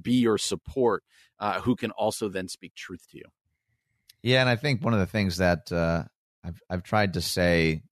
be 0.00 0.14
your 0.14 0.38
support, 0.38 1.02
uh, 1.38 1.60
who 1.60 1.76
can 1.76 1.90
also 1.92 2.28
then 2.28 2.48
speak 2.48 2.74
truth 2.74 3.06
to 3.10 3.18
you. 3.18 3.24
Yeah. 4.22 4.40
And 4.40 4.48
I 4.48 4.56
think 4.56 4.84
one 4.84 4.92
of 4.92 5.00
the 5.00 5.06
things 5.06 5.38
that, 5.38 5.72
uh, 5.72 6.04
I've, 6.44 6.60
I've 6.68 6.82
tried 6.82 7.14
to 7.14 7.20
say 7.20 7.82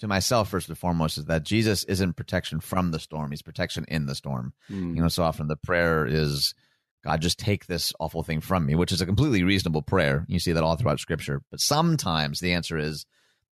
to 0.00 0.08
myself 0.08 0.48
first 0.48 0.68
and 0.68 0.78
foremost 0.78 1.18
is 1.18 1.26
that 1.26 1.44
Jesus 1.44 1.84
isn't 1.84 2.16
protection 2.16 2.60
from 2.60 2.90
the 2.90 2.98
storm; 2.98 3.30
he's 3.30 3.42
protection 3.42 3.84
in 3.88 4.06
the 4.06 4.14
storm. 4.14 4.54
Mm. 4.70 4.96
You 4.96 5.02
know, 5.02 5.08
so 5.08 5.22
often 5.22 5.46
the 5.46 5.56
prayer 5.56 6.06
is, 6.06 6.54
"God, 7.04 7.20
just 7.20 7.38
take 7.38 7.66
this 7.66 7.92
awful 8.00 8.22
thing 8.22 8.40
from 8.40 8.66
me," 8.66 8.74
which 8.74 8.92
is 8.92 9.00
a 9.02 9.06
completely 9.06 9.42
reasonable 9.42 9.82
prayer. 9.82 10.24
You 10.28 10.38
see 10.38 10.52
that 10.52 10.64
all 10.64 10.76
throughout 10.76 11.00
Scripture. 11.00 11.42
But 11.50 11.60
sometimes 11.60 12.40
the 12.40 12.54
answer 12.54 12.78
is, 12.78 13.04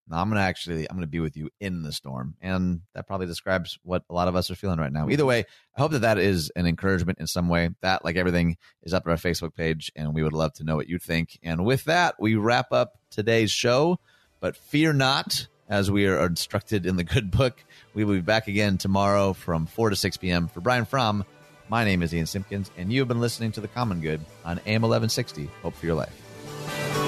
no, 0.08 0.16
"I'm 0.16 0.28
going 0.28 0.40
to 0.40 0.42
actually, 0.42 0.88
I'm 0.88 0.96
going 0.96 1.06
to 1.06 1.10
be 1.10 1.20
with 1.20 1.36
you 1.36 1.50
in 1.60 1.82
the 1.82 1.92
storm," 1.92 2.34
and 2.40 2.80
that 2.94 3.06
probably 3.06 3.26
describes 3.26 3.78
what 3.82 4.04
a 4.08 4.14
lot 4.14 4.28
of 4.28 4.36
us 4.36 4.50
are 4.50 4.54
feeling 4.54 4.78
right 4.78 4.92
now. 4.92 5.08
Either 5.08 5.22
mm-hmm. 5.22 5.28
way, 5.28 5.44
I 5.76 5.80
hope 5.80 5.92
that 5.92 6.00
that 6.00 6.18
is 6.18 6.50
an 6.56 6.66
encouragement 6.66 7.18
in 7.18 7.26
some 7.26 7.48
way. 7.48 7.70
That, 7.82 8.04
like 8.04 8.16
everything, 8.16 8.56
is 8.82 8.94
up 8.94 9.06
on 9.06 9.12
our 9.12 9.18
Facebook 9.18 9.54
page, 9.54 9.92
and 9.96 10.14
we 10.14 10.22
would 10.22 10.32
love 10.32 10.54
to 10.54 10.64
know 10.64 10.76
what 10.76 10.88
you 10.88 10.98
think. 10.98 11.38
And 11.42 11.64
with 11.64 11.84
that, 11.84 12.16
we 12.18 12.34
wrap 12.34 12.72
up 12.72 12.98
today's 13.10 13.50
show. 13.50 13.98
But 14.40 14.56
fear 14.56 14.92
not 14.92 15.48
as 15.68 15.90
we 15.90 16.06
are 16.06 16.24
instructed 16.26 16.86
in 16.86 16.96
the 16.96 17.04
good 17.04 17.30
book. 17.36 17.62
We 17.94 18.04
will 18.04 18.14
be 18.14 18.20
back 18.20 18.48
again 18.48 18.78
tomorrow 18.78 19.32
from 19.32 19.66
4 19.66 19.90
to 19.90 19.96
6 19.96 20.16
p.m. 20.18 20.48
For 20.48 20.60
Brian 20.60 20.84
Fromm, 20.84 21.24
my 21.68 21.84
name 21.84 22.02
is 22.02 22.14
Ian 22.14 22.26
Simpkins, 22.26 22.70
and 22.76 22.92
you 22.92 23.00
have 23.00 23.08
been 23.08 23.20
listening 23.20 23.52
to 23.52 23.60
The 23.60 23.68
Common 23.68 24.00
Good 24.00 24.20
on 24.44 24.58
AM 24.66 24.82
1160. 24.82 25.50
Hope 25.62 25.74
for 25.74 25.86
your 25.86 25.94
life. 25.94 27.07